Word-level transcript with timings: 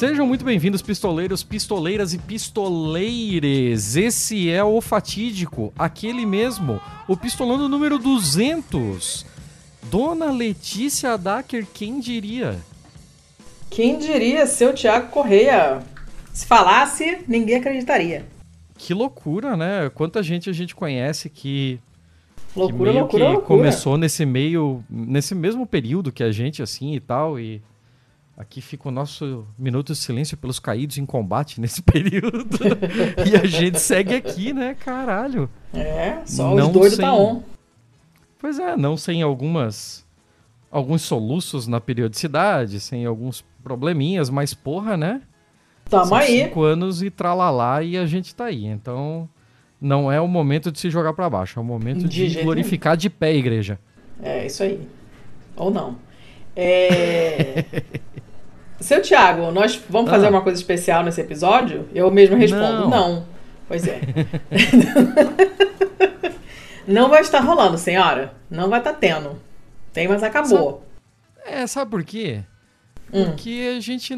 Sejam 0.00 0.26
muito 0.26 0.46
bem-vindos, 0.46 0.80
pistoleiros, 0.80 1.44
pistoleiras 1.44 2.14
e 2.14 2.18
pistoleires. 2.18 3.96
Esse 3.96 4.48
é 4.48 4.64
o 4.64 4.80
fatídico, 4.80 5.74
aquele 5.78 6.24
mesmo, 6.24 6.80
o 7.06 7.14
pistolando 7.14 7.68
número 7.68 7.98
200. 7.98 9.26
Dona 9.90 10.32
Letícia 10.32 11.18
Dacker, 11.18 11.66
quem 11.74 12.00
diria? 12.00 12.58
Quem 13.68 13.98
diria, 13.98 14.46
seu 14.46 14.72
Tiago 14.72 15.10
Correia? 15.10 15.82
Se 16.32 16.46
falasse, 16.46 17.18
ninguém 17.28 17.56
acreditaria. 17.56 18.24
Que 18.78 18.94
loucura, 18.94 19.54
né? 19.54 19.90
Quanta 19.90 20.22
gente 20.22 20.48
a 20.48 20.54
gente 20.54 20.74
conhece 20.74 21.28
que 21.28 21.78
Loucura, 22.56 22.78
que 22.78 22.82
meio 22.84 23.00
loucura, 23.00 23.24
que 23.26 23.32
loucura. 23.32 23.46
começou 23.46 23.98
nesse 23.98 24.24
meio, 24.24 24.82
nesse 24.88 25.34
mesmo 25.34 25.66
período 25.66 26.10
que 26.10 26.22
a 26.22 26.32
gente, 26.32 26.62
assim, 26.62 26.94
e 26.94 27.00
tal, 27.00 27.38
e 27.38 27.60
aqui 28.40 28.60
fica 28.60 28.88
o 28.88 28.90
nosso 28.92 29.46
minuto 29.58 29.92
de 29.92 29.98
silêncio 29.98 30.36
pelos 30.36 30.58
caídos 30.58 30.96
em 30.98 31.04
combate 31.04 31.60
nesse 31.60 31.82
período, 31.84 32.56
e 33.30 33.36
a 33.36 33.44
gente 33.46 33.78
segue 33.78 34.14
aqui, 34.14 34.52
né, 34.52 34.74
caralho. 34.74 35.48
É, 35.74 36.20
só 36.24 36.54
Não 36.54 36.68
os 36.68 36.72
doidos 36.72 36.96
sem- 36.96 37.04
tá 37.04 37.12
on. 37.14 37.42
Pois 38.38 38.58
é, 38.58 38.76
não 38.76 38.96
sem 38.96 39.20
algumas, 39.20 40.06
alguns 40.70 41.02
soluços 41.02 41.66
na 41.66 41.80
periodicidade, 41.80 42.80
sem 42.80 43.04
alguns 43.04 43.44
probleminhas, 43.62 44.30
mas 44.30 44.54
porra, 44.54 44.96
né? 44.96 45.20
Tamo 45.90 46.06
São 46.06 46.16
aí. 46.16 46.44
cinco 46.44 46.62
anos 46.62 47.02
e 47.02 47.10
tralalá 47.10 47.82
e 47.82 47.98
a 47.98 48.06
gente 48.06 48.34
tá 48.34 48.46
aí, 48.46 48.64
então... 48.66 49.28
Não 49.82 50.12
é 50.12 50.20
o 50.20 50.28
momento 50.28 50.70
de 50.70 50.78
se 50.78 50.90
jogar 50.90 51.14
pra 51.14 51.30
baixo, 51.30 51.58
é 51.58 51.62
o 51.62 51.64
momento 51.64 52.06
De 52.06 52.28
de, 52.28 52.42
glorificar 52.42 52.98
de 52.98 53.08
pé 53.08 53.28
a 53.28 53.34
igreja. 53.34 53.78
É, 54.22 54.44
isso 54.44 54.62
aí. 54.62 54.86
Ou 55.56 55.70
não. 55.70 55.96
É... 56.54 57.64
Seu 58.80 59.02
Tiago, 59.02 59.50
nós 59.50 59.80
vamos 59.88 60.10
fazer 60.10 60.26
Ah. 60.26 60.30
uma 60.30 60.42
coisa 60.42 60.58
especial 60.58 61.04
nesse 61.04 61.20
episódio? 61.20 61.88
Eu 61.94 62.10
mesmo 62.10 62.36
respondo, 62.36 62.88
Não. 62.88 62.90
não. 62.90 63.26
Pois 63.68 63.86
é. 63.86 64.00
não 66.86 67.08
vai 67.08 67.20
estar 67.20 67.40
rolando, 67.40 67.78
senhora. 67.78 68.34
Não 68.50 68.68
vai 68.68 68.80
estar 68.80 68.94
tendo. 68.94 69.38
Tem, 69.92 70.08
mas 70.08 70.22
acabou. 70.22 70.84
É, 71.44 71.66
sabe 71.66 71.90
por 71.90 72.04
quê? 72.04 72.42
Hum. 73.12 73.26
Porque 73.26 73.74
a 73.76 73.80
gente, 73.80 74.14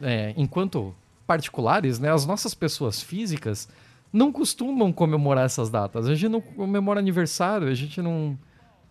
é, 0.00 0.34
enquanto 0.36 0.94
particulares, 1.26 1.98
né, 1.98 2.12
as 2.12 2.26
nossas 2.26 2.54
pessoas 2.54 3.00
físicas 3.02 3.68
não 4.12 4.32
costumam 4.32 4.92
comemorar 4.92 5.44
essas 5.44 5.70
datas. 5.70 6.08
A 6.08 6.14
gente 6.14 6.28
não 6.28 6.40
comemora 6.40 6.98
aniversário, 6.98 7.68
a 7.68 7.74
gente 7.74 8.02
não, 8.02 8.36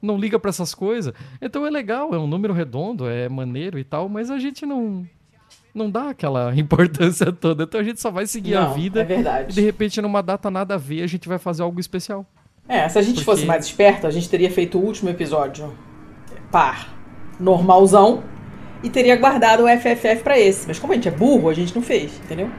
não 0.01 0.17
liga 0.17 0.39
pra 0.39 0.49
essas 0.49 0.73
coisas. 0.73 1.13
Então 1.41 1.65
é 1.65 1.69
legal, 1.69 2.13
é 2.13 2.17
um 2.19 2.27
número 2.27 2.53
redondo, 2.53 3.07
é 3.09 3.27
maneiro 3.29 3.77
e 3.79 3.83
tal, 3.83 4.07
mas 4.09 4.29
a 4.31 4.39
gente 4.39 4.65
não 4.65 5.05
não 5.73 5.89
dá 5.89 6.09
aquela 6.09 6.53
importância 6.57 7.31
toda. 7.31 7.63
Então 7.63 7.79
a 7.79 7.83
gente 7.83 7.99
só 8.01 8.09
vai 8.11 8.25
seguir 8.27 8.55
a 8.55 8.61
Não, 8.65 8.73
vida 8.73 9.01
é 9.01 9.03
e 9.03 9.05
de 9.07 9.13
verdade. 9.13 9.61
repente 9.61 10.01
numa 10.01 10.21
data 10.21 10.49
nada 10.49 10.75
a 10.75 10.77
ver 10.77 11.03
a 11.03 11.07
gente 11.07 11.27
vai 11.27 11.37
fazer 11.37 11.63
algo 11.63 11.79
especial. 11.79 12.25
É, 12.67 12.87
se 12.87 12.99
a 12.99 13.01
gente 13.01 13.15
Porque- 13.15 13.25
fosse 13.25 13.45
mais 13.45 13.65
esperto, 13.65 14.05
a 14.05 14.11
gente 14.11 14.29
teria 14.29 14.49
feito 14.51 14.77
o 14.77 14.81
último 14.83 15.09
episódio 15.09 15.73
par 16.51 16.93
normalzão 17.39 18.23
e 18.83 18.89
teria 18.89 19.15
guardado 19.17 19.63
o 19.63 19.67
FFF 19.67 20.23
pra 20.23 20.37
esse. 20.39 20.67
Mas 20.67 20.77
como 20.79 20.93
a 20.93 20.95
gente 20.95 21.07
é 21.07 21.11
burro, 21.11 21.49
a 21.49 21.53
gente 21.53 21.73
não 21.75 21.81
fez, 21.81 22.11
entendeu? 22.23 22.49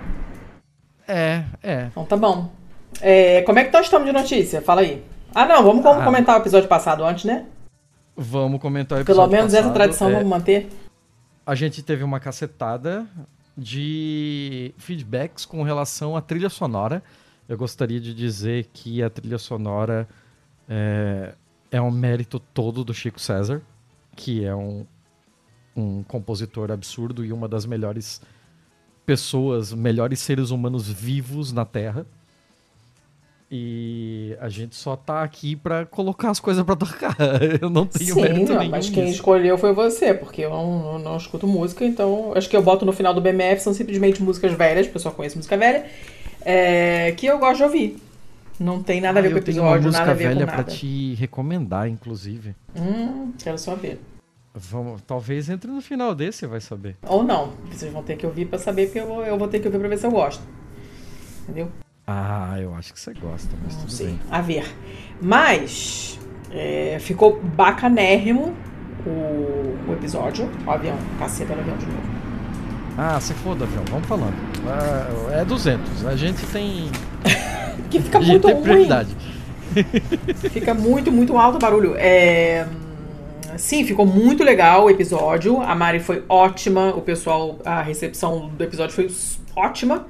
É, 1.07 1.45
é. 1.63 1.87
Então 1.91 2.05
tá 2.05 2.17
bom. 2.17 2.51
É, 3.01 3.43
como 3.43 3.59
é 3.59 3.65
que 3.65 3.73
nós 3.73 3.87
estamos 3.87 4.07
de 4.07 4.13
notícia? 4.13 4.61
Fala 4.61 4.81
aí. 4.83 5.03
Ah, 5.35 5.47
não, 5.47 5.63
vamos 5.63 5.85
Ah. 5.87 6.05
comentar 6.05 6.37
o 6.37 6.43
episódio 6.43 6.69
passado 6.69 7.05
antes, 7.05 7.25
né? 7.25 7.47
Vamos 8.17 8.61
comentar 8.61 9.01
o 9.01 9.05
Pelo 9.05 9.19
episódio 9.19 9.33
menos 9.37 9.55
essa 9.55 9.63
passado. 9.63 9.75
tradição 9.75 10.09
É, 10.11 10.13
vamos 10.15 10.29
manter. 10.29 10.69
a 11.47 11.55
gente 11.55 11.83
teve 11.83 12.03
uma 12.05 12.21
cacetada 12.21 13.07
de 13.57 14.75
feedbacks 14.79 15.45
com 15.45 15.63
relação 15.63 16.17
à 16.17 16.21
trilha 16.21 16.49
sonora. 16.49 17.03
Eu 17.49 17.57
gostaria 17.57 18.01
de 18.01 18.15
dizer 18.15 18.69
que 18.73 19.03
a 19.03 19.11
trilha 19.11 19.39
sonora 19.39 20.09
é, 20.69 21.35
é 21.71 21.81
um 21.81 21.91
mérito 21.91 22.39
todo 22.39 22.85
do 22.85 22.93
Chico 22.95 23.21
César, 23.21 23.63
que 24.15 24.45
é 24.45 24.55
um, 24.55 24.85
um 25.77 26.03
compositor 26.03 26.71
absurdo 26.71 27.25
e 27.25 27.33
uma 27.33 27.49
das 27.49 27.65
melhores 27.67 28.21
pessoas, 29.07 29.73
melhores 29.73 30.21
seres 30.21 30.51
humanos 30.51 30.89
vivos 30.89 31.53
na 31.53 31.65
Terra. 31.65 32.07
E 33.53 34.37
a 34.41 34.49
gente 34.49 34.77
só 34.77 34.95
tá 34.95 35.23
aqui 35.25 35.57
pra 35.57 35.85
colocar 35.85 36.31
as 36.31 36.39
coisas 36.39 36.63
pra 36.65 36.77
tocar. 36.77 37.17
Eu 37.61 37.69
não 37.69 37.85
tenho 37.85 38.15
Sim, 38.15 38.21
mérito 38.23 38.53
não, 38.55 38.69
mas 38.69 38.89
quem 38.91 39.03
nisso. 39.05 39.17
escolheu 39.17 39.59
foi 39.59 39.73
você, 39.73 40.15
porque 40.15 40.43
eu 40.43 40.51
não, 40.51 40.79
não- 40.79 40.99
não 41.01 41.17
escuto 41.17 41.49
música, 41.49 41.85
então 41.85 42.33
acho 42.37 42.49
que 42.49 42.57
eu 42.57 42.63
boto 42.63 42.87
no 42.87 42.93
final 42.93 43.13
do 43.13 43.21
BMF 43.21 43.61
são 43.61 43.75
simplesmente 43.75 44.23
músicas 44.23 44.53
velhas, 44.53 44.87
porque 44.87 44.99
eu 44.99 45.03
só 45.03 45.11
conheço 45.11 45.37
música 45.37 45.57
velha, 45.57 45.85
é, 46.43 47.11
que 47.17 47.27
eu 47.27 47.39
gosto 47.41 47.57
de 47.57 47.63
ouvir. 47.65 47.99
Não 48.61 48.81
tem 48.83 49.01
nada 49.01 49.19
a 49.19 49.23
ver 49.23 49.29
Ah, 49.29 49.31
com 49.33 49.37
o 49.37 49.41
eu 49.41 49.45
tenho 49.45 49.63
uma 49.63 49.67
episódio, 49.71 49.87
música 49.87 50.01
nada 50.05 50.11
a 50.13 50.15
ver 50.15 50.29
velha 50.29 50.41
com 50.41 50.47
pra 50.47 50.57
nada. 50.59 50.71
te 50.73 51.15
recomendar, 51.15 51.89
inclusive. 51.89 52.55
Hum, 52.77 53.33
quero 53.43 53.59
só 53.59 53.75
ver. 53.75 54.01
Vamos, 54.55 55.01
talvez 55.07 55.49
entre 55.51 55.71
no 55.71 55.81
final 55.81 56.15
desse, 56.15 56.47
vai 56.47 56.61
saber. 56.61 56.97
Ou 57.09 57.23
não, 57.25 57.53
vocês 57.73 57.93
vão 57.93 58.03
ter 58.03 58.17
que 58.17 58.27
ouvir 58.27 58.47
pra 58.47 58.59
saber, 58.61 58.87
porque 58.87 59.01
eu 59.01 59.23
eu 59.23 59.37
vou 59.39 59.49
ter 59.49 59.59
que 59.61 59.67
ouvir 59.67 59.79
pra 59.81 59.89
ver 59.89 59.99
se 59.99 60.07
eu 60.07 60.11
gosto. 60.13 60.43
Entendeu? 61.45 61.69
Ah, 62.13 62.57
eu 62.61 62.75
acho 62.75 62.93
que 62.93 62.99
você 63.01 63.13
gosta, 63.15 63.49
mas 63.63 63.75
Não 63.75 63.81
tudo 63.83 63.93
sei. 63.93 64.07
bem. 64.09 64.21
A 64.31 64.41
ver. 64.41 64.65
Mas 65.23 66.19
é, 66.51 66.97
ficou 67.01 67.41
bacanérrimo 67.41 68.53
o, 69.07 69.11
o 69.89 69.93
episódio. 69.93 70.51
O 70.67 70.71
avião, 70.71 70.97
caceta 71.19 71.55
no 71.55 71.61
avião 71.61 71.77
de 71.77 71.87
novo. 71.87 72.03
Ah, 72.99 73.21
se 73.21 73.33
foda, 73.35 73.65
avião, 73.65 73.85
vamos 73.91 74.07
falando. 74.09 74.35
Ah, 74.67 75.41
é 75.41 75.45
200, 75.45 76.07
a 76.07 76.17
gente 76.17 76.45
tem, 76.47 76.91
Que 77.91 78.01
fica 78.01 78.21
muito 78.21 78.47
tem 78.47 78.55
ruim. 78.55 78.63
prioridade. 78.65 79.17
Fica 80.51 80.75
muito, 80.75 81.13
muito 81.13 81.39
alto 81.39 81.55
o 81.55 81.59
barulho. 81.61 81.95
É, 81.97 82.67
Sim, 83.57 83.85
ficou 83.85 84.05
muito 84.05 84.43
legal 84.43 84.87
o 84.87 84.91
episódio. 84.91 85.61
A 85.63 85.75
Mari 85.77 86.01
foi 86.01 86.25
ótima. 86.29 86.89
O 86.91 87.01
pessoal, 87.03 87.57
a 87.65 87.81
recepção 87.81 88.49
do 88.49 88.65
episódio 88.65 88.95
foi 88.95 89.09
ótima. 89.55 90.07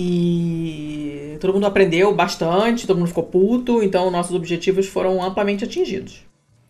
E 0.00 1.36
todo 1.40 1.54
mundo 1.54 1.66
aprendeu 1.66 2.14
bastante, 2.14 2.86
todo 2.86 2.98
mundo 2.98 3.08
ficou 3.08 3.24
puto. 3.24 3.82
Então, 3.82 4.08
nossos 4.12 4.36
objetivos 4.36 4.86
foram 4.86 5.20
amplamente 5.20 5.64
atingidos. 5.64 6.24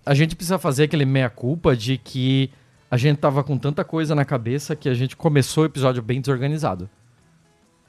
A 0.06 0.14
gente 0.14 0.34
precisa 0.34 0.58
fazer 0.58 0.84
aquele 0.84 1.04
meia-culpa 1.04 1.76
de 1.76 1.98
que 1.98 2.50
a 2.90 2.96
gente 2.96 3.18
tava 3.18 3.44
com 3.44 3.58
tanta 3.58 3.84
coisa 3.84 4.14
na 4.14 4.24
cabeça 4.24 4.74
que 4.74 4.88
a 4.88 4.94
gente 4.94 5.14
começou 5.14 5.64
o 5.64 5.66
episódio 5.66 6.02
bem 6.02 6.22
desorganizado. 6.22 6.88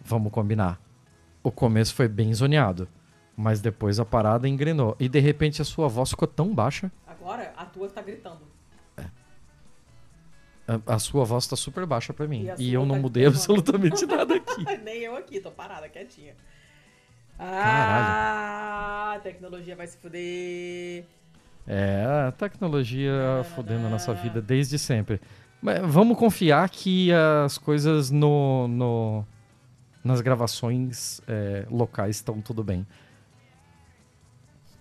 Vamos 0.03 0.29
combinar. 0.29 0.77
O 1.41 1.49
começo 1.49 1.95
foi 1.95 2.09
bem 2.09 2.33
zoneado, 2.33 2.85
mas 3.37 3.61
depois 3.61 3.97
a 3.97 4.03
parada 4.03 4.45
engrenou. 4.45 4.93
E 4.99 5.07
de 5.07 5.19
repente 5.19 5.61
a 5.61 5.65
sua 5.65 5.87
voz 5.87 6.09
ficou 6.09 6.27
tão 6.27 6.53
baixa. 6.53 6.91
Agora, 7.07 7.53
a 7.55 7.63
tua 7.63 7.87
tá 7.87 8.01
gritando. 8.01 8.48
A, 10.85 10.95
a 10.95 10.99
sua 10.99 11.25
voz 11.25 11.47
tá 11.47 11.55
super 11.55 11.85
baixa 11.85 12.13
pra 12.13 12.27
mim. 12.27 12.47
E 12.59 12.69
E, 12.69 12.73
eu 12.73 12.85
não 12.85 12.95
tá 12.95 13.01
mudei 13.01 13.25
absolutamente 13.25 14.05
nada 14.07 14.35
aqui. 14.35 14.63
Nem 14.83 14.99
eu 14.99 15.15
aqui, 15.15 15.39
tô 15.39 15.49
parada, 15.49 15.89
quietinha. 15.89 16.35
Ah, 17.39 19.13
a 19.15 19.19
tecnologia 19.19 19.75
vai 19.75 19.87
se 19.87 19.97
fuder. 19.97 21.05
É, 21.65 22.03
a 22.27 22.31
tecnologia 22.31 23.11
fodendo 23.55 23.87
a 23.87 23.89
nossa 23.89 24.13
vida 24.13 24.41
desde 24.41 24.77
sempre. 24.77 25.19
Mas 25.61 25.79
vamos 25.85 26.17
confiar 26.17 26.69
que 26.69 27.11
as 27.45 27.57
coisas 27.57 28.09
no, 28.11 28.67
no- 28.67 29.25
nas 30.03 30.21
gravações 30.21 31.21
é, 31.27 31.65
locais 31.69 32.17
estão 32.17 32.41
tudo 32.41 32.63
bem. 32.63 32.85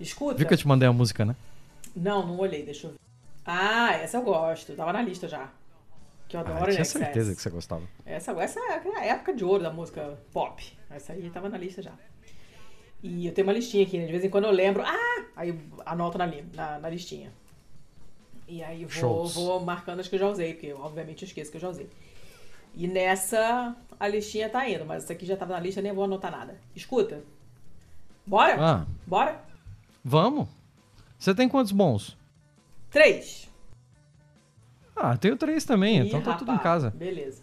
Escuta. 0.01 0.37
Viu 0.37 0.47
que 0.47 0.55
eu 0.55 0.59
te 0.59 0.67
mandei 0.69 0.89
a 0.89 0.93
música, 0.93 1.25
né? 1.25 1.35
Não, 1.97 2.27
não 2.27 2.39
olhei, 2.39 2.65
deixa 2.65 2.87
eu 2.87 2.91
ver. 2.93 2.99
Ah, 3.45 3.93
essa 3.95 4.17
eu 4.19 4.23
gosto. 4.23 4.75
Tava 4.75 4.93
na 4.93 5.03
lista 5.03 5.27
já. 5.29 5.49
Que 6.29 6.37
eu 6.37 6.41
adoro 6.41 6.65
Ah, 6.65 6.67
tinha 6.67 6.79
né, 6.79 6.85
certeza 6.85 7.35
que 7.35 7.41
você 7.41 7.51
gostava. 7.51 7.83
Essa, 8.05 8.33
essa 8.33 8.61
é 8.61 8.99
a 8.99 9.05
época 9.07 9.33
de 9.33 9.45
ouro 9.45 9.63
da 9.63 9.73
música 9.73 10.19
pop. 10.33 10.63
Essa 10.91 11.15
aí 11.15 11.31
tava 11.31 11.49
na 11.49 11.57
lista 11.57 11.81
já. 11.81 11.93
E 13.03 13.27
eu 13.27 13.33
tenho 13.33 13.47
uma 13.47 13.53
listinha 13.53 13.85
aqui, 13.85 13.97
né? 13.99 14.07
De 14.07 14.13
vez 14.13 14.25
em 14.25 14.31
quando 14.31 14.45
eu 14.45 14.51
lembro. 14.51 14.83
Ah! 14.85 15.25
Aí 15.35 15.49
eu 15.51 15.59
anoto 15.87 16.19
na, 16.19 16.27
na, 16.55 16.79
na 16.79 16.91
listinha. 16.91 17.33
E 18.47 18.63
aí 18.63 18.83
eu 18.83 18.89
vou, 18.89 19.01
Shows. 19.01 19.35
vou 19.35 19.61
marcando 19.61 20.01
as 20.01 20.09
que 20.09 20.17
eu 20.17 20.19
já 20.19 20.29
usei, 20.29 20.55
porque 20.55 20.73
obviamente 20.73 21.23
eu 21.23 21.27
esqueço 21.27 21.51
que 21.51 21.57
eu 21.57 21.61
já 21.61 21.69
usei. 21.69 21.89
E 22.75 22.87
nessa 22.87 23.75
a 23.99 24.09
listinha 24.09 24.49
tá 24.49 24.69
indo, 24.69 24.85
mas 24.85 25.05
essa 25.05 25.13
aqui 25.13 25.25
já 25.25 25.37
tava 25.37 25.55
na 25.55 25.61
lista, 25.61 25.81
nem 25.81 25.93
vou 25.93 26.05
anotar 26.05 26.31
nada. 26.31 26.61
Escuta. 26.75 27.23
Bora? 28.27 28.57
Ah, 28.59 28.87
Bora? 29.07 29.43
vamos? 30.05 30.49
Você 31.19 31.35
tem 31.35 31.49
quantos 31.49 31.73
bons? 31.73 32.17
Três. 32.91 33.48
Ah, 35.01 35.17
tenho 35.17 35.37
três 35.37 35.65
também, 35.65 35.99
Ih, 35.99 36.07
então 36.09 36.21
tá 36.21 36.35
tudo 36.35 36.51
em 36.51 36.57
rapaz, 36.57 36.85
casa. 36.85 36.91
Beleza. 36.91 37.43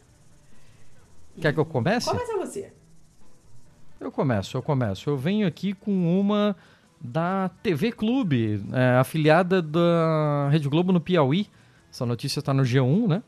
Quer 1.39 1.53
que 1.53 1.59
eu 1.59 1.65
comece? 1.65 2.09
Começa 2.09 2.37
você. 2.37 2.73
Eu 3.99 4.11
começo, 4.11 4.57
eu 4.57 4.61
começo. 4.61 5.09
Eu 5.09 5.17
venho 5.17 5.47
aqui 5.47 5.73
com 5.73 6.19
uma 6.19 6.55
da 6.99 7.49
TV 7.61 7.91
Clube, 7.91 8.63
é, 8.73 8.97
afiliada 8.97 9.61
da 9.61 10.49
Rede 10.51 10.67
Globo 10.67 10.91
no 10.91 10.99
Piauí. 10.99 11.47
Essa 11.91 12.05
notícia 12.05 12.39
está 12.39 12.53
no 12.53 12.63
G1, 12.63 13.07
né? 13.07 13.23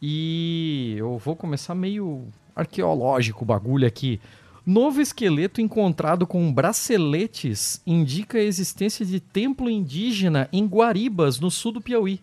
E 0.00 0.94
eu 0.98 1.18
vou 1.18 1.36
começar 1.36 1.74
meio 1.74 2.26
arqueológico 2.54 3.44
o 3.44 3.46
bagulho 3.46 3.86
aqui. 3.86 4.20
Novo 4.64 5.00
esqueleto 5.00 5.60
encontrado 5.60 6.26
com 6.26 6.52
braceletes 6.52 7.80
indica 7.86 8.38
a 8.38 8.42
existência 8.42 9.06
de 9.06 9.20
templo 9.20 9.70
indígena 9.70 10.48
em 10.52 10.66
Guaribas, 10.66 11.38
no 11.38 11.50
sul 11.50 11.72
do 11.72 11.80
Piauí. 11.80 12.20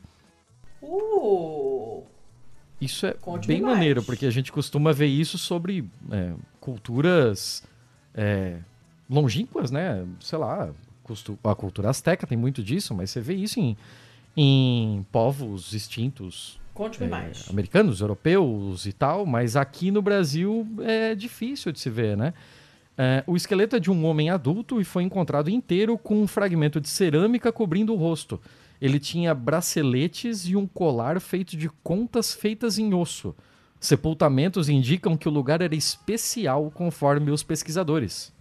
Uh! 0.83 2.03
Isso 2.79 3.05
é 3.05 3.13
Conte 3.13 3.47
bem 3.47 3.61
mais. 3.61 3.75
maneiro, 3.75 4.03
porque 4.03 4.25
a 4.25 4.29
gente 4.29 4.51
costuma 4.51 4.91
ver 4.91 5.05
isso 5.07 5.37
sobre 5.37 5.89
é, 6.11 6.33
culturas 6.59 7.63
é, 8.13 8.57
longínquas, 9.09 9.71
né? 9.71 10.05
Sei 10.19 10.37
lá, 10.37 10.69
a 11.43 11.55
cultura 11.55 11.89
azteca 11.89 12.27
tem 12.27 12.37
muito 12.37 12.61
disso, 12.61 12.93
mas 12.93 13.09
você 13.09 13.21
vê 13.21 13.33
isso 13.35 13.59
em, 13.59 13.77
em 14.35 15.05
povos 15.11 15.73
extintos 15.73 16.59
Conte-me 16.73 17.05
é, 17.05 17.09
mais. 17.09 17.49
americanos, 17.49 18.01
europeus 18.01 18.85
e 18.85 18.91
tal, 18.91 19.25
mas 19.25 19.55
aqui 19.55 19.91
no 19.91 20.01
Brasil 20.01 20.67
é 20.81 21.15
difícil 21.15 21.71
de 21.71 21.79
se 21.79 21.89
ver, 21.89 22.17
né? 22.17 22.33
É, 22.97 23.23
o 23.25 23.35
esqueleto 23.35 23.75
é 23.75 23.79
de 23.79 23.89
um 23.89 24.05
homem 24.05 24.29
adulto 24.29 24.79
e 24.79 24.83
foi 24.83 25.03
encontrado 25.03 25.49
inteiro 25.49 25.97
com 25.97 26.21
um 26.21 26.27
fragmento 26.27 26.79
de 26.79 26.89
cerâmica 26.89 27.51
cobrindo 27.51 27.93
o 27.93 27.95
rosto. 27.95 28.39
Ele 28.83 28.99
tinha 28.99 29.33
braceletes 29.33 30.45
e 30.45 30.57
um 30.57 30.67
colar 30.67 31.21
feito 31.21 31.55
de 31.55 31.69
contas 31.81 32.33
feitas 32.33 32.77
em 32.77 32.93
osso. 32.93 33.33
Sepultamentos 33.79 34.67
indicam 34.67 35.15
que 35.15 35.25
o 35.25 35.31
lugar 35.31 35.61
era 35.61 35.73
especial 35.73 36.69
conforme 36.69 37.31
os 37.31 37.43
pesquisadores. 37.43 38.33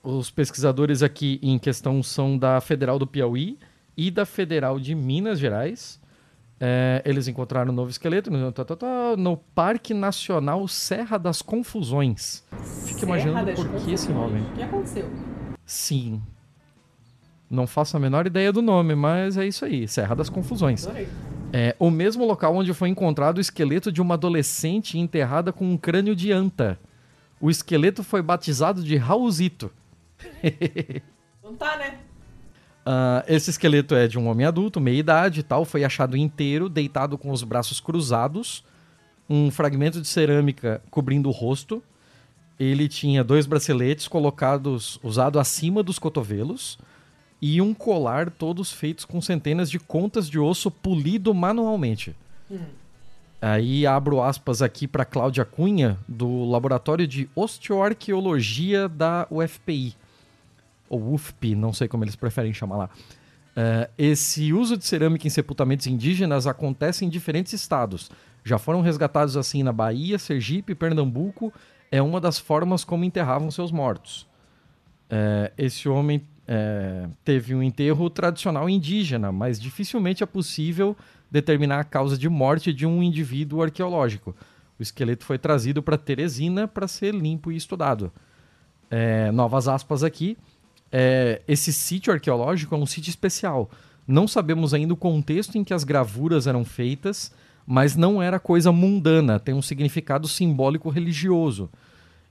Os 0.00 0.30
pesquisadores 0.30 1.02
aqui 1.02 1.40
em 1.42 1.58
questão 1.58 2.04
são 2.04 2.38
da 2.38 2.60
Federal 2.60 3.00
do 3.00 3.06
Piauí 3.06 3.58
e 3.96 4.12
da 4.12 4.24
Federal 4.24 4.78
de 4.78 4.94
Minas 4.94 5.40
Gerais. 5.40 6.00
É, 6.60 7.02
eles 7.04 7.26
encontraram 7.26 7.72
um 7.72 7.74
novo 7.74 7.90
esqueleto 7.90 8.30
no, 8.30 8.52
tá, 8.52 8.64
tá, 8.64 8.76
tá, 8.76 9.16
no 9.16 9.36
Parque 9.36 9.92
Nacional 9.92 10.68
Serra 10.68 11.18
das 11.18 11.42
Confusões. 11.42 12.44
Fica 12.86 13.00
Serra 13.00 13.02
imaginando 13.02 13.54
por 13.54 13.68
que 13.80 13.92
esse 13.92 14.12
nome. 14.12 14.40
O 14.40 14.52
que 14.52 14.62
aconteceu? 14.62 15.10
Sim. 15.66 16.22
Não 17.50 17.66
faço 17.66 17.96
a 17.96 18.00
menor 18.00 18.26
ideia 18.26 18.52
do 18.52 18.62
nome, 18.62 18.94
mas 18.94 19.36
é 19.36 19.46
isso 19.46 19.64
aí, 19.64 19.86
Serra 19.86 20.14
das 20.14 20.28
Confusões. 20.28 20.88
É 21.52 21.76
o 21.78 21.90
mesmo 21.90 22.24
local 22.24 22.56
onde 22.56 22.74
foi 22.74 22.88
encontrado 22.88 23.38
o 23.38 23.40
esqueleto 23.40 23.92
de 23.92 24.02
uma 24.02 24.14
adolescente 24.14 24.98
enterrada 24.98 25.52
com 25.52 25.64
um 25.64 25.76
crânio 25.76 26.16
de 26.16 26.32
anta. 26.32 26.78
O 27.40 27.50
esqueleto 27.50 28.02
foi 28.02 28.22
batizado 28.22 28.82
de 28.82 28.96
Raulzito. 28.96 29.70
Não 31.44 31.54
tá, 31.54 31.76
né? 31.76 31.98
Ah, 32.84 33.24
esse 33.26 33.50
esqueleto 33.50 33.94
é 33.94 34.06
de 34.06 34.18
um 34.18 34.28
homem 34.28 34.44
adulto, 34.44 34.80
meia 34.80 34.98
idade 34.98 35.40
e 35.40 35.42
tal, 35.42 35.64
foi 35.64 35.84
achado 35.84 36.16
inteiro, 36.16 36.68
deitado 36.68 37.16
com 37.16 37.30
os 37.30 37.42
braços 37.42 37.80
cruzados, 37.80 38.64
um 39.28 39.50
fragmento 39.50 40.00
de 40.00 40.08
cerâmica 40.08 40.82
cobrindo 40.90 41.28
o 41.28 41.32
rosto. 41.32 41.82
Ele 42.58 42.88
tinha 42.88 43.24
dois 43.24 43.46
braceletes 43.46 44.06
colocados, 44.06 44.98
usado 45.02 45.38
acima 45.38 45.82
dos 45.82 45.98
cotovelos, 45.98 46.78
e 47.46 47.60
um 47.60 47.74
colar 47.74 48.30
todos 48.30 48.72
feitos 48.72 49.04
com 49.04 49.20
centenas 49.20 49.70
de 49.70 49.78
contas 49.78 50.30
de 50.30 50.38
osso 50.38 50.70
polido 50.70 51.34
manualmente. 51.34 52.16
Aí 53.38 53.86
abro 53.86 54.22
aspas 54.22 54.62
aqui 54.62 54.88
para 54.88 55.04
Cláudia 55.04 55.44
Cunha, 55.44 55.98
do 56.08 56.46
Laboratório 56.46 57.06
de 57.06 57.28
Osteoarqueologia 57.36 58.88
da 58.88 59.26
UFPI 59.30 59.94
ou 60.88 61.12
UFP, 61.12 61.54
não 61.54 61.70
sei 61.70 61.86
como 61.86 62.02
eles 62.02 62.16
preferem 62.16 62.54
chamar 62.54 62.78
lá. 62.78 62.90
É, 63.54 63.90
esse 63.98 64.50
uso 64.54 64.74
de 64.74 64.86
cerâmica 64.86 65.26
em 65.26 65.30
sepultamentos 65.30 65.86
indígenas 65.86 66.46
acontece 66.46 67.04
em 67.04 67.10
diferentes 67.10 67.52
estados. 67.52 68.10
Já 68.42 68.56
foram 68.56 68.80
resgatados 68.80 69.36
assim 69.36 69.62
na 69.62 69.70
Bahia, 69.70 70.18
Sergipe, 70.18 70.74
Pernambuco. 70.74 71.52
É 71.92 72.00
uma 72.00 72.22
das 72.22 72.38
formas 72.38 72.84
como 72.84 73.04
enterravam 73.04 73.50
seus 73.50 73.70
mortos. 73.70 74.26
É, 75.10 75.52
esse 75.58 75.90
homem 75.90 76.22
é, 76.46 77.08
teve 77.24 77.54
um 77.54 77.62
enterro 77.62 78.08
tradicional 78.10 78.68
indígena, 78.68 79.32
mas 79.32 79.60
dificilmente 79.60 80.22
é 80.22 80.26
possível 80.26 80.96
determinar 81.30 81.80
a 81.80 81.84
causa 81.84 82.16
de 82.16 82.28
morte 82.28 82.72
de 82.72 82.86
um 82.86 83.02
indivíduo 83.02 83.62
arqueológico. 83.62 84.34
O 84.78 84.82
esqueleto 84.82 85.24
foi 85.24 85.38
trazido 85.38 85.82
para 85.82 85.96
Teresina 85.96 86.68
para 86.68 86.86
ser 86.86 87.14
limpo 87.14 87.50
e 87.50 87.56
estudado. 87.56 88.12
É, 88.90 89.30
novas 89.32 89.66
aspas 89.68 90.04
aqui. 90.04 90.36
É, 90.92 91.42
esse 91.48 91.72
sítio 91.72 92.12
arqueológico 92.12 92.74
é 92.74 92.78
um 92.78 92.86
sítio 92.86 93.10
especial. 93.10 93.70
Não 94.06 94.28
sabemos 94.28 94.74
ainda 94.74 94.92
o 94.92 94.96
contexto 94.96 95.56
em 95.56 95.64
que 95.64 95.72
as 95.72 95.82
gravuras 95.82 96.46
eram 96.46 96.64
feitas, 96.64 97.32
mas 97.66 97.96
não 97.96 98.22
era 98.22 98.38
coisa 98.38 98.70
mundana, 98.70 99.40
tem 99.40 99.54
um 99.54 99.62
significado 99.62 100.28
simbólico 100.28 100.90
religioso. 100.90 101.70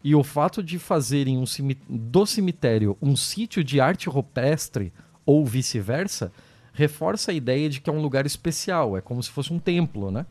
E 0.03 0.13
o 0.15 0.23
fato 0.23 0.61
de 0.61 0.77
fazerem 0.77 1.38
um 1.38 1.45
do 1.88 2.25
cemitério 2.25 2.97
um 3.01 3.15
sítio 3.15 3.63
de 3.63 3.79
arte 3.79 4.09
rupestre 4.09 4.91
ou 5.25 5.45
vice-versa 5.45 6.31
reforça 6.73 7.31
a 7.31 7.33
ideia 7.33 7.69
de 7.69 7.79
que 7.79 7.89
é 7.89 7.94
um 7.94 8.01
lugar 8.01 8.25
especial, 8.25 8.97
é 8.97 9.01
como 9.01 9.21
se 9.21 9.29
fosse 9.29 9.53
um 9.53 9.59
templo, 9.59 10.11
né? 10.11 10.25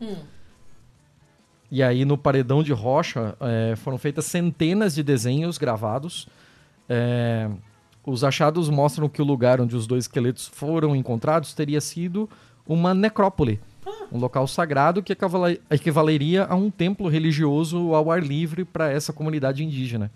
E 1.70 1.82
aí 1.82 2.04
no 2.04 2.18
paredão 2.18 2.62
de 2.62 2.72
rocha 2.72 3.34
é, 3.40 3.74
foram 3.76 3.96
feitas 3.96 4.26
centenas 4.26 4.94
de 4.94 5.02
desenhos 5.02 5.56
gravados. 5.56 6.28
É, 6.88 7.48
os 8.04 8.24
achados 8.24 8.68
mostram 8.68 9.08
que 9.08 9.22
o 9.22 9.24
lugar 9.24 9.60
onde 9.60 9.76
os 9.76 9.86
dois 9.86 10.04
esqueletos 10.04 10.48
foram 10.48 10.94
encontrados 10.94 11.54
teria 11.54 11.80
sido 11.80 12.28
uma 12.66 12.92
necrópole, 12.92 13.60
um 14.12 14.18
local 14.18 14.46
sagrado 14.46 15.02
que 15.02 15.16
equivaleria 15.70 16.44
a 16.44 16.54
um 16.54 16.70
templo 16.70 17.08
religioso 17.08 17.94
ao 17.94 18.10
ar 18.10 18.22
livre 18.22 18.64
para 18.64 18.90
essa 18.90 19.12
comunidade 19.12 19.64
indígena. 19.64 20.10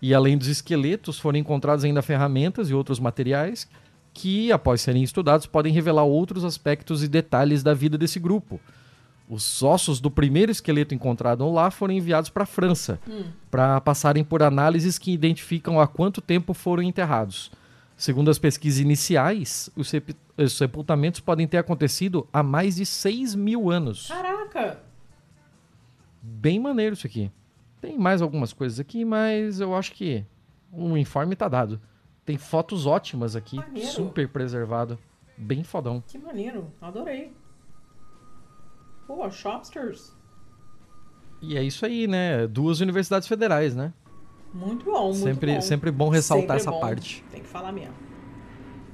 E 0.00 0.12
além 0.12 0.36
dos 0.36 0.48
esqueletos, 0.48 1.18
foram 1.18 1.38
encontrados 1.38 1.84
ainda 1.84 2.02
ferramentas 2.02 2.68
e 2.68 2.74
outros 2.74 2.98
materiais 2.98 3.68
que, 4.12 4.50
após 4.50 4.80
serem 4.80 5.02
estudados, 5.02 5.46
podem 5.46 5.72
revelar 5.72 6.04
outros 6.04 6.44
aspectos 6.44 7.02
e 7.02 7.08
detalhes 7.08 7.62
da 7.62 7.72
vida 7.72 7.96
desse 7.96 8.18
grupo. 8.18 8.60
Os 9.28 9.62
ossos 9.62 10.00
do 10.00 10.10
primeiro 10.10 10.50
esqueleto 10.50 10.94
encontrado 10.94 11.48
lá 11.50 11.70
foram 11.70 11.94
enviados 11.94 12.28
para 12.28 12.42
a 12.42 12.46
França 12.46 12.98
para 13.50 13.80
passarem 13.80 14.24
por 14.24 14.42
análises 14.42 14.98
que 14.98 15.12
identificam 15.12 15.80
há 15.80 15.86
quanto 15.86 16.20
tempo 16.20 16.52
foram 16.52 16.82
enterrados. 16.82 17.50
Segundo 18.02 18.32
as 18.32 18.36
pesquisas 18.36 18.80
iniciais, 18.80 19.70
os, 19.76 19.88
sep- 19.88 20.16
os 20.36 20.54
sepultamentos 20.58 21.20
podem 21.20 21.46
ter 21.46 21.58
acontecido 21.58 22.26
há 22.32 22.42
mais 22.42 22.74
de 22.74 22.84
6 22.84 23.36
mil 23.36 23.70
anos. 23.70 24.08
Caraca! 24.08 24.80
Bem 26.20 26.58
maneiro 26.58 26.94
isso 26.94 27.06
aqui. 27.06 27.30
Tem 27.80 27.96
mais 27.96 28.20
algumas 28.20 28.52
coisas 28.52 28.80
aqui, 28.80 29.04
mas 29.04 29.60
eu 29.60 29.72
acho 29.72 29.92
que 29.92 30.26
o 30.72 30.96
informe 30.96 31.36
tá 31.36 31.46
dado. 31.46 31.80
Tem 32.24 32.36
fotos 32.36 32.86
ótimas 32.86 33.36
aqui, 33.36 33.54
Maneiro. 33.58 33.88
super 33.88 34.28
preservado. 34.28 34.98
Bem 35.38 35.62
fodão. 35.62 36.02
Que 36.04 36.18
maneiro. 36.18 36.72
Adorei. 36.80 37.32
Pô, 39.06 39.30
Shopsters. 39.30 40.12
E 41.40 41.56
é 41.56 41.62
isso 41.62 41.86
aí, 41.86 42.08
né? 42.08 42.48
Duas 42.48 42.80
universidades 42.80 43.28
federais, 43.28 43.76
né? 43.76 43.92
Muito 44.52 44.84
bom, 44.84 45.04
muito 45.06 45.16
sempre, 45.18 45.54
bom. 45.54 45.60
sempre 45.62 45.90
bom 45.90 46.08
ressaltar 46.10 46.58
Sempre 46.58 46.60
essa 46.60 46.70
bom. 46.70 46.80
parte. 46.80 47.24
Tem 47.30 47.40
que 47.40 47.48
falar 47.48 47.72
mesmo. 47.72 47.94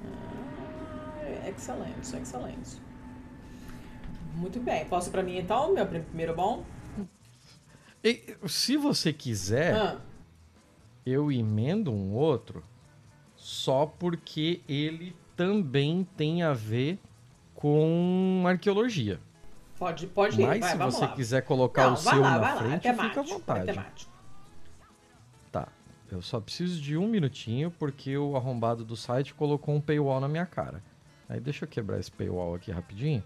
Ah, 0.05 1.49
excelente, 1.49 2.17
excelente. 2.17 2.81
Muito 4.35 4.61
bem. 4.61 4.85
Posso 4.85 5.11
pra 5.11 5.23
mim 5.23 5.37
então? 5.39 5.73
Meu 5.75 5.87
primeiro 5.87 6.35
bom? 6.35 6.65
E, 8.05 8.37
se 8.47 8.77
você 8.77 9.13
quiser, 9.13 9.75
Ah, 9.75 9.97
eu 11.05 11.33
emendo 11.33 11.91
um 11.91 12.15
outro 12.15 12.63
só 13.35 13.85
porque 13.87 14.61
ele 14.69 15.17
também 15.37 16.07
tem 16.17 16.43
a 16.45 16.53
ver 16.53 16.99
com 17.55 18.45
arqueologia. 18.47 19.19
pode, 19.77 20.07
pode 20.07 20.41
ir. 20.41 20.47
Mas 20.47 20.61
vai, 20.61 20.71
se 20.71 20.77
você 20.79 21.01
lá. 21.07 21.13
quiser 21.13 21.43
colocar 21.43 21.87
Não, 21.87 21.95
o 21.95 21.97
seu 21.97 22.21
lá, 22.21 22.31
na 22.31 22.39
vai 22.39 22.55
lá. 22.55 22.61
É 22.61 22.69
frente, 22.69 22.83
temático, 22.83 23.09
fica 23.09 23.21
à 23.21 23.25
é 23.25 23.27
vontade. 23.39 23.67
temático. 23.67 24.18
Eu 26.11 26.23
só 26.23 26.41
preciso 26.41 26.81
de 26.81 26.97
um 26.97 27.07
minutinho 27.07 27.71
porque 27.79 28.17
o 28.17 28.37
arrombado 28.37 28.85
do 28.85 28.97
site 28.97 29.35
colocou 29.35 29.75
um 29.75 29.81
paywall 29.81 30.21
na 30.21 30.29
minha 30.29 30.47
cara. 30.47 30.83
Aí 31.29 31.39
deixa 31.39 31.65
eu 31.65 31.69
quebrar 31.69 32.01
esse 32.01 32.11
paywall 32.11 32.55
aqui 32.55 32.71
rapidinho. 32.71 33.23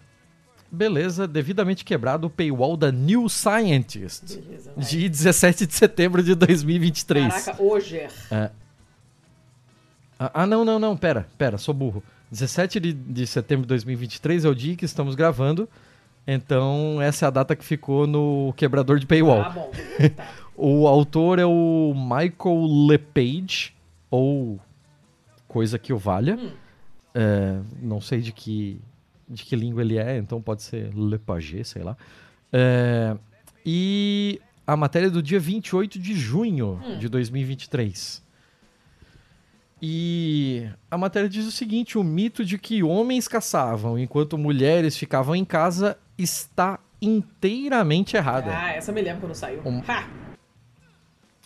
Beleza, 0.70 1.28
devidamente 1.28 1.84
quebrado 1.84 2.26
o 2.26 2.30
paywall 2.30 2.76
da 2.76 2.90
New 2.90 3.28
Scientist. 3.28 4.36
Beleza, 4.36 4.72
vai. 4.74 4.84
De 4.84 5.08
17 5.08 5.66
de 5.66 5.74
setembro 5.74 6.22
de 6.22 6.34
2023. 6.34 7.44
Caraca, 7.44 7.62
hoje. 7.62 8.08
Ah, 8.30 8.50
ah, 10.18 10.46
não, 10.46 10.64
não, 10.64 10.78
não, 10.78 10.96
pera, 10.96 11.26
pera, 11.36 11.58
sou 11.58 11.74
burro. 11.74 12.02
17 12.30 12.80
de, 12.80 12.92
de 12.92 13.26
setembro 13.26 13.64
de 13.64 13.68
2023 13.68 14.44
é 14.44 14.48
o 14.48 14.54
dia 14.54 14.74
que 14.74 14.86
estamos 14.86 15.14
gravando, 15.14 15.68
então 16.26 17.02
essa 17.02 17.26
é 17.26 17.28
a 17.28 17.30
data 17.30 17.54
que 17.54 17.64
ficou 17.64 18.06
no 18.06 18.54
quebrador 18.56 18.98
de 18.98 19.06
paywall. 19.06 19.44
Tá 19.44 19.50
bom. 19.50 19.70
Tá. 20.16 20.41
O 20.56 20.86
autor 20.86 21.38
é 21.38 21.46
o 21.46 21.94
Michael 21.94 22.86
LePage, 22.88 23.74
ou 24.10 24.60
coisa 25.48 25.78
que 25.78 25.92
o 25.92 25.98
valha. 25.98 26.36
Hum. 26.36 26.50
É, 27.14 27.60
não 27.80 28.00
sei 28.00 28.20
de 28.20 28.32
que, 28.32 28.80
de 29.28 29.44
que 29.44 29.54
língua 29.56 29.82
ele 29.82 29.98
é, 29.98 30.16
então 30.16 30.40
pode 30.40 30.62
ser 30.62 30.90
Lepage, 30.94 31.64
sei 31.64 31.82
lá. 31.82 31.96
É, 32.52 33.16
e 33.64 34.40
a 34.66 34.76
matéria 34.76 35.06
é 35.06 35.10
do 35.10 35.22
dia 35.22 35.38
28 35.40 35.98
de 35.98 36.14
junho 36.14 36.80
de 36.98 37.08
2023. 37.08 38.22
E 39.80 40.68
a 40.90 40.96
matéria 40.96 41.28
diz 41.28 41.44
o 41.46 41.50
seguinte: 41.50 41.98
o 41.98 42.04
mito 42.04 42.44
de 42.44 42.56
que 42.56 42.82
homens 42.82 43.26
caçavam 43.26 43.98
enquanto 43.98 44.38
mulheres 44.38 44.96
ficavam 44.96 45.34
em 45.34 45.44
casa 45.44 45.98
está 46.16 46.78
inteiramente 47.00 48.16
errada. 48.16 48.52
Ah, 48.56 48.70
essa 48.72 48.92
me 48.92 49.02
lembro 49.02 49.22
quando 49.22 49.34
saiu. 49.34 49.60
Um- 49.66 49.82
Ha! 49.88 50.06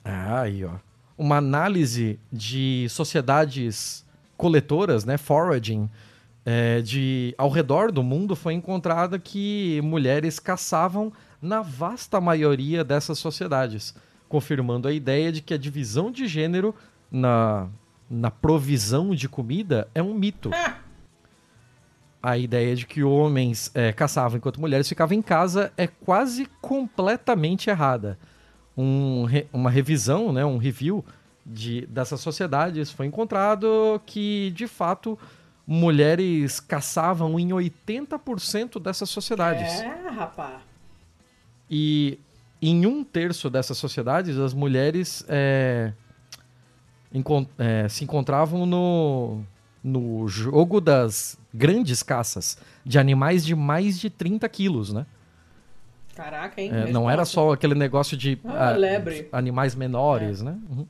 Ah, 0.08 0.42
aí, 0.42 0.64
ó. 0.64 0.70
Uma 1.18 1.38
análise 1.38 2.18
de 2.32 2.86
sociedades 2.90 4.04
coletoras, 4.36 5.04
né, 5.04 5.16
foraging, 5.16 5.90
é, 6.44 6.80
de 6.80 7.34
ao 7.36 7.50
redor 7.50 7.90
do 7.90 8.02
mundo 8.04 8.36
foi 8.36 8.54
encontrada 8.54 9.18
que 9.18 9.80
mulheres 9.82 10.38
caçavam 10.38 11.12
na 11.42 11.60
vasta 11.60 12.20
maioria 12.20 12.84
dessas 12.84 13.18
sociedades, 13.18 13.94
confirmando 14.28 14.86
a 14.86 14.92
ideia 14.92 15.32
de 15.32 15.40
que 15.40 15.52
a 15.52 15.58
divisão 15.58 16.10
de 16.12 16.28
gênero 16.28 16.72
na, 17.10 17.66
na 18.08 18.30
provisão 18.30 19.12
de 19.12 19.28
comida 19.28 19.88
é 19.92 20.02
um 20.02 20.14
mito. 20.14 20.50
Ah, 20.54 20.76
A 22.22 22.38
ideia 22.38 22.76
de 22.76 22.86
que 22.86 23.02
homens 23.02 23.70
é, 23.74 23.92
caçavam 23.92 24.36
enquanto 24.38 24.60
mulheres 24.60 24.88
ficavam 24.88 25.16
em 25.16 25.22
casa 25.22 25.72
é 25.76 25.86
quase 25.86 26.46
completamente 26.60 27.70
errada. 27.70 28.18
Um 28.76 29.24
uma 29.52 29.70
revisão, 29.70 30.32
né, 30.32 30.44
um 30.44 30.58
review 30.58 31.04
de, 31.44 31.86
dessas 31.86 32.20
sociedades 32.20 32.90
foi 32.90 33.06
encontrado 33.06 34.00
que, 34.04 34.52
de 34.54 34.66
fato, 34.66 35.18
mulheres 35.66 36.60
caçavam 36.60 37.38
em 37.40 37.48
80% 37.48 38.78
dessas 38.80 39.08
sociedades. 39.08 39.80
é, 39.80 40.08
rapá. 40.10 40.60
E 41.70 42.18
em 42.60 42.86
um 42.86 43.02
terço 43.02 43.48
dessas 43.50 43.76
sociedades, 43.78 44.36
as 44.38 44.52
mulheres 44.54 45.24
é, 45.28 45.92
encon- 47.12 47.46
é, 47.58 47.88
se 47.88 48.04
encontravam 48.04 48.66
no, 48.66 49.40
no 49.82 50.28
jogo 50.28 50.80
das 50.80 51.38
grandes 51.52 52.02
caças 52.02 52.58
de 52.84 52.98
animais 52.98 53.44
de 53.44 53.54
mais 53.54 53.98
de 53.98 54.10
30 54.10 54.48
quilos, 54.48 54.92
né? 54.92 55.06
Caraca, 56.16 56.60
hein? 56.60 56.70
É, 56.72 56.90
não 56.90 57.10
era 57.10 57.26
só 57.26 57.52
aquele 57.52 57.74
negócio 57.74 58.16
de 58.16 58.38
Ah, 58.46 58.70
ah, 58.70 58.76
lebre. 58.76 59.28
animais 59.30 59.74
menores, 59.74 60.40
né? 60.40 60.58
Uhum. 60.70 60.86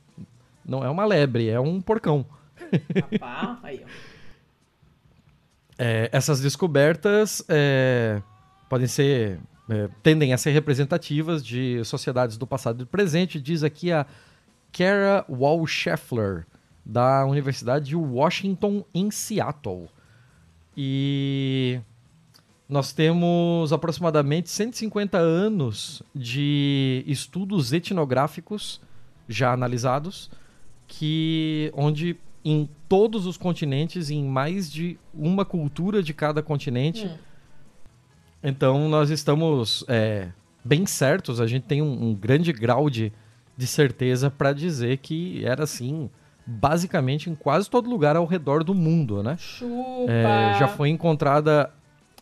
Não 0.65 0.83
é 0.83 0.89
uma 0.89 1.05
lebre, 1.05 1.49
é 1.49 1.59
um 1.59 1.81
porcão. 1.81 2.25
Rapá, 3.11 3.59
aí, 3.61 3.83
ó. 3.83 4.17
É, 5.77 6.09
essas 6.11 6.39
descobertas 6.39 7.43
é, 7.47 8.21
podem 8.67 8.87
ser 8.87 9.39
é, 9.69 9.89
tendem 10.01 10.33
a 10.33 10.37
ser 10.37 10.51
representativas 10.51 11.45
de 11.45 11.83
sociedades 11.83 12.37
do 12.37 12.47
passado 12.47 12.77
e 12.77 12.79
do 12.79 12.87
presente, 12.87 13.39
diz 13.39 13.63
aqui 13.63 13.91
a 13.91 14.05
Kara 14.71 15.25
Wall 15.29 15.67
Scheffler, 15.67 16.45
da 16.85 17.25
Universidade 17.25 17.85
de 17.87 17.95
Washington, 17.95 18.85
em 18.93 19.11
Seattle. 19.11 19.89
E 20.75 21.81
nós 22.69 22.91
temos 22.91 23.71
aproximadamente 23.71 24.49
150 24.49 25.17
anos 25.17 26.03
de 26.13 27.03
estudos 27.07 27.71
etnográficos 27.71 28.81
já 29.27 29.53
analisados, 29.53 30.29
que 30.85 31.71
onde 31.75 32.17
em 32.43 32.69
todos 32.87 33.25
os 33.25 33.37
continentes, 33.37 34.09
em 34.09 34.23
mais 34.23 34.71
de 34.71 34.97
uma 35.13 35.43
cultura 35.43 36.01
de 36.01 36.13
cada 36.13 36.41
continente, 36.41 37.05
Hum. 37.05 37.17
então 38.43 38.89
nós 38.89 39.09
estamos 39.09 39.83
é, 39.87 40.29
bem 40.63 40.85
certos, 40.85 41.41
a 41.41 41.47
gente 41.47 41.63
tem 41.63 41.81
um, 41.81 42.09
um 42.09 42.13
grande 42.15 42.51
grau 42.53 42.89
de, 42.89 43.11
de 43.55 43.67
certeza 43.67 44.29
para 44.29 44.53
dizer 44.53 44.97
que 44.97 45.43
era 45.45 45.63
assim, 45.63 46.09
basicamente 46.45 47.29
em 47.29 47.35
quase 47.35 47.69
todo 47.69 47.89
lugar 47.89 48.15
ao 48.15 48.25
redor 48.25 48.63
do 48.63 48.73
mundo, 48.73 49.21
né? 49.21 49.35
Chupa. 49.37 50.09
É, 50.09 50.59
já 50.59 50.67
foi 50.69 50.89
encontrada 50.89 51.69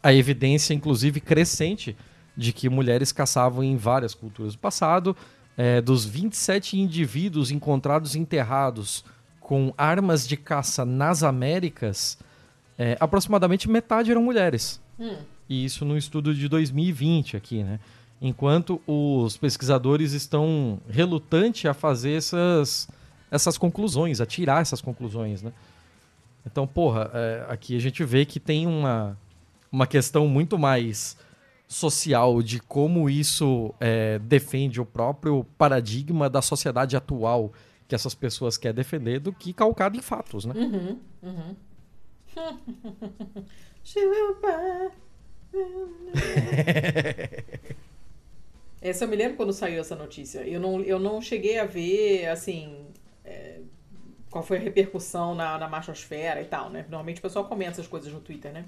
a 0.05 0.13
evidência, 0.13 0.71
inclusive 0.71 1.19
crescente, 1.19 1.97
de 2.37 2.53
que 2.53 2.69
mulheres 2.69 3.11
caçavam 3.11 3.63
em 3.63 3.75
várias 3.75 4.13
culturas 4.13 4.53
do 4.53 4.59
passado. 4.59 5.17
É, 5.57 5.81
dos 5.81 6.05
27 6.05 6.77
indivíduos 6.77 7.49
encontrados 7.49 8.15
enterrados 8.15 9.03
com 9.39 9.73
armas 9.75 10.27
de 10.27 10.37
caça 10.37 10.85
nas 10.85 11.23
Américas, 11.23 12.19
é, 12.77 12.95
aproximadamente 12.99 13.67
metade 13.67 14.11
eram 14.11 14.21
mulheres. 14.21 14.79
Hum. 14.99 15.15
E 15.49 15.65
isso 15.65 15.83
no 15.83 15.97
estudo 15.97 16.35
de 16.35 16.47
2020 16.47 17.35
aqui, 17.35 17.63
né? 17.63 17.79
Enquanto 18.21 18.79
os 18.85 19.37
pesquisadores 19.37 20.11
estão 20.11 20.79
relutantes 20.87 21.65
a 21.65 21.73
fazer 21.73 22.11
essas, 22.11 22.87
essas 23.31 23.57
conclusões, 23.57 24.21
a 24.21 24.25
tirar 24.25 24.61
essas 24.61 24.81
conclusões, 24.81 25.41
né? 25.41 25.51
Então, 26.45 26.67
porra, 26.67 27.09
é, 27.11 27.45
aqui 27.49 27.75
a 27.75 27.81
gente 27.81 28.03
vê 28.03 28.23
que 28.23 28.39
tem 28.39 28.67
uma, 28.67 29.17
uma 29.75 29.85
questão 29.85 30.25
muito 30.25 30.57
mais 30.57 31.17
social 31.67 32.41
de 32.41 32.61
como 32.61 33.09
isso 33.09 33.75
é, 33.79 34.17
defende 34.19 34.79
o 34.79 34.85
próprio 34.85 35.45
paradigma 35.57 36.29
da 36.29 36.41
sociedade 36.41 36.95
atual 36.95 37.51
que 37.87 37.93
essas 37.93 38.15
pessoas 38.15 38.57
querem 38.57 38.75
defender 38.75 39.19
do 39.19 39.33
que 39.33 39.51
calcado 39.51 39.97
em 39.97 40.01
fatos, 40.01 40.45
né? 40.45 40.53
Uhum, 40.55 40.97
uhum. 41.21 41.55
Essa 48.81 49.03
eu 49.03 49.07
me 49.09 49.15
lembro 49.15 49.35
quando 49.35 49.51
saiu 49.51 49.81
essa 49.81 49.95
notícia. 49.95 50.39
Eu 50.39 50.59
não, 50.59 50.81
eu 50.81 50.99
não 50.99 51.21
cheguei 51.21 51.59
a 51.59 51.65
ver, 51.65 52.27
assim, 52.27 52.85
é, 53.23 53.59
qual 54.29 54.43
foi 54.43 54.57
a 54.57 54.59
repercussão 54.59 55.35
na, 55.35 55.57
na 55.57 55.67
machosfera 55.67 56.41
e 56.41 56.45
tal, 56.45 56.69
né? 56.69 56.81
Normalmente 56.83 57.19
o 57.19 57.21
pessoal 57.21 57.45
comenta 57.45 57.71
essas 57.71 57.87
coisas 57.87 58.13
no 58.13 58.21
Twitter, 58.21 58.53
né? 58.53 58.65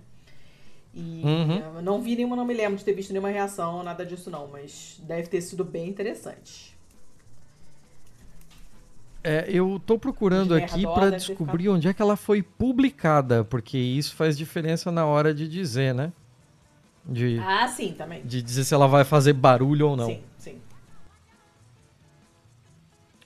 E 0.94 1.22
Uhum. 1.24 1.82
não 1.82 2.02
vi 2.02 2.16
nenhuma, 2.16 2.36
não 2.36 2.46
me 2.46 2.54
lembro 2.54 2.78
de 2.78 2.84
ter 2.84 2.94
visto 2.94 3.12
nenhuma 3.12 3.30
reação, 3.30 3.84
nada 3.84 4.06
disso 4.06 4.32
não, 4.32 4.48
mas 4.48 5.00
deve 5.04 5.28
ter 5.28 5.42
sido 5.42 5.64
bem 5.64 5.88
interessante. 5.90 6.76
É, 9.24 9.46
eu 9.50 9.82
tô 9.86 10.00
procurando 10.00 10.56
aqui 10.56 10.88
para 10.88 11.12
descobrir 11.12 11.68
onde 11.70 11.88
é 11.88 11.94
que 11.94 12.02
ela 12.02 12.16
foi 12.16 12.42
publicada, 12.42 13.44
porque 13.44 13.78
isso 13.78 14.16
faz 14.16 14.38
diferença 14.38 14.92
na 14.92 15.06
hora 15.06 15.34
de 15.34 15.48
dizer, 15.48 15.94
né? 15.94 16.14
De, 17.06 17.40
Ah, 17.40 17.68
sim, 17.68 17.94
também. 17.94 18.24
de 18.24 18.42
dizer 18.42 18.64
se 18.64 18.74
ela 18.74 18.88
vai 18.88 19.04
fazer 19.04 19.34
barulho 19.34 19.90
ou 19.90 19.98
não. 19.98 20.08
Sim, 20.08 20.24
sim. 20.38 20.62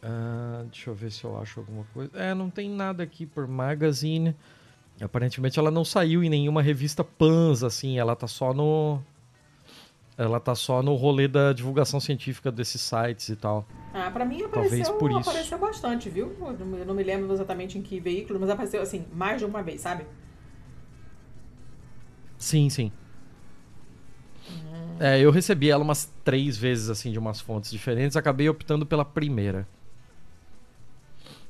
Ah, 0.01 0.63
deixa 0.71 0.89
eu 0.89 0.95
ver 0.95 1.11
se 1.11 1.23
eu 1.23 1.39
acho 1.39 1.59
alguma 1.59 1.85
coisa. 1.93 2.11
É, 2.15 2.33
não 2.33 2.49
tem 2.49 2.69
nada 2.69 3.03
aqui 3.03 3.25
por 3.25 3.47
magazine. 3.47 4.35
Aparentemente 5.01 5.57
ela 5.57 5.71
não 5.71 5.83
saiu 5.83 6.23
em 6.23 6.29
nenhuma 6.29 6.61
revista 6.61 7.03
Pans, 7.03 7.63
assim, 7.63 7.97
ela 7.97 8.15
tá 8.15 8.27
só 8.27 8.53
no. 8.53 9.01
Ela 10.17 10.39
tá 10.39 10.53
só 10.53 10.83
no 10.83 10.93
rolê 10.95 11.27
da 11.27 11.51
divulgação 11.53 11.99
científica 11.99 12.51
desses 12.51 12.81
sites 12.81 13.29
e 13.29 13.35
tal. 13.35 13.65
Ah, 13.93 14.11
pra 14.11 14.23
mim 14.23 14.39
Talvez 14.51 14.73
apareceu, 14.73 14.93
por 14.93 15.11
isso. 15.11 15.29
apareceu 15.29 15.57
bastante, 15.57 16.09
viu? 16.09 16.35
Eu 16.39 16.85
não- 16.85 16.93
me 16.93 17.03
lembro 17.03 17.33
exatamente 17.33 17.77
em 17.77 17.81
que 17.81 17.99
veículo, 17.99 18.39
mas 18.39 18.49
apareceu, 18.49 18.81
assim, 18.81 19.05
mais 19.13 19.39
de 19.39 19.45
uma 19.45 19.63
vez, 19.63 19.81
sabe? 19.81 20.05
Sim, 22.37 22.69
sim. 22.69 22.91
É, 24.99 25.19
eu 25.19 25.31
recebi 25.31 25.69
ela 25.69 25.83
umas 25.83 26.11
três 26.23 26.57
vezes, 26.57 26.89
assim, 26.89 27.11
de 27.11 27.17
umas 27.17 27.41
fontes 27.41 27.71
diferentes. 27.71 28.15
Acabei 28.15 28.47
optando 28.47 28.85
pela 28.85 29.03
primeira. 29.03 29.67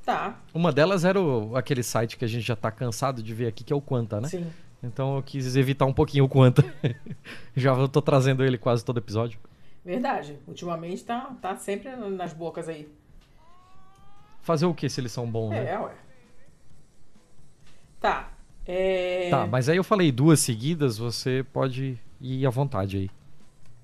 Tá, 0.06 0.36
Uma 0.54 0.72
delas 0.72 1.06
era 1.06 1.22
o- 1.22 1.56
aquele 1.56 1.84
site 1.84 2.18
que 2.18 2.26
a 2.26 2.28
gente 2.28 2.42
já 2.44 2.56
tá 2.56 2.72
cansado 2.72 3.22
de 3.22 3.34
ver 3.34 3.48
aqui, 3.48 3.64
que 3.64 3.72
é 3.72 3.76
o 3.76 3.82
Quanta, 3.82 4.20
né? 4.20 4.28
sim. 4.28 4.48
Então 4.84 5.16
eu 5.16 5.22
quis 5.22 5.56
evitar 5.56 5.86
um 5.86 5.94
pouquinho 5.94 6.26
o 6.26 6.30
Quanta. 6.30 6.64
já 7.56 7.88
tô 7.88 8.02
trazendo 8.02 8.44
ele 8.44 8.58
quase 8.58 8.84
todo 8.84 8.98
episódio. 8.98 9.40
Verdade. 9.86 10.40
Ultimamente 10.48 11.04
tá, 11.04 11.36
tá 11.40 11.56
sempre 11.56 11.96
nas 11.96 12.34
bocas 12.34 12.68
aí. 12.68 12.88
Fazer 14.42 14.66
o 14.66 14.74
que 14.74 14.90
se 14.90 15.00
eles 15.00 15.12
são 15.12 15.30
bons, 15.30 15.52
né? 15.52 15.72
É, 15.72 15.80
ué. 15.80 15.92
Tá. 18.00 18.32
É... 18.66 19.30
Tá, 19.30 19.46
mas 19.46 19.70
aí 19.70 19.78
eu 19.78 19.84
falei 19.84 20.12
duas 20.12 20.40
seguidas, 20.40 20.98
você 20.98 21.46
pode 21.54 21.98
ir 22.20 22.46
à 22.46 22.50
vontade 22.50 22.98
aí. 22.98 23.10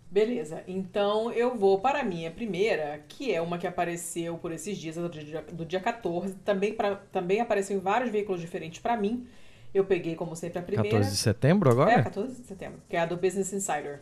Beleza. 0.10 0.64
Então 0.68 1.32
eu 1.32 1.56
vou 1.56 1.80
para 1.80 2.00
a 2.00 2.04
minha 2.04 2.32
primeira, 2.32 3.04
que 3.10 3.34
é 3.34 3.42
uma 3.42 3.58
que 3.58 3.68
apareceu 3.68 4.38
por 4.38 4.52
esses 4.52 4.78
dias, 4.78 4.96
do 4.96 5.10
dia, 5.10 5.42
do 5.42 5.66
dia 5.66 5.80
14. 5.82 6.34
Também, 6.36 6.74
pra, 6.74 6.96
também 6.96 7.42
apareceu 7.42 7.76
em 7.78 7.80
vários 7.82 8.10
veículos 8.10 8.40
diferentes 8.40 8.80
pra 8.80 8.96
mim. 8.96 9.28
Eu 9.74 9.84
peguei, 9.86 10.16
como 10.16 10.36
sempre, 10.36 10.60
a 10.60 10.62
primeira. 10.64 10.90
14 10.90 11.12
de 11.12 11.18
setembro 11.18 11.70
agora? 11.70 11.92
É, 11.92 12.04
14 12.04 12.42
de 12.42 12.48
setembro, 12.48 12.82
que 12.90 12.96
é 12.96 13.00
a 13.00 13.06
do 13.06 13.18
Business 13.18 13.52
Insider. 13.52 14.02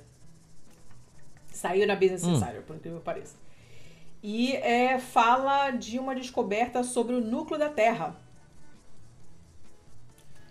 Saiu 1.48 1.88
na 1.88 1.96
Business 1.96 2.24
Hum. 2.24 2.34
Insider, 2.34 2.62
por 2.62 2.76
incrível 2.76 3.00
que 3.00 3.06
pareça. 3.06 3.36
E 4.22 4.54
é, 4.58 5.00
fala 5.00 5.72
de 5.72 5.98
uma 5.98 6.14
descoberta 6.16 6.84
sobre 6.84 7.16
o 7.16 7.22
núcleo 7.22 7.60
da 7.60 7.70
Terra, 7.70 8.16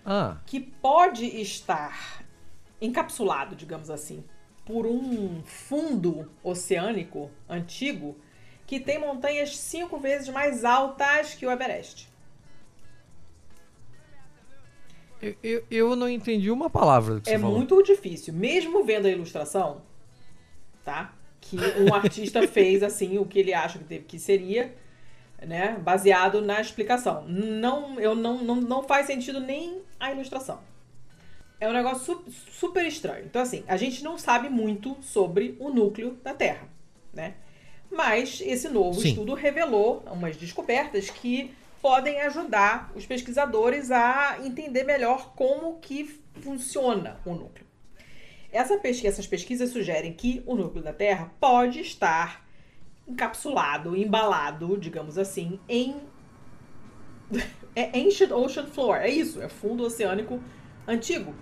Ah, 0.05 0.39
que 0.47 0.61
pode 0.61 1.25
estar 1.41 2.23
encapsulado, 2.81 3.57
digamos 3.57 3.89
assim, 3.91 4.23
por 4.64 4.87
um 4.87 5.42
fundo 5.44 6.30
oceânico 6.42 7.30
antigo 7.49 8.16
que 8.66 8.80
tem 8.80 8.99
montanhas 8.99 9.56
cinco 9.56 9.99
vezes 9.99 10.28
mais 10.28 10.64
altas 10.64 11.35
que 11.35 11.47
o 11.47 11.50
Everest. 11.50 12.09
Eu, 15.21 15.37
eu, 15.42 15.64
eu 15.71 15.97
não 15.97 16.09
entendi 16.09 16.50
uma 16.50 16.68
palavra 16.68 17.21
que 17.21 17.30
é 17.30 17.35
você 17.35 17.38
falou. 17.38 17.56
muito 17.56 17.83
difícil, 17.83 18.35
mesmo 18.35 18.85
vendo 18.85 19.06
a 19.06 19.11
ilustração, 19.11 19.83
tá? 20.85 21.14
Que 21.40 21.56
um 21.56 21.92
artista 21.94 22.47
fez 22.47 22.83
assim 22.83 23.18
o 23.18 23.25
que 23.25 23.38
ele 23.38 23.54
acha 23.54 23.78
que, 23.78 23.99
que 24.00 24.18
seria, 24.18 24.75
né? 25.47 25.78
Baseado 25.78 26.40
na 26.42 26.61
explicação. 26.61 27.25
Não, 27.26 27.99
eu 28.00 28.14
não, 28.14 28.42
não, 28.42 28.56
não 28.56 28.83
faz 28.83 29.06
sentido 29.06 29.40
nem 29.40 29.83
a 29.99 30.11
ilustração. 30.11 30.61
É 31.61 31.69
um 31.69 31.73
negócio 31.73 32.25
su 32.29 32.33
super 32.51 32.87
estranho. 32.87 33.25
Então, 33.25 33.41
assim, 33.41 33.65
a 33.67 33.77
gente 33.77 34.03
não 34.03 34.19
sabe 34.19 34.49
muito 34.49 34.97
sobre 35.03 35.57
o 35.61 35.71
núcleo 35.71 36.19
da 36.23 36.35
Terra, 36.35 36.69
né? 37.13 37.35
Mas 37.91 38.43
esse 38.45 38.69
novo 38.69 39.01
Sim. 39.01 39.11
estudo 39.11 39.35
revelou 39.35 40.03
umas 40.11 40.37
descobertas 40.37 41.09
que 41.11 41.55
podem 41.81 42.21
ajudar 42.23 42.91
os 42.95 43.07
pesquisadores 43.07 43.91
a 43.91 44.39
entender 44.43 44.85
melhor 44.85 45.35
como 45.35 45.79
que 45.81 46.21
funciona 46.41 47.21
o 47.25 47.35
núcleo. 47.35 47.67
Essa 48.51 48.79
pesquisa, 48.79 49.09
essas 49.09 49.27
pesquisas 49.27 49.71
sugerem 49.71 50.13
que 50.13 50.43
o 50.47 50.55
núcleo 50.55 50.83
da 50.83 50.93
Terra 50.93 51.33
pode 51.39 51.81
estar 51.81 52.45
encapsulado, 53.07 53.97
embalado, 53.97 54.79
digamos 54.79 55.19
assim, 55.19 55.61
em 55.69 55.97
é 57.77 57.99
Ancient 57.99 58.31
Ocean 58.31 58.67
Floor. 58.67 58.97
É 58.97 59.09
isso, 59.09 59.43
é 59.43 59.49
fundo 59.49 59.85
oceânico 59.85 60.41
antigo, 60.87 61.35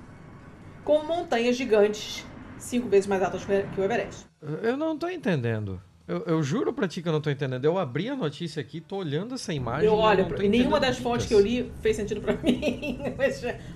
com 0.84 1.04
montanhas 1.04 1.56
gigantes 1.56 2.26
cinco 2.58 2.88
vezes 2.88 3.06
mais 3.06 3.22
altas 3.22 3.44
que 3.44 3.80
o 3.80 3.84
Everest. 3.84 4.26
Eu 4.62 4.76
não 4.76 4.94
estou 4.94 5.10
entendendo. 5.10 5.80
Eu, 6.06 6.24
eu, 6.26 6.42
juro 6.42 6.72
pra 6.72 6.88
ti 6.88 7.00
que 7.00 7.08
eu 7.08 7.12
não 7.12 7.20
tô 7.20 7.30
entendendo. 7.30 7.64
Eu 7.64 7.78
abri 7.78 8.08
a 8.08 8.16
notícia 8.16 8.60
aqui, 8.60 8.80
tô 8.80 8.96
olhando 8.96 9.34
essa 9.34 9.52
imagem. 9.52 9.86
Eu 9.86 9.94
olho, 9.94 10.26
e 10.42 10.48
nenhuma 10.48 10.80
das 10.80 10.98
fontes 10.98 11.26
que 11.26 11.34
eu 11.34 11.40
li 11.40 11.72
fez 11.80 11.96
sentido 11.96 12.20
para 12.20 12.34
mim. 12.42 12.98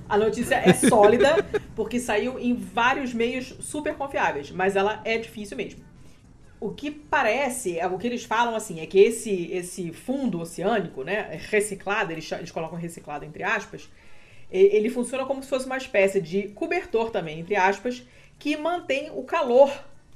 a 0.09 0.19
notícia 0.19 0.57
é 0.57 0.73
sólida, 0.73 1.37
porque 1.75 2.01
saiu 2.01 2.39
em 2.39 2.55
vários 2.55 3.15
meios 3.15 3.55
super 3.61 3.95
confiáveis, 3.95 4.51
mas 4.51 4.75
ela 4.75 5.01
é 5.05 5.17
difícil 5.19 5.57
mesmo. 5.57 5.85
O 6.59 6.71
que 6.71 6.91
parece, 6.91 7.79
é 7.79 7.87
o 7.87 7.97
que 7.97 8.07
eles 8.07 8.25
falam 8.25 8.57
assim, 8.57 8.81
é 8.81 8.87
que 8.87 8.99
esse, 8.99 9.53
esse 9.53 9.93
fundo 9.93 10.41
oceânico, 10.41 11.05
né, 11.05 11.39
reciclado, 11.49 12.13
eles, 12.13 12.31
eles 12.33 12.51
colocam 12.51 12.79
reciclado 12.79 13.25
entre 13.25 13.45
aspas, 13.45 13.89
ele 14.57 14.91
funciona 14.91 15.25
como 15.25 15.43
se 15.43 15.49
fosse 15.49 15.67
uma 15.67 15.77
espécie 15.77 16.21
de 16.21 16.49
cobertor 16.49 17.11
também, 17.11 17.41
entre 17.41 17.57
aspas, 17.57 18.03
que 18.39 18.57
mantém 18.57 19.11
o 19.11 19.23
calor 19.23 19.73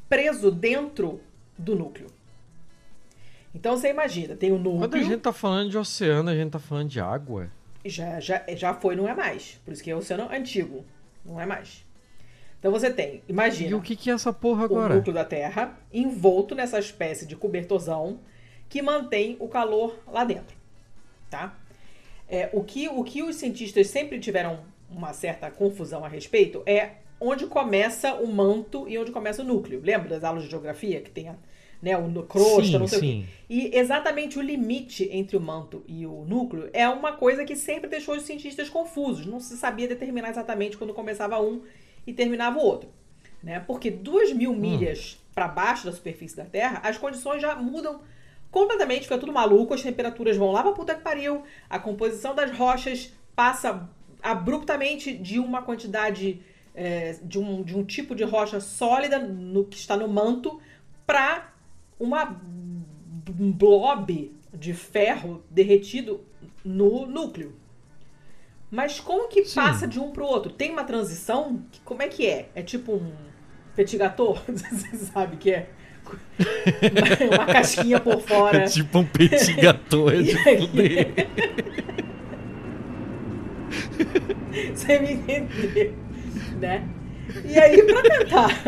preso 0.08 0.50
dentro 0.50 1.20
do 1.56 1.74
núcleo. 1.76 2.08
Então 3.54 3.76
você 3.76 3.90
imagina, 3.90 4.36
tem 4.36 4.52
o 4.52 4.58
núcleo. 4.58 4.80
Quando 4.80 4.94
a 4.96 5.02
gente 5.02 5.20
tá 5.20 5.32
falando 5.32 5.70
de 5.70 5.78
oceano, 5.78 6.30
a 6.30 6.34
gente 6.34 6.50
tá 6.50 6.58
falando 6.58 6.88
de 6.88 7.00
água. 7.00 7.50
Já, 7.84 8.20
já, 8.20 8.44
já 8.54 8.74
foi, 8.74 8.94
não 8.94 9.08
é 9.08 9.14
mais. 9.14 9.60
Por 9.64 9.72
isso 9.72 9.82
que 9.82 9.90
é 9.90 9.96
oceano 9.96 10.28
antigo. 10.30 10.84
Não 11.24 11.40
é 11.40 11.46
mais. 11.46 11.84
Então 12.58 12.70
você 12.70 12.90
tem, 12.90 13.22
imagina. 13.26 13.70
E 13.70 13.74
o 13.74 13.80
que, 13.80 13.96
que 13.96 14.10
é 14.10 14.12
essa 14.12 14.32
porra 14.32 14.64
agora? 14.64 14.92
O 14.92 14.96
núcleo 14.96 15.14
da 15.14 15.24
Terra 15.24 15.78
envolto 15.92 16.54
nessa 16.54 16.78
espécie 16.78 17.26
de 17.26 17.34
cobertorzão 17.34 18.20
que 18.68 18.82
mantém 18.82 19.36
o 19.40 19.48
calor 19.48 19.98
lá 20.06 20.24
dentro. 20.24 20.56
Tá? 21.30 21.56
É, 22.30 22.48
o, 22.52 22.62
que, 22.62 22.88
o 22.88 23.02
que 23.02 23.22
os 23.22 23.36
cientistas 23.36 23.88
sempre 23.88 24.20
tiveram 24.20 24.60
uma 24.88 25.12
certa 25.12 25.50
confusão 25.50 26.04
a 26.04 26.08
respeito 26.08 26.62
é 26.64 26.92
onde 27.20 27.46
começa 27.46 28.14
o 28.14 28.26
manto 28.26 28.88
e 28.88 28.96
onde 28.96 29.10
começa 29.10 29.42
o 29.42 29.44
núcleo. 29.44 29.80
Lembra 29.84 30.08
das 30.08 30.24
aulas 30.24 30.44
de 30.44 30.48
geografia 30.48 31.00
que 31.00 31.10
tem 31.10 31.28
a, 31.28 31.34
né, 31.82 31.96
o 31.98 32.22
crosta, 32.22 32.62
sim, 32.62 32.78
não 32.78 32.86
sei 32.86 32.98
sim. 32.98 33.20
o 33.20 33.22
quê. 33.22 33.28
E 33.48 33.76
exatamente 33.76 34.38
o 34.38 34.42
limite 34.42 35.08
entre 35.12 35.36
o 35.36 35.40
manto 35.40 35.82
e 35.86 36.06
o 36.06 36.24
núcleo 36.24 36.70
é 36.72 36.88
uma 36.88 37.12
coisa 37.12 37.44
que 37.44 37.56
sempre 37.56 37.90
deixou 37.90 38.16
os 38.16 38.22
cientistas 38.22 38.68
confusos. 38.68 39.26
Não 39.26 39.40
se 39.40 39.56
sabia 39.56 39.88
determinar 39.88 40.30
exatamente 40.30 40.78
quando 40.78 40.94
começava 40.94 41.40
um 41.42 41.62
e 42.06 42.12
terminava 42.12 42.58
o 42.58 42.62
outro. 42.62 42.88
Né? 43.42 43.60
Porque 43.66 43.90
duas 43.90 44.32
mil 44.32 44.52
hum. 44.52 44.56
milhas 44.56 45.18
para 45.34 45.48
baixo 45.48 45.86
da 45.86 45.92
superfície 45.92 46.36
da 46.36 46.44
Terra, 46.44 46.80
as 46.84 46.96
condições 46.96 47.42
já 47.42 47.56
mudam 47.56 48.00
completamente, 48.50 49.02
fica 49.02 49.18
tudo 49.18 49.32
maluco, 49.32 49.74
as 49.74 49.82
temperaturas 49.82 50.36
vão 50.36 50.50
lá 50.50 50.62
pra 50.62 50.72
puta 50.72 50.94
que 50.94 51.02
pariu, 51.02 51.42
a 51.68 51.78
composição 51.78 52.34
das 52.34 52.50
rochas 52.56 53.12
passa 53.34 53.88
abruptamente 54.22 55.12
de 55.16 55.38
uma 55.38 55.62
quantidade 55.62 56.42
é, 56.74 57.16
de, 57.22 57.38
um, 57.38 57.62
de 57.62 57.76
um 57.76 57.84
tipo 57.84 58.14
de 58.14 58.24
rocha 58.24 58.60
sólida 58.60 59.18
no, 59.18 59.64
que 59.64 59.76
está 59.76 59.96
no 59.96 60.08
manto 60.08 60.60
para 61.06 61.52
uma 61.98 62.40
um 63.38 63.52
blob 63.52 64.34
de 64.52 64.74
ferro 64.74 65.42
derretido 65.48 66.20
no 66.64 67.06
núcleo. 67.06 67.54
Mas 68.70 69.00
como 69.00 69.28
que 69.28 69.44
Sim. 69.44 69.56
passa 69.56 69.86
de 69.86 69.98
um 69.98 70.10
para 70.10 70.22
o 70.22 70.26
outro? 70.26 70.52
Tem 70.52 70.70
uma 70.70 70.84
transição? 70.84 71.64
Como 71.84 72.02
é 72.02 72.08
que 72.08 72.26
é? 72.26 72.48
É 72.54 72.62
tipo 72.62 72.94
um 72.94 73.12
petigator? 73.74 74.42
Você 74.46 74.96
sabe 74.96 75.36
que 75.36 75.50
é? 75.50 75.70
uma 77.32 77.46
casquinha 77.46 78.00
por 78.00 78.20
fora. 78.20 78.58
É 78.58 78.66
tipo 78.66 78.98
um 78.98 79.04
petigator, 79.04 80.12
é 80.14 80.22
de 80.22 80.36
fuder. 80.58 81.08
Você 84.74 84.98
me 84.98 85.12
entendeu? 85.12 85.94
né? 86.60 86.88
E 87.44 87.58
aí, 87.58 87.82
para 87.84 88.02
tentar, 88.02 88.62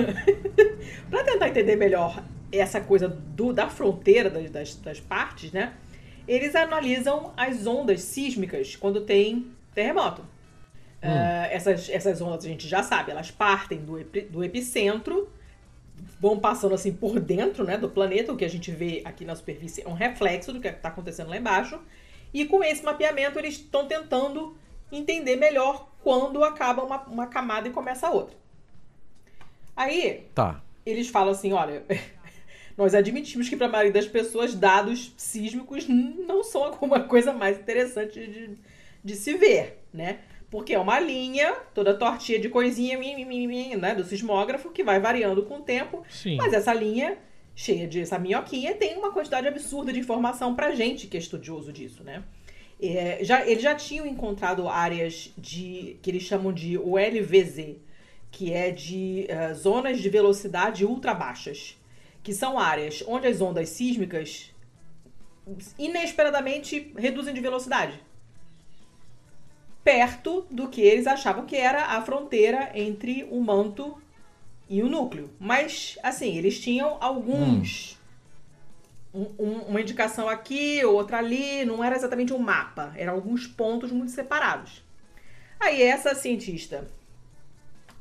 para 1.11 1.25
tentar 1.25 1.49
entender 1.49 1.77
melhor 1.77 2.23
essa 2.51 2.81
coisa 2.81 3.09
do, 3.09 3.53
da 3.53 3.69
fronteira 3.69 4.31
das, 4.31 4.51
das, 4.51 4.75
das, 4.77 5.01
partes, 5.01 5.53
né? 5.53 5.73
Eles 6.29 6.55
analisam 6.55 7.33
as 7.37 7.67
ondas 7.67 8.03
sísmicas 8.03 8.77
quando 8.77 9.01
tem 9.01 9.49
terremoto. 9.75 10.23
Hum. 11.03 11.09
Uh, 11.09 11.49
essas, 11.51 11.89
essas 11.91 12.21
ondas 12.21 12.45
a 12.45 12.49
gente 12.49 12.69
já 12.69 12.83
sabe, 12.83 13.11
elas 13.11 13.31
partem 13.31 13.79
do, 13.79 14.05
do 14.31 14.45
epicentro, 14.45 15.29
vão 16.21 16.39
passando 16.39 16.75
assim 16.75 16.93
por 16.93 17.19
dentro 17.19 17.65
né, 17.65 17.77
do 17.77 17.89
planeta, 17.89 18.33
o 18.33 18.37
que 18.37 18.45
a 18.45 18.51
gente 18.51 18.71
vê 18.71 19.03
aqui 19.05 19.25
na 19.25 19.35
superfície 19.35 19.83
é 19.83 19.89
um 19.89 19.95
reflexo 19.95 20.53
do 20.53 20.61
que 20.61 20.69
está 20.69 20.89
acontecendo 20.89 21.31
lá 21.31 21.37
embaixo. 21.37 21.81
E 22.33 22.45
com 22.45 22.63
esse 22.63 22.83
mapeamento 22.85 23.39
eles 23.39 23.55
estão 23.55 23.87
tentando 23.87 24.57
entender 24.91 25.37
melhor 25.37 25.89
quando 26.03 26.43
acaba 26.45 26.83
uma, 26.83 27.03
uma 27.03 27.27
camada 27.27 27.69
e 27.69 27.73
começa 27.73 28.07
a 28.07 28.11
outra. 28.11 28.37
Aí, 29.77 30.27
tá. 30.35 30.63
eles 30.85 31.09
falam 31.09 31.33
assim: 31.33 31.53
olha, 31.53 31.85
nós 32.77 32.95
admitimos 32.95 33.49
que 33.49 33.57
para 33.57 33.67
a 33.67 33.71
maioria 33.71 33.93
das 33.93 34.07
pessoas 34.07 34.55
dados 34.55 35.13
sísmicos 35.17 35.87
não 35.89 36.43
são 36.43 36.65
alguma 36.65 37.01
coisa 37.01 37.33
mais 37.33 37.59
interessante 37.59 38.27
de, 38.27 38.59
de 39.03 39.15
se 39.17 39.35
ver, 39.35 39.83
né? 39.93 40.21
Porque 40.53 40.75
é 40.75 40.79
uma 40.79 41.01
linha 41.01 41.51
toda 41.73 41.95
tortinha 41.95 42.39
de 42.39 42.51
coisinha 42.51 42.99
né, 43.79 43.95
do 43.95 44.05
sismógrafo 44.05 44.69
que 44.69 44.85
vai 44.85 45.01
variando 45.01 45.45
com 45.45 45.57
o 45.57 45.63
tempo. 45.63 46.05
Sim. 46.11 46.37
Mas 46.37 46.53
essa 46.53 46.75
linha 46.75 47.17
cheia 47.55 47.89
de 47.89 48.01
essa 48.01 48.19
minhoquinha 48.19 48.75
tem 48.75 48.99
uma 48.99 49.11
quantidade 49.11 49.49
absurda 49.49 49.91
de 49.91 50.01
informação 50.01 50.55
pra 50.55 50.75
gente 50.75 51.07
que 51.07 51.17
é 51.17 51.21
estudioso 51.21 51.73
disso, 51.73 52.05
né? 52.05 52.23
É, 52.79 53.21
já, 53.23 53.47
eles 53.47 53.63
já 53.63 53.75
tinham 53.75 54.07
encontrado 54.07 54.69
áreas 54.69 55.33
de 55.39 55.97
que 56.03 56.11
eles 56.11 56.25
chamam 56.25 56.53
de 56.53 56.77
ULVZ, 56.77 57.77
que 58.31 58.53
é 58.53 58.71
de 58.71 59.27
uh, 59.31 59.55
zonas 59.55 60.01
de 60.01 60.11
velocidade 60.11 60.85
ultra 60.85 61.15
baixas, 61.15 61.81
que 62.23 62.35
são 62.35 62.59
áreas 62.59 63.03
onde 63.09 63.27
as 63.27 63.41
ondas 63.41 63.71
sísmicas 63.71 64.53
inesperadamente 65.79 66.93
reduzem 66.95 67.33
de 67.33 67.41
velocidade. 67.41 67.99
Perto 69.85 70.47
do 70.51 70.69
que 70.69 70.81
eles 70.81 71.07
achavam 71.07 71.45
que 71.45 71.57
era 71.57 71.97
a 71.97 72.03
fronteira 72.03 72.71
entre 72.75 73.27
o 73.31 73.41
manto 73.41 74.01
e 74.69 74.83
o 74.83 74.89
núcleo. 74.89 75.31
Mas, 75.41 75.99
assim, 76.03 76.37
eles 76.37 76.61
tinham 76.61 76.97
alguns. 77.01 77.97
Hum 77.99 78.03
um, 79.15 79.59
uma 79.69 79.81
indicação 79.81 80.29
aqui, 80.29 80.85
outra 80.85 81.19
ali, 81.19 81.65
não 81.65 81.85
era 81.85 81.95
exatamente 81.95 82.33
um 82.33 82.39
mapa, 82.39 82.93
eram 82.97 83.15
alguns 83.15 83.47
pontos 83.47 83.93
muito 83.93 84.11
separados. 84.11 84.83
Aí 85.61 85.83
essa 85.83 86.15
cientista 86.15 86.89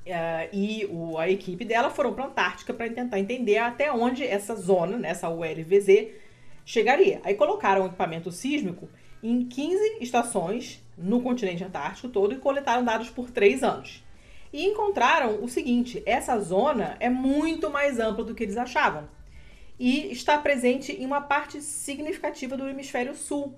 uh, 0.06 0.50
e 0.56 0.86
o, 0.90 1.18
a 1.18 1.30
equipe 1.30 1.66
dela 1.66 1.90
foram 1.90 2.14
para 2.14 2.24
a 2.24 2.28
Antártica 2.28 2.74
para 2.74 2.90
tentar 2.90 3.20
entender 3.20 3.58
até 3.58 3.92
onde 3.92 4.26
essa 4.26 4.56
zona, 4.56 4.98
né, 4.98 5.10
essa 5.10 5.30
ULVZ, 5.30 6.08
chegaria. 6.66 7.20
Aí 7.24 7.36
colocaram 7.36 7.84
o 7.84 7.88
equipamento 7.88 8.32
sísmico 8.32 8.88
em 9.22 9.46
15 9.46 9.98
estações 10.00 10.82
no 11.02 11.22
continente 11.22 11.64
antártico 11.64 12.10
todo 12.10 12.34
e 12.34 12.38
coletaram 12.38 12.84
dados 12.84 13.10
por 13.10 13.32
três 13.32 13.64
anos. 13.64 14.04
E 14.54 14.66
encontraram 14.66 15.44
o 15.44 15.50
seguinte: 15.50 16.04
essa 16.06 16.40
zona 16.40 16.96
é 17.00 17.10
muito 17.10 17.70
mais 17.70 18.00
ampla 18.00 18.24
do 18.24 18.36
que 18.36 18.44
eles 18.44 18.58
achavam 18.58 19.08
e 19.80 20.12
está 20.12 20.38
presente 20.38 20.92
em 20.92 21.06
uma 21.06 21.22
parte 21.22 21.60
significativa 21.60 22.56
do 22.56 22.70
hemisfério 22.70 23.16
sul, 23.16 23.56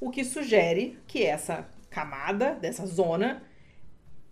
o 0.00 0.10
que 0.10 0.24
sugere 0.24 0.98
que 1.06 1.22
essa 1.22 1.68
camada 1.90 2.54
dessa 2.54 2.86
zona 2.86 3.42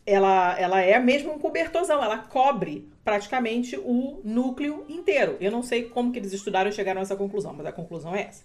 ela, 0.07 0.59
ela 0.59 0.81
é 0.81 0.99
mesmo 0.99 1.35
um 1.35 1.39
cobertorzão, 1.39 2.03
ela 2.03 2.19
cobre 2.19 2.91
praticamente 3.05 3.77
o 3.77 4.21
núcleo 4.25 4.85
inteiro. 4.89 5.37
Eu 5.41 5.51
não 5.51 5.63
sei 5.63 5.89
como 5.89 6.13
que 6.13 6.19
eles 6.19 6.33
estudaram 6.33 6.71
e 6.71 6.73
chegaram 6.73 7.01
a 7.01 7.03
essa 7.03 7.17
conclusão, 7.17 7.53
mas 7.53 7.67
a 7.67 7.73
conclusão 7.73 8.15
é 8.15 8.23
essa. 8.23 8.45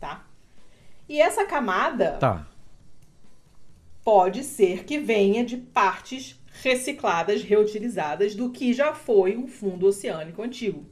Tá? 0.00 0.24
E 1.08 1.20
essa 1.20 1.44
camada 1.44 2.12
Tá. 2.18 2.46
Pode 4.06 4.44
ser 4.44 4.84
que 4.84 5.00
venha 5.00 5.44
de 5.44 5.56
partes 5.56 6.40
recicladas, 6.62 7.42
reutilizadas 7.42 8.36
do 8.36 8.50
que 8.50 8.72
já 8.72 8.94
foi 8.94 9.36
um 9.36 9.48
fundo 9.48 9.84
oceânico 9.84 10.40
antigo. 10.42 10.86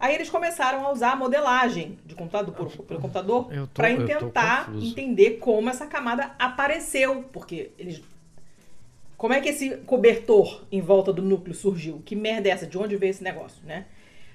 Aí 0.00 0.14
eles 0.14 0.30
começaram 0.30 0.86
a 0.86 0.90
usar 0.90 1.12
a 1.12 1.16
modelagem 1.16 1.98
de 2.06 2.14
computador, 2.14 2.54
por- 2.54 2.70
pelo 2.86 3.00
computador 3.00 3.52
para 3.74 3.90
tentar 4.06 4.70
entender 4.88 5.30
como 5.32 5.68
essa 5.68 5.86
camada 5.86 6.34
apareceu, 6.38 7.22
porque 7.30 7.70
eles 7.78 8.00
como 9.18 9.34
é 9.34 9.40
que 9.42 9.50
esse 9.50 9.76
cobertor 9.78 10.64
em 10.72 10.80
volta 10.80 11.12
do 11.12 11.20
núcleo 11.20 11.54
surgiu? 11.54 12.00
Que 12.02 12.16
merda 12.16 12.48
é 12.48 12.52
essa? 12.52 12.66
De 12.66 12.78
onde 12.78 12.96
veio 12.96 13.10
esse 13.10 13.22
negócio, 13.22 13.60
né? 13.66 13.84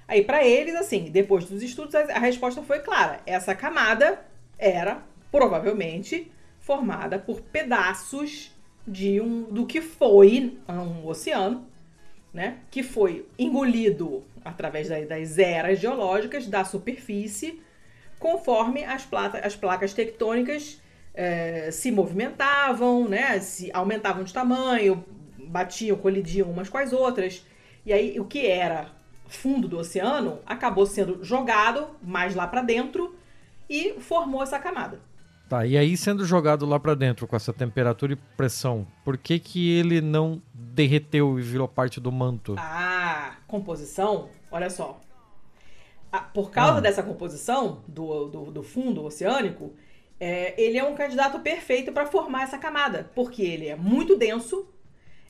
Aí 0.06 0.22
pra 0.22 0.46
eles, 0.46 0.76
assim, 0.76 1.06
depois 1.10 1.46
dos 1.46 1.62
estudos, 1.64 1.94
a 1.96 2.18
resposta 2.20 2.62
foi 2.62 2.78
clara. 2.78 3.20
Essa 3.26 3.56
camada 3.56 4.20
era 4.56 5.02
provavelmente 5.32 6.30
formada 6.64 7.18
por 7.18 7.40
pedaços 7.42 8.50
de 8.86 9.20
um 9.20 9.42
do 9.44 9.66
que 9.66 9.80
foi 9.80 10.58
um 10.68 11.06
oceano, 11.06 11.66
né? 12.32 12.58
Que 12.70 12.82
foi 12.82 13.26
engolido 13.38 14.24
através 14.44 14.88
da- 14.88 15.00
das 15.00 15.38
eras 15.38 15.78
geológicas 15.78 16.46
da 16.46 16.64
superfície, 16.64 17.60
conforme 18.18 18.82
as, 18.84 19.04
plata- 19.04 19.40
as 19.46 19.54
placas 19.54 19.92
tectônicas 19.92 20.80
eh, 21.16 21.70
se 21.70 21.92
movimentavam, 21.92 23.06
né? 23.08 23.38
Se 23.40 23.70
aumentavam 23.72 24.24
de 24.24 24.32
tamanho, 24.32 25.04
batiam, 25.38 25.96
colidiam 25.96 26.50
umas 26.50 26.68
com 26.68 26.78
as 26.78 26.92
outras. 26.92 27.44
E 27.86 27.92
aí 27.92 28.18
o 28.18 28.24
que 28.24 28.46
era 28.46 28.90
fundo 29.28 29.68
do 29.68 29.78
oceano 29.78 30.40
acabou 30.46 30.86
sendo 30.86 31.22
jogado 31.22 31.88
mais 32.02 32.34
lá 32.34 32.46
pra 32.46 32.62
dentro 32.62 33.14
e 33.68 33.94
formou 34.00 34.42
essa 34.42 34.58
camada. 34.58 34.98
Tá, 35.54 35.64
e 35.64 35.78
aí 35.78 35.96
sendo 35.96 36.24
jogado 36.26 36.66
lá 36.66 36.80
pra 36.80 36.94
dentro 36.96 37.28
com 37.28 37.36
essa 37.36 37.52
temperatura 37.52 38.14
e 38.14 38.16
pressão, 38.16 38.84
por 39.04 39.16
que 39.16 39.38
que 39.38 39.70
ele 39.78 40.00
não 40.00 40.42
derreteu 40.52 41.38
e 41.38 41.42
virou 41.42 41.68
parte 41.68 42.00
do 42.00 42.10
manto? 42.10 42.56
A 42.58 43.36
composição, 43.46 44.30
olha 44.50 44.68
só. 44.68 45.00
A- 46.10 46.18
por 46.18 46.50
causa 46.50 46.78
Ah. 46.78 46.80
dessa 46.80 47.04
composição 47.04 47.82
do, 47.86 48.24
do, 48.26 48.44
do 48.50 48.62
fundo 48.64 49.04
oceânico, 49.04 49.72
é, 50.18 50.60
ele 50.60 50.76
é 50.76 50.82
um 50.82 50.96
candidato 50.96 51.38
perfeito 51.38 51.92
para 51.92 52.04
formar 52.06 52.42
essa 52.42 52.58
camada, 52.58 53.08
porque 53.14 53.42
ele 53.42 53.68
é 53.68 53.76
muito 53.76 54.16
denso, 54.16 54.66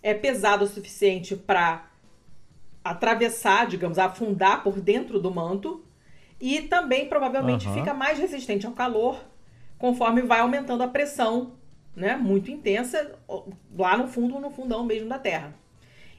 é 0.02 0.14
pesado 0.14 0.64
o 0.64 0.68
suficiente 0.68 1.36
para 1.36 1.84
atravessar, 2.82 3.66
digamos, 3.66 3.98
afundar 3.98 4.62
por 4.62 4.80
dentro 4.80 5.20
do 5.20 5.30
manto 5.30 5.84
e 6.40 6.62
também 6.62 7.10
provavelmente 7.10 7.66
Aham. 7.66 7.74
fica 7.76 7.92
mais 7.92 8.18
resistente 8.18 8.64
ao 8.64 8.72
calor 8.72 9.18
conforme 9.84 10.22
vai 10.22 10.40
aumentando 10.40 10.82
a 10.82 10.88
pressão, 10.88 11.52
né, 11.94 12.16
muito 12.16 12.50
intensa 12.50 13.18
lá 13.76 13.98
no 13.98 14.08
fundo, 14.08 14.40
no 14.40 14.48
fundão 14.50 14.82
mesmo 14.82 15.10
da 15.10 15.18
Terra. 15.18 15.54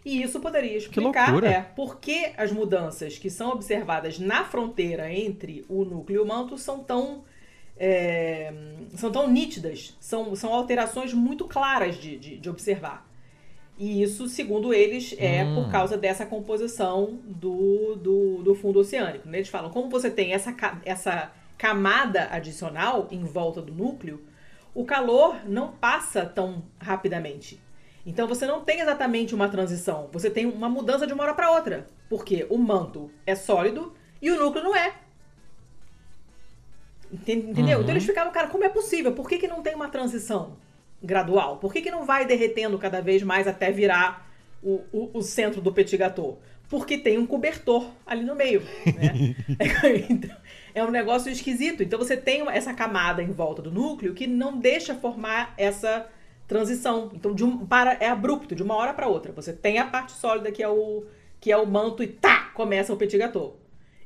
E 0.06 0.22
isso 0.22 0.40
poderia 0.40 0.78
explicar 0.78 1.44
é, 1.44 1.62
por 1.76 2.00
que 2.00 2.32
as 2.38 2.52
mudanças 2.52 3.18
que 3.18 3.28
são 3.28 3.50
observadas 3.50 4.20
na 4.20 4.44
fronteira 4.46 5.12
entre 5.12 5.66
o 5.68 5.84
núcleo 5.84 6.18
e 6.18 6.20
o 6.20 6.28
manto 6.28 6.60
são 6.60 6.84
tão 6.84 7.24
é, 7.76 8.54
são 8.96 9.12
tão 9.12 9.28
nítidas, 9.28 9.98
são, 10.00 10.36
são 10.36 10.54
alterações 10.54 11.12
muito 11.12 11.46
claras 11.46 11.96
de, 11.98 12.18
de, 12.18 12.38
de 12.38 12.48
observar. 12.48 13.10
E 13.80 14.04
isso, 14.04 14.28
segundo 14.30 14.76
eles, 14.76 15.16
é 15.18 15.44
Hum. 15.44 15.56
por 15.56 15.72
causa 15.72 15.98
dessa 15.98 16.24
composição 16.24 17.20
do, 17.26 17.96
do, 17.96 18.44
do 18.44 18.54
fundo 18.54 18.78
oceânico. 18.80 19.28
né? 19.28 19.40
Eles 19.40 19.50
falam, 19.50 19.72
como 19.72 19.90
você 19.90 20.12
tem 20.12 20.34
essa, 20.34 20.56
essa 20.86 21.32
camada 21.58 22.28
adicional 22.32 23.08
em 23.12 23.24
volta 23.24 23.62
do 23.62 23.74
núcleo, 23.74 24.24
o 24.74 24.86
calor 24.86 25.38
não 25.48 25.72
passa 25.72 26.26
tão 26.26 26.64
rapidamente. 26.80 27.60
Então 28.06 28.28
você 28.28 28.46
não 28.46 28.62
tem 28.62 28.82
exatamente 28.82 29.34
uma 29.34 29.50
transição, 29.50 30.10
você 30.12 30.30
tem 30.30 30.46
uma 30.46 30.70
mudança 30.70 31.08
de 31.08 31.14
uma 31.14 31.24
hora 31.24 31.34
para 31.34 31.52
outra, 31.52 31.88
porque 32.10 32.46
o 32.50 32.58
manto 32.58 33.10
é 33.26 33.34
sólido 33.36 33.94
e 34.22 34.30
o 34.30 34.40
núcleo 34.40 34.64
não 34.64 34.76
é. 34.76 34.94
Enten- 37.12 37.50
Entendeu? 37.50 37.78
Uhum. 37.78 37.84
Então 37.84 37.94
eles 37.96 38.06
ficavam, 38.06 38.32
cara, 38.34 38.48
como 38.48 38.64
é 38.64 38.70
possível? 38.70 39.12
Por 39.14 39.28
que, 39.30 39.38
que 39.38 39.48
não 39.48 39.62
tem 39.62 39.76
uma 39.76 39.90
transição 39.90 40.58
gradual? 41.02 41.58
Por 41.58 41.72
que, 41.72 41.82
que 41.82 41.92
não 41.92 42.06
vai 42.06 42.26
derretendo 42.26 42.78
cada 42.78 43.02
vez 43.02 43.24
mais 43.24 43.48
até 43.48 43.72
virar 43.72 44.30
o, 44.62 44.82
o, 44.92 45.10
o 45.14 45.22
centro 45.22 45.62
do 45.62 45.72
petit 45.72 45.98
gâteau? 45.98 46.40
Porque 46.68 46.98
tem 46.98 47.18
um 47.20 47.28
cobertor 47.28 47.92
ali 48.06 48.24
no 48.24 48.36
meio. 48.36 48.62
Né? 48.86 49.36
Então, 50.10 50.36
é 50.76 50.84
um 50.84 50.92
negócio 50.92 51.32
esquisito. 51.32 51.82
Então 51.82 51.98
você 51.98 52.18
tem 52.18 52.48
essa 52.50 52.74
camada 52.74 53.24
em 53.24 53.32
volta 53.32 53.62
do 53.62 53.72
núcleo 53.72 54.14
que 54.14 54.28
não 54.28 54.60
deixa 54.60 54.94
formar 54.94 55.54
essa 55.58 56.06
transição. 56.46 57.10
Então 57.16 57.34
de 57.34 57.46
um, 57.46 57.66
para, 57.66 57.94
é 57.94 58.10
abrupto, 58.10 58.54
de 58.54 58.62
uma 58.62 58.76
hora 58.76 58.94
para 58.94 59.08
outra. 59.08 59.32
Você 59.32 59.54
tem 59.54 59.80
a 59.80 59.86
parte 59.86 60.12
sólida 60.12 60.52
que 60.52 60.62
é 60.62 60.68
o, 60.68 61.06
que 61.40 61.50
é 61.50 61.58
o 61.58 61.66
manto 61.66 62.04
e 62.04 62.08
tá, 62.08 62.52
começa 62.54 62.94
o 62.94 62.98
petit 62.98 63.18
gâteau. 63.18 63.58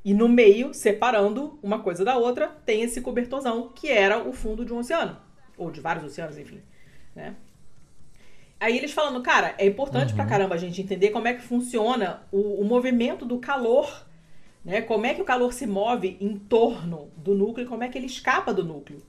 E 0.06 0.14
no 0.14 0.30
meio, 0.30 0.74
separando 0.74 1.60
uma 1.62 1.80
coisa 1.80 2.06
da 2.06 2.16
outra, 2.16 2.48
tem 2.66 2.84
esse 2.84 3.02
cobertorzão 3.02 3.70
que 3.74 3.90
era 3.90 4.20
o 4.20 4.32
fundo 4.32 4.64
de 4.64 4.72
um 4.72 4.78
oceano. 4.78 5.18
Ou 5.58 5.72
de 5.72 5.82
vários 5.82 6.06
oceanos, 6.06 6.38
enfim. 6.38 6.62
Né? 7.16 7.36
Aí 8.60 8.78
eles 8.78 8.92
falando, 8.92 9.22
cara, 9.24 9.56
é 9.58 9.66
importante 9.66 10.14
pra 10.14 10.26
caramba 10.26 10.54
a 10.54 10.58
gente 10.58 10.82
entender 10.82 11.10
como 11.10 11.28
é 11.28 11.34
que 11.34 11.42
funciona 11.42 12.22
o, 12.32 12.62
o 12.62 12.64
movimento 12.64 13.26
do 13.26 13.40
calor, 13.40 14.06
né? 14.64 14.82
Como 14.82 15.06
é 15.06 15.14
que 15.14 15.22
o 15.22 15.26
calor 15.26 15.54
se 15.54 15.66
move 15.66 16.18
em 16.20 16.38
torno 16.38 17.10
do 17.18 17.34
núcleo 17.36 17.66
e 17.66 17.68
como 17.70 17.84
é 17.84 17.90
que 17.90 17.98
ele 17.98 18.08
escapa 18.08 18.54
do 18.54 18.64
núcleo. 18.64 19.02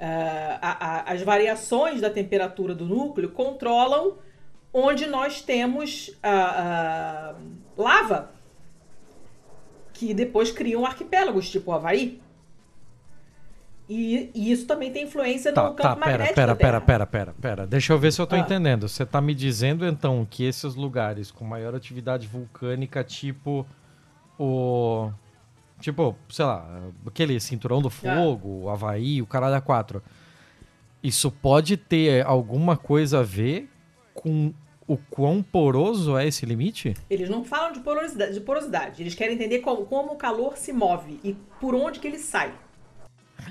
Ah, 0.00 0.58
a- 0.60 0.86
a- 1.10 1.12
as 1.12 1.22
variações 1.22 2.00
da 2.00 2.10
temperatura 2.10 2.74
do 2.74 2.84
núcleo 2.84 3.30
controlam 3.30 4.14
onde 4.72 5.06
nós 5.06 5.40
temos 5.42 6.10
ah, 6.22 7.34
ah, 7.36 7.40
lava, 7.76 8.30
que 9.92 10.12
depois 10.12 10.50
criam 10.50 10.84
arquipélagos, 10.84 11.48
tipo 11.50 11.70
o 11.70 11.74
Havaí. 11.74 12.20
E, 13.88 14.30
e 14.34 14.50
isso 14.50 14.66
também 14.66 14.90
tem 14.90 15.04
influência 15.04 15.52
Tá, 15.52 15.64
no 15.64 15.74
campo 15.74 15.82
tá, 15.82 15.96
magnético 15.96 16.34
pera, 16.34 16.54
pera, 16.56 16.80
pera, 16.80 17.06
pera, 17.06 17.34
pera. 17.40 17.66
Deixa 17.66 17.92
eu 17.92 17.98
ver 17.98 18.12
se 18.12 18.20
eu 18.20 18.26
tô 18.26 18.34
Ah. 18.36 18.38
entendendo. 18.38 18.88
Você 18.88 19.04
tá 19.04 19.20
me 19.20 19.34
dizendo 19.34 19.86
então 19.86 20.26
que 20.28 20.44
esses 20.44 20.74
lugares 20.74 21.30
com 21.30 21.44
maior 21.44 21.74
atividade 21.74 22.26
vulcânica, 22.26 23.04
tipo 23.04 23.66
o. 24.42 25.12
Tipo, 25.80 26.16
sei 26.28 26.44
lá, 26.44 26.64
aquele 27.06 27.40
cinturão 27.40 27.82
do 27.82 27.90
fogo, 27.90 28.48
o 28.64 28.70
Havaí, 28.70 29.20
o 29.20 29.26
caralho 29.26 29.56
a 29.56 29.60
quatro. 29.60 30.02
Isso 31.02 31.30
pode 31.30 31.76
ter 31.76 32.24
alguma 32.24 32.76
coisa 32.76 33.20
a 33.20 33.22
ver 33.24 33.68
com 34.14 34.54
o 34.86 34.96
quão 34.96 35.42
poroso 35.42 36.16
é 36.16 36.26
esse 36.26 36.46
limite? 36.46 36.94
Eles 37.10 37.28
não 37.28 37.44
falam 37.44 37.72
de 37.72 37.80
porosidade, 37.80 38.34
de 38.34 38.40
porosidade. 38.40 39.02
Eles 39.02 39.14
querem 39.14 39.34
entender 39.34 39.58
como, 39.58 39.84
como 39.84 40.12
o 40.12 40.16
calor 40.16 40.56
se 40.56 40.72
move 40.72 41.18
e 41.24 41.34
por 41.60 41.74
onde 41.74 41.98
que 41.98 42.06
ele 42.06 42.18
sai. 42.18 42.54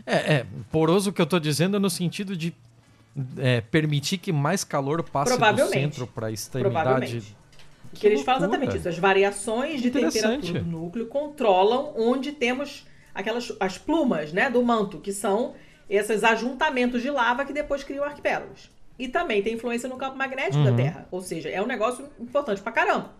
É, 0.05 0.35
é, 0.35 0.45
poroso 0.71 1.11
que 1.11 1.21
eu 1.21 1.25
tô 1.25 1.37
dizendo 1.37 1.75
é 1.75 1.79
no 1.79 1.89
sentido 1.89 2.37
de 2.37 2.53
é, 3.37 3.59
permitir 3.59 4.17
que 4.17 4.31
mais 4.31 4.63
calor 4.63 5.03
passe 5.03 5.37
do 5.37 5.67
centro 5.67 6.07
para 6.07 6.31
extremidade. 6.31 7.35
Provavelmente. 7.91 7.99
Que 7.99 8.07
eles 8.07 8.21
falam 8.21 8.41
exatamente 8.41 8.77
isso. 8.77 8.89
As 8.89 8.97
variações 8.97 9.81
de 9.81 9.91
temperatura 9.91 10.59
do 10.61 10.69
núcleo 10.69 11.05
controlam 11.07 11.93
onde 11.97 12.31
temos 12.31 12.85
aquelas 13.13 13.51
as 13.59 13.77
plumas 13.77 14.31
né, 14.31 14.49
do 14.49 14.63
manto, 14.63 14.99
que 14.99 15.11
são 15.11 15.53
esses 15.89 16.23
ajuntamentos 16.23 17.01
de 17.01 17.09
lava 17.09 17.43
que 17.45 17.51
depois 17.53 17.83
criam 17.83 18.03
arquipélagos. 18.03 18.69
E 18.97 19.07
também 19.07 19.41
tem 19.41 19.53
influência 19.55 19.89
no 19.89 19.97
campo 19.97 20.15
magnético 20.17 20.63
da 20.63 20.69
Uhum. 20.71 20.75
Terra. 20.77 21.07
Ou 21.11 21.21
seja, 21.21 21.49
é 21.49 21.61
um 21.61 21.65
negócio 21.65 22.07
importante 22.19 22.61
pra 22.61 22.71
caramba. 22.71 23.13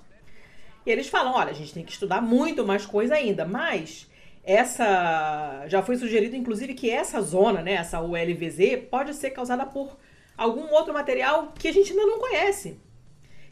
E 0.86 0.90
eles 0.92 1.08
falam, 1.08 1.34
olha, 1.34 1.50
a 1.52 1.54
gente 1.54 1.74
tem 1.74 1.84
que 1.84 1.92
estudar 1.92 2.22
muito 2.22 2.66
mais 2.66 2.86
coisa 2.86 3.16
ainda, 3.16 3.46
mas 3.46 4.10
essa 4.44 5.66
já 5.68 5.82
foi 5.84 5.96
sugerido 5.98 6.36
inclusive 6.36 6.74
que 6.74 6.90
essa 6.90 7.22
zona, 7.22 7.62
né, 7.62 7.74
essa 7.74 8.00
ULVZ, 8.02 8.88
pode 8.90 9.14
ser 9.14 9.32
causada 9.32 9.66
por 9.66 9.98
algum 10.38 10.72
outro 10.74 10.94
material 10.94 11.52
que 11.58 11.68
a 11.68 11.72
gente 11.74 11.92
ainda 11.92 12.06
não 12.06 12.20
conhece, 12.20 12.80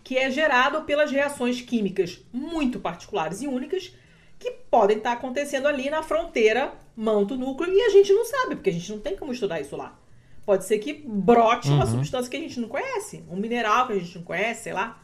que 0.10 0.18
é 0.18 0.32
gerado 0.32 0.82
pelas 0.86 1.12
reações 1.12 1.62
químicas 1.62 2.20
muito 2.34 2.80
particulares 2.80 3.44
e 3.44 3.48
únicas 3.48 3.96
que 4.40 4.50
podem 4.50 4.98
estar 4.98 5.12
acontecendo 5.12 5.68
ali 5.68 5.88
na 5.88 6.02
fronteira 6.02 6.74
manto-núcleo 6.98 7.72
e 7.72 7.80
a 7.84 7.90
gente 7.90 8.12
não 8.12 8.26
sabe, 8.26 8.56
porque 8.56 8.72
a 8.72 8.74
gente 8.74 8.92
não 8.92 8.98
tem 8.98 9.16
como 9.16 9.32
estudar 9.32 9.62
isso 9.62 9.78
lá. 9.78 10.00
Pode 10.44 10.66
ser 10.66 10.80
que 10.80 10.94
brote 11.06 11.70
uma 11.70 11.86
Uhum. 11.86 11.92
substância 11.92 12.28
que 12.28 12.38
a 12.38 12.40
gente 12.40 12.60
não 12.60 12.68
conhece, 12.68 13.24
um 13.30 13.36
mineral 13.36 13.86
que 13.86 13.94
a 13.94 14.00
gente 14.00 14.18
não 14.18 14.24
conhece, 14.24 14.64
sei 14.64 14.74
lá, 14.74 15.00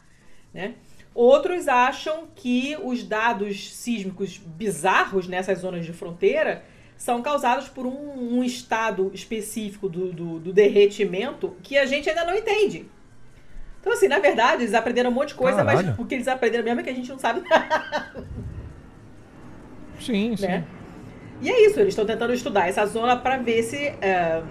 né? 0.52 0.74
Outros 1.14 1.68
acham 1.68 2.26
que 2.34 2.76
os 2.82 3.04
dados 3.04 3.74
sísmicos 3.74 4.38
bizarros 4.38 5.28
nessas 5.28 5.60
zonas 5.60 5.86
de 5.86 5.92
fronteira 5.92 6.64
são 6.96 7.22
causados 7.22 7.68
por 7.68 7.86
um, 7.86 8.38
um 8.38 8.42
estado 8.42 9.12
específico 9.14 9.88
do, 9.88 10.12
do, 10.12 10.40
do 10.40 10.52
derretimento 10.52 11.54
que 11.62 11.78
a 11.78 11.86
gente 11.86 12.08
ainda 12.10 12.24
não 12.24 12.34
entende. 12.34 12.86
Então, 13.86 13.94
assim, 13.94 14.08
na 14.08 14.18
verdade, 14.18 14.64
eles 14.64 14.74
aprenderam 14.74 15.10
um 15.10 15.12
monte 15.12 15.28
de 15.28 15.36
coisa, 15.36 15.58
Caralho. 15.58 15.86
mas 15.90 15.98
o 16.00 16.04
que 16.04 16.16
eles 16.16 16.26
aprenderam 16.26 16.64
mesmo 16.64 16.80
é 16.80 16.82
que 16.82 16.90
a 16.90 16.92
gente 16.92 17.08
não 17.08 17.20
sabe 17.20 17.48
nada. 17.48 18.26
Sim, 20.00 20.36
sim. 20.36 20.44
né? 20.44 20.64
E 21.40 21.48
é 21.48 21.66
isso, 21.66 21.78
eles 21.78 21.90
estão 21.90 22.04
tentando 22.04 22.32
estudar 22.32 22.68
essa 22.68 22.84
zona 22.84 23.16
para 23.16 23.36
ver 23.36 23.62
se 23.62 23.76
eh, 23.76 24.42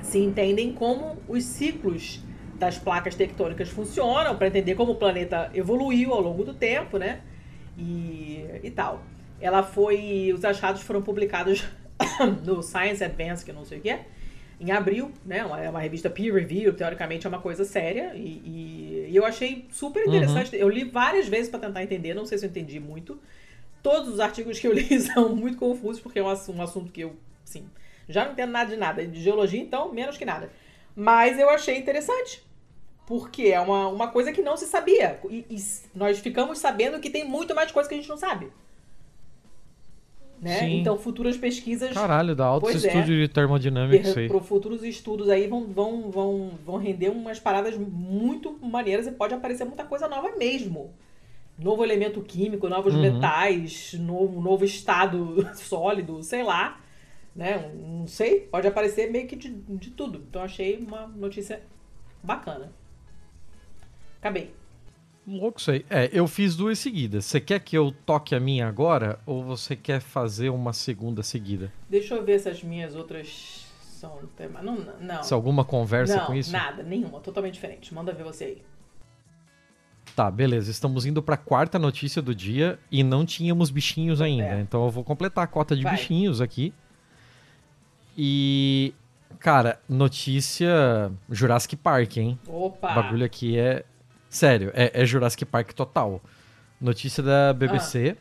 se 0.00 0.20
entendem 0.20 0.72
como 0.72 1.18
os 1.28 1.44
ciclos 1.44 2.22
das 2.54 2.78
placas 2.78 3.14
tectônicas 3.14 3.68
funcionam, 3.68 4.34
para 4.38 4.46
entender 4.46 4.74
como 4.74 4.92
o 4.92 4.96
planeta 4.96 5.50
evoluiu 5.52 6.14
ao 6.14 6.22
longo 6.22 6.44
do 6.44 6.54
tempo, 6.54 6.96
né? 6.96 7.20
E, 7.76 8.42
e 8.62 8.70
tal. 8.70 9.02
Ela 9.38 9.62
foi. 9.62 10.32
Os 10.32 10.42
achados 10.46 10.80
foram 10.80 11.02
publicados 11.02 11.62
no 12.42 12.62
Science 12.62 13.04
Advance, 13.04 13.44
que 13.44 13.50
eu 13.50 13.54
não 13.54 13.66
sei 13.66 13.80
o 13.80 13.80
que 13.82 13.90
é, 13.90 14.06
em 14.64 14.70
abril, 14.72 15.12
né? 15.24 15.38
É 15.38 15.70
uma 15.70 15.80
revista 15.80 16.08
peer 16.10 16.34
review, 16.34 16.72
teoricamente 16.74 17.26
é 17.26 17.28
uma 17.28 17.40
coisa 17.40 17.64
séria. 17.64 18.12
E, 18.14 18.20
e- 18.44 19.08
e 19.10 19.16
eu 19.16 19.24
achei 19.24 19.66
super 19.70 20.04
interessante. 20.06 20.56
Eu 20.56 20.68
li 20.68 20.84
várias 20.84 21.28
vezes 21.28 21.48
para 21.50 21.60
tentar 21.60 21.82
entender, 21.82 22.14
não 22.14 22.26
sei 22.26 22.38
se 22.38 22.46
eu 22.46 22.50
entendi 22.50 22.80
muito. 22.80 23.20
Todos 23.82 24.14
os 24.14 24.20
artigos 24.20 24.58
que 24.58 24.66
eu 24.66 24.72
li 24.74 25.00
são 25.00 25.34
muito 25.34 25.58
confusos, 25.58 26.00
porque 26.00 26.18
é 26.18 26.22
um, 26.24 26.28
um 26.28 26.62
assunto 26.62 26.90
que 26.92 27.02
eu, 27.02 27.16
assim, 27.44 27.68
já 28.08 28.24
não 28.24 28.32
entendo 28.32 28.50
nada 28.52 28.70
de 28.70 28.76
nada. 28.76 29.06
De 29.06 29.20
geologia, 29.22 29.60
então, 29.60 29.92
menos 29.92 30.16
que 30.16 30.24
nada. 30.24 30.50
Mas 30.96 31.38
eu 31.38 31.50
achei 31.50 31.76
interessante. 31.78 32.42
Porque 33.06 33.44
é 33.48 33.60
uma, 33.60 33.88
uma 33.88 34.08
coisa 34.08 34.32
que 34.32 34.40
não 34.42 34.56
se 34.56 34.66
sabia. 34.66 35.20
E, 35.28 35.44
e 35.50 35.56
nós 35.94 36.18
ficamos 36.20 36.58
sabendo 36.58 37.00
que 37.00 37.10
tem 37.10 37.24
muito 37.24 37.54
mais 37.54 37.70
coisa 37.70 37.88
que 37.88 37.94
a 37.94 37.98
gente 37.98 38.08
não 38.08 38.16
sabe. 38.16 38.50
Né? 40.40 40.58
Sim. 40.58 40.80
Então, 40.80 40.98
futuras 40.98 41.36
pesquisas 41.38 41.92
Caralho, 41.94 42.34
dá 42.36 42.44
altos 42.44 42.70
Pois 42.70 42.84
é. 42.84 43.00
de 43.02 43.28
termodinâmica 43.28 44.18
aí. 44.20 44.28
para 44.28 44.40
futuros 44.40 44.82
estudos 44.82 45.28
aí 45.30 45.46
vão, 45.46 45.66
vão, 45.68 46.10
vão, 46.10 46.50
vão 46.64 46.76
render 46.76 47.08
umas 47.08 47.40
paradas 47.40 47.76
muito 47.78 48.58
maneiras 48.60 49.06
e 49.06 49.12
pode 49.12 49.32
aparecer 49.32 49.64
muita 49.64 49.84
coisa 49.84 50.06
nova 50.06 50.36
mesmo. 50.36 50.92
Novo 51.58 51.82
elemento 51.84 52.20
químico, 52.20 52.68
novos 52.68 52.94
Uhum. 52.94 53.00
metais, 53.00 53.94
novo, 53.94 54.40
novo 54.40 54.64
estado 54.64 55.48
sólido, 55.56 56.22
sei 56.22 56.42
lá. 56.42 56.80
Né? 57.34 57.72
Não 57.74 58.06
sei, 58.06 58.40
pode 58.40 58.66
aparecer 58.66 59.10
meio 59.10 59.26
que 59.26 59.36
de, 59.36 59.48
de 59.50 59.90
tudo. 59.90 60.24
Então 60.28 60.42
achei 60.42 60.76
uma 60.76 61.06
notícia 61.06 61.62
bacana. 62.22 62.70
Acabei. 64.20 64.52
Louco 65.26 65.58
isso 65.58 65.70
aí. 65.70 65.84
É, 65.88 66.10
eu 66.12 66.26
fiz 66.28 66.54
duas 66.54 66.78
seguidas. 66.78 67.24
Você 67.24 67.40
quer 67.40 67.58
que 67.60 67.76
eu 67.76 67.92
toque 68.04 68.34
a 68.34 68.40
minha 68.40 68.68
agora 68.68 69.18
ou 69.24 69.42
você 69.42 69.74
quer 69.74 70.00
fazer 70.00 70.50
uma 70.50 70.72
segunda 70.72 71.22
seguida? 71.22 71.72
Deixa 71.88 72.14
eu 72.14 72.24
ver 72.24 72.38
se 72.38 72.48
as 72.48 72.62
minhas 72.62 72.94
outras 72.94 73.64
são 73.80 74.18
tema. 74.36 74.62
Não, 74.62 74.76
não. 75.00 75.22
Se 75.22 75.32
alguma 75.32 75.64
conversa 75.64 76.16
não, 76.16 76.26
com 76.26 76.34
isso? 76.34 76.52
nada, 76.52 76.82
nenhuma, 76.82 77.20
totalmente 77.20 77.54
diferente. 77.54 77.94
Manda 77.94 78.12
ver 78.12 78.24
você 78.24 78.44
aí. 78.44 78.62
Tá, 80.14 80.30
beleza. 80.30 80.70
Estamos 80.70 81.06
indo 81.06 81.22
pra 81.22 81.36
quarta 81.36 81.78
notícia 81.78 82.22
do 82.22 82.34
dia 82.34 82.78
e 82.90 83.02
não 83.02 83.24
tínhamos 83.24 83.70
bichinhos 83.70 84.20
ainda. 84.20 84.44
É. 84.44 84.60
Então 84.60 84.84
eu 84.84 84.90
vou 84.90 85.02
completar 85.02 85.42
a 85.42 85.46
cota 85.46 85.74
de 85.74 85.82
Vai. 85.82 85.96
bichinhos 85.96 86.40
aqui. 86.40 86.72
E. 88.16 88.94
Cara, 89.40 89.80
notícia 89.88 91.10
Jurassic 91.28 91.76
Park, 91.76 92.16
hein? 92.16 92.38
Opa! 92.46 92.92
O 92.92 92.94
bagulho 92.94 93.24
aqui 93.24 93.58
é. 93.58 93.84
Sério, 94.34 94.72
é, 94.74 94.90
é 95.02 95.06
Jurassic 95.06 95.44
Park 95.44 95.72
total. 95.74 96.20
Notícia 96.80 97.22
da 97.22 97.52
BBC 97.52 98.16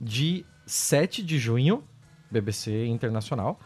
de 0.00 0.44
7 0.66 1.22
de 1.22 1.38
junho, 1.38 1.84
BBC 2.28 2.86
Internacional. 2.86 3.60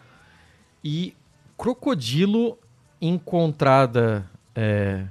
E 0.84 1.16
crocodilo 1.56 2.58
encontrada. 3.00 4.28
É, 4.54 5.06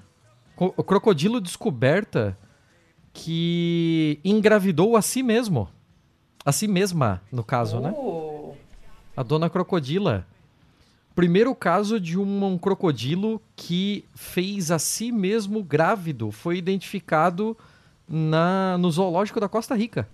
co- 0.55 0.71
crocodilo 0.83 1.41
descoberta 1.41 2.37
que 3.13 4.19
engravidou 4.23 4.95
a 4.95 5.01
si 5.01 5.23
mesmo. 5.23 5.67
A 6.45 6.51
si 6.51 6.67
mesma, 6.67 7.21
no 7.31 7.43
caso, 7.43 7.79
né? 7.79 7.91
Oh, 7.95 8.53
A 9.17 9.23
dona 9.23 9.49
crocodila. 9.49 10.25
Primeiro 11.19 11.53
caso 11.53 11.99
de 11.99 12.17
um, 12.17 12.45
um 12.45 12.57
crocodilo 12.57 13.41
que 13.53 14.05
fez 14.15 14.71
a 14.71 14.79
si 14.79 15.11
mesmo 15.11 15.61
grávido 15.61 16.31
foi 16.31 16.55
identificado 16.55 17.57
na, 18.07 18.77
no 18.77 18.89
zoológico 18.89 19.37
da 19.37 19.49
Costa 19.49 19.75
Rica. 19.75 20.07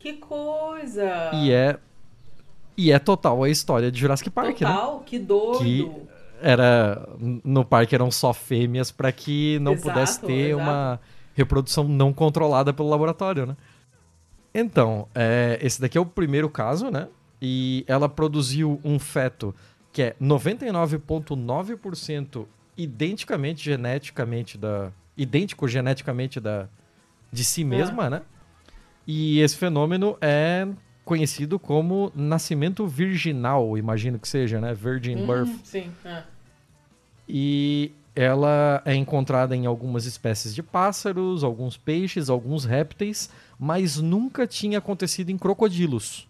Que 0.00 0.14
coisa! 0.14 1.30
E 1.32 1.52
é 1.52 1.78
e 2.76 2.90
é 2.90 2.98
total 2.98 3.44
a 3.44 3.48
história 3.48 3.88
de 3.88 4.00
Jurassic 4.00 4.30
Park, 4.30 4.62
né? 4.62 4.72
Total, 4.72 5.00
que 5.06 5.16
doido! 5.16 5.62
Que 5.62 5.92
era 6.40 7.08
no 7.44 7.64
parque 7.64 7.94
eram 7.94 8.10
só 8.10 8.32
fêmeas 8.32 8.90
para 8.90 9.12
que 9.12 9.60
não 9.60 9.74
Exato, 9.74 9.88
pudesse 9.88 10.20
ter 10.22 10.48
exato. 10.48 10.60
uma 10.60 11.00
reprodução 11.34 11.84
não 11.84 12.12
controlada 12.12 12.72
pelo 12.72 12.88
laboratório, 12.88 13.46
né? 13.46 13.56
Então, 14.52 15.06
é, 15.14 15.56
esse 15.62 15.80
daqui 15.80 15.96
é 15.96 16.00
o 16.00 16.04
primeiro 16.04 16.50
caso, 16.50 16.90
né? 16.90 17.06
E 17.40 17.84
ela 17.86 18.08
produziu 18.08 18.80
um 18.82 18.98
feto 18.98 19.54
que 19.92 20.02
é 20.02 20.16
99,9% 20.20 22.46
identicamente 22.76 23.64
geneticamente 23.64 24.56
da 24.56 24.90
idêntico 25.16 25.68
geneticamente 25.68 26.40
da 26.40 26.68
de 27.30 27.44
si 27.44 27.64
mesma, 27.64 28.10
né? 28.10 28.22
E 29.06 29.40
esse 29.40 29.56
fenômeno 29.56 30.16
é 30.20 30.66
conhecido 31.04 31.58
como 31.58 32.12
nascimento 32.14 32.86
virginal, 32.86 33.76
imagino 33.76 34.18
que 34.18 34.28
seja, 34.28 34.60
né? 34.60 34.74
Virgin 34.74 35.16
Hum, 35.16 35.26
birth. 35.26 35.60
Sim, 35.64 35.90
é. 36.04 36.22
E 37.28 37.92
ela 38.14 38.82
é 38.84 38.94
encontrada 38.94 39.56
em 39.56 39.66
algumas 39.66 40.04
espécies 40.04 40.54
de 40.54 40.62
pássaros, 40.62 41.42
alguns 41.42 41.76
peixes, 41.76 42.28
alguns 42.28 42.64
répteis, 42.64 43.30
mas 43.58 43.98
nunca 43.98 44.46
tinha 44.46 44.78
acontecido 44.78 45.30
em 45.30 45.38
crocodilos. 45.38 46.28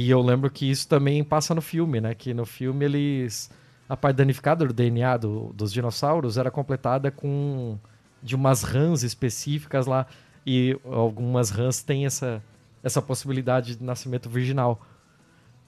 E 0.00 0.08
eu 0.08 0.22
lembro 0.22 0.50
que 0.50 0.70
isso 0.70 0.88
também 0.88 1.22
passa 1.22 1.54
no 1.54 1.60
filme, 1.60 2.00
né? 2.00 2.14
Que 2.14 2.32
no 2.32 2.46
filme 2.46 2.86
eles. 2.86 3.50
A 3.88 3.96
parte 3.96 4.16
danificada 4.16 4.64
do 4.66 4.72
DNA 4.72 5.16
do- 5.18 5.52
dos 5.52 5.70
dinossauros 5.72 6.38
era 6.38 6.50
completada 6.50 7.10
com. 7.10 7.78
de 8.22 8.34
umas 8.34 8.62
rãs 8.62 9.02
específicas 9.02 9.86
lá. 9.86 10.06
E 10.46 10.78
algumas 10.84 11.50
rãs 11.50 11.82
têm 11.82 12.06
essa, 12.06 12.42
essa 12.82 13.02
possibilidade 13.02 13.76
de 13.76 13.84
nascimento 13.84 14.30
virginal. 14.30 14.80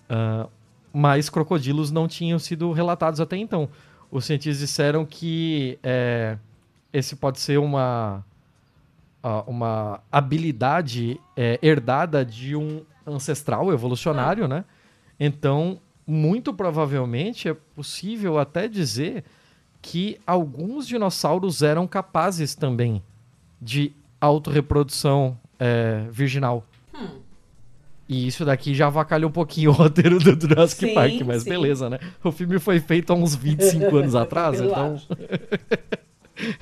Ah, 0.08 0.48
mas 0.92 1.28
crocodilos 1.28 1.90
não 1.90 2.08
tinham 2.08 2.38
sido 2.38 2.72
relatados 2.72 3.20
até 3.20 3.36
então. 3.36 3.68
Os 4.10 4.24
cientistas 4.24 4.58
disseram 4.60 5.04
que 5.04 5.78
é, 5.82 6.38
esse 6.92 7.16
pode 7.16 7.38
ser 7.40 7.58
uma, 7.58 8.24
ah, 9.22 9.44
uma 9.46 10.00
habilidade 10.10 11.20
é, 11.36 11.58
herdada 11.62 12.24
de 12.24 12.56
um 12.56 12.82
ancestral 13.06 13.72
evolucionário, 13.72 14.46
né? 14.48 14.64
Então, 15.18 15.80
muito 16.06 16.52
provavelmente 16.52 17.48
é 17.48 17.54
possível 17.54 18.38
até 18.38 18.68
dizer 18.68 19.24
que 19.80 20.20
alguns 20.26 20.86
dinossauros 20.86 21.62
eram 21.62 21.86
capazes 21.86 22.54
também 22.54 23.02
de 23.60 23.92
autorreprodução 24.20 25.38
é, 25.58 26.06
virginal. 26.10 26.64
Hum. 26.94 27.20
E 28.08 28.26
isso 28.26 28.44
daqui 28.44 28.74
já 28.74 28.88
avacalha 28.88 29.26
um 29.26 29.30
pouquinho 29.30 29.70
o 29.70 29.72
roteiro 29.72 30.18
do 30.18 30.38
Jurassic 30.40 30.86
Sim, 30.86 30.94
Park, 30.94 31.20
mas 31.24 31.42
sim. 31.42 31.50
beleza, 31.50 31.88
né? 31.88 31.98
O 32.22 32.30
filme 32.30 32.58
foi 32.58 32.78
feito 32.78 33.12
há 33.12 33.16
uns 33.16 33.34
25 33.34 33.96
anos 33.96 34.14
atrás, 34.16 34.60
então, 34.60 35.00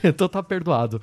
então 0.02 0.28
tá 0.28 0.42
perdoado. 0.42 1.00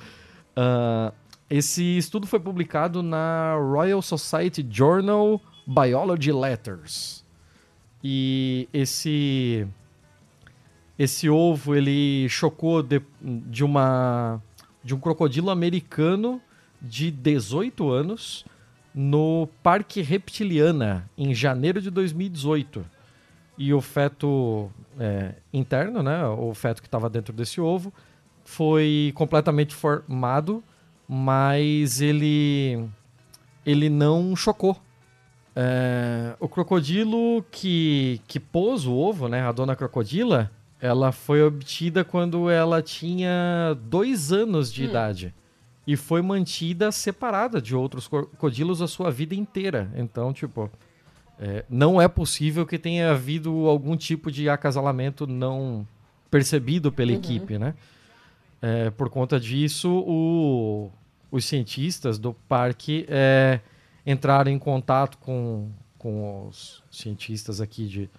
Ah, 0.56 1.12
esse 1.50 1.96
estudo 1.96 2.26
foi 2.26 2.38
publicado 2.40 3.02
na 3.02 3.54
Royal 3.54 4.02
Society 4.02 4.66
Journal 4.68 5.40
Biology 5.66 6.32
Letters. 6.32 7.24
E 8.02 8.68
esse 8.72 9.66
esse 10.98 11.28
ovo 11.30 11.74
ele 11.74 12.28
chocou 12.28 12.82
de, 12.82 13.00
de 13.20 13.64
uma 13.64 14.42
de 14.82 14.94
um 14.94 15.00
crocodilo 15.00 15.50
americano 15.50 16.40
de 16.80 17.10
18 17.10 17.90
anos 17.90 18.44
no 18.94 19.48
Parque 19.62 20.00
Reptiliana 20.02 21.08
em 21.16 21.34
janeiro 21.34 21.80
de 21.80 21.90
2018. 21.90 22.84
E 23.56 23.74
o 23.74 23.80
feto 23.80 24.70
é, 24.98 25.34
interno, 25.52 26.02
né, 26.02 26.24
o 26.26 26.54
feto 26.54 26.80
que 26.80 26.88
estava 26.88 27.10
dentro 27.10 27.32
desse 27.32 27.60
ovo, 27.60 27.92
foi 28.44 29.12
completamente 29.14 29.74
formado, 29.74 30.62
mas 31.08 32.00
ele 32.00 32.84
ele 33.64 33.88
não 33.88 34.36
chocou. 34.36 34.76
É, 35.56 36.36
o 36.38 36.48
crocodilo 36.48 37.44
que, 37.50 38.20
que 38.28 38.38
pôs 38.38 38.86
o 38.86 38.94
ovo, 38.94 39.28
né, 39.28 39.42
a 39.42 39.50
dona 39.50 39.74
crocodila, 39.74 40.50
ela 40.80 41.10
foi 41.10 41.42
obtida 41.42 42.04
quando 42.04 42.48
ela 42.48 42.80
tinha 42.80 43.76
dois 43.88 44.30
anos 44.32 44.72
de 44.72 44.84
Hum. 44.84 44.88
idade 44.88 45.34
e 45.86 45.96
foi 45.96 46.22
mantida 46.22 46.92
separada 46.92 47.60
de 47.60 47.74
outros 47.74 48.06
crocodilos 48.06 48.80
a 48.80 48.86
sua 48.86 49.10
vida 49.10 49.34
inteira. 49.34 49.90
Então, 49.96 50.32
tipo, 50.32 50.70
é, 51.40 51.64
não 51.68 52.00
é 52.00 52.06
possível 52.06 52.64
que 52.64 52.78
tenha 52.78 53.10
havido 53.10 53.50
algum 53.66 53.96
tipo 53.96 54.30
de 54.30 54.48
acasalamento 54.48 55.26
não 55.26 55.86
percebido 56.30 56.92
pela 56.92 57.10
Uhum. 57.12 57.18
equipe, 57.18 57.58
né? 57.58 57.74
É, 58.60 58.90
por 58.90 59.08
conta 59.08 59.38
disso, 59.38 59.88
o, 60.06 60.90
os 61.30 61.44
cientistas 61.44 62.18
do 62.18 62.34
parque 62.34 63.06
é, 63.08 63.60
entraram 64.04 64.50
em 64.50 64.58
contato 64.58 65.18
com, 65.18 65.70
com 65.96 66.48
os 66.48 66.82
cientistas 66.90 67.60
aqui 67.60 67.86
de, 67.86 68.10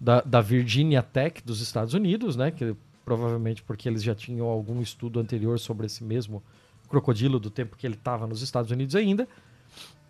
da, 0.00 0.20
da 0.20 0.40
Virginia 0.40 1.02
Tech 1.02 1.42
dos 1.44 1.60
Estados 1.60 1.94
Unidos, 1.94 2.36
né? 2.36 2.50
Que 2.50 2.74
provavelmente 3.04 3.62
porque 3.62 3.88
eles 3.88 4.02
já 4.02 4.14
tinham 4.14 4.46
algum 4.46 4.80
estudo 4.80 5.20
anterior 5.20 5.58
sobre 5.58 5.86
esse 5.86 6.02
mesmo 6.02 6.42
crocodilo 6.88 7.38
do 7.38 7.50
tempo 7.50 7.76
que 7.76 7.86
ele 7.86 7.94
estava 7.94 8.26
nos 8.26 8.42
Estados 8.42 8.70
Unidos 8.70 8.94
ainda. 8.96 9.28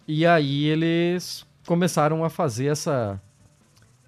E 0.07 0.27
aí 0.27 0.65
eles 0.65 1.47
começaram 1.67 2.25
a 2.25 2.31
fazer 2.31 2.67
essa, 2.67 3.21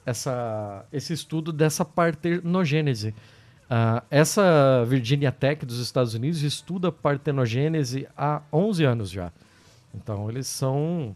essa, 0.04 0.86
esse 0.92 1.12
estudo 1.12 1.52
dessa 1.52 1.84
partenogenese. 1.84 3.14
Uh, 3.66 4.00
essa 4.10 4.84
Virginia 4.86 5.32
Tech 5.32 5.66
dos 5.66 5.80
Estados 5.80 6.14
Unidos 6.14 6.42
estuda 6.42 6.92
partenogênese 6.92 8.06
há 8.16 8.40
11 8.52 8.84
anos 8.84 9.10
já. 9.10 9.32
Então 9.94 10.28
eles 10.30 10.46
são. 10.46 11.14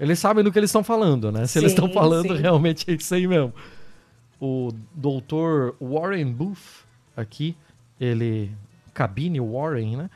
Eles 0.00 0.18
sabem 0.18 0.42
do 0.42 0.50
que 0.50 0.58
eles 0.58 0.70
estão 0.70 0.82
falando, 0.82 1.30
né? 1.30 1.46
Se 1.46 1.54
sim, 1.54 1.58
eles 1.60 1.72
estão 1.72 1.92
falando, 1.92 2.34
sim. 2.34 2.40
realmente 2.40 2.90
é 2.90 2.94
isso 2.94 3.14
aí 3.14 3.26
mesmo. 3.26 3.52
O 4.40 4.70
doutor 4.94 5.76
Warren 5.80 6.32
Booth, 6.32 6.84
aqui, 7.16 7.56
ele. 8.00 8.50
Cabine 8.94 9.40
Warren, 9.40 9.96
né? 9.96 10.10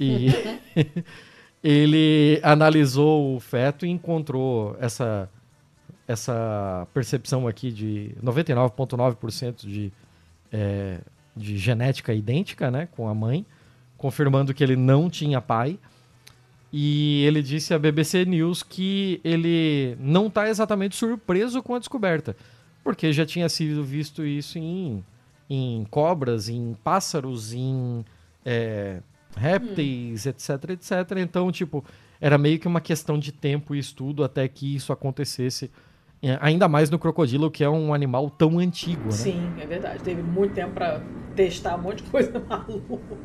E 0.00 0.28
ele 1.62 2.40
analisou 2.42 3.36
o 3.36 3.40
feto 3.40 3.86
e 3.86 3.90
encontrou 3.90 4.76
essa, 4.80 5.28
essa 6.08 6.86
percepção 6.92 7.46
aqui 7.46 7.70
de 7.70 8.14
99,9% 8.22 9.66
de 9.66 9.92
é, 10.52 10.98
de 11.36 11.56
genética 11.56 12.12
idêntica 12.12 12.70
né, 12.70 12.88
com 12.92 13.08
a 13.08 13.14
mãe, 13.14 13.44
confirmando 13.96 14.52
que 14.52 14.62
ele 14.62 14.76
não 14.76 15.08
tinha 15.08 15.40
pai. 15.40 15.78
E 16.72 17.24
ele 17.26 17.42
disse 17.42 17.74
à 17.74 17.78
BBC 17.78 18.24
News 18.24 18.62
que 18.62 19.20
ele 19.22 19.96
não 20.00 20.28
está 20.28 20.48
exatamente 20.48 20.96
surpreso 20.96 21.62
com 21.62 21.74
a 21.74 21.78
descoberta, 21.78 22.34
porque 22.82 23.12
já 23.12 23.26
tinha 23.26 23.48
sido 23.48 23.84
visto 23.84 24.24
isso 24.24 24.58
em, 24.58 25.04
em 25.50 25.86
cobras, 25.90 26.48
em 26.48 26.74
pássaros, 26.82 27.52
em 27.52 28.02
é, 28.42 29.02
répteis, 29.36 30.24
hum. 30.24 30.30
etc, 30.30 30.70
etc. 30.70 31.18
Então, 31.18 31.52
tipo, 31.52 31.84
era 32.20 32.38
meio 32.38 32.58
que 32.58 32.66
uma 32.68 32.80
questão 32.80 33.18
de 33.18 33.32
tempo 33.32 33.74
e 33.74 33.78
estudo 33.78 34.24
até 34.24 34.48
que 34.48 34.74
isso 34.74 34.92
acontecesse 34.92 35.70
é, 36.22 36.38
ainda 36.40 36.68
mais 36.68 36.88
no 36.88 36.98
crocodilo, 36.98 37.50
que 37.50 37.64
é 37.64 37.68
um 37.68 37.92
animal 37.92 38.30
tão 38.30 38.58
antigo, 38.60 39.06
né? 39.06 39.10
Sim, 39.10 39.52
é 39.58 39.66
verdade. 39.66 40.02
Teve 40.04 40.22
muito 40.22 40.54
tempo 40.54 40.72
para 40.74 41.02
testar 41.34 41.76
um 41.76 41.82
monte 41.82 42.04
de 42.04 42.10
coisa 42.10 42.38
maluca. 42.48 43.16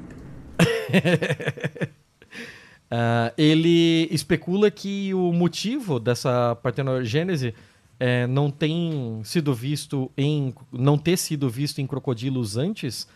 uh, 2.92 3.34
ele 3.38 4.08
especula 4.10 4.72
que 4.72 5.14
o 5.14 5.32
motivo 5.32 6.00
dessa 6.00 6.56
partenogênese 6.56 7.54
é, 8.00 8.26
não 8.26 8.50
tem 8.50 9.22
sido 9.24 9.54
visto 9.54 10.12
em 10.18 10.54
não 10.72 10.98
ter 10.98 11.18
sido 11.18 11.50
visto 11.50 11.80
em 11.80 11.88
crocodilos 11.88 12.58
antes 12.58 13.08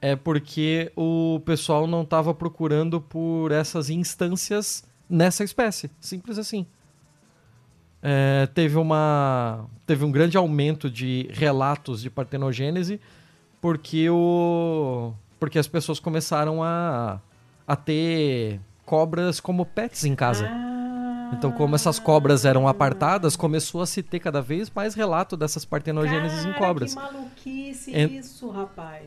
é 0.00 0.16
porque 0.16 0.92
o 0.96 1.40
pessoal 1.44 1.86
não 1.86 2.02
estava 2.02 2.34
procurando 2.34 3.00
por 3.00 3.52
essas 3.52 3.90
instâncias 3.90 4.84
nessa 5.08 5.44
espécie 5.44 5.90
simples 6.00 6.38
assim 6.38 6.66
é, 8.06 8.46
teve, 8.48 8.76
uma, 8.76 9.64
teve 9.86 10.04
um 10.04 10.12
grande 10.12 10.36
aumento 10.36 10.90
de 10.90 11.26
relatos 11.32 12.02
de 12.02 12.10
partenogênese 12.10 13.00
porque, 13.62 14.10
o, 14.10 15.14
porque 15.40 15.58
as 15.58 15.66
pessoas 15.66 15.98
começaram 15.98 16.62
a, 16.62 17.18
a 17.66 17.74
ter 17.74 18.60
cobras 18.84 19.40
como 19.40 19.64
pets 19.64 20.04
em 20.04 20.14
casa. 20.14 20.46
Ah. 20.46 21.30
Então, 21.32 21.50
como 21.50 21.74
essas 21.74 21.98
cobras 21.98 22.44
eram 22.44 22.68
apartadas, 22.68 23.36
começou 23.36 23.80
a 23.80 23.86
se 23.86 24.02
ter 24.02 24.20
cada 24.20 24.42
vez 24.42 24.70
mais 24.70 24.94
relato 24.94 25.34
dessas 25.34 25.64
partenogêneses 25.64 26.44
em 26.44 26.52
cobras. 26.52 26.94
Que 26.94 27.00
maluquice 27.00 27.90
isso, 27.90 28.50
rapaz. 28.50 29.06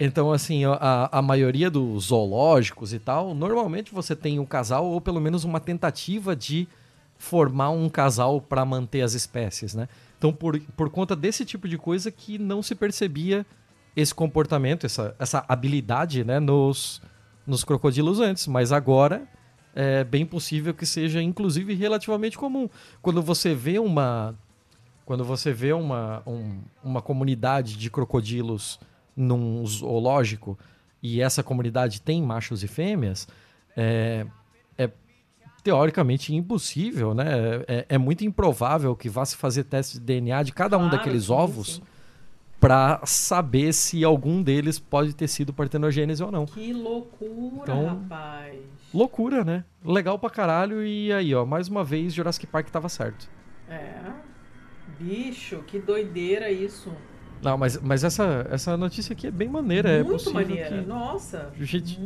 Então, 0.00 0.32
assim, 0.32 0.64
a, 0.64 1.10
a 1.12 1.20
maioria 1.20 1.70
dos 1.70 2.04
zoológicos 2.04 2.94
e 2.94 2.98
tal, 2.98 3.34
normalmente 3.34 3.92
você 3.92 4.16
tem 4.16 4.38
um 4.38 4.46
casal 4.46 4.86
ou 4.86 4.98
pelo 4.98 5.20
menos 5.20 5.44
uma 5.44 5.60
tentativa 5.60 6.34
de 6.34 6.66
formar 7.20 7.68
um 7.68 7.86
casal 7.86 8.40
para 8.40 8.64
manter 8.64 9.02
as 9.02 9.12
espécies, 9.12 9.74
né? 9.74 9.90
Então, 10.16 10.32
por, 10.32 10.58
por 10.74 10.88
conta 10.88 11.14
desse 11.14 11.44
tipo 11.44 11.68
de 11.68 11.76
coisa 11.76 12.10
que 12.10 12.38
não 12.38 12.62
se 12.62 12.74
percebia 12.74 13.44
esse 13.94 14.14
comportamento, 14.14 14.86
essa, 14.86 15.14
essa 15.18 15.44
habilidade, 15.46 16.24
né, 16.24 16.40
nos, 16.40 17.02
nos 17.46 17.62
crocodilos 17.62 18.20
antes, 18.20 18.46
mas 18.46 18.72
agora 18.72 19.28
é 19.74 20.02
bem 20.02 20.24
possível 20.24 20.72
que 20.72 20.86
seja, 20.86 21.22
inclusive, 21.22 21.74
relativamente 21.74 22.38
comum. 22.38 22.70
Quando 23.02 23.20
você 23.22 23.54
vê 23.54 23.78
uma 23.78 24.34
quando 25.04 25.24
você 25.24 25.52
vê 25.52 25.72
uma, 25.72 26.22
um, 26.26 26.60
uma 26.82 27.02
comunidade 27.02 27.76
de 27.76 27.90
crocodilos 27.90 28.80
num 29.14 29.66
zoológico 29.66 30.58
e 31.02 31.20
essa 31.20 31.42
comunidade 31.42 32.00
tem 32.00 32.22
machos 32.22 32.62
e 32.62 32.68
fêmeas, 32.68 33.26
é, 33.76 34.24
teoricamente 35.62 36.34
impossível, 36.34 37.14
né? 37.14 37.26
É, 37.68 37.86
é, 37.90 37.98
muito 37.98 38.24
improvável 38.24 38.94
que 38.96 39.08
vá 39.08 39.24
se 39.24 39.36
fazer 39.36 39.64
teste 39.64 39.98
de 39.98 40.04
DNA 40.04 40.42
de 40.42 40.52
cada 40.52 40.76
claro, 40.76 40.84
um 40.84 40.90
daqueles 40.90 41.24
sim, 41.24 41.32
ovos 41.32 41.82
para 42.60 43.00
saber 43.04 43.72
se 43.72 44.04
algum 44.04 44.42
deles 44.42 44.78
pode 44.78 45.14
ter 45.14 45.28
sido 45.28 45.52
partenogênese 45.52 46.22
ou 46.22 46.30
não. 46.30 46.44
Que 46.44 46.72
loucura, 46.72 47.62
então, 47.62 47.86
rapaz. 47.86 48.60
Loucura, 48.92 49.44
né? 49.44 49.64
Legal 49.84 50.18
pra 50.18 50.28
caralho 50.28 50.84
e 50.84 51.12
aí, 51.12 51.34
ó, 51.34 51.46
mais 51.46 51.68
uma 51.68 51.82
vez 51.82 52.12
Jurassic 52.12 52.46
Park 52.46 52.68
tava 52.68 52.88
certo. 52.88 53.28
É. 53.68 53.94
Bicho, 54.98 55.62
que 55.66 55.78
doideira 55.78 56.50
isso. 56.50 56.92
Não, 57.42 57.56
mas, 57.56 57.80
mas 57.80 58.04
essa, 58.04 58.46
essa 58.50 58.76
notícia 58.76 59.12
aqui 59.12 59.26
é 59.26 59.30
bem 59.30 59.48
maneira. 59.48 59.90
É 59.90 60.02
muito 60.02 60.28
é 60.28 60.32
maneira. 60.32 60.82
Nossa. 60.82 61.50
A 61.58 61.64
gente, 61.64 61.98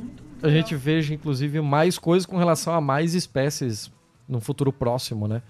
a 0.42 0.49
gente 0.49 0.77
veja, 0.77 1.12
inclusive, 1.12 1.61
mais 1.61 1.99
coisas 1.99 2.25
com 2.25 2.37
relação 2.37 2.73
a 2.73 2.81
mais 2.81 3.14
espécies 3.14 3.90
no 4.29 4.40
futuro 4.40 4.73
próximo, 4.73 5.27
né? 5.27 5.42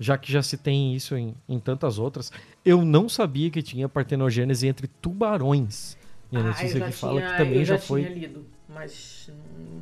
Já 0.00 0.18
que 0.18 0.30
já 0.30 0.42
se 0.42 0.56
tem 0.56 0.94
isso 0.94 1.16
em, 1.16 1.34
em 1.48 1.58
tantas 1.58 1.98
outras. 1.98 2.32
Eu 2.64 2.84
não 2.84 3.08
sabia 3.08 3.50
que 3.50 3.62
tinha 3.62 3.88
partenogênese 3.88 4.66
entre 4.66 4.86
tubarões. 4.86 5.96
E 6.30 6.36
a 6.36 6.42
notícia 6.42 6.84
ah, 6.84 6.88
que 6.88 6.92
fala 6.92 7.22
que 7.22 7.36
também 7.36 7.64
já, 7.64 7.76
já 7.76 7.80
foi. 7.80 8.00
Eu 8.00 8.04
já 8.04 8.10
tinha 8.12 8.26
lido, 8.26 8.46
mas 8.68 9.30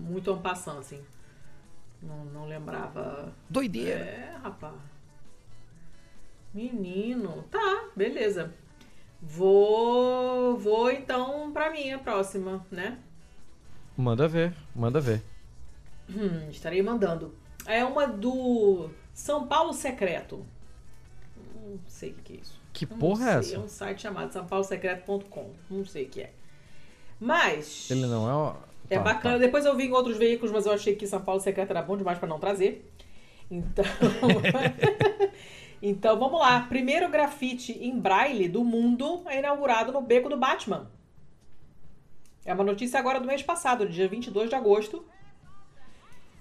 muito 0.08 0.30
ampassando, 0.30 0.78
assim. 0.80 1.00
Não, 2.02 2.24
não 2.26 2.48
lembrava. 2.48 3.32
Doideira! 3.48 4.00
É, 4.00 4.36
rapaz. 4.42 4.74
Menino. 6.54 7.44
Tá, 7.50 7.88
beleza. 7.94 8.54
Vou, 9.20 10.56
vou 10.56 10.90
então 10.90 11.50
para 11.52 11.70
minha 11.70 11.98
próxima, 11.98 12.64
né? 12.70 12.98
Manda 13.96 14.28
ver, 14.28 14.54
manda 14.74 15.00
ver. 15.00 15.22
Hum, 16.08 16.48
estarei 16.50 16.82
mandando. 16.82 17.34
É 17.66 17.84
uma 17.84 18.06
do 18.06 18.90
São 19.12 19.46
Paulo 19.46 19.72
Secreto. 19.72 20.44
Não 21.54 21.80
sei 21.88 22.10
o 22.10 22.14
que 22.14 22.34
é 22.34 22.36
isso. 22.36 22.60
Que 22.72 22.86
porra 22.86 23.30
é 23.30 23.38
essa? 23.38 23.56
É 23.56 23.58
um 23.58 23.68
site 23.68 24.02
chamado 24.02 24.32
sãopaulosecreto.com. 24.32 25.50
Não 25.70 25.84
sei 25.84 26.04
o 26.04 26.08
que 26.08 26.20
é. 26.20 26.32
Mas. 27.18 27.90
Ele 27.90 28.06
não 28.06 28.28
é. 28.28 28.32
Ó... 28.32 28.54
É 28.88 28.98
tá, 28.98 29.02
bacana. 29.02 29.34
Tá. 29.34 29.38
Depois 29.40 29.64
eu 29.64 29.74
vi 29.74 29.86
em 29.86 29.92
outros 29.92 30.16
veículos, 30.16 30.52
mas 30.52 30.66
eu 30.66 30.72
achei 30.72 30.94
que 30.94 31.06
São 31.06 31.20
Paulo 31.20 31.40
Secreto 31.40 31.70
era 31.70 31.82
bom 31.82 31.96
demais 31.96 32.18
para 32.18 32.28
não 32.28 32.38
trazer. 32.38 32.88
Então. 33.50 33.84
Então 35.80 36.18
vamos 36.18 36.40
lá. 36.40 36.60
Primeiro 36.62 37.08
grafite 37.08 37.72
em 37.72 37.98
braille 37.98 38.48
do 38.48 38.64
mundo 38.64 39.22
é 39.26 39.38
inaugurado 39.38 39.92
no 39.92 40.00
Beco 40.00 40.28
do 40.28 40.36
Batman. 40.36 40.90
É 42.44 42.54
uma 42.54 42.64
notícia 42.64 42.98
agora 42.98 43.20
do 43.20 43.26
mês 43.26 43.42
passado, 43.42 43.88
dia 43.88 44.08
22 44.08 44.48
de 44.48 44.54
agosto. 44.54 45.04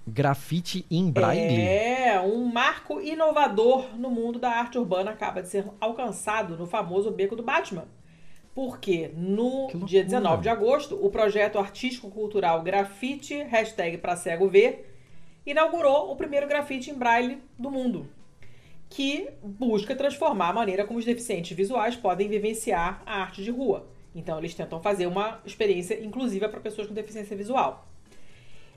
Grafite 0.08 0.86
em 0.90 1.10
braille? 1.12 1.62
É, 1.62 2.22
um 2.22 2.46
marco 2.46 3.02
inovador 3.02 3.98
no 3.98 4.12
mundo 4.12 4.38
da 4.38 4.52
arte 4.52 4.78
urbana 4.78 5.12
acaba 5.12 5.42
de 5.42 5.50
ser 5.50 5.66
alcançado 5.82 6.56
no 6.56 6.68
famoso 6.68 7.10
Beco 7.10 7.36
do 7.36 7.42
Batman. 7.42 7.88
Porque 8.54 9.10
no 9.16 9.68
dia 9.86 10.04
19 10.04 10.44
de 10.44 10.50
agosto, 10.50 10.96
o 11.04 11.10
projeto 11.10 11.60
artístico-cultural 11.60 12.62
Grafite, 12.62 13.34
hashtag 13.44 13.98
pra 13.98 14.16
cego 14.16 14.48
ver, 14.48 14.96
inaugurou 15.46 16.12
o 16.12 16.16
primeiro 16.16 16.48
grafite 16.48 16.90
em 16.90 16.94
braille 16.94 17.42
do 17.60 17.70
mundo 17.70 18.08
que 18.90 19.30
busca 19.44 19.96
transformar 19.96 20.50
a 20.50 20.54
maneira 20.54 20.86
como 20.86 21.00
os 21.00 21.06
deficientes 21.06 21.56
visuais 21.56 21.96
podem 21.96 22.28
vivenciar 22.30 23.02
a 23.06 23.22
arte 23.22 23.44
de 23.44 23.52
rua. 23.52 23.88
Então, 24.14 24.38
eles 24.38 24.54
tentam 24.54 24.80
fazer 24.82 25.08
uma 25.08 25.42
experiência 25.46 26.02
inclusiva 26.04 26.48
para 26.48 26.60
pessoas 26.62 26.88
com 26.88 26.94
deficiência 26.94 27.36
visual. 27.36 27.86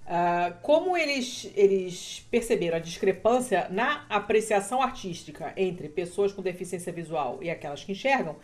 Uh, 0.06 0.54
como 0.62 0.96
eles, 0.96 1.50
eles 1.54 2.26
perceberam 2.30 2.78
a 2.78 2.80
discrepância 2.80 3.68
na 3.70 4.06
apreciação 4.08 4.80
artística 4.80 5.52
entre 5.54 5.86
pessoas 5.88 6.32
com 6.32 6.40
deficiência 6.40 6.90
visual 6.90 7.38
e 7.42 7.50
aquelas 7.50 7.84
que 7.84 7.92
enxergam, 7.92 8.36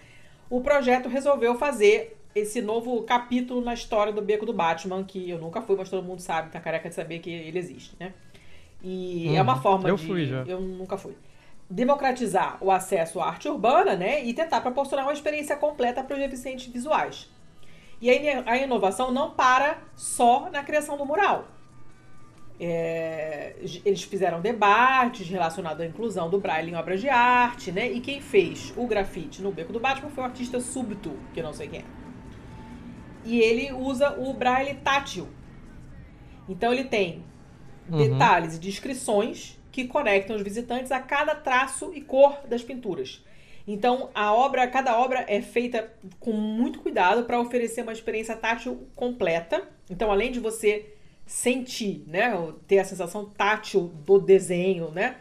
o 0.51 0.61
projeto 0.61 1.09
resolveu 1.09 1.55
fazer 1.57 2.19
esse 2.35 2.61
novo 2.61 3.03
capítulo 3.05 3.63
na 3.63 3.73
história 3.73 4.13
do 4.13 4.21
Beco 4.21 4.45
do 4.45 4.53
Batman, 4.53 5.03
que 5.05 5.31
eu 5.31 5.39
nunca 5.39 5.63
fui, 5.63 5.75
mas 5.75 5.89
todo 5.89 6.05
mundo 6.05 6.21
sabe, 6.21 6.51
tá 6.51 6.61
careca 6.61 6.89
de 6.91 6.95
saber 6.95 7.21
que 7.21 7.31
ele 7.31 7.59
existe, 7.59 7.97
né? 7.99 8.13
E 8.83 9.35
é 9.35 9.41
uma 9.41 9.55
Uhum. 9.55 9.63
forma 9.63 9.89
Eu 9.89 9.97
de. 9.97 10.07
fui 10.07 10.27
já. 10.27 10.43
Eu 10.47 10.61
nunca 10.61 10.99
fui. 10.99 11.15
Democratizar 11.75 12.57
o 12.61 12.71
acesso 12.71 13.21
à 13.21 13.27
arte 13.27 13.49
urbana, 13.49 13.97
né? 13.97 14.25
E 14.25 14.33
tentar 14.33 14.61
proporcionar 14.61 15.07
uma 15.07 15.13
experiência 15.13 15.57
completa 15.57 16.05
para 16.05 16.15
os 16.15 16.21
deficientes 16.23 16.67
visuais. 16.73 17.29
E 18.01 18.09
a, 18.11 18.57
inovação 18.57 19.11
não 19.11 19.33
para 19.33 19.79
só 19.97 20.49
na 20.51 20.63
criação 20.63 20.97
do 20.97 21.05
mural. 21.05 21.49
É, 22.61 23.57
eles 23.85 24.05
fizeram 24.05 24.41
debates 24.41 25.29
relacionados 25.29 25.81
à 25.81 25.87
inclusão 25.87 26.31
do 26.31 26.39
braille 26.39 26.71
em 26.71 26.77
obras 26.77 27.01
de 27.01 27.09
arte, 27.09 27.73
né? 27.73 27.91
E 27.91 28.01
quem 28.01 28.21
fez 28.21 28.73
o 28.77 28.87
grafite 28.87 29.43
no 29.43 29.51
Beco 29.51 29.73
do 29.73 29.81
Batman 29.81 30.11
foi 30.11 30.23
o 30.23 30.27
artista 30.27 30.61
Súbito, 30.61 31.19
que 31.33 31.41
eu 31.41 31.45
não 31.45 31.53
sei 31.53 31.67
quem 31.67 31.81
é. 31.81 31.85
E 33.25 33.41
ele 33.41 33.73
usa 33.73 34.15
o 34.21 34.33
braille 34.33 34.75
tátil. 34.75 35.29
Então 36.49 36.73
ele 36.73 36.85
tem 36.85 37.25
Uhum. 37.91 37.99
detalhes 37.99 38.57
e 38.57 38.59
descrições 38.61 39.59
que 39.75 39.89
conectam 39.89 40.37
os 40.37 40.43
visitantes 40.43 40.93
a 40.93 41.01
cada 41.01 41.35
traço 41.35 41.91
e 41.93 42.01
cor 42.01 42.39
das 42.49 42.63
pinturas. 42.63 43.21
Então, 43.67 44.09
a 44.15 44.33
obra, 44.33 44.69
cada 44.69 44.97
obra 44.97 45.25
é 45.27 45.43
feita 45.43 45.93
com 46.21 46.31
muito 46.31 46.79
cuidado 46.79 47.25
para 47.25 47.41
oferecer 47.41 47.83
uma 47.83 47.93
experiência 47.93 48.37
tátil 48.37 48.87
completa. 48.95 49.67
Então, 49.91 50.13
além 50.13 50.31
de 50.31 50.39
você 50.39 50.95
sentir, 51.27 52.05
né, 52.07 52.31
ter 52.69 52.79
a 52.79 52.85
sensação 52.85 53.25
tátil 53.25 53.91
do 54.07 54.21
desenho, 54.21 54.93
né, 54.93 55.17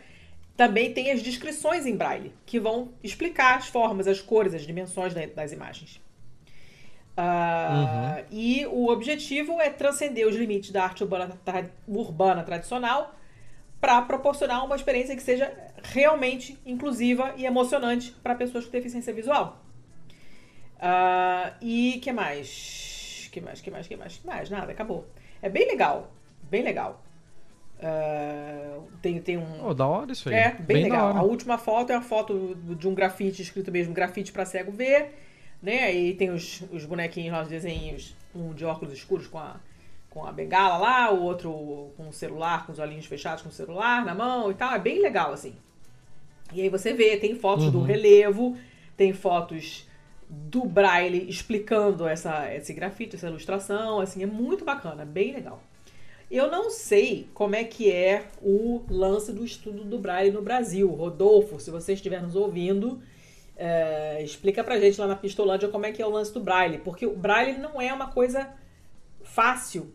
também 0.56 0.93
tem 0.93 1.10
as 1.10 1.24
descrições 1.24 1.88
em 1.88 1.95
braille 1.95 2.32
que 2.45 2.60
vão 2.60 2.89
explicar 3.04 3.58
as 3.58 3.70
formas, 3.70 4.08
as 4.08 4.22
cores, 4.22 4.54
as 4.54 4.68
dimensões 4.68 5.16
da- 5.16 5.26
das 5.26 5.51
imagens. 5.51 5.99
Ah, 7.18 8.22
E 8.30 8.68
o 8.68 8.88
objetivo 8.89 9.60
é 9.60 9.72
transcender 9.72 10.28
os 10.28 10.36
limites 10.36 10.70
da 10.70 10.84
arte 10.84 11.01
urbana, 11.04 11.39
tra- 11.43 11.70
urbana 11.88 12.43
tradicional 12.43 13.16
para 13.84 14.01
proporcionar 14.03 14.63
uma 14.63 14.77
experiência 14.77 15.13
que 15.13 15.21
seja 15.21 15.53
realmente 15.84 16.57
inclusiva 16.65 17.34
e 17.36 17.45
emocionante 17.45 18.11
para 18.23 18.34
pessoas 18.34 18.63
com 18.63 18.71
deficiência 18.71 19.13
visual. 19.13 19.61
Ah, 20.79 21.51
e 21.61 21.99
que 22.01 22.13
mais? 22.13 23.27
Que 23.29 23.41
mais? 23.41 23.59
Que 23.59 23.69
mais? 23.69 23.86
Que 23.86 23.97
mais? 23.97 24.17
Que 24.17 24.25
mais? 24.25 24.49
Nada, 24.49 24.71
acabou. 24.71 25.05
É 25.41 25.49
bem 25.49 25.67
legal, 25.67 26.13
bem 26.49 26.63
legal. 26.63 27.03
Ah, 27.81 28.79
tem, 29.01 29.19
tem 29.19 29.38
um, 29.38 29.65
Oh, 29.67 29.73
da 29.73 29.86
hora 29.86 30.13
isso 30.13 30.29
aí. 30.29 30.36
é, 30.36 30.51
bem, 30.51 30.88
da 30.88 30.95
legal. 30.95 31.17
A 31.17 31.21
última 31.21 31.57
foto 31.57 31.91
é 31.91 31.95
uma 31.97 32.01
foto 32.01 32.55
de 32.55 32.88
um 32.88 32.95
grafite 32.95 33.41
escrito 33.41 33.69
mesmo, 33.69 33.93
grafite 33.93 34.31
para 34.31 34.45
cego 34.45 34.71
ver, 34.71 35.13
né? 35.61 35.84
Aí 35.84 36.13
tem 36.13 36.29
os, 36.29 36.63
os 36.71 36.86
bonequinhos 36.86 37.34
lá, 37.34 37.41
os 37.41 37.49
desenhos, 37.49 38.15
um 38.34 38.53
de 38.53 38.63
óculos 38.63 38.93
escuros 38.93 39.27
com 39.27 39.39
a, 39.39 39.57
com 40.14 40.26
a 40.26 40.32
bengala 40.32 40.78
lá, 40.78 41.11
o 41.11 41.24
outro 41.24 41.91
com 41.97 42.07
o 42.09 42.14
celular, 42.14 42.66
com 42.68 42.72
os 42.72 42.78
olhinhos 42.78 43.07
fechados 43.07 43.41
com 43.41 43.49
o 43.49 43.51
celular 43.51 44.05
na 44.05 44.14
mão 44.14 44.51
e 44.51 44.53
tal. 44.53 44.72
É 44.74 44.80
bem 44.80 45.01
legal, 45.01 45.34
assim. 45.34 45.55
E 46.53 46.61
aí 46.61 46.70
você 46.70 46.93
vê, 46.93 47.18
tem 47.18 47.36
fotos 47.36 47.72
do 47.72 47.80
Uhum. 47.80 47.84
relevo, 47.84 48.55
tem 48.95 49.11
fotos 49.11 49.88
do 50.30 50.66
Braille 50.66 51.28
explicando 51.28 52.07
essa, 52.07 52.53
esse 52.53 52.74
grafite, 52.74 53.16
essa 53.16 53.28
ilustração, 53.28 53.99
assim, 53.99 54.22
é 54.22 54.26
muito 54.28 54.64
bacana, 54.64 55.03
bem 55.03 55.34
legal. 55.34 55.61
Eu 56.30 56.49
não 56.49 56.70
sei 56.70 57.28
como 57.34 57.55
é 57.55 57.64
que 57.64 57.91
é 57.91 58.26
o 58.41 58.84
lance 58.89 59.32
do 59.34 59.43
estudo 59.43 59.84
do 59.84 59.97
Braille 59.99 60.32
no 60.32 60.41
Brasil. 60.41 60.89
Rodolfo, 60.89 61.59
se 61.59 61.70
você 61.72 61.93
estiver 61.93 62.22
nos 62.22 62.36
ouvindo, 62.36 63.01
é, 63.55 64.22
explica 64.24 64.64
pra 64.64 64.80
gente 64.80 64.99
lá 64.99 65.05
na 65.07 65.16
Pistolândia 65.16 65.70
como 65.70 65.86
é 65.86 65.91
que 65.91 66.01
é 66.01 66.05
o 66.05 66.09
lance 66.09 66.34
do 66.34 66.39
Braille. 66.39 66.80
Porque 66.80 67.05
o 67.05 67.16
Braille 67.16 67.57
não 67.59 67.80
é 67.82 67.93
uma 67.93 68.07
coisa 68.07 68.49
fácil, 69.24 69.93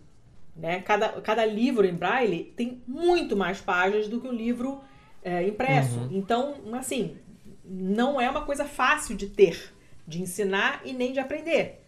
né? 0.58 0.80
Cada, 0.80 1.08
cada 1.22 1.46
livro 1.46 1.86
em 1.86 1.94
Braille 1.94 2.52
tem 2.56 2.82
muito 2.86 3.36
mais 3.36 3.60
páginas 3.60 4.08
do 4.08 4.20
que 4.20 4.26
um 4.28 4.32
livro 4.32 4.80
é, 5.22 5.46
impresso. 5.46 5.98
Uhum. 6.00 6.08
Então, 6.12 6.54
assim, 6.72 7.16
não 7.64 8.20
é 8.20 8.28
uma 8.28 8.42
coisa 8.44 8.64
fácil 8.64 9.16
de 9.16 9.28
ter, 9.28 9.72
de 10.06 10.20
ensinar 10.20 10.82
e 10.84 10.92
nem 10.92 11.12
de 11.12 11.20
aprender. 11.20 11.84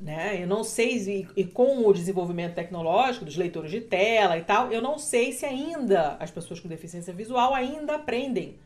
Né? 0.00 0.42
Eu 0.42 0.46
não 0.46 0.62
sei, 0.64 0.98
se- 0.98 1.28
e 1.36 1.44
com 1.44 1.86
o 1.86 1.92
desenvolvimento 1.92 2.54
tecnológico 2.54 3.24
dos 3.24 3.36
leitores 3.36 3.70
de 3.70 3.80
tela 3.80 4.36
e 4.36 4.42
tal, 4.42 4.70
eu 4.72 4.82
não 4.82 4.98
sei 4.98 5.32
se 5.32 5.46
ainda 5.46 6.16
as 6.20 6.30
pessoas 6.30 6.60
com 6.60 6.68
deficiência 6.68 7.12
visual 7.14 7.54
ainda 7.54 7.94
aprendem 7.94 8.58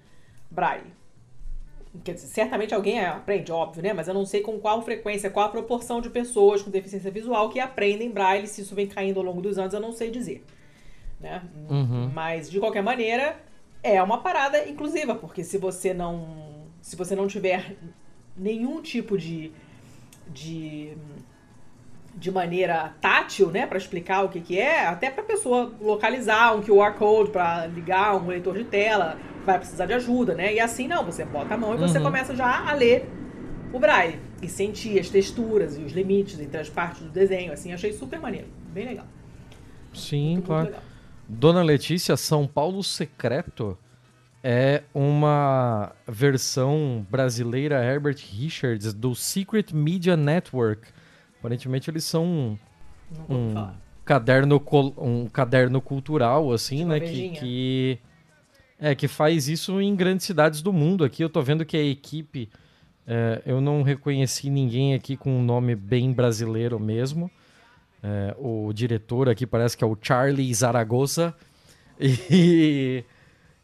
braille. 0.51 0.91
Quer 2.05 2.15
dizer, 2.15 2.27
certamente 2.27 2.75
alguém 2.75 3.01
aprende, 3.05 3.51
óbvio, 3.51 3.83
né? 3.83 3.93
Mas 3.93 4.09
eu 4.09 4.15
não 4.15 4.27
sei 4.27 4.41
com 4.41 4.59
qual 4.59 4.83
frequência, 4.83 5.31
qual 5.31 5.47
a 5.47 5.49
proporção 5.49 6.01
de 6.01 6.11
pessoas 6.11 6.63
com 6.63 6.71
deficiência 6.71 7.11
visual 7.11 7.49
que 7.49 7.59
aprendem 7.59 8.11
braille, 8.11 8.47
se 8.47 8.61
isso 8.61 8.75
vem 8.75 8.87
caindo 8.87 9.19
ao 9.19 9.25
longo 9.25 9.41
dos 9.41 9.59
anos, 9.59 9.73
eu 9.73 9.81
não 9.81 9.93
sei 9.93 10.11
dizer. 10.11 10.45
Né? 11.19 11.43
Uhum. 11.69 12.11
Mas, 12.15 12.51
de 12.51 12.61
qualquer 12.61 12.83
maneira, 12.83 13.41
é 13.83 14.03
uma 14.03 14.19
parada 14.19 14.69
inclusiva, 14.69 15.15
porque 15.15 15.43
se 15.43 15.59
você 15.59 15.95
não. 15.95 16.67
Se 16.81 16.95
você 16.95 17.17
não 17.17 17.27
tiver 17.27 17.77
nenhum 18.37 18.83
tipo 18.83 19.17
de. 19.17 19.51
de 20.29 20.97
de 22.19 22.31
maneira 22.31 22.97
tátil, 23.01 23.51
né, 23.51 23.67
para 23.67 23.79
explicar 23.79 24.25
o 24.25 24.29
que 24.29 24.41
que 24.41 24.59
é, 24.59 24.87
até 24.87 25.11
para 25.11 25.23
pessoa 25.23 25.77
localizar 25.81 26.55
um 26.57 26.63
QR 26.63 26.95
code 26.97 27.31
para 27.31 27.67
ligar 27.67 28.17
um 28.17 28.27
leitor 28.27 28.57
de 28.59 28.65
tela, 28.65 29.23
vai 29.45 29.59
precisar 29.59 29.87
de 29.87 29.93
ajuda, 29.95 30.35
né? 30.35 30.53
E 30.55 30.61
assim 30.61 30.89
não, 30.89 31.05
você 31.05 31.25
bota 31.25 31.55
a 31.55 31.59
mão 31.59 31.75
e 31.75 31.79
você 31.79 31.99
Uhum. 31.99 32.05
começa 32.05 32.35
já 32.35 32.69
a 32.69 32.75
ler 32.75 33.15
o 33.73 33.79
braille 33.79 34.21
e 34.43 34.49
sentir 34.49 34.99
as 34.99 35.11
texturas 35.11 35.77
e 35.79 35.83
os 35.83 35.93
limites 35.93 36.41
entre 36.41 36.61
as 36.61 36.69
partes 36.71 37.03
do 37.03 37.11
desenho, 37.11 37.53
assim, 37.53 37.73
achei 37.73 37.93
super 37.93 38.21
maneiro, 38.21 38.49
bem 38.73 38.87
legal. 38.87 39.07
Sim, 39.93 40.35
Muito 40.35 40.47
claro. 40.47 40.67
legal. 40.67 40.83
Dona 41.29 41.63
Letícia, 41.63 42.17
São 42.17 42.47
Paulo 42.47 42.83
Secreto 42.83 43.79
é 44.43 44.85
uma 44.95 45.93
versão 46.07 47.07
brasileira 47.11 47.83
Herbert 47.85 48.19
Richards 48.33 48.95
do 48.95 49.15
Secret 49.15 49.73
Media 49.75 50.17
Network. 50.17 50.89
Aparentemente 51.39 51.91
eles 51.91 52.05
são 52.05 52.59
um, 53.29 53.35
um 53.35 53.71
caderno 54.05 54.63
um 54.97 55.29
caderno 55.29 55.81
cultural 55.81 56.53
assim, 56.53 56.79
Tipo 56.79 56.89
né, 56.89 57.01
que, 57.01 57.29
que 57.31 57.99
é 58.79 58.95
que 58.95 59.09
faz 59.09 59.49
isso 59.49 59.81
em 59.81 59.95
grandes 59.95 60.25
cidades 60.27 60.63
do 60.63 60.73
mundo. 60.73 61.05
Aqui 61.05 61.23
eu 61.23 61.29
tô 61.29 61.43
vendo 61.43 61.65
que 61.65 61.77
a 61.77 61.83
equipe 61.83 62.49
é, 63.07 63.43
eu 63.47 63.61
não 63.61 63.83
reconheci 63.83 64.51
ninguém 64.51 64.95
aqui 64.95 65.17
com 65.17 65.31
um 65.31 65.43
nome 65.43 65.75
bem 65.75 66.13
brasileiro 66.13 66.79
mesmo. 66.79 67.31
É, 68.03 68.37
o 68.39 68.73
diretor 68.73 69.29
aqui 69.29 69.47
parece 69.47 69.77
que 69.77 69.83
é 69.83 69.87
o 69.87 69.97
Charlie 70.01 70.53
Zaragoza. 70.55 71.35
E 72.01 73.05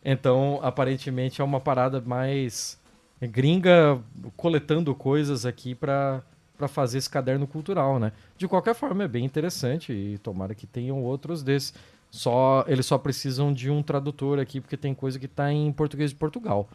então, 0.04 0.58
aparentemente, 0.62 1.40
é 1.40 1.44
uma 1.44 1.60
parada 1.60 2.00
mais 2.00 2.78
gringa 3.22 3.98
coletando 4.36 4.94
coisas 4.94 5.46
aqui 5.46 5.74
para 5.74 6.22
para 6.56 6.68
fazer 6.68 6.98
esse 6.98 7.10
caderno 7.10 7.46
cultural, 7.46 7.98
né? 7.98 8.12
De 8.38 8.46
qualquer 8.46 8.74
forma, 8.74 9.04
é 9.04 9.08
bem 9.08 9.24
interessante 9.24 9.92
e 9.92 10.18
tomara 10.18 10.54
que 10.54 10.66
tenham 10.66 11.02
outros 11.02 11.42
desses. 11.42 11.74
Só 12.10 12.64
eles 12.68 12.86
só 12.86 12.96
precisam 12.96 13.52
de 13.52 13.68
um 13.70 13.82
tradutor 13.82 14.38
aqui 14.38 14.60
porque 14.60 14.76
tem 14.76 14.94
coisa 14.94 15.18
que 15.18 15.26
tá 15.26 15.52
em 15.52 15.72
português 15.72 16.10
de 16.10 16.16
Portugal. 16.16 16.68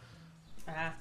Ah, 0.66 0.92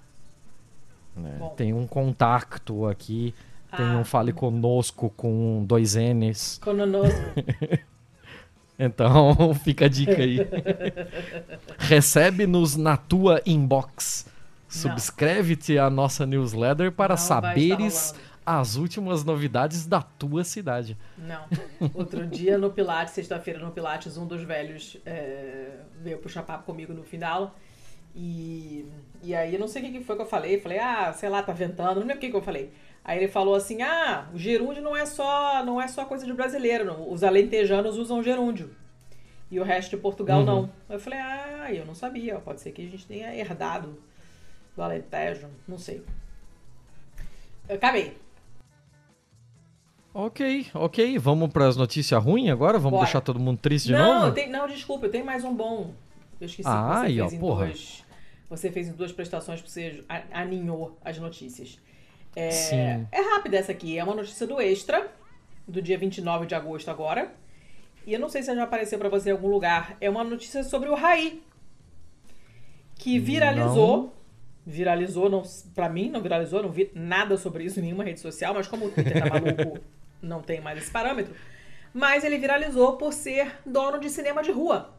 né? 1.15 1.51
Tem 1.57 1.73
um 1.73 1.85
contato 1.85 2.85
aqui, 2.87 3.35
tem 3.75 3.85
Ah. 3.85 3.97
um 3.97 4.05
fale 4.05 4.31
conosco 4.31 5.09
com 5.17 5.65
dois 5.67 5.95
N's. 5.95 6.57
cononosco. 6.63 7.19
Então, 8.81 9.53
fica 9.61 9.87
a 9.87 9.89
dica 9.89 10.13
aí. 10.13 10.37
Recebe-nos 11.77 12.77
na 12.77 12.95
tua 12.95 13.41
inbox. 13.45 14.25
Subscreve-te 14.69 15.77
à 15.77 15.89
nossa 15.89 16.25
newsletter 16.25 16.89
para 16.91 17.15
Não 17.15 17.17
saberes. 17.17 18.15
As 18.57 18.75
últimas 18.77 19.23
novidades 19.23 19.85
da 19.85 20.01
tua 20.01 20.43
cidade. 20.43 20.97
Não. 21.15 21.45
Outro 21.93 22.25
dia 22.25 22.57
no 22.57 22.71
Pilates, 22.71 23.13
sexta-feira 23.13 23.59
no 23.59 23.69
Pilates, 23.69 24.17
um 24.17 24.25
dos 24.25 24.41
velhos 24.41 24.97
é, 25.05 25.81
veio 26.01 26.17
puxar 26.17 26.41
papo 26.41 26.63
comigo 26.65 26.91
no 26.91 27.03
final. 27.03 27.55
E, 28.15 28.87
e 29.21 29.35
aí 29.35 29.53
eu 29.53 29.59
não 29.59 29.67
sei 29.67 29.83
o 29.87 29.91
que 29.91 30.03
foi 30.03 30.15
que 30.15 30.23
eu 30.23 30.25
falei. 30.25 30.59
Falei, 30.59 30.79
ah, 30.79 31.13
sei 31.13 31.29
lá, 31.29 31.43
tá 31.43 31.53
ventando, 31.53 31.99
não 31.99 32.07
lembro 32.07 32.15
o 32.15 32.19
que 32.19 32.31
que 32.31 32.35
eu 32.35 32.41
falei. 32.41 32.71
Aí 33.03 33.19
ele 33.19 33.27
falou 33.27 33.53
assim: 33.53 33.83
ah, 33.83 34.27
o 34.33 34.37
gerúndio 34.39 34.81
não 34.81 34.97
é 34.97 35.05
só, 35.05 35.63
não 35.63 35.79
é 35.79 35.87
só 35.87 36.05
coisa 36.05 36.25
de 36.25 36.33
brasileiro, 36.33 36.85
não. 36.85 37.11
os 37.11 37.23
alentejanos 37.23 37.97
usam 37.97 38.23
gerúndio. 38.23 38.71
E 39.51 39.59
o 39.59 39.63
resto 39.63 39.91
de 39.91 39.97
Portugal 39.97 40.39
Uhum. 40.39 40.45
não. 40.45 40.71
Eu 40.89 40.99
falei, 40.99 41.19
ah, 41.19 41.67
eu 41.71 41.85
não 41.85 41.93
sabia. 41.93 42.39
Pode 42.39 42.61
ser 42.61 42.71
que 42.71 42.81
a 42.83 42.89
gente 42.89 43.05
tenha 43.05 43.35
herdado 43.35 43.95
do 44.75 44.81
Alentejo, 44.81 45.47
não 45.67 45.77
sei. 45.77 46.03
Eu 47.67 47.75
acabei. 47.75 48.17
Ok, 50.13 50.67
ok. 50.73 51.17
Vamos 51.19 51.51
para 51.51 51.67
as 51.67 51.77
notícias 51.77 52.21
ruins 52.23 52.49
agora? 52.49 52.77
Vamos 52.79 52.91
Bora. 52.97 53.05
deixar 53.05 53.21
todo 53.21 53.39
mundo 53.39 53.59
triste 53.59 53.87
de 53.87 53.93
não, 53.93 54.15
novo? 54.15 54.27
eu 54.27 54.33
tenho- 54.33 54.51
não, 54.51 54.67
desculpa, 54.67 55.05
eu 55.05 55.11
tenho 55.11 55.25
mais 55.25 55.43
um 55.43 55.53
bom. 55.53 55.93
Eu 56.41 56.45
esqueci 56.47 56.67
Ah, 56.67 56.91
que 56.93 56.99
você 56.99 57.05
aí, 57.05 57.21
ó, 57.21 57.23
fez 57.29 57.33
em 57.33 57.39
porra. 57.39 57.65
duas. 57.67 58.03
Você 58.49 58.71
fez 58.71 58.87
em 58.87 58.93
duas 58.93 59.11
prestações 59.11 59.61
que 59.61 59.69
você 59.69 60.03
aninhou 60.31 60.97
as 61.05 61.17
notícias. 61.19 61.79
É, 62.35 62.49
Sim. 62.51 63.07
é 63.11 63.21
rápida 63.35 63.57
essa 63.57 63.71
aqui, 63.71 63.97
é 63.97 64.03
uma 64.03 64.15
notícia 64.15 64.47
do 64.47 64.59
Extra, 64.59 65.11
do 65.67 65.81
dia 65.81 65.97
29 65.97 66.45
de 66.47 66.55
agosto 66.55 66.89
agora. 66.89 67.31
E 68.07 68.13
eu 68.13 68.19
não 68.19 68.29
sei 68.29 68.41
se 68.41 68.53
já 68.55 68.63
apareceu 68.63 68.97
pra 68.97 69.09
você 69.09 69.29
em 69.29 69.33
algum 69.33 69.49
lugar. 69.49 69.95
É 70.01 70.09
uma 70.09 70.23
notícia 70.23 70.63
sobre 70.63 70.89
o 70.89 70.95
Raí. 70.95 71.43
Que 72.95 73.19
viralizou. 73.19 73.97
Não. 73.97 74.19
Viralizou, 74.65 75.29
não, 75.29 75.41
pra 75.73 75.89
mim 75.89 76.09
não 76.09 76.21
viralizou, 76.21 76.61
não 76.61 76.69
vi 76.69 76.91
nada 76.93 77.37
sobre 77.37 77.63
isso 77.63 77.79
em 77.79 77.83
nenhuma 77.83 78.03
rede 78.03 78.19
social, 78.19 78.53
mas 78.53 78.67
como 78.67 78.85
o 78.85 78.91
Twitter 78.91 79.23
tá 79.23 79.29
maluco, 79.29 79.79
não 80.21 80.41
tem 80.41 80.61
mais 80.61 80.77
esse 80.77 80.91
parâmetro. 80.91 81.33
Mas 81.93 82.23
ele 82.23 82.37
viralizou 82.37 82.97
por 82.97 83.13
ser 83.13 83.55
dono 83.65 83.99
de 83.99 84.09
cinema 84.09 84.43
de 84.43 84.51
rua. 84.51 84.91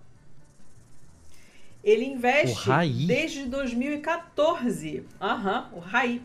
Ele 1.82 2.04
investe 2.04 2.68
desde 3.06 3.44
2014. 3.46 5.04
Aham, 5.20 5.68
o 5.72 5.78
Raí. 5.78 6.20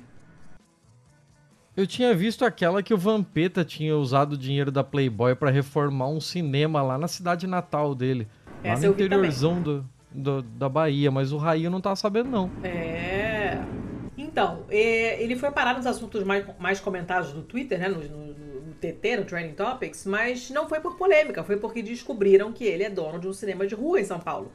Eu 1.77 1.85
tinha 1.85 2.13
visto 2.13 2.45
aquela 2.45 2.81
que 2.81 2.93
o 2.93 2.97
Vampeta 2.97 3.63
tinha 3.63 3.95
usado 3.97 4.33
o 4.33 4.37
dinheiro 4.37 4.71
da 4.71 4.83
Playboy 4.83 5.35
pra 5.35 5.49
reformar 5.51 6.07
um 6.07 6.21
cinema 6.21 6.81
lá 6.81 6.97
na 6.97 7.07
cidade 7.07 7.47
natal 7.47 7.93
dele. 7.93 8.27
Lá 8.63 8.71
Essa 8.71 8.81
no 8.81 8.87
eu 8.87 8.91
interiorzão 8.93 9.61
do, 9.61 9.85
do- 10.11 10.41
da 10.41 10.69
Bahia, 10.69 11.11
mas 11.11 11.31
o 11.31 11.37
Raí 11.37 11.69
não 11.69 11.81
tava 11.81 11.95
sabendo, 11.97 12.29
não. 12.29 12.49
É. 12.63 13.61
Então, 14.17 14.63
é, 14.69 15.21
ele 15.21 15.35
foi 15.35 15.51
parar 15.51 15.75
nos 15.75 15.85
assuntos 15.85 16.23
mais, 16.23 16.45
mais 16.57 16.79
comentados 16.79 17.31
do 17.33 17.41
Twitter, 17.41 17.77
né? 17.77 17.89
No, 17.89 17.99
no, 17.99 18.33
no 18.33 18.34
TT, 18.93 19.17
no 19.17 19.25
Trending 19.25 19.53
Topics, 19.53 20.05
mas 20.05 20.49
não 20.49 20.67
foi 20.67 20.79
por 20.79 20.95
polêmica, 20.95 21.43
foi 21.43 21.57
porque 21.57 21.81
descobriram 21.81 22.51
que 22.51 22.63
ele 22.63 22.83
é 22.83 22.89
dono 22.89 23.19
de 23.19 23.27
um 23.27 23.33
cinema 23.33 23.65
de 23.65 23.75
rua 23.75 23.99
em 23.99 24.05
São 24.05 24.19
Paulo. 24.19 24.51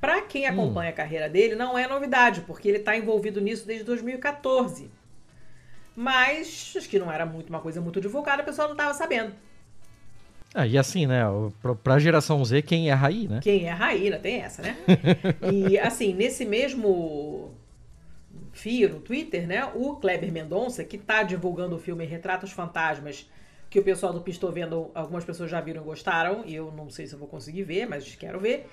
Pra 0.00 0.22
quem 0.22 0.46
acompanha 0.46 0.90
a 0.90 0.94
carreira 0.94 1.28
dele, 1.28 1.54
não 1.54 1.76
é 1.76 1.86
novidade, 1.86 2.40
porque 2.42 2.68
ele 2.68 2.78
tá 2.78 2.96
envolvido 2.96 3.40
nisso 3.40 3.66
desde 3.66 3.84
2014. 3.84 4.90
Mas 5.94 6.74
acho 6.76 6.88
que 6.88 6.98
não 6.98 7.12
era 7.12 7.26
muito 7.26 7.50
uma 7.50 7.60
coisa 7.60 7.80
muito 7.80 8.00
divulgada, 8.00 8.42
o 8.42 8.44
pessoal 8.46 8.68
não 8.68 8.76
tava 8.76 8.94
sabendo. 8.94 9.34
Ah, 10.54 10.66
e 10.66 10.78
assim, 10.78 11.06
né? 11.06 11.22
Pra, 11.60 11.74
pra 11.74 11.98
geração 11.98 12.44
Z, 12.44 12.62
quem 12.62 12.90
é 12.90 12.94
Raí, 12.94 13.28
né? 13.28 13.40
Quem 13.42 13.66
é 13.66 13.72
a 13.72 13.74
Raína, 13.74 14.18
tem 14.18 14.40
essa, 14.40 14.62
né? 14.62 14.76
e 15.52 15.78
assim, 15.78 16.12
nesse 16.12 16.44
mesmo 16.44 17.54
fio 18.52 18.88
no 18.88 19.00
Twitter, 19.00 19.46
né? 19.46 19.70
O 19.74 19.96
Kleber 19.96 20.32
Mendonça, 20.32 20.84
que 20.84 20.98
tá 20.98 21.22
divulgando 21.22 21.76
o 21.76 21.78
filme 21.78 22.04
Retratos 22.04 22.52
Fantasmas, 22.52 23.30
que 23.68 23.78
o 23.78 23.84
pessoal 23.84 24.12
do 24.12 24.20
Pistou 24.20 24.50
Vendo, 24.50 24.90
algumas 24.94 25.24
pessoas 25.24 25.50
já 25.50 25.60
viram 25.60 25.82
e 25.82 25.84
gostaram, 25.84 26.42
e 26.44 26.54
eu 26.54 26.72
não 26.72 26.90
sei 26.90 27.06
se 27.06 27.14
eu 27.14 27.18
vou 27.18 27.28
conseguir 27.28 27.62
ver, 27.62 27.86
mas 27.86 28.14
quero 28.16 28.40
ver. 28.40 28.66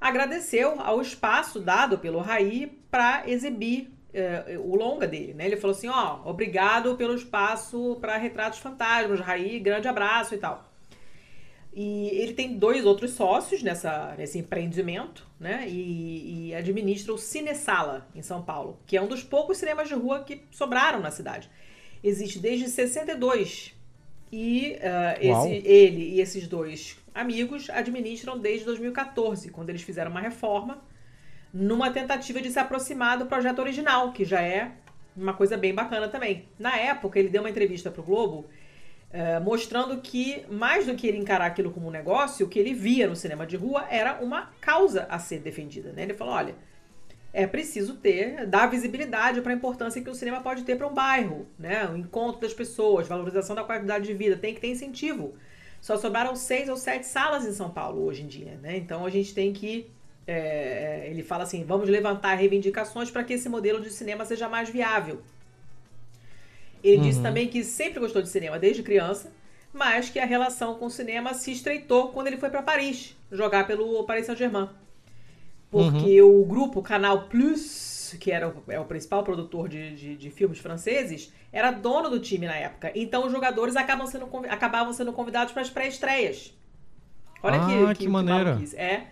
Agradeceu 0.00 0.80
ao 0.80 1.00
espaço 1.00 1.60
dado 1.60 1.98
pelo 1.98 2.20
Raí 2.20 2.78
para 2.90 3.28
exibir 3.28 3.92
eh, 4.12 4.56
o 4.62 4.76
longa 4.76 5.06
dele, 5.06 5.34
né? 5.34 5.46
Ele 5.46 5.56
falou 5.56 5.76
assim: 5.76 5.88
ó, 5.88 6.20
obrigado 6.24 6.96
pelo 6.96 7.14
espaço 7.14 7.96
para 8.00 8.16
Retratos 8.16 8.60
Fantasmas, 8.60 9.20
Raí, 9.20 9.58
grande 9.58 9.88
abraço 9.88 10.34
e 10.34 10.38
tal. 10.38 10.73
E 11.76 12.08
ele 12.10 12.34
tem 12.34 12.56
dois 12.56 12.84
outros 12.84 13.10
sócios 13.10 13.60
nessa, 13.60 14.14
nesse 14.16 14.38
empreendimento, 14.38 15.26
né? 15.40 15.66
E, 15.68 16.48
e 16.48 16.54
administra 16.54 17.12
o 17.12 17.18
Cinesala, 17.18 18.06
em 18.14 18.22
São 18.22 18.42
Paulo, 18.42 18.78
que 18.86 18.96
é 18.96 19.02
um 19.02 19.08
dos 19.08 19.24
poucos 19.24 19.58
cinemas 19.58 19.88
de 19.88 19.94
rua 19.94 20.22
que 20.22 20.42
sobraram 20.52 21.00
na 21.00 21.10
cidade. 21.10 21.50
Existe 22.02 22.38
desde 22.38 22.68
62. 22.68 23.74
E 24.30 24.76
Uau. 25.24 25.46
esse, 25.46 25.66
ele 25.66 26.14
e 26.14 26.20
esses 26.20 26.46
dois 26.46 26.96
amigos 27.12 27.68
administram 27.70 28.38
desde 28.38 28.64
2014, 28.66 29.50
quando 29.50 29.70
eles 29.70 29.82
fizeram 29.82 30.12
uma 30.12 30.20
reforma, 30.20 30.82
numa 31.52 31.90
tentativa 31.90 32.40
de 32.40 32.50
se 32.50 32.58
aproximar 32.58 33.18
do 33.18 33.26
projeto 33.26 33.60
original, 33.60 34.12
que 34.12 34.24
já 34.24 34.40
é 34.42 34.72
uma 35.16 35.34
coisa 35.34 35.56
bem 35.56 35.74
bacana 35.74 36.08
também. 36.08 36.48
Na 36.58 36.76
época, 36.76 37.18
ele 37.18 37.28
deu 37.28 37.42
uma 37.42 37.50
entrevista 37.50 37.90
para 37.90 38.00
o 38.00 38.04
Globo 38.04 38.46
eh, 39.16 39.38
mostrando 39.38 40.00
que, 40.00 40.44
mais 40.50 40.86
do 40.86 40.96
que 40.96 41.06
ele 41.06 41.18
encarar 41.18 41.46
aquilo 41.46 41.70
como 41.70 41.86
um 41.86 41.90
negócio, 41.90 42.44
o 42.44 42.48
que 42.48 42.58
ele 42.58 42.74
via 42.74 43.06
no 43.06 43.14
cinema 43.14 43.46
de 43.46 43.56
rua 43.56 43.86
era 43.88 44.20
uma 44.20 44.50
causa 44.60 45.06
a 45.08 45.20
ser 45.20 45.38
defendida. 45.38 45.92
Né? 45.92 46.02
Ele 46.02 46.14
falou: 46.14 46.34
olha, 46.34 46.56
é 47.32 47.46
preciso 47.46 47.94
ter, 47.94 48.44
dar 48.44 48.66
visibilidade 48.66 49.40
para 49.40 49.52
a 49.52 49.54
importância 49.54 50.02
que 50.02 50.10
o 50.10 50.16
cinema 50.16 50.40
pode 50.40 50.64
ter 50.64 50.76
para 50.76 50.88
um 50.88 50.92
bairro, 50.92 51.46
né? 51.56 51.88
O 51.88 51.96
encontro 51.96 52.40
das 52.40 52.52
pessoas, 52.52 53.06
valorização 53.06 53.54
da 53.54 53.62
qualidade 53.62 54.04
de 54.04 54.14
vida, 54.14 54.36
tem 54.36 54.52
que 54.52 54.60
ter 54.60 54.72
incentivo. 54.72 55.36
Só 55.80 55.96
sobraram 55.96 56.34
seis 56.34 56.68
ou 56.68 56.76
sete 56.76 57.06
salas 57.06 57.46
em 57.46 57.52
São 57.52 57.70
Paulo 57.70 58.04
hoje 58.04 58.24
em 58.24 58.26
dia, 58.26 58.58
né? 58.60 58.76
Então 58.76 59.06
a 59.06 59.10
gente 59.10 59.32
tem 59.32 59.52
que. 59.52 59.88
é, 60.26 61.06
ele 61.08 61.22
fala 61.22 61.44
assim: 61.44 61.62
vamos 61.62 61.88
levantar 61.88 62.34
reivindicações 62.34 63.12
para 63.12 63.22
que 63.22 63.34
esse 63.34 63.48
modelo 63.48 63.80
de 63.80 63.90
cinema 63.90 64.24
seja 64.24 64.48
mais 64.48 64.68
viável. 64.68 65.22
Ele 66.84 67.02
disse 67.02 67.20
também 67.22 67.48
que 67.48 67.64
sempre 67.64 67.98
gostou 68.00 68.22
de 68.22 68.28
cinema 68.28 68.58
desde 68.58 68.82
criança, 68.82 69.32
mas 69.72 70.10
que 70.10 70.18
a 70.20 70.26
relação 70.26 70.74
com 70.74 70.86
o 70.86 70.90
cinema 70.90 71.34
se 71.34 71.50
estreitou 71.50 72.08
quando 72.08 72.28
ele 72.28 72.36
foi 72.36 72.50
para 72.50 72.62
Paris 72.62 73.16
jogar 73.32 73.66
pelo 73.66 74.04
Paris 74.04 74.26
Saint-Germain. 74.26 74.68
Porque 75.70 76.22
o 76.22 76.44
grupo 76.44 76.82
Canal 76.82 77.28
Plus, 77.28 78.14
que 78.20 78.30
era 78.30 78.48
o, 78.48 78.62
é 78.68 78.78
o 78.78 78.84
principal 78.84 79.24
produtor 79.24 79.68
de, 79.68 79.96
de, 79.96 80.16
de 80.16 80.30
filmes 80.30 80.58
franceses, 80.58 81.32
era 81.52 81.72
dono 81.72 82.08
do 82.10 82.20
time 82.20 82.46
na 82.46 82.54
época. 82.56 82.92
Então 82.94 83.26
os 83.26 83.32
jogadores 83.32 83.74
acabam 83.76 84.06
sendo, 84.06 84.28
acabavam 84.48 84.92
sendo 84.92 85.12
convidados 85.12 85.52
para 85.52 85.62
as 85.62 85.70
pré-estreias. 85.70 86.54
Olha 87.42 87.60
Ah, 87.60 87.94
que, 87.94 88.04
que 88.04 88.08
maneira. 88.08 88.44
maluquice. 88.50 88.76
É. 88.76 89.08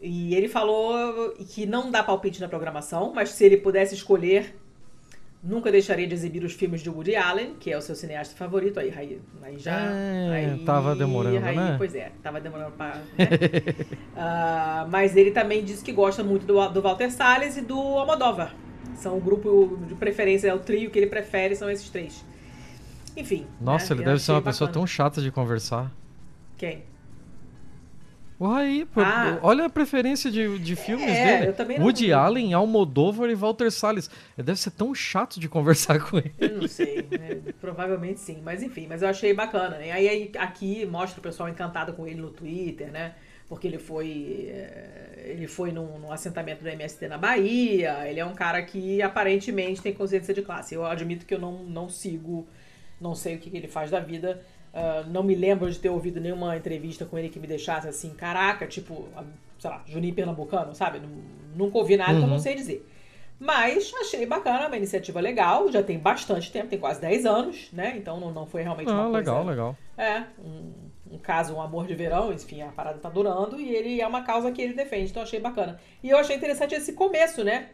E 0.00 0.34
ele 0.34 0.48
falou 0.48 1.32
que 1.48 1.64
não 1.66 1.90
dá 1.90 2.02
palpite 2.02 2.40
na 2.40 2.48
programação, 2.48 3.12
mas 3.14 3.30
se 3.30 3.44
ele 3.44 3.56
pudesse 3.56 3.94
escolher, 3.94 4.54
nunca 5.44 5.70
deixaria 5.70 6.06
de 6.06 6.14
exibir 6.14 6.42
os 6.42 6.54
filmes 6.54 6.80
de 6.80 6.88
Woody 6.88 7.14
Allen, 7.14 7.54
que 7.60 7.70
é 7.70 7.76
o 7.76 7.82
seu 7.82 7.94
cineasta 7.94 8.34
favorito. 8.34 8.80
Aí, 8.80 8.92
aí, 8.96 9.20
aí 9.42 9.58
já. 9.58 9.72
É, 9.72 10.30
aí, 10.30 10.64
tava 10.64 10.96
demorando, 10.96 11.44
aí, 11.44 11.56
né? 11.56 11.74
Pois 11.76 11.94
é, 11.94 12.10
tava 12.22 12.40
demorando 12.40 12.72
pra. 12.72 12.96
né? 12.96 13.02
Ah, 14.16 14.86
mas 14.90 15.16
ele 15.16 15.32
também 15.32 15.64
disse 15.64 15.84
que 15.84 15.92
gosta 15.92 16.22
muito 16.22 16.46
do, 16.46 16.68
do 16.68 16.80
Walter 16.80 17.10
Salles 17.10 17.56
e 17.56 17.60
do 17.60 17.78
Almodóvar. 17.78 18.54
São 18.96 19.18
o 19.18 19.20
grupo 19.20 19.78
de 19.86 19.94
preferência, 19.94 20.48
é 20.48 20.54
o 20.54 20.58
trio 20.60 20.90
que 20.90 20.98
ele 20.98 21.08
prefere, 21.08 21.54
são 21.56 21.68
esses 21.68 21.90
três. 21.90 22.24
Enfim. 23.16 23.46
Nossa, 23.60 23.94
né, 23.94 24.00
ele 24.00 24.02
eu 24.02 24.12
deve 24.12 24.22
ser 24.22 24.32
uma 24.32 24.42
pessoa 24.42 24.68
bacana. 24.68 24.80
tão 24.82 24.86
chata 24.86 25.20
de 25.20 25.30
conversar. 25.30 25.92
Quem? 26.56 26.84
Raí, 28.40 28.84
pô, 28.86 29.00
Ah. 29.00 29.38
olha 29.42 29.64
a 29.66 29.70
preferência 29.70 30.30
de, 30.30 30.58
de 30.58 30.76
filmes 30.76 31.06
É, 31.08 31.38
dele. 31.38 31.48
eu 31.50 31.52
também 31.54 31.78
não- 31.78 31.84
Woody 31.86 32.12
Allen, 32.12 32.52
Almodóvar 32.52 33.30
e 33.30 33.34
Walter 33.34 33.70
Salles. 33.70 34.10
Ele 34.36 34.44
deve 34.46 34.58
ser 34.58 34.72
tão 34.72 34.94
chato 34.94 35.38
de 35.38 35.48
conversar 35.48 35.98
com 36.10 36.18
ele. 36.18 36.32
Eu 36.38 36.58
não 36.62 36.68
sei, 36.68 37.06
né? 37.10 37.40
provavelmente 37.60 38.20
sim, 38.20 38.42
mas 38.44 38.62
enfim, 38.62 38.86
mas 38.88 39.02
eu 39.02 39.08
achei 39.08 39.32
bacana. 39.32 39.78
né? 39.78 39.92
Aí, 39.92 40.08
aí 40.08 40.30
aqui 40.38 40.84
mostra 40.86 41.20
o 41.20 41.22
pessoal 41.22 41.48
encantado 41.48 41.92
com 41.92 42.06
ele 42.06 42.20
no 42.20 42.30
Twitter, 42.30 42.90
né? 42.90 43.14
Porque 43.48 43.66
ele 43.68 43.78
foi 43.78 44.48
eh, 44.50 45.30
ele 45.32 45.46
foi 45.46 45.70
num, 45.70 45.98
num 45.98 46.10
assentamento 46.12 46.62
do 46.62 46.68
MST 46.68 47.06
na 47.08 47.16
Bahia. 47.18 48.08
Ele 48.08 48.18
é 48.18 48.24
um 48.24 48.34
cara 48.34 48.60
que 48.62 49.00
aparentemente 49.00 49.80
tem 49.82 49.92
consciência 49.92 50.34
de 50.34 50.42
classe. 50.42 50.74
Eu 50.74 50.84
admito 50.84 51.24
que 51.26 51.34
eu 51.34 51.38
não, 51.38 51.62
não 51.64 51.88
sigo, 51.88 52.46
não 53.00 53.14
sei 53.14 53.36
o 53.36 53.38
que, 53.38 53.50
que 53.50 53.56
ele 53.56 53.68
faz 53.68 53.90
da 53.90 54.00
vida. 54.00 54.42
Ah, 54.74 55.04
não 55.06 55.22
me 55.22 55.34
lembro 55.34 55.70
de 55.70 55.78
ter 55.78 55.88
ouvido 55.88 56.20
nenhuma 56.20 56.56
entrevista 56.56 57.04
com 57.04 57.16
ele 57.18 57.28
que 57.28 57.38
me 57.38 57.46
deixasse 57.46 57.86
assim, 57.88 58.10
caraca, 58.10 58.66
tipo, 58.66 59.08
sei 59.58 59.70
lá, 59.70 59.82
Juninho 59.86 60.14
Pernambucano, 60.14 60.74
sabe? 60.74 60.98
Nun- 60.98 61.42
Nunca 61.56 61.78
ouvi 61.78 61.96
nada 61.96 62.14
que 62.14 62.18
eu 62.18 62.26
não 62.26 62.32
Uhum. 62.34 62.38
sei 62.40 62.56
dizer. 62.56 62.84
Mas 63.38 63.92
achei 64.00 64.26
bacana, 64.26 64.66
uma 64.66 64.76
iniciativa 64.76 65.20
legal, 65.20 65.70
já 65.70 65.82
tem 65.82 65.98
bastante 65.98 66.50
tempo, 66.50 66.66
tem 66.68 66.78
quase 66.80 67.00
10 67.00 67.24
anos, 67.24 67.68
né? 67.72 67.94
Então 67.96 68.18
não, 68.18 68.32
não 68.32 68.44
foi 68.46 68.62
realmente 68.62 68.90
uma 68.90 69.02
Ah, 69.06 69.10
coisa... 69.10 69.18
legal, 69.18 69.44
legal. 69.44 69.76
É, 69.96 70.24
um, 70.38 70.72
um 71.14 71.18
caso, 71.18 71.54
um 71.54 71.60
amor 71.62 71.86
de 71.86 71.94
verão, 71.94 72.32
enfim, 72.32 72.62
a 72.62 72.68
parada 72.68 72.98
tá 72.98 73.08
durando 73.08 73.60
e 73.60 73.72
ele 73.74 74.00
é 74.00 74.06
uma 74.06 74.22
causa 74.22 74.50
que 74.50 74.60
ele 74.62 74.74
defende, 74.74 75.10
então 75.10 75.22
achei 75.22 75.38
bacana. 75.38 75.78
E 76.02 76.10
eu 76.10 76.18
achei 76.18 76.34
interessante 76.36 76.74
esse 76.74 76.92
começo, 76.94 77.44
né? 77.44 77.68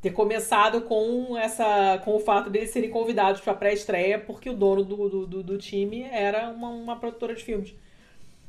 Ter 0.00 0.10
começado 0.12 0.80
com 0.82 1.36
essa 1.36 1.98
com 2.04 2.16
o 2.16 2.20
fato 2.20 2.48
deles 2.48 2.70
serem 2.70 2.88
convidados 2.90 3.40
pra 3.42 3.52
pré-estreia, 3.52 4.18
porque 4.18 4.48
o 4.48 4.54
dono 4.54 4.82
do, 4.82 5.26
do, 5.26 5.42
do- 5.42 5.58
time 5.58 6.02
era 6.04 6.48
uma, 6.48 6.68
uma 6.70 6.96
produtora 6.96 7.34
de 7.34 7.44
filmes. 7.44 7.74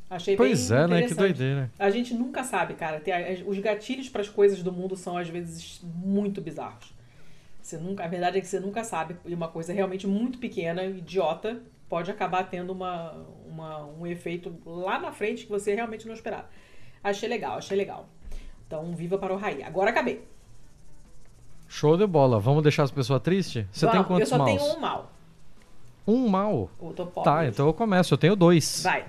Achei 0.10 0.36
Pois 0.38 0.70
bem 0.70 0.78
é, 0.80 0.88
né? 0.88 1.08
Que 1.08 1.14
doideira. 1.14 1.72
A 1.78 1.89
gente 1.89 2.14
nunca 2.14 2.43
sabe, 2.43 2.74
cara. 2.76 3.02
Os 3.45 3.60
gatilhos 3.60 4.08
para 4.10 4.22
as 4.22 4.30
coisas 4.30 4.64
do 4.64 4.72
mundo 4.72 4.95
são 4.95 5.18
às 5.18 5.28
vezes 5.28 5.82
muito 5.84 6.39
bizarros. 6.41 6.93
Você 7.62 7.78
nunca, 7.78 8.04
a 8.06 8.08
verdade 8.08 8.38
é 8.38 8.41
que 8.41 8.47
você 8.47 8.60
nunca 8.60 8.84
sabe 8.84 9.18
e 9.26 9.34
uma 9.34 9.47
coisa 9.47 9.72
realmente 9.74 10.08
muito 10.08 10.38
pequena, 10.39 10.84
idiota, 10.86 11.62
pode 11.88 12.10
acabar 12.10 12.49
tendo 12.49 12.72
uma, 12.72 13.12
uma- 13.47 13.86
um 13.86 14.08
efeito 14.08 14.54
lá 14.66 14.97
na 14.99 15.12
frente 15.12 15.43
que 15.45 15.52
você 15.52 15.76
realmente 15.76 16.08
não 16.08 16.14
esperava. 16.14 16.49
Achei 17.04 17.28
legal, 17.28 17.58
achei 17.58 17.76
legal. 17.78 18.08
Então, 18.68 18.93
viva 18.95 19.18
para 19.18 19.34
o 19.34 19.38
Raí. 19.38 19.62
Agora 19.64 19.89
acabei. 19.91 20.24
Show 21.72 21.96
de 21.96 22.06
bola. 22.06 22.38
Vamos 22.38 22.62
deixar 22.64 22.84
as 22.84 22.92
pessoas 22.92 23.22
tristes? 23.22 23.66
Você 23.72 23.88
tem 23.88 24.04
quantos 24.04 24.30
Eu 24.30 24.38
só 24.38 24.44
maus? 24.44 24.62
tenho 24.62 24.76
um 24.76 24.80
mal. 24.82 25.12
Um 26.06 26.28
mal. 26.28 26.70
Eu 26.82 26.90
tô 26.92 27.06
pobre. 27.06 27.32
Tá, 27.32 27.48
então 27.48 27.66
eu 27.66 27.74
começo. 27.74 28.14
Eu 28.14 28.18
tenho 28.18 28.36
dois. 28.36 28.84
Vai. 28.84 29.06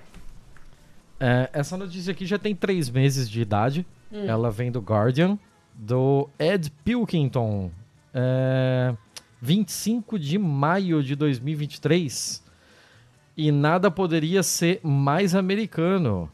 É, 1.18 1.50
essa 1.52 1.76
notícia 1.76 2.12
aqui 2.12 2.24
já 2.24 2.38
tem 2.38 2.54
três 2.54 2.88
meses 2.88 3.28
de 3.28 3.42
idade. 3.42 3.84
Hum. 4.12 4.26
Ela 4.28 4.48
vem 4.48 4.70
do 4.70 4.78
Guardian, 4.78 5.36
do 5.74 6.28
Ed 6.38 6.70
Pilkington. 6.84 7.68
É, 8.14 8.94
25 9.40 10.16
de 10.16 10.38
maio 10.38 11.02
de 11.02 11.16
2023. 11.16 12.44
E 13.36 13.50
nada 13.50 13.90
poderia 13.90 14.44
ser 14.44 14.78
mais 14.84 15.34
americano. 15.34 16.30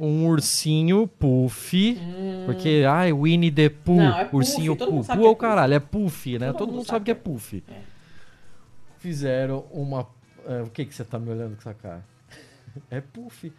Um 0.00 0.26
ursinho 0.26 1.06
Puff. 1.06 1.98
Hum. 2.00 2.44
Porque, 2.46 2.86
ai, 2.88 3.12
Winnie 3.12 3.50
the 3.50 3.68
Pooh. 3.68 3.96
Não, 3.96 4.18
é 4.18 4.30
ursinho 4.32 4.74
Puff. 4.74 4.90
Puff. 4.90 5.08
Puff 5.08 5.24
é 5.24 5.28
o 5.28 5.36
caralho, 5.36 5.74
é 5.74 5.78
Puff, 5.78 6.38
né? 6.38 6.46
Todo, 6.46 6.58
Todo 6.58 6.72
mundo, 6.72 6.86
sabe 6.86 7.04
que 7.04 7.10
é, 7.10 7.12
é 7.12 7.14
Puff. 7.14 7.62
É. 7.68 7.80
Fizeram 8.98 9.66
uma. 9.70 10.08
É, 10.46 10.62
o 10.62 10.70
que, 10.70 10.86
que 10.86 10.94
você 10.94 11.04
tá 11.04 11.18
me 11.18 11.30
olhando 11.30 11.54
com 11.54 11.60
essa 11.60 11.74
cara? 11.74 12.02
É 12.90 13.00
Puff. 13.00 13.52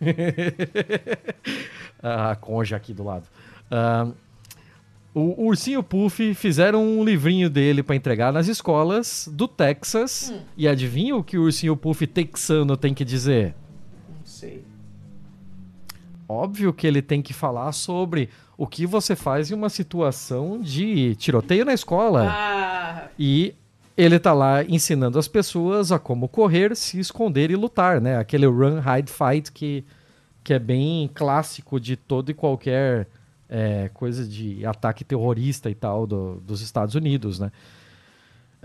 a 2.02 2.36
conja 2.36 2.76
aqui 2.76 2.92
do 2.92 3.02
lado. 3.02 3.26
Uh, 3.70 4.14
o 5.14 5.46
Ursinho 5.46 5.82
Puff 5.82 6.34
fizeram 6.34 6.84
um 6.84 7.04
livrinho 7.04 7.48
dele 7.48 7.82
para 7.82 7.96
entregar 7.96 8.32
nas 8.32 8.48
escolas 8.48 9.28
do 9.32 9.48
Texas. 9.48 10.32
Hum. 10.32 10.40
E 10.56 10.68
adivinha 10.68 11.16
o 11.16 11.24
que 11.24 11.38
o 11.38 11.42
Ursinho 11.42 11.76
Puff 11.76 12.06
texano 12.06 12.76
tem 12.76 12.92
que 12.92 13.04
dizer? 13.04 13.54
Óbvio 16.28 16.72
que 16.72 16.86
ele 16.86 17.02
tem 17.02 17.20
que 17.20 17.32
falar 17.32 17.72
sobre 17.72 18.30
o 18.56 18.66
que 18.66 18.86
você 18.86 19.14
faz 19.14 19.50
em 19.50 19.54
uma 19.54 19.68
situação 19.68 20.60
de 20.60 21.14
tiroteio 21.16 21.64
na 21.64 21.74
escola. 21.74 22.28
Ah. 22.30 23.08
E 23.18 23.54
ele 23.96 24.18
tá 24.18 24.32
lá 24.32 24.64
ensinando 24.64 25.18
as 25.18 25.28
pessoas 25.28 25.92
a 25.92 25.98
como 25.98 26.28
correr, 26.28 26.74
se 26.74 26.98
esconder 26.98 27.50
e 27.50 27.56
lutar, 27.56 28.00
né? 28.00 28.18
Aquele 28.18 28.46
run, 28.46 28.78
hide, 28.78 29.10
fight 29.10 29.52
que, 29.52 29.84
que 30.42 30.54
é 30.54 30.58
bem 30.58 31.08
clássico 31.14 31.78
de 31.78 31.96
todo 31.96 32.30
e 32.30 32.34
qualquer 32.34 33.06
é, 33.48 33.90
coisa 33.94 34.26
de 34.26 34.64
ataque 34.66 35.04
terrorista 35.04 35.70
e 35.70 35.74
tal 35.74 36.06
do, 36.06 36.40
dos 36.40 36.60
Estados 36.60 36.94
Unidos, 36.94 37.38
né? 37.38 37.52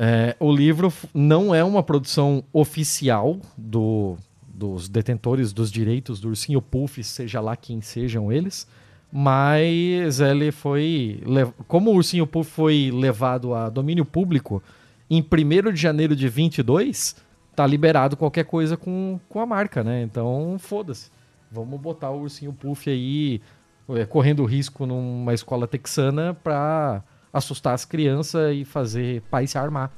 É, 0.01 0.35
o 0.39 0.51
livro 0.51 0.93
não 1.13 1.53
é 1.53 1.61
uma 1.61 1.83
produção 1.83 2.41
oficial 2.53 3.37
do, 3.57 4.17
dos 4.59 4.89
detentores 4.89 5.53
dos 5.53 5.71
direitos 5.71 6.19
do 6.19 6.27
Ursinho 6.27 6.61
Puff, 6.61 7.01
seja 7.01 7.39
lá 7.39 7.55
quem 7.55 7.79
sejam 7.79 8.29
eles, 8.29 8.67
mas 9.11 10.19
ele 10.19 10.51
foi. 10.51 11.23
Como 11.65 11.91
o 11.91 11.95
Ursinho 11.95 12.27
Puff 12.27 12.51
foi 12.51 12.91
levado 12.93 13.53
a 13.53 13.69
domínio 13.69 14.03
público 14.03 14.61
em 15.09 15.21
1 15.21 15.71
de 15.71 15.81
janeiro 15.81 16.13
de 16.13 16.27
22, 16.27 17.15
tá 17.55 17.65
liberado 17.65 18.17
qualquer 18.17 18.43
coisa 18.43 18.75
com, 18.75 19.17
com 19.29 19.39
a 19.39 19.45
marca, 19.45 19.81
né? 19.81 20.03
Então, 20.03 20.57
foda-se. 20.59 21.09
Vamos 21.49 21.79
botar 21.79 22.11
o 22.11 22.21
Ursinho 22.21 22.51
Puff 22.51 22.89
aí 22.89 23.41
é, 23.89 24.05
correndo 24.05 24.43
risco 24.43 24.85
numa 24.85 25.33
escola 25.33 25.67
texana 25.67 26.37
para 26.43 27.01
assustar 27.31 27.73
as 27.73 27.85
crianças 27.85 28.53
e 28.53 28.65
fazer 28.65 29.21
pai 29.31 29.47
se 29.47 29.57
armar. 29.57 29.89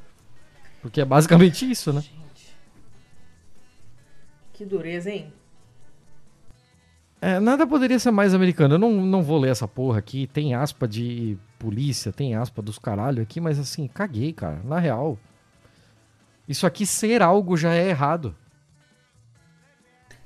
Porque 0.81 1.01
é 1.01 1.05
basicamente 1.05 1.69
isso, 1.69 1.91
né? 1.91 2.03
Que 4.61 4.65
dureza, 4.67 5.09
hein? 5.09 5.33
É, 7.19 7.39
nada 7.39 7.65
poderia 7.65 7.97
ser 7.97 8.11
mais 8.11 8.31
americano. 8.31 8.75
Eu 8.75 8.77
não, 8.77 8.91
não 8.91 9.23
vou 9.23 9.39
ler 9.39 9.49
essa 9.49 9.67
porra 9.67 9.97
aqui. 9.97 10.27
Tem 10.27 10.53
aspa 10.53 10.87
de 10.87 11.35
polícia, 11.57 12.13
tem 12.13 12.35
aspa 12.35 12.61
dos 12.61 12.77
caralho 12.77 13.23
aqui, 13.23 13.41
mas 13.41 13.57
assim, 13.57 13.87
caguei, 13.87 14.31
cara. 14.31 14.61
Na 14.63 14.77
real. 14.77 15.17
Isso 16.47 16.67
aqui 16.67 16.85
ser 16.85 17.23
algo 17.23 17.57
já 17.57 17.73
é 17.73 17.89
errado. 17.89 18.35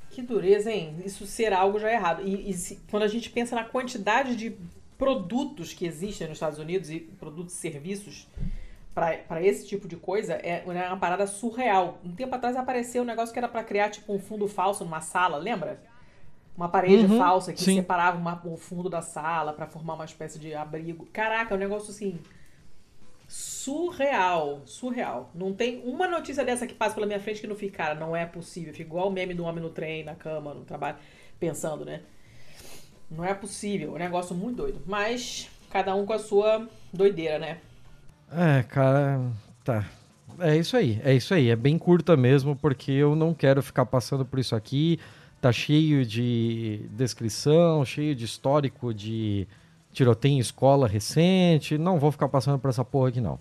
Que 0.10 0.22
dureza, 0.22 0.70
hein? 0.70 0.98
Isso 1.06 1.26
ser 1.26 1.54
algo 1.54 1.80
já 1.80 1.90
é 1.90 1.94
errado. 1.94 2.22
E, 2.28 2.50
e 2.50 2.54
se, 2.56 2.82
quando 2.92 3.04
a 3.04 3.08
gente 3.08 3.30
pensa 3.30 3.56
na 3.56 3.64
quantidade 3.64 4.36
de 4.36 4.54
produtos 4.98 5.74
que 5.74 5.86
existem 5.86 6.28
nos 6.28 6.36
Estados 6.36 6.60
Unidos 6.60 6.90
e 6.90 7.00
produtos 7.00 7.54
e 7.54 7.58
serviços 7.58 8.28
para 8.96 9.44
esse 9.44 9.68
tipo 9.68 9.90
de 9.90 9.98
coisa, 9.98 10.36
é, 10.36 10.64
é 10.66 10.88
uma 10.88 10.98
parada 10.98 11.28
surreal. 11.28 12.00
Um 12.02 12.16
tempo 12.16 12.34
atrás 12.34 12.56
apareceu 12.56 13.04
um 13.04 13.06
negócio 13.06 13.34
que 13.34 13.38
era 13.38 13.50
para 13.50 13.62
criar 13.62 13.90
tipo 13.90 14.14
um 14.14 14.20
fundo 14.20 14.48
falso 14.48 14.86
numa 14.86 15.02
sala, 15.02 15.38
lembra? 15.38 15.84
Uma 16.56 16.70
parede 16.70 17.06
uhum, 17.06 17.18
falsa 17.18 17.52
que 17.52 17.62
sim. 17.62 17.76
separava 17.76 18.18
uma, 18.18 18.42
o 18.46 18.56
fundo 18.56 18.90
da 18.90 19.02
sala 19.02 19.52
para 19.52 19.68
formar 19.68 19.96
uma 19.96 20.06
espécie 20.06 20.40
de 20.40 20.56
abrigo. 20.56 21.06
Caraca, 21.12 21.54
é 21.54 21.58
um 21.58 21.60
negócio 21.60 21.92
assim 21.92 22.18
surreal, 23.28 24.62
surreal. 24.66 25.30
Não 25.36 25.54
tem 25.54 25.82
uma 25.84 26.08
notícia 26.08 26.46
dessa 26.46 26.66
que 26.66 26.74
passa 26.74 26.96
pela 26.96 27.06
minha 27.06 27.20
frente 27.20 27.42
que 27.42 27.48
não 27.48 27.56
fica, 27.56 27.78
cara, 27.78 27.96
não 27.96 28.16
é 28.16 28.26
possível. 28.26 28.72
Fica 28.72 28.88
igual 28.88 29.10
o 29.10 29.12
meme 29.12 29.34
do 29.34 29.44
homem 29.44 29.62
no 29.62 29.72
trem, 29.72 30.06
na 30.06 30.16
cama, 30.16 30.54
no 30.54 30.64
trabalho, 30.64 30.96
pensando, 31.38 31.84
né? 31.84 32.02
Não 33.12 33.26
é 33.26 33.34
possível. 33.34 33.90
É 33.92 33.96
um 33.96 34.00
negócio 34.00 34.34
muito 34.34 34.56
doido. 34.56 34.82
Mas 34.86 35.50
cada 35.70 35.94
um 35.94 36.06
com 36.06 36.14
a 36.14 36.20
sua 36.20 36.70
doideira, 36.94 37.38
né? 37.38 37.60
É, 38.32 38.64
cara, 38.64 39.22
tá. 39.64 39.86
É 40.40 40.58
isso 40.58 40.76
aí, 40.76 41.00
é 41.04 41.14
isso 41.14 41.34
aí. 41.34 41.50
É 41.50 41.56
bem 41.56 41.78
curta 41.78 42.18
mesmo, 42.18 42.56
porque 42.56 42.92
eu 42.92 43.16
não 43.16 43.34
quero 43.34 43.64
ficar 43.64 43.86
passando 43.86 44.26
por 44.26 44.40
isso 44.40 44.56
aqui. 44.56 45.00
Tá 45.40 45.52
cheio 45.52 46.06
de 46.06 46.88
descrição, 46.92 47.86
cheio 47.86 48.16
de 48.16 48.26
histórico 48.26 48.94
de 48.94 49.48
tiroteio 49.94 50.34
em 50.34 50.40
escola 50.40 50.88
recente. 50.88 51.78
Não 51.78 52.00
vou 52.00 52.12
ficar 52.12 52.28
passando 52.28 52.60
por 52.60 52.70
essa 52.70 52.84
porra 52.84 53.10
aqui, 53.10 53.22
não. 53.22 53.40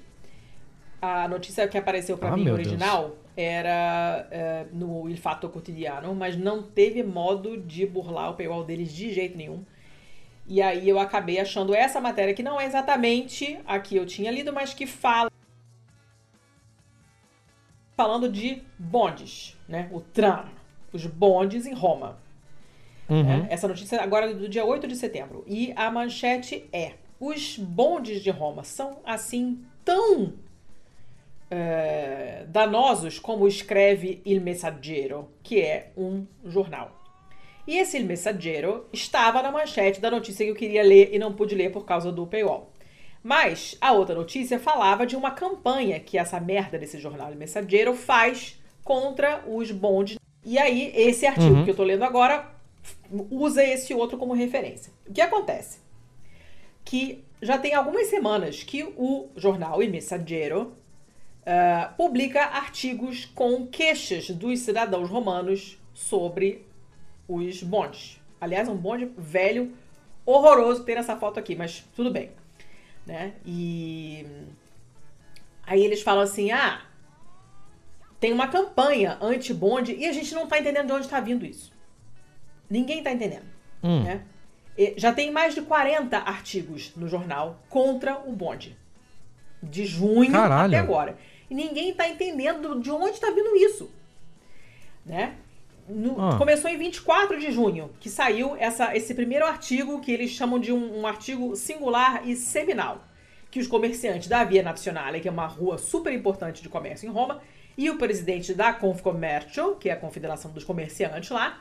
A 1.02 1.28
notícia 1.28 1.68
que 1.68 1.78
apareceu 1.78 2.18
para 2.18 2.34
ah, 2.34 2.38
mim 2.38 2.50
original 2.50 3.10
Deus. 3.10 3.18
era 3.36 4.28
é, 4.30 4.66
no 4.72 5.10
Il 5.10 5.18
Fatto 5.18 5.50
Quotidiano, 5.50 6.14
mas 6.14 6.38
não 6.38 6.62
teve 6.62 7.02
modo 7.02 7.58
de 7.58 7.86
burlar 7.86 8.30
o 8.30 8.36
paywall 8.36 8.64
deles 8.64 8.94
de 8.94 9.12
jeito 9.12 9.36
nenhum. 9.36 9.66
E 10.48 10.62
aí 10.62 10.88
eu 10.88 11.00
acabei 11.00 11.40
achando 11.40 11.74
essa 11.74 12.00
matéria 12.00 12.34
que 12.34 12.44
não 12.44 12.60
é 12.60 12.66
exatamente 12.66 13.60
a 13.66 13.80
que 13.80 13.96
eu 13.96 14.06
tinha 14.06 14.30
lido, 14.30 14.54
mas 14.54 14.74
que 14.74 14.86
fala 14.86 15.32
falando 17.96 18.30
de 18.30 18.62
bondes, 18.78 19.58
né? 19.68 19.88
O 19.92 20.02
tram, 20.02 20.46
os 20.92 21.06
bondes 21.06 21.66
em 21.66 21.74
Roma. 21.74 22.18
Uhum. 23.08 23.24
Né? 23.24 23.48
Essa 23.50 23.68
notícia 23.68 24.02
agora 24.02 24.32
é 24.32 24.34
do 24.34 24.50
dia 24.50 24.66
8 24.66 24.88
de 24.88 24.96
setembro. 24.96 25.44
E 25.48 25.74
a 25.76 25.92
manchete 25.92 26.68
é: 26.74 26.94
os 27.20 27.58
bondes 27.58 28.24
de 28.24 28.30
Roma 28.30 28.64
são 28.64 29.00
assim 29.06 29.64
tão 29.86 30.34
é, 31.52 32.46
danosos 32.48 33.20
como 33.20 33.46
escreve 33.46 34.22
Il 34.26 34.40
Messaggero, 34.40 35.30
que 35.44 35.60
é 35.60 35.92
um 35.98 36.26
jornal. 36.46 36.98
E 37.68 37.78
esse 37.78 37.98
Il 37.98 38.06
Messaggero 38.06 38.86
estava 38.94 39.44
na 39.44 39.52
manchete 39.52 40.00
da 40.00 40.10
notícia 40.10 40.46
que 40.46 40.52
eu 40.52 40.56
queria 40.56 40.82
ler 40.82 41.10
e 41.12 41.20
não 41.20 41.34
pude 41.34 41.54
ler 41.54 41.72
por 41.72 41.86
causa 41.86 42.10
do 42.10 42.26
paywall. 42.26 42.72
Mas 43.22 43.78
a 43.80 43.92
outra 43.92 44.16
notícia 44.16 44.58
falava 44.58 45.06
de 45.06 45.16
uma 45.16 45.32
campanha 45.32 46.00
que 46.00 46.18
essa 46.18 46.40
merda 46.40 46.80
desse 46.80 46.98
jornal 46.98 47.36
Mensageiro 47.36 47.94
faz 47.94 48.60
contra 48.84 49.44
os 49.46 49.70
bondes. 49.72 50.18
E 50.44 50.58
aí, 50.58 50.92
esse 50.96 51.28
artigo 51.28 51.58
uhum. 51.58 51.64
que 51.64 51.70
eu 51.70 51.76
tô 51.76 51.84
lendo 51.84 52.04
agora 52.04 52.50
usa 53.30 53.64
esse 53.64 53.94
outro 53.94 54.18
como 54.18 54.34
referência. 54.34 54.92
O 55.08 55.14
que 55.14 55.22
acontece? 55.22 55.80
Que 56.84 57.24
já 57.42 57.60
tem 57.60 57.76
algumas 57.76 58.08
semanas 58.08 58.64
que 58.64 58.84
o 58.98 59.30
jornal 59.36 59.84
Il 59.84 59.92
Messaggero 59.92 60.74
uh, 61.42 61.94
publica 61.96 62.42
artigos 62.42 63.26
com 63.26 63.68
queixas 63.68 64.30
dos 64.30 64.60
cidadãos 64.60 65.10
romanos 65.10 65.78
sobre 65.94 66.66
os 67.28 67.62
bondes. 67.64 68.20
Aliás, 68.40 68.68
um 68.68 68.76
bonde 68.76 69.12
velho, 69.18 69.74
horroroso 70.26 70.84
ter 70.84 70.98
essa 70.98 71.16
foto 71.16 71.40
aqui, 71.40 71.56
mas 71.56 71.84
tudo 71.96 72.12
bem 72.12 72.32
né? 73.06 73.34
E 73.46 74.26
aí 75.66 75.84
eles 75.84 76.02
falam 76.02 76.24
assim: 76.24 76.52
ah, 76.52 76.82
tem 78.20 78.32
uma 78.32 78.48
campanha 78.48 79.18
anti-bonde 79.22 79.94
e 79.94 80.08
a 80.08 80.14
gente 80.14 80.34
não 80.34 80.48
tá 80.48 80.60
entendendo 80.60 80.88
de 80.88 80.94
onde 80.94 81.06
está 81.06 81.20
vindo 81.20 81.46
isso. 81.46 81.72
Ninguém 82.70 83.04
tá 83.04 83.12
entendendo, 83.12 83.46
hum. 83.84 84.04
né? 84.04 84.24
E 84.78 84.94
já 84.98 85.12
tem 85.12 85.32
mais 85.32 85.54
de 85.54 85.62
40 85.62 86.18
artigos 86.18 86.94
no 86.96 87.08
jornal 87.08 87.60
contra 87.70 88.20
o 88.26 88.32
bonde. 88.32 88.78
De 89.62 89.86
junho 89.86 90.32
Caralho. 90.32 90.74
até 90.74 90.78
agora. 90.78 91.18
E 91.52 91.54
ninguém 91.54 91.94
tá 91.94 92.08
entendendo 92.08 92.80
de 92.80 92.90
onde 92.90 93.10
está 93.10 93.30
vindo 93.30 93.54
isso. 93.58 93.92
Né? 95.06 95.36
No, 95.86 96.16
ah. 96.18 96.38
Começou 96.38 96.70
em 96.70 96.78
24 96.78 97.38
de 97.38 97.52
junho, 97.52 97.92
que 98.00 98.10
saiu 98.10 98.56
essa, 98.58 98.96
esse 98.96 99.14
primeiro 99.14 99.46
artigo, 99.46 100.00
que 100.00 100.14
eles 100.14 100.32
chamam 100.32 100.58
de 100.58 100.72
um, 100.72 101.02
um, 101.02 101.06
artigo 101.06 101.54
singular 101.58 102.26
e 102.26 102.38
seminal. 102.38 103.04
Que 103.52 103.60
os 103.60 103.68
comerciantes 103.68 104.30
da 104.30 104.46
Via 104.46 104.64
Nazionale, 104.64 105.20
que 105.20 105.28
é 105.28 105.32
uma 105.32 105.46
rua 105.46 105.78
super 105.78 106.14
importante 106.14 106.64
de 106.64 106.70
comércio 106.70 107.06
em 107.06 107.12
Roma, 107.12 107.42
e 107.78 107.90
o 107.90 107.98
presidente 107.98 108.54
da 108.54 108.72
Confcommercio, 108.72 109.76
que 109.76 109.90
é 109.90 109.92
a 109.92 109.98
confederação 109.98 110.52
dos 110.52 110.64
comerciantes 110.64 111.32
lá, 111.32 111.60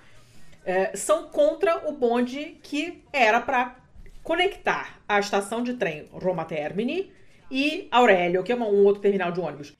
é, 0.64 0.97
são 0.97 1.24
contra 1.24 1.88
o 1.88 1.93
bonde 1.95 2.61
que 2.62 3.03
era 3.12 3.41
para 3.41 3.74
conectar 4.22 5.01
a 5.09 5.18
estação 5.18 5.64
de 5.64 5.74
trem 5.74 6.09
Roma 6.12 6.45
Termini 6.45 7.11
e 7.51 7.88
Aurélio, 7.90 8.42
que 8.42 8.53
é 8.53 8.57
um 8.57 8.84
outro 8.84 9.03
terminal 9.03 9.32
de 9.32 9.40
ônibus. 9.40 9.74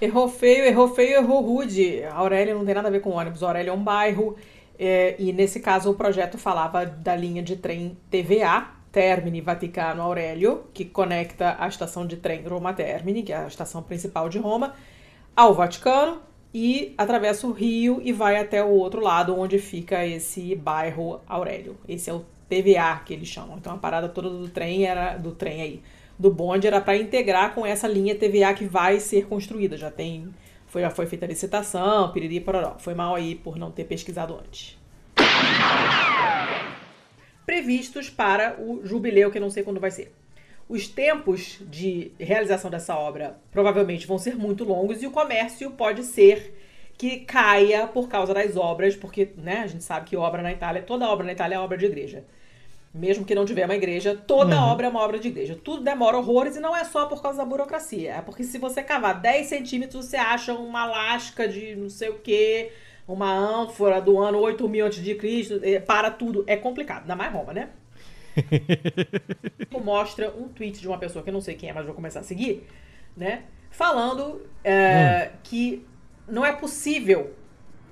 Errou 0.00 0.28
feio, 0.28 0.64
errou 0.64 0.88
feio, 0.88 1.18
errou 1.18 1.40
rude. 1.40 2.02
A 2.04 2.16
Aurélia 2.16 2.54
não 2.54 2.64
tem 2.64 2.74
nada 2.74 2.88
a 2.88 2.90
ver 2.90 3.00
com 3.00 3.10
ônibus. 3.10 3.42
A 3.42 3.46
Aurélia 3.46 3.70
é 3.70 3.72
um 3.72 3.82
bairro. 3.82 4.36
É, 4.78 5.16
e 5.18 5.32
nesse 5.32 5.60
caso 5.60 5.90
o 5.90 5.94
projeto 5.94 6.36
falava 6.36 6.84
da 6.84 7.16
linha 7.16 7.42
de 7.42 7.56
trem 7.56 7.96
TVA, 8.10 8.68
Termini 8.92 9.40
Vaticano 9.40 10.02
Aurélio, 10.02 10.64
que 10.74 10.84
conecta 10.84 11.56
a 11.58 11.68
estação 11.68 12.06
de 12.06 12.16
trem 12.16 12.42
Roma 12.46 12.74
Termini, 12.74 13.22
que 13.22 13.32
é 13.32 13.36
a 13.36 13.46
estação 13.46 13.82
principal 13.82 14.28
de 14.28 14.38
Roma, 14.38 14.74
ao 15.34 15.54
Vaticano 15.54 16.20
e 16.52 16.94
atravessa 16.96 17.46
o 17.46 17.52
rio 17.52 18.00
e 18.02 18.12
vai 18.12 18.38
até 18.38 18.62
o 18.64 18.68
outro 18.68 19.00
lado 19.00 19.38
onde 19.38 19.58
fica 19.58 20.06
esse 20.06 20.54
bairro 20.54 21.20
Aurélio. 21.26 21.76
Esse 21.86 22.08
é 22.08 22.14
o 22.14 22.24
TVA 22.48 23.00
que 23.04 23.12
eles 23.12 23.28
chamam. 23.28 23.56
Então 23.58 23.74
a 23.74 23.78
parada 23.78 24.08
toda 24.08 24.30
do 24.30 24.48
trem 24.48 24.84
era 24.84 25.16
do 25.16 25.32
trem 25.32 25.62
aí, 25.62 25.82
do 26.18 26.30
bonde 26.30 26.66
era 26.66 26.80
para 26.80 26.96
integrar 26.96 27.54
com 27.54 27.66
essa 27.66 27.86
linha 27.86 28.14
TVA 28.14 28.54
que 28.54 28.64
vai 28.64 29.00
ser 29.00 29.26
construída. 29.26 29.76
Já 29.76 29.90
tem 29.90 30.32
foi, 30.66 30.82
já 30.82 30.90
foi 30.90 31.06
feita 31.06 31.24
a 31.24 31.28
licitação, 31.28 32.12
piriri 32.12 32.40
pororó. 32.40 32.76
Foi 32.78 32.94
mal 32.94 33.14
aí 33.14 33.34
por 33.34 33.56
não 33.56 33.70
ter 33.70 33.84
pesquisado 33.84 34.34
antes. 34.34 34.76
Previstos 37.46 38.10
para 38.10 38.60
o 38.60 38.84
jubileu, 38.84 39.30
que 39.30 39.40
não 39.40 39.48
sei 39.48 39.62
quando 39.62 39.80
vai 39.80 39.90
ser. 39.90 40.12
Os 40.68 40.88
tempos 40.88 41.60
de 41.62 42.10
realização 42.18 42.70
dessa 42.70 42.96
obra 42.96 43.38
provavelmente 43.52 44.06
vão 44.06 44.18
ser 44.18 44.34
muito 44.34 44.64
longos 44.64 45.02
e 45.02 45.06
o 45.06 45.12
comércio 45.12 45.70
pode 45.70 46.02
ser 46.02 46.54
que 46.98 47.20
caia 47.20 47.86
por 47.86 48.08
causa 48.08 48.34
das 48.34 48.56
obras, 48.56 48.96
porque 48.96 49.30
né, 49.36 49.60
a 49.60 49.66
gente 49.66 49.84
sabe 49.84 50.06
que 50.06 50.16
obra 50.16 50.42
na 50.42 50.52
Itália, 50.52 50.82
toda 50.82 51.08
obra 51.08 51.24
na 51.24 51.32
Itália 51.32 51.54
é 51.54 51.58
obra 51.58 51.78
de 51.78 51.86
igreja. 51.86 52.24
Mesmo 52.96 53.24
que 53.24 53.34
não 53.34 53.44
tiver 53.44 53.66
uma 53.66 53.74
igreja, 53.74 54.14
toda 54.26 54.56
uhum. 54.56 54.68
obra 54.68 54.86
é 54.86 54.90
uma 54.90 55.02
obra 55.02 55.18
de 55.18 55.28
igreja. 55.28 55.58
Tudo 55.62 55.82
demora 55.82 56.16
horrores 56.16 56.56
e 56.56 56.60
não 56.60 56.74
é 56.74 56.82
só 56.84 57.06
por 57.06 57.20
causa 57.20 57.38
da 57.38 57.44
burocracia. 57.44 58.14
É 58.14 58.22
porque 58.22 58.42
se 58.42 58.58
você 58.58 58.82
cavar 58.82 59.20
10 59.20 59.46
centímetros, 59.46 60.06
você 60.06 60.16
acha 60.16 60.54
uma 60.54 60.86
lasca 60.86 61.46
de 61.46 61.76
não 61.76 61.90
sei 61.90 62.08
o 62.08 62.18
que, 62.18 62.70
uma 63.06 63.30
ânfora 63.30 64.00
do 64.00 64.18
ano 64.18 64.38
8000 64.38 64.86
a.C., 64.86 65.60
é, 65.62 65.78
para 65.78 66.10
tudo. 66.10 66.42
É 66.46 66.56
complicado, 66.56 67.02
ainda 67.02 67.14
mais 67.14 67.32
Roma, 67.32 67.52
né? 67.52 67.68
Mostra 69.84 70.30
um 70.30 70.48
tweet 70.48 70.80
de 70.80 70.88
uma 70.88 70.98
pessoa 70.98 71.22
que 71.22 71.28
eu 71.30 71.34
não 71.34 71.40
sei 71.40 71.54
quem 71.54 71.68
é, 71.68 71.72
mas 71.72 71.84
vou 71.84 71.94
começar 71.94 72.20
a 72.20 72.24
seguir, 72.24 72.66
né? 73.16 73.44
Falando 73.70 74.42
é, 74.64 75.30
hum. 75.32 75.36
que 75.42 75.86
não 76.26 76.44
é 76.44 76.52
possível 76.52 77.34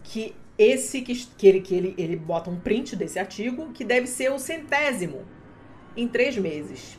que 0.02 0.34
esse 0.58 1.02
que, 1.02 1.14
que, 1.14 1.46
ele, 1.46 1.60
que 1.60 1.74
ele, 1.74 1.94
ele 1.98 2.16
bota 2.16 2.50
um 2.50 2.56
print 2.56 2.94
desse 2.96 3.18
artigo, 3.18 3.72
que 3.72 3.84
deve 3.84 4.06
ser 4.06 4.30
o 4.30 4.38
centésimo 4.38 5.22
em 5.96 6.06
três 6.06 6.36
meses. 6.36 6.98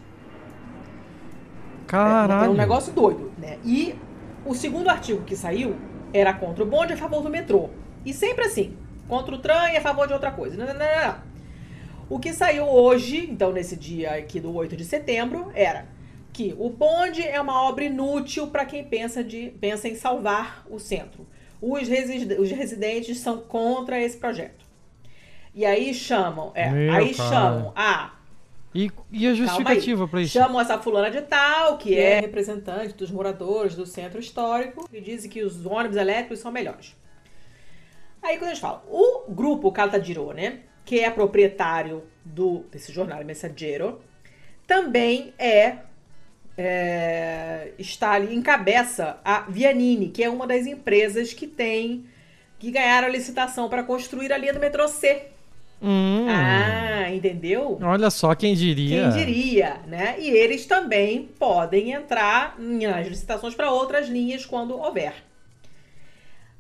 Caralho. 1.88 2.44
É, 2.44 2.48
é 2.48 2.50
um 2.50 2.56
negócio 2.56 2.92
doido, 2.94 3.32
né? 3.38 3.58
E 3.64 3.96
o 4.46 4.54
segundo 4.54 4.90
artigo 4.90 5.24
que 5.24 5.36
saiu 5.36 5.76
era 6.14 6.34
contra 6.34 6.64
o 6.64 6.68
bonde 6.68 6.94
a 6.94 6.98
favor 6.98 7.22
do 7.22 7.30
metrô. 7.30 7.70
E 8.06 8.14
sempre 8.14 8.46
assim, 8.46 8.78
contra 9.08 9.36
o 9.36 9.38
trem 9.38 9.74
e 9.74 9.78
a 9.78 9.82
favor 9.82 10.08
de 10.08 10.14
outra 10.14 10.32
coisa. 10.32 10.58
Não, 10.58 10.66
não, 10.66 10.74
não, 10.74 10.80
não. 10.80 11.36
O 12.08 12.20
que 12.20 12.34
saiu 12.34 12.66
hoje, 12.66 13.28
então 13.30 13.52
nesse 13.52 13.76
dia 13.76 14.12
aqui 14.16 14.40
do 14.40 14.54
8 14.54 14.76
de 14.76 14.86
setembro, 14.86 15.52
era 15.56 15.88
que 16.32 16.54
o 16.60 16.70
bonde 16.70 17.24
é 17.24 17.40
uma 17.40 17.64
obra 17.64 17.86
inútil 17.86 18.48
para 18.48 18.66
quem 18.66 18.84
pensa, 18.84 19.24
de, 19.24 19.52
pensa 19.60 19.88
em 19.88 19.96
salvar 19.96 20.66
o 20.70 20.78
centro. 20.78 21.26
Os, 21.66 21.88
os 22.40 22.52
residentes 22.52 23.20
são 23.20 23.38
contra 23.38 24.00
esse 24.00 24.18
projeto. 24.18 24.66
E 25.54 25.66
aí 25.66 25.94
chamam, 25.94 26.52
é, 26.54 26.70
Meu 26.70 26.94
aí 26.94 27.14
cara. 27.16 27.30
chamam 27.30 27.74
a 27.76 28.16
e, 28.76 28.92
e 29.10 29.26
a 29.26 29.34
justificativa 29.34 30.06
para 30.06 30.22
isso? 30.22 30.34
Chamam 30.34 30.60
essa 30.60 30.78
fulana 30.78 31.10
de 31.10 31.22
tal, 31.22 31.78
que 31.78 31.98
é 31.98 32.20
representante 32.20 32.94
dos 32.94 33.10
moradores 33.10 33.74
do 33.74 33.86
centro 33.86 34.20
histórico, 34.20 34.90
e 34.92 35.00
dizem 35.00 35.30
que 35.30 35.42
os 35.42 35.66
ônibus 35.66 35.96
elétricos 35.96 36.40
são 36.40 36.52
melhores. 36.52 36.94
Aí 38.22 38.38
quando 38.38 38.50
a 38.50 38.54
gente 38.54 38.62
fala, 38.62 38.84
o 38.90 39.32
grupo 39.32 39.72
Caltagirone, 39.72 40.60
que 40.84 41.00
é 41.00 41.10
proprietário 41.10 42.04
do, 42.26 42.66
desse 42.70 42.92
jornal 42.92 43.24
Messaggero, 43.24 44.02
também 44.68 45.34
é 45.40 45.78
é, 46.58 47.72
está 47.78 48.12
ali, 48.12 48.36
encabeça 48.36 49.18
a 49.24 49.42
Vianini, 49.42 50.10
que 50.10 50.24
é 50.24 50.30
uma 50.30 50.48
das 50.48 50.66
empresas 50.66 51.34
que 51.34 51.48
tem 51.48 52.06
que 52.58 52.72
ganharam 52.72 53.08
a 53.08 53.12
licitação 53.12 53.70
para 53.70 53.84
construir 53.84 54.32
a 54.32 54.38
linha 54.38 54.54
do 54.54 54.60
metrô 54.60 54.88
C. 54.88 55.28
Hum. 55.82 56.26
Ah, 56.30 57.12
entendeu? 57.12 57.78
Olha 57.82 58.10
só 58.10 58.34
quem 58.34 58.56
diria. 58.56 59.12
Quem 59.12 59.26
diria, 59.26 59.82
né? 59.86 60.16
E 60.20 60.30
eles 60.30 60.66
também 60.66 61.30
podem 61.38 61.92
entrar 61.92 62.56
nas 62.58 63.08
licitações 63.08 63.54
para 63.54 63.72
outras 63.72 64.08
linhas 64.08 64.46
quando 64.46 64.80
houver. 64.80 65.14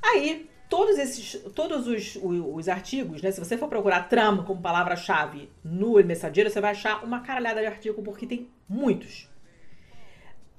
Aí, 0.04 0.48
todos 0.70 1.00
esses, 1.00 1.42
todos 1.56 1.88
os, 1.88 2.18
os, 2.18 2.46
os, 2.54 2.70
artigos, 2.70 3.22
né? 3.22 3.32
Se 3.32 3.40
você 3.40 3.58
for 3.58 3.70
procurar 3.70 4.10
trama 4.10 4.44
como 4.44 4.62
palavra-chave 4.62 5.50
no 5.64 5.98
El 5.98 6.06
Mensageiro, 6.06 6.50
você 6.50 6.62
vai 6.62 6.72
achar 6.72 7.04
uma 7.04 7.22
caralhada 7.22 7.62
de 7.62 7.68
artigo 7.68 8.04
porque 8.04 8.28
tem 8.28 8.48
muitos. 8.68 9.28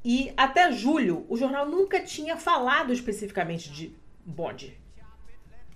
E 0.08 0.32
até 0.36 0.70
julho, 0.70 1.26
o 1.28 1.36
jornal 1.36 1.66
nunca 1.66 1.98
tinha 1.98 2.36
falado 2.36 2.92
especificamente 2.92 3.72
de 3.72 3.92
bonde. 4.24 4.78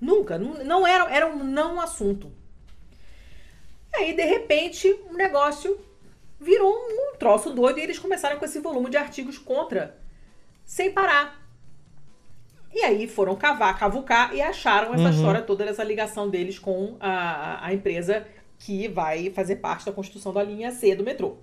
Nunca. 0.01 0.39
Não, 0.39 0.87
era, 0.87 1.12
era 1.12 1.26
um 1.26 1.43
não 1.43 1.81
assunto. 1.81 2.31
Aí, 3.93 4.12
de 4.12 4.22
repente, 4.22 4.87
o 4.87 5.14
um 5.14 5.14
negócio 5.14 5.81
virou 6.39 6.72
um 6.72 7.16
troço 7.18 7.51
doido 7.51 7.81
e 7.81 7.83
eles 7.83 7.99
começaram 7.99 8.39
com 8.39 8.45
esse 8.45 8.61
volume 8.61 8.89
de 8.89 8.97
artigos 8.97 9.37
contra, 9.37 9.99
sem 10.64 10.93
parar. 10.93 11.45
E 12.72 12.85
aí 12.85 13.09
foram 13.09 13.35
cavar, 13.35 13.76
cavucar 13.81 14.33
e 14.33 14.41
acharam 14.41 14.95
essa 14.95 15.03
uhum. 15.03 15.11
história 15.11 15.43
toda, 15.43 15.64
essa 15.64 15.83
ligação 15.83 16.31
deles 16.31 16.57
com 16.57 16.97
a, 17.01 17.66
a 17.66 17.74
empresa 17.74 18.24
que 18.61 18.87
vai 18.87 19.28
fazer 19.31 19.57
parte 19.57 19.87
da 19.87 19.93
construção 19.93 20.33
da 20.33 20.45
linha 20.45 20.70
C 20.70 20.95
do 20.95 21.03
metrô. 21.03 21.39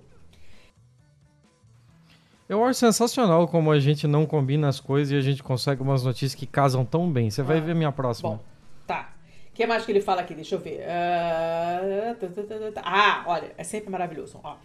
Eu 2.48 2.64
acho 2.64 2.80
sensacional 2.80 3.46
como 3.46 3.70
a 3.70 3.78
gente 3.78 4.06
não 4.06 4.24
combina 4.24 4.68
as 4.68 4.80
coisas 4.80 5.12
e 5.12 5.16
a 5.16 5.20
gente 5.20 5.42
consegue 5.42 5.82
umas 5.82 6.02
notícias 6.02 6.34
que 6.34 6.46
casam 6.46 6.82
tão 6.82 7.10
bem. 7.10 7.30
Você 7.30 7.42
vai 7.42 7.58
ah, 7.58 7.60
ver 7.60 7.72
a 7.72 7.74
minha 7.74 7.92
próxima. 7.92 8.30
Bom, 8.30 8.40
tá. 8.86 9.12
O 9.50 9.52
que 9.52 9.66
mais 9.66 9.84
que 9.84 9.92
ele 9.92 10.00
fala 10.00 10.22
aqui? 10.22 10.34
Deixa 10.34 10.54
eu 10.54 10.58
ver. 10.58 10.80
Uh... 10.80 12.16
Ah, 12.82 13.24
olha, 13.26 13.52
é 13.58 13.62
sempre 13.62 13.90
maravilhoso. 13.90 14.40
Ó. 14.42 14.56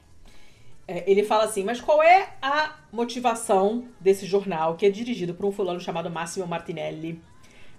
É, 0.88 1.12
ele 1.12 1.24
fala 1.24 1.44
assim, 1.44 1.66
mas 1.66 1.82
qual 1.82 2.02
é 2.02 2.30
a 2.42 2.74
motivação 2.90 3.86
desse 4.00 4.26
jornal 4.26 4.76
que 4.76 4.86
é 4.86 4.90
dirigido 4.90 5.34
por 5.34 5.46
um 5.46 5.52
fulano 5.52 5.82
chamado 5.82 6.10
Massimo 6.10 6.48
Martinelli? 6.48 7.22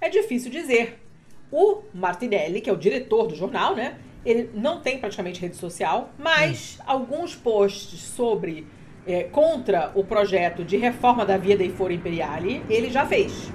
É 0.02 0.10
difícil 0.10 0.50
dizer. 0.50 1.00
O 1.50 1.82
Martinelli, 1.94 2.60
que 2.60 2.68
é 2.68 2.72
o 2.72 2.76
diretor 2.76 3.26
do 3.26 3.34
jornal, 3.34 3.74
né? 3.74 3.98
Ele 4.24 4.50
não 4.52 4.80
tem 4.80 4.98
praticamente 4.98 5.40
rede 5.40 5.56
social, 5.56 6.10
mas 6.18 6.78
hum. 6.80 6.84
alguns 6.86 7.34
posts 7.34 8.00
sobre 8.00 8.66
é, 9.06 9.24
contra 9.24 9.92
o 9.94 10.04
projeto 10.04 10.64
de 10.64 10.76
reforma 10.76 11.24
da 11.24 11.36
Via 11.36 11.56
dei 11.56 11.70
Foro 11.70 11.92
Imperiale, 11.92 12.64
ele 12.68 12.90
já 12.90 13.06
fez. 13.06 13.52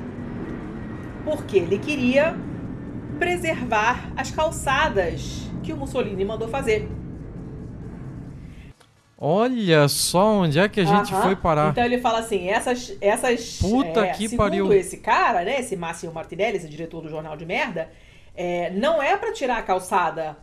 Porque 1.23 1.57
ele 1.57 1.79
queria 1.79 2.35
preservar 3.17 4.11
as 4.15 4.31
calçadas 4.31 5.49
que 5.63 5.73
o 5.73 5.77
Mussolini 5.77 6.23
mandou 6.23 6.47
fazer. 6.47 6.89
Olha 9.21 9.89
só 9.89 10.27
onde 10.27 10.57
é 10.57 10.69
que 10.69 10.79
a 10.79 10.85
gente 10.85 11.13
foi 11.13 11.35
parar. 11.35 11.71
Então 11.71 11.83
ele 11.83 11.97
fala 11.97 12.19
assim, 12.19 12.47
essas 12.47 12.95
essas 13.01 13.59
Puta 13.59 14.05
é, 14.05 14.11
que 14.11 14.29
segundo 14.29 14.37
pariu. 14.37 14.71
esse 14.71 14.97
cara, 14.97 15.43
né, 15.43 15.59
esse 15.59 15.75
Máximo 15.75 16.13
Martinelli, 16.13 16.55
esse 16.55 16.69
diretor 16.69 17.01
do 17.01 17.09
jornal 17.09 17.35
de 17.35 17.45
merda, 17.45 17.89
é, 18.33 18.69
não 18.69 19.03
é 19.03 19.17
para 19.17 19.33
tirar 19.33 19.57
a 19.57 19.61
calçada 19.61 20.37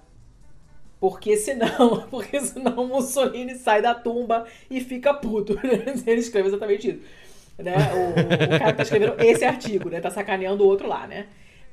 porque 0.99 1.37
senão, 1.37 2.07
porque 2.11 2.41
senão 2.41 2.87
Mussolini 2.87 3.55
sai 3.57 3.83
da 3.83 3.95
tumba 3.95 4.47
e 4.71 4.81
fica 4.81 5.15
puto. 5.15 5.59
Ele 6.07 6.21
escreve 6.21 6.49
exatamente 6.49 6.91
isso. 6.91 7.01
Né? 7.59 7.75
O, 7.95 8.55
o 8.55 8.59
cara 8.59 8.73
que 8.73 8.77
tá 8.77 8.83
escrevendo 8.83 9.15
esse 9.19 9.45
artigo, 9.45 9.89
né? 9.89 10.01
Tá 10.01 10.11
sacaneando 10.11 10.63
o 10.63 10.67
outro 10.67 10.87
lá, 10.87 11.07
né? 11.07 11.27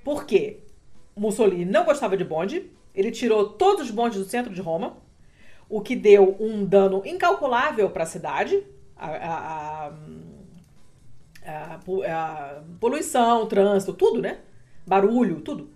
Por 0.04 0.26
quê? 0.26 0.60
Mussolini 1.16 1.66
não 1.66 1.86
gostava 1.86 2.18
de 2.18 2.24
bonde, 2.24 2.72
ele 2.94 3.12
tirou 3.12 3.50
todos 3.50 3.86
os 3.86 3.92
bondes 3.92 4.18
do 4.18 4.26
centro 4.26 4.54
de 4.54 4.62
Roma, 4.62 4.98
o 5.70 5.82
que 5.82 5.96
deu 5.96 6.36
um 6.40 6.66
dano 6.66 7.02
incalculável 7.06 7.90
para 7.90 8.04
a 8.04 8.08
cidade, 8.08 8.64
a, 8.96 9.92
a, 11.46 11.76
a, 11.76 12.64
poluição, 12.80 13.46
trânsito, 13.48 13.94
tudo, 13.94 14.22
né? 14.22 14.40
Barulho, 14.86 15.42
tudo. 15.42 15.73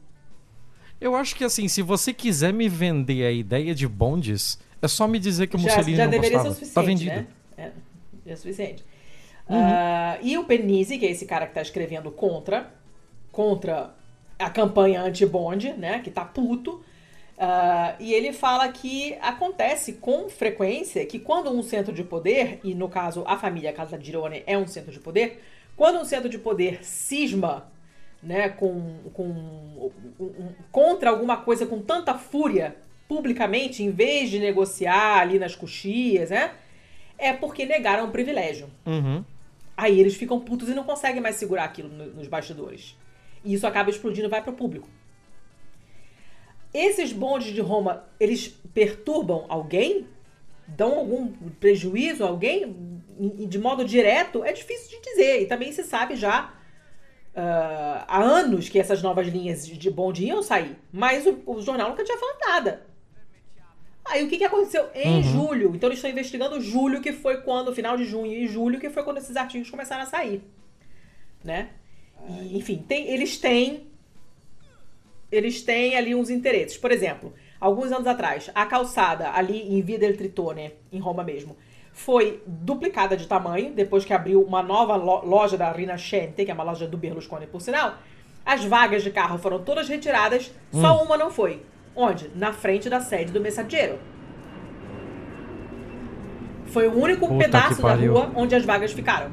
Eu 1.00 1.16
acho 1.16 1.36
que 1.36 1.44
assim, 1.44 1.68
se 1.68 1.82
você 1.82 2.14
quiser 2.14 2.54
me 2.54 2.68
vender 2.68 3.26
a 3.26 3.32
ideia 3.32 3.74
de 3.76 3.88
bondes, 3.88 4.60
é 4.82 4.88
só 4.88 5.08
me 5.08 5.20
dizer 5.20 5.48
que 5.48 5.56
o 5.56 5.60
Mussolini 5.60 5.92
já, 5.92 5.98
já 5.98 6.04
não 6.06 6.12
deveria 6.12 6.38
gostava. 6.38 6.56
Ser 6.56 6.66
o 6.66 6.74
tá 6.74 6.82
suficiente, 6.82 7.08
tá 7.08 7.14
vendido. 7.14 7.16
Né? 7.16 7.72
É, 8.26 8.32
é 8.32 8.36
suficiente. 8.36 8.86
Uhum. 9.50 9.58
Uh, 9.58 10.18
e 10.22 10.38
o 10.38 10.44
Penise, 10.44 10.98
que 10.98 11.06
é 11.06 11.12
esse 11.12 11.26
cara 11.26 11.46
que 11.46 11.52
está 11.52 11.62
escrevendo 11.62 12.12
contra, 12.12 12.72
contra 13.32 13.94
a 14.38 14.50
campanha 14.50 15.02
anti-bonde, 15.02 15.74
né? 15.74 16.00
Que 16.00 16.12
tá 16.12 16.26
puto. 16.26 16.82
Uh, 17.38 17.94
e 18.00 18.14
ele 18.14 18.34
fala 18.34 18.68
que 18.70 19.16
acontece 19.22 19.94
com 19.94 20.28
frequência 20.28 21.06
que 21.06 21.20
quando 21.20 21.52
um 21.52 21.62
centro 21.62 21.94
de 21.94 22.04
poder, 22.04 22.60
e 22.64 22.74
no 22.74 22.90
caso 22.90 23.24
a 23.28 23.38
família 23.38 23.72
Casa 23.72 24.00
Girone 24.02 24.42
é 24.48 24.58
um 24.58 24.66
centro 24.66 24.92
de 24.92 25.00
poder, 25.00 25.40
Quando 25.78 26.00
um 26.00 26.06
centro 26.06 26.28
de 26.28 26.40
poder 26.40 26.84
cisma 26.84 27.68
né, 28.22 28.50
com, 28.50 28.98
com, 29.14 29.92
contra 30.72 31.10
alguma 31.10 31.38
coisa 31.38 31.66
com 31.66 31.82
tanta 31.82 32.14
fúria 32.16 32.76
publicamente, 33.08 33.84
em 33.84 33.92
vez 33.92 34.30
de 34.30 34.40
negociar 34.40 35.20
ali 35.20 35.40
nas 35.40 35.56
coxias, 35.56 36.30
né? 36.30 36.54
É 37.18 37.34
porque 37.34 37.66
negaram 37.66 38.06
um 38.06 38.12
privilégio. 38.12 38.70
Uhum. 38.86 39.24
Aí 39.76 40.00
eles 40.00 40.16
ficam 40.16 40.40
putos 40.40 40.70
e 40.70 40.74
não 40.74 40.84
conseguem 40.84 41.22
mais 41.22 41.36
segurar 41.36 41.64
aquilo 41.64 41.90
nos 41.90 42.28
bastidores. 42.28 42.98
E 43.46 43.54
isso 43.54 43.66
acaba 43.66 43.90
explodindo 43.90 44.28
e 44.28 44.30
vai 44.30 44.42
para 44.42 44.52
o 44.52 44.56
público. 44.56 44.90
Esses 46.74 47.14
bondes 47.14 47.54
de 47.54 47.62
Roma, 47.62 48.04
eles 48.20 48.48
perturbam 48.74 49.46
alguém? 49.48 50.06
Dão 50.68 50.98
algum 51.00 51.28
prejuízo 51.60 52.24
a 52.24 52.28
alguém? 52.28 53.02
De 53.48 53.58
modo 53.58 53.86
direto? 53.86 54.44
É 54.44 54.52
difícil 54.52 55.00
de 55.00 55.10
dizer. 55.10 55.42
E 55.44 55.46
também 55.46 55.72
se 55.72 55.84
sabe 55.84 56.16
já 56.16 56.54
uh, 57.38 58.04
há 58.08 58.20
anos 58.20 58.68
que 58.68 58.80
essas 58.80 59.02
novas 59.04 59.28
linhas 59.28 59.68
de 59.68 59.92
bonde 59.92 60.26
iam 60.26 60.42
sair. 60.42 60.76
Mas 60.92 61.26
o, 61.28 61.40
o 61.46 61.62
jornal 61.62 61.90
nunca 61.90 62.04
tinha 62.04 62.18
falado 62.18 62.40
nada. 62.40 62.88
Aí 64.04 64.26
o 64.26 64.30
que, 64.30 64.38
que 64.38 64.44
aconteceu 64.44 64.90
em 64.96 65.18
uhum. 65.18 65.24
julho? 65.24 65.76
Então 65.76 65.90
eles 65.90 66.00
estão 66.00 66.10
investigando 66.10 66.60
julho, 66.62 67.02
que 67.02 67.12
foi 67.12 67.42
quando, 67.42 67.76
final 67.76 67.96
de 67.96 68.06
junho 68.06 68.32
e 68.32 68.48
julho, 68.48 68.80
que 68.80 68.90
foi 68.90 69.04
quando 69.04 69.18
esses 69.18 69.36
artigos 69.36 69.70
começaram 69.70 70.04
a 70.04 70.06
sair. 70.06 70.42
Né? 71.44 71.70
E, 72.30 72.58
enfim, 72.58 72.84
tem, 72.88 73.08
eles 73.10 73.38
têm. 73.38 73.88
Eles 75.30 75.62
têm 75.62 75.98
ali 75.98 76.16
uns 76.16 76.30
interesses. 76.30 76.78
Por 76.78 76.90
exemplo, 76.90 77.34
alguns 77.60 77.92
anos 77.92 78.08
atrás, 78.08 78.50
a 78.56 78.66
calçada 78.66 79.32
ali 79.32 79.74
em 79.74 79.82
Via 79.82 80.00
del 80.00 80.16
Tritone, 80.16 80.72
em 80.90 81.00
Roma 81.00 81.22
mesmo, 81.22 81.58
foi 81.98 82.44
duplicada 82.46 83.18
de 83.18 83.26
tamanho, 83.26 83.74
depois 83.74 84.06
que 84.06 84.14
abriu 84.14 84.44
uma 84.44 84.62
nova 84.62 84.96
loja 84.96 85.58
da 85.58 85.72
Rinascente, 85.72 86.46
que 86.46 86.52
é 86.52 86.54
uma 86.54 86.64
loja 86.64 86.88
do 86.88 86.96
Berlusconi, 86.96 87.48
por 87.48 87.60
sinal. 87.60 87.96
As 88.46 88.64
vagas 88.64 89.04
de 89.04 89.10
carro 89.10 89.40
foram 89.40 89.64
todas 89.64 89.90
retiradas, 89.90 90.54
hum. 90.72 90.80
só 90.80 91.04
uma 91.04 91.18
não 91.18 91.32
foi. 91.32 91.64
Onde? 91.96 92.30
Na 92.36 92.54
frente 92.54 92.88
da 92.88 93.02
sede 93.02 93.32
do 93.32 93.42
Messaggero. 93.42 93.98
Foi 96.68 96.88
o 96.88 96.94
único 96.94 97.28
Puta 97.28 97.40
pedaço 97.40 97.82
da 97.82 97.96
rua 97.96 98.32
onde 98.36 98.54
as 98.54 98.64
vagas 98.64 98.94
ficaram. 98.94 99.32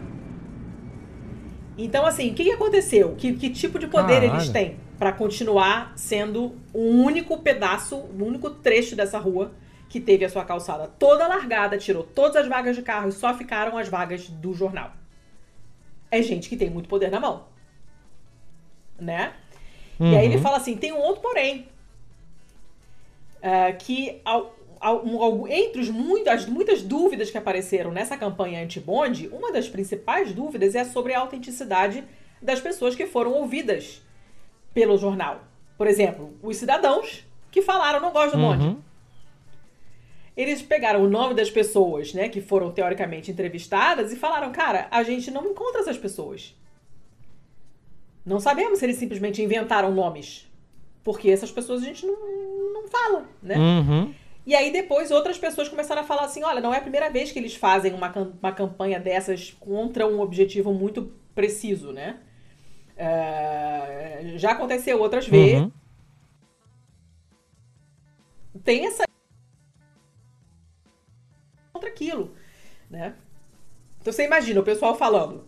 Então, 1.76 2.06
assim, 2.06 2.30
o 2.30 2.34
que, 2.34 2.44
que 2.44 2.52
aconteceu? 2.52 3.14
Que, 3.14 3.34
que 3.34 3.50
tipo 3.50 3.78
de 3.78 3.88
poder 3.88 4.22
Caralho. 4.22 4.36
eles 4.36 4.48
têm 4.48 4.78
para 4.98 5.12
continuar 5.12 5.92
sendo 5.96 6.54
o 6.72 6.80
único 6.80 7.36
pedaço, 7.38 7.96
o 7.96 8.24
único 8.24 8.48
trecho 8.48 8.96
dessa 8.96 9.18
rua 9.18 9.52
que 9.94 10.00
teve 10.00 10.24
a 10.24 10.28
sua 10.28 10.44
calçada 10.44 10.88
toda 10.98 11.28
largada, 11.28 11.78
tirou 11.78 12.02
todas 12.02 12.34
as 12.34 12.48
vagas 12.48 12.74
de 12.74 12.82
carro 12.82 13.08
e 13.08 13.12
só 13.12 13.32
ficaram 13.32 13.78
as 13.78 13.88
vagas 13.88 14.28
do 14.28 14.52
jornal. 14.52 14.90
É 16.10 16.20
gente 16.20 16.48
que 16.48 16.56
tem 16.56 16.68
muito 16.68 16.88
poder 16.88 17.12
na 17.12 17.20
mão. 17.20 17.44
Né? 18.98 19.32
Uhum. 20.00 20.10
E 20.10 20.16
aí 20.16 20.24
ele 20.24 20.34
uhum. 20.34 20.42
fala 20.42 20.56
assim: 20.56 20.76
tem 20.76 20.92
um 20.92 20.98
outro 20.98 21.22
porém. 21.22 21.68
Uh, 23.36 23.78
que 23.78 24.20
ao, 24.24 24.56
ao, 24.80 25.22
ao, 25.22 25.46
entre 25.46 25.80
os 25.80 25.90
muitas, 25.90 26.44
muitas 26.46 26.82
dúvidas 26.82 27.30
que 27.30 27.38
apareceram 27.38 27.92
nessa 27.92 28.16
campanha 28.16 28.64
anti-bonde, 28.64 29.28
uma 29.28 29.52
das 29.52 29.68
principais 29.68 30.32
dúvidas 30.32 30.74
é 30.74 30.84
sobre 30.84 31.14
a 31.14 31.20
autenticidade 31.20 32.02
das 32.42 32.60
pessoas 32.60 32.96
que 32.96 33.06
foram 33.06 33.32
ouvidas 33.32 34.02
pelo 34.72 34.98
jornal. 34.98 35.44
Por 35.78 35.86
exemplo, 35.86 36.34
os 36.42 36.56
cidadãos 36.56 37.24
que 37.52 37.62
falaram 37.62 38.00
não 38.00 38.10
gosto 38.10 38.36
do 38.36 38.42
bonde. 38.42 38.76
Eles 40.36 40.62
pegaram 40.62 41.02
o 41.04 41.08
nome 41.08 41.34
das 41.34 41.50
pessoas, 41.50 42.12
né, 42.12 42.28
que 42.28 42.40
foram 42.40 42.72
teoricamente 42.72 43.30
entrevistadas 43.30 44.12
e 44.12 44.16
falaram: 44.16 44.50
cara, 44.50 44.88
a 44.90 45.02
gente 45.02 45.30
não 45.30 45.46
encontra 45.46 45.80
essas 45.80 45.96
pessoas. 45.96 46.56
Não 48.26 48.40
sabemos 48.40 48.78
se 48.78 48.86
eles 48.86 48.96
simplesmente 48.96 49.42
inventaram 49.42 49.92
nomes. 49.92 50.50
Porque 51.04 51.30
essas 51.30 51.52
pessoas 51.52 51.82
a 51.82 51.84
gente 51.84 52.06
não, 52.06 52.16
não 52.72 52.88
fala, 52.88 53.28
né? 53.42 53.56
Uhum. 53.56 54.14
E 54.46 54.54
aí 54.54 54.72
depois 54.72 55.10
outras 55.10 55.38
pessoas 55.38 55.68
começaram 55.68 56.00
a 56.02 56.04
falar 56.04 56.24
assim: 56.24 56.42
olha, 56.42 56.60
não 56.60 56.72
é 56.72 56.78
a 56.78 56.82
primeira 56.82 57.10
vez 57.10 57.30
que 57.30 57.38
eles 57.38 57.54
fazem 57.54 57.92
uma, 57.92 58.10
uma 58.40 58.52
campanha 58.52 58.98
dessas 58.98 59.50
contra 59.60 60.06
um 60.06 60.20
objetivo 60.20 60.72
muito 60.72 61.12
preciso, 61.34 61.92
né? 61.92 62.18
Uh, 62.96 64.38
já 64.38 64.52
aconteceu 64.52 65.00
outras 65.00 65.28
vezes. 65.28 65.60
Uhum. 65.60 65.72
Tem 68.64 68.86
essa 68.86 69.04
contra 71.84 71.90
aquilo, 71.90 72.34
né? 72.90 73.14
Então 74.00 74.12
você 74.12 74.24
imagina 74.24 74.60
o 74.60 74.64
pessoal 74.64 74.96
falando: 74.96 75.44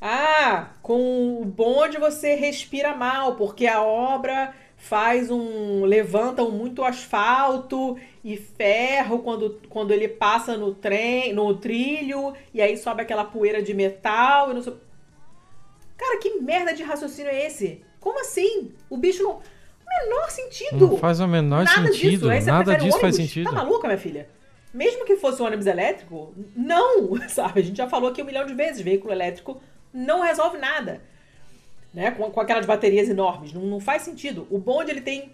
"Ah, 0.00 0.70
com 0.82 1.40
o 1.40 1.44
bonde 1.44 1.98
você 1.98 2.34
respira 2.34 2.94
mal, 2.96 3.36
porque 3.36 3.66
a 3.66 3.82
obra 3.82 4.52
faz 4.76 5.30
um 5.30 5.84
levantam 5.84 6.50
muito 6.50 6.82
asfalto 6.82 7.98
e 8.24 8.36
ferro 8.36 9.18
quando, 9.18 9.60
quando 9.68 9.92
ele 9.92 10.08
passa 10.08 10.56
no 10.56 10.74
trem, 10.74 11.34
no 11.34 11.54
trilho, 11.54 12.32
e 12.54 12.62
aí 12.62 12.76
sobe 12.78 13.02
aquela 13.02 13.24
poeira 13.24 13.62
de 13.62 13.74
metal 13.74 14.50
e 14.50 14.54
não 14.54 14.62
sei... 14.62 14.74
Cara, 15.98 16.18
que 16.18 16.40
merda 16.40 16.72
de 16.72 16.82
raciocínio 16.82 17.30
é 17.30 17.46
esse? 17.46 17.84
Como 18.00 18.18
assim? 18.20 18.72
O 18.88 18.96
bicho 18.96 19.22
não 19.22 19.42
menor 19.86 20.30
sentido. 20.30 20.86
Não 20.86 20.96
faz 20.96 21.20
o 21.20 21.28
menor 21.28 21.64
nada 21.64 21.92
sentido. 21.92 22.30
Disso. 22.30 22.46
Nada 22.46 22.76
disso 22.76 22.98
faz 23.00 23.16
sentido. 23.16 23.44
Tá 23.44 23.52
maluca, 23.52 23.86
minha 23.86 23.98
filha? 23.98 24.28
Mesmo 24.72 25.04
que 25.04 25.16
fosse 25.16 25.42
um 25.42 25.46
ônibus 25.46 25.66
elétrico, 25.66 26.34
não, 26.54 27.16
sabe? 27.28 27.60
A 27.60 27.62
gente 27.64 27.76
já 27.76 27.88
falou 27.88 28.10
aqui 28.10 28.22
um 28.22 28.26
milhão 28.26 28.46
de 28.46 28.54
vezes, 28.54 28.80
veículo 28.80 29.12
elétrico 29.12 29.60
não 29.92 30.22
resolve 30.22 30.58
nada. 30.58 31.02
Né? 31.92 32.10
Com, 32.12 32.30
com 32.30 32.40
aquelas 32.40 32.66
baterias 32.66 33.08
enormes, 33.08 33.52
não, 33.52 33.62
não 33.62 33.80
faz 33.80 34.02
sentido. 34.02 34.46
O 34.50 34.58
bonde, 34.58 34.90
ele 34.90 35.00
tem 35.00 35.32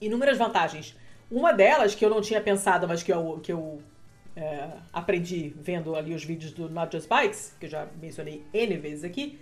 inúmeras 0.00 0.38
vantagens. 0.38 0.96
Uma 1.30 1.52
delas, 1.52 1.94
que 1.94 2.04
eu 2.04 2.10
não 2.10 2.20
tinha 2.20 2.40
pensado, 2.40 2.86
mas 2.86 3.02
que 3.02 3.12
eu, 3.12 3.40
que 3.42 3.52
eu 3.52 3.82
é, 4.36 4.68
aprendi 4.92 5.52
vendo 5.56 5.94
ali 5.96 6.14
os 6.14 6.24
vídeos 6.24 6.52
do 6.52 6.68
Not 6.68 6.96
Just 6.96 7.08
Bikes, 7.08 7.54
que 7.58 7.66
eu 7.66 7.70
já 7.70 7.88
mencionei 8.00 8.44
N 8.52 8.76
vezes 8.76 9.04
aqui, 9.04 9.38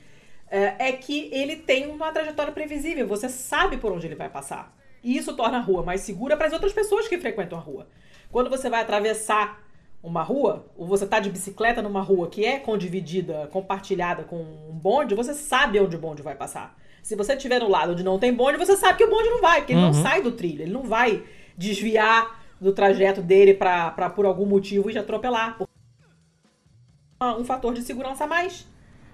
é, 0.51 0.89
é 0.89 0.93
que 0.93 1.29
ele 1.33 1.57
tem 1.57 1.87
uma 1.89 2.11
trajetória 2.11 2.53
previsível. 2.53 3.07
Você 3.07 3.29
sabe 3.29 3.77
por 3.77 3.93
onde 3.93 4.07
ele 4.07 4.15
vai 4.15 4.29
passar. 4.29 4.75
E 5.05 5.17
isso 5.17 5.37
torna 5.37 5.59
a 5.59 5.61
rua 5.61 5.83
mais 5.83 6.01
segura 6.01 6.37
para 6.37 6.47
as 6.47 6.53
outras 6.53 6.73
pessoas 6.73 7.07
que 7.07 7.19
frequentam 7.19 7.59
a 7.59 7.61
rua. 7.61 7.87
Quando 8.31 8.51
você 8.51 8.69
vai 8.69 8.83
atravessar 8.83 9.65
uma 10.03 10.23
rua, 10.23 10.67
ou 10.77 10.87
você 10.87 11.05
está 11.05 11.19
de 11.19 11.31
bicicleta 11.31 11.83
numa 11.83 12.01
rua 12.01 12.29
que 12.29 12.45
é 12.45 12.59
condividida, 12.59 13.49
compartilhada 13.53 14.23
com 14.23 14.37
um 14.37 14.73
bonde, 14.73 15.15
você 15.15 15.35
sabe 15.35 15.81
onde 15.81 15.97
o 15.97 15.99
bonde 15.99 16.23
vai 16.23 16.37
passar. 16.37 16.79
Se 17.03 17.17
você 17.17 17.35
estiver 17.35 17.61
no 17.61 17.69
lado 17.69 17.93
onde 17.93 18.05
não 18.05 18.19
tem 18.19 18.33
bonde, 18.33 18.57
você 18.57 18.77
sabe 18.77 18.99
que 18.99 19.05
o 19.05 19.11
bonde 19.11 19.29
não 19.29 19.41
vai, 19.41 19.61
porque 19.61 19.73
uhum. 19.73 19.81
ele 19.81 19.91
não 19.91 19.97
uhum. 19.97 20.03
sai 20.03 20.23
do 20.23 20.33
trilho, 20.33 20.63
ele 20.63 20.73
não 20.73 20.85
vai 20.85 21.25
desviar 21.57 22.45
do 22.61 22.73
trajeto 22.73 23.21
dele 23.21 23.55
para 23.55 24.11
por 24.11 24.27
algum 24.27 24.47
motivo 24.47 24.89
e 24.89 24.93
te 24.93 24.99
atropelar. 24.99 25.59
Um 27.21 27.45
fator 27.45 27.73
de 27.73 27.83
segurança 27.83 28.25
a 28.25 28.27
mais, 28.27 28.67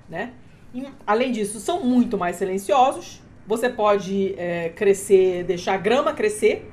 né? 0.08 0.32
E, 0.74 0.86
além 1.06 1.32
disso, 1.32 1.60
são 1.60 1.84
muito 1.84 2.18
mais 2.18 2.36
silenciosos. 2.36 3.20
Você 3.46 3.68
pode 3.68 4.34
é, 4.36 4.70
crescer, 4.70 5.44
deixar 5.44 5.74
a 5.74 5.76
grama 5.76 6.12
crescer 6.12 6.70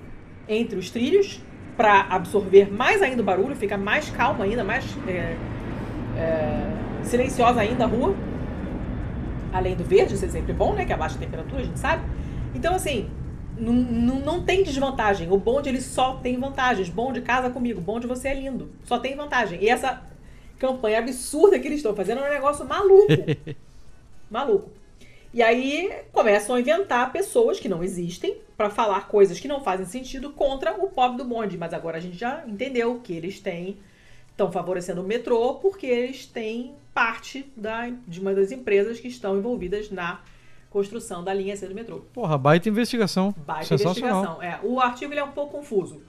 entre 0.48 0.78
os 0.78 0.90
trilhos 0.90 1.42
para 1.80 2.08
absorver 2.10 2.70
mais 2.70 3.02
ainda 3.02 3.22
o 3.22 3.26
barulho, 3.26 3.56
fica 3.56 3.78
mais 3.78 4.10
calma 4.10 4.44
ainda, 4.44 4.66
mais 4.66 4.84
é, 5.08 5.38
é, 6.18 6.74
silenciosa 7.04 7.62
ainda 7.62 7.86
a 7.86 7.88
rua. 7.88 8.14
Além 9.54 9.78
do 9.78 9.84
verde 9.86 10.18
ser 10.18 10.30
sempre 10.30 10.52
bom, 10.52 10.74
né? 10.74 10.84
Que 10.84 10.92
abaixa 10.92 11.16
a 11.16 11.20
temperatura, 11.20 11.62
a 11.62 11.64
gente 11.64 11.80
sabe. 11.80 12.04
Então, 12.54 12.76
assim, 12.76 13.10
não, 13.58 13.72
não, 13.72 14.16
não 14.20 14.44
tem 14.44 14.62
desvantagem. 14.62 15.32
O 15.32 15.38
bonde, 15.38 15.70
ele 15.70 15.80
só 15.80 16.16
tem 16.16 16.38
vantagens. 16.38 16.90
Bonde, 16.90 17.22
casa 17.22 17.50
comigo. 17.50 17.80
Bonde, 17.80 18.06
você 18.06 18.28
é 18.28 18.34
lindo. 18.34 18.70
Só 18.84 19.00
tem 19.00 19.16
vantagem. 19.16 19.64
E 19.64 19.70
essa 19.70 20.04
campanha 20.60 21.00
absurda 21.00 21.58
que 21.60 21.66
eles 21.66 21.80
estão 21.80 21.96
fazendo 21.96 22.20
é 22.20 22.28
um 22.28 22.34
negócio 22.34 22.68
maluco. 22.68 23.08
maluco. 24.30 24.70
E 25.34 25.44
aí 25.44 25.92
começam 26.12 26.56
a 26.56 26.60
inventar 26.60 27.12
pessoas 27.12 27.60
que 27.60 27.70
não 27.70 27.84
existem 27.84 28.38
para 28.58 28.70
falar 28.70 29.08
coisas 29.08 29.40
que 29.40 29.48
não 29.48 29.62
fazem 29.62 29.86
sentido 29.86 30.32
contra 30.32 30.74
o 30.74 30.90
pobre 30.90 31.18
do 31.18 31.26
bonde. 31.26 31.58
Mas 31.58 31.74
agora 31.74 31.98
a 31.98 32.02
gente 32.02 32.18
já 32.18 32.44
entendeu 32.48 33.00
que 33.00 33.14
eles 33.14 33.40
têm 33.40 33.78
estão 34.32 34.52
favorecendo 34.52 35.02
o 35.02 35.04
metrô 35.04 35.56
porque 35.56 35.86
eles 35.86 36.26
têm 36.26 36.74
parte 36.94 37.46
da, 37.56 37.90
de 38.08 38.20
uma 38.22 38.34
das 38.34 38.52
empresas 38.52 39.00
que 39.00 39.08
estão 39.10 39.38
envolvidas 39.38 39.92
na 39.92 40.22
construção 40.70 41.24
da 41.24 41.34
linha 41.34 41.56
C 41.58 41.68
do 41.68 41.76
metrô. 41.76 42.02
Porra, 42.14 42.38
baita 42.38 42.70
investigação. 42.70 43.36
Baita 43.46 43.74
investigação. 43.74 44.42
É, 44.42 44.60
o 44.64 44.80
artigo 44.80 45.14
é 45.14 45.24
um 45.24 45.32
pouco 45.32 45.58
confuso. 45.58 46.02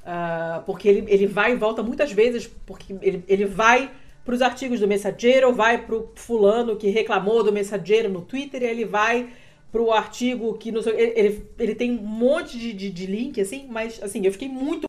Uh, 0.00 0.62
porque 0.64 0.88
ele, 0.88 1.04
ele 1.10 1.26
vai 1.26 1.52
e 1.52 1.56
volta 1.56 1.82
muitas 1.82 2.12
vezes, 2.12 2.46
porque 2.66 2.94
ele, 3.00 3.24
ele 3.28 3.44
vai 3.44 3.90
para 4.24 4.34
os 4.34 4.42
artigos 4.42 4.80
do 4.80 4.88
Mensageiro, 4.88 5.52
vai 5.52 5.84
para 5.84 5.96
o 5.96 6.10
fulano 6.14 6.76
que 6.76 6.88
reclamou 6.88 7.42
do 7.42 7.52
Mensageiro 7.52 8.08
no 8.08 8.22
Twitter, 8.22 8.62
e 8.62 8.66
ele 8.66 8.84
vai 8.84 9.30
para 9.72 9.80
o 9.80 9.92
artigo 9.92 10.56
que 10.58 10.72
no, 10.72 10.80
ele, 10.88 11.12
ele, 11.16 11.46
ele, 11.58 11.74
tem 11.74 11.92
um 11.92 12.02
monte 12.02 12.58
de, 12.58 12.72
de, 12.72 12.90
de, 12.90 13.06
link, 13.06 13.40
assim, 13.40 13.66
mas 13.68 14.02
assim, 14.02 14.24
eu 14.24 14.32
fiquei 14.32 14.48
muito 14.48 14.88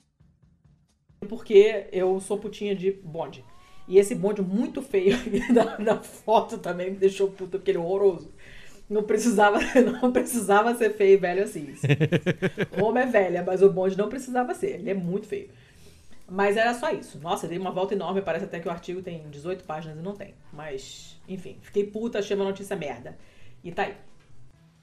porque 1.30 1.88
eu 1.92 2.20
sou 2.20 2.38
putinha 2.38 2.76
de 2.76 2.92
bonde. 2.92 3.44
E 3.88 3.98
esse 3.98 4.16
bonde 4.16 4.42
muito 4.42 4.82
feio 4.82 5.18
da, 5.54 5.78
da 5.78 5.98
foto 6.02 6.58
também 6.58 6.92
me 6.92 6.98
deixou 6.98 7.28
puto, 7.30 7.58
porque 7.58 7.72
ele 7.72 7.78
é 7.78 7.82
horroroso. 7.82 8.32
Não 8.90 9.04
precisava, 9.04 9.60
não 10.02 10.12
precisava 10.12 10.76
ser 10.76 10.94
feio 10.94 11.14
e 11.14 11.18
velho 11.18 11.44
assim. 11.44 11.74
Roma 12.78 13.02
é 13.02 13.06
velha, 13.06 13.44
mas 13.46 13.62
o 13.62 13.70
bonde 13.70 13.98
não 13.98 14.10
precisava 14.10 14.54
ser. 14.54 14.80
Ele 14.80 14.90
é 14.90 14.94
muito 14.94 15.28
feio. 15.28 15.50
Mas 16.32 16.56
era 16.56 16.74
só 16.74 16.90
isso. 16.92 17.20
Nossa, 17.20 17.46
dei 17.46 17.58
uma 17.58 17.72
volta 17.72 17.94
enorme. 17.94 18.22
Parece 18.22 18.46
até 18.46 18.58
que 18.62 18.68
o 18.68 18.72
artigo 18.72 19.02
tem 19.02 19.30
18 19.30 19.66
páginas 19.66 19.98
e 20.00 20.02
não 20.02 20.16
tem. 20.16 20.34
Mas, 20.54 21.20
enfim, 21.28 21.58
fiquei 21.62 21.86
puta, 21.86 22.20
achei 22.20 22.38
uma 22.38 22.46
notícia 22.46 22.74
merda. 22.74 23.18
E 23.62 23.70
tá 23.70 23.84
aí. 23.84 23.96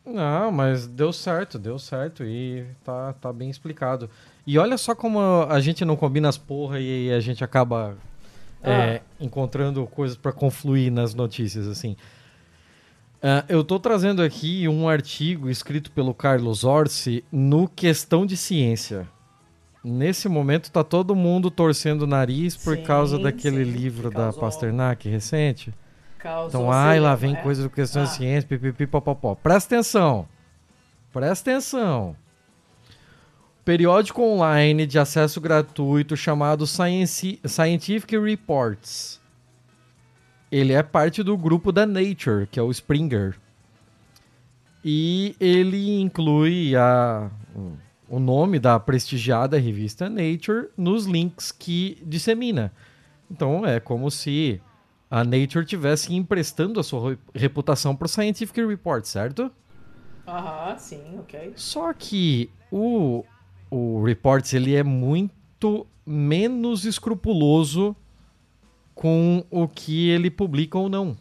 Não, 0.04 0.52
mas 0.52 0.86
deu 0.86 1.10
certo, 1.10 1.58
deu 1.58 1.78
certo 1.78 2.22
e 2.22 2.66
tá, 2.84 3.14
tá 3.14 3.32
bem 3.32 3.48
explicado. 3.48 4.10
E 4.46 4.58
olha 4.58 4.76
só 4.76 4.94
como 4.94 5.20
a 5.48 5.58
gente 5.58 5.86
não 5.86 5.96
combina 5.96 6.28
as 6.28 6.36
porra 6.36 6.78
e 6.80 7.10
a 7.10 7.20
gente 7.20 7.42
acaba 7.42 7.96
é, 8.62 8.70
ah. 8.70 8.86
é, 8.86 9.02
encontrando 9.18 9.86
coisas 9.86 10.18
para 10.18 10.32
confluir 10.32 10.92
nas 10.92 11.14
notícias, 11.14 11.66
assim. 11.66 11.96
Uh, 13.22 13.42
eu 13.48 13.64
tô 13.64 13.80
trazendo 13.80 14.22
aqui 14.22 14.68
um 14.68 14.86
artigo 14.86 15.48
escrito 15.48 15.90
pelo 15.92 16.12
Carlos 16.12 16.62
Orsi 16.62 17.24
no 17.32 17.66
Questão 17.68 18.26
de 18.26 18.36
Ciência. 18.36 19.08
Nesse 19.82 20.28
momento 20.28 20.70
tá 20.70 20.82
todo 20.82 21.14
mundo 21.14 21.50
torcendo 21.50 22.02
o 22.02 22.06
nariz 22.06 22.56
por 22.56 22.76
sim, 22.76 22.82
causa 22.82 23.18
daquele 23.18 23.64
sim, 23.64 23.70
livro 23.70 24.10
da 24.10 24.32
Pasternak 24.32 25.08
recente. 25.08 25.72
Causou 26.18 26.62
então, 26.62 26.72
ai, 26.72 26.98
lá 26.98 27.14
vem 27.14 27.34
é. 27.34 27.42
coisa 27.42 27.62
do 27.62 27.70
questão 27.70 28.02
ah. 28.02 28.04
de 28.04 28.12
ciência, 28.12 28.48
pipipi, 28.48 28.86
popopó. 28.86 29.36
Presta 29.36 29.76
atenção. 29.76 30.28
Presta 31.12 31.50
atenção. 31.50 32.16
Periódico 33.64 34.22
online 34.22 34.86
de 34.86 34.98
acesso 34.98 35.40
gratuito 35.40 36.16
chamado 36.16 36.66
Science, 36.66 37.38
Scientific 37.46 38.18
Reports. 38.18 39.20
Ele 40.50 40.72
é 40.72 40.82
parte 40.82 41.22
do 41.22 41.36
grupo 41.36 41.70
da 41.70 41.86
Nature, 41.86 42.46
que 42.50 42.58
é 42.58 42.62
o 42.62 42.70
Springer. 42.70 43.36
E 44.84 45.36
ele 45.38 46.00
inclui 46.00 46.74
a, 46.74 47.30
o 48.08 48.18
nome 48.18 48.58
da 48.58 48.78
prestigiada 48.80 49.58
revista 49.58 50.08
Nature 50.08 50.68
nos 50.76 51.06
links 51.06 51.52
que 51.52 52.02
dissemina. 52.04 52.72
Então 53.30 53.66
é 53.66 53.78
como 53.78 54.10
se 54.10 54.60
a 55.10 55.24
Nature 55.24 55.64
tivesse 55.64 56.14
emprestando 56.14 56.80
a 56.80 56.82
sua 56.82 57.18
reputação 57.34 57.94
para 57.94 58.06
o 58.06 58.08
Scientific 58.08 58.64
Report, 58.64 59.04
certo? 59.04 59.50
Aham, 60.26 60.76
sim, 60.78 61.18
ok. 61.18 61.52
Só 61.56 61.92
que 61.92 62.50
o, 62.70 63.24
o 63.70 64.02
Reports 64.04 64.52
ele 64.52 64.74
é 64.74 64.82
muito 64.82 65.86
menos 66.04 66.84
escrupuloso 66.84 67.96
com 68.94 69.44
o 69.50 69.68
que 69.68 70.08
ele 70.08 70.30
publica 70.30 70.76
ou 70.78 70.88
não. 70.88 71.16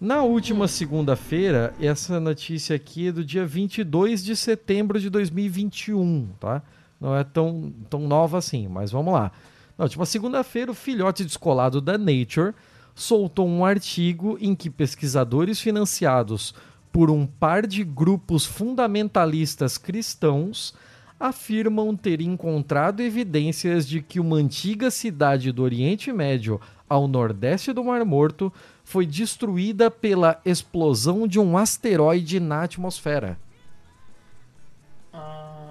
Na 0.00 0.22
última 0.22 0.66
hum. 0.66 0.68
segunda-feira, 0.68 1.74
essa 1.80 2.20
notícia 2.20 2.76
aqui 2.76 3.08
é 3.08 3.12
do 3.12 3.24
dia 3.24 3.44
22 3.44 4.24
de 4.24 4.36
setembro 4.36 5.00
de 5.00 5.10
2021, 5.10 6.28
tá? 6.38 6.62
Não 7.00 7.16
é 7.16 7.24
tão, 7.24 7.72
tão 7.90 8.06
nova 8.06 8.38
assim, 8.38 8.68
mas 8.68 8.92
vamos 8.92 9.12
lá. 9.12 9.32
Na 9.76 9.84
última 9.84 10.06
segunda-feira, 10.06 10.70
o 10.70 10.74
filhote 10.74 11.24
descolado 11.24 11.80
da 11.80 11.98
Nature 11.98 12.54
soltou 12.94 13.48
um 13.48 13.64
artigo 13.64 14.38
em 14.40 14.54
que 14.54 14.70
pesquisadores 14.70 15.60
financiados 15.60 16.54
por 16.92 17.10
um 17.10 17.26
par 17.26 17.66
de 17.66 17.82
grupos 17.82 18.46
fundamentalistas 18.46 19.78
cristãos 19.78 20.74
afirmam 21.18 21.96
ter 21.96 22.20
encontrado 22.20 23.00
evidências 23.00 23.86
de 23.86 24.00
que 24.00 24.20
uma 24.20 24.36
antiga 24.36 24.90
cidade 24.90 25.50
do 25.50 25.62
Oriente 25.62 26.12
Médio, 26.12 26.60
ao 26.88 27.06
nordeste 27.06 27.72
do 27.72 27.84
Mar 27.84 28.04
Morto, 28.04 28.52
foi 28.84 29.04
destruída 29.04 29.90
pela 29.90 30.40
explosão 30.44 31.26
de 31.26 31.38
um 31.38 31.56
asteroide 31.58 32.40
na 32.40 32.62
atmosfera. 32.62 33.38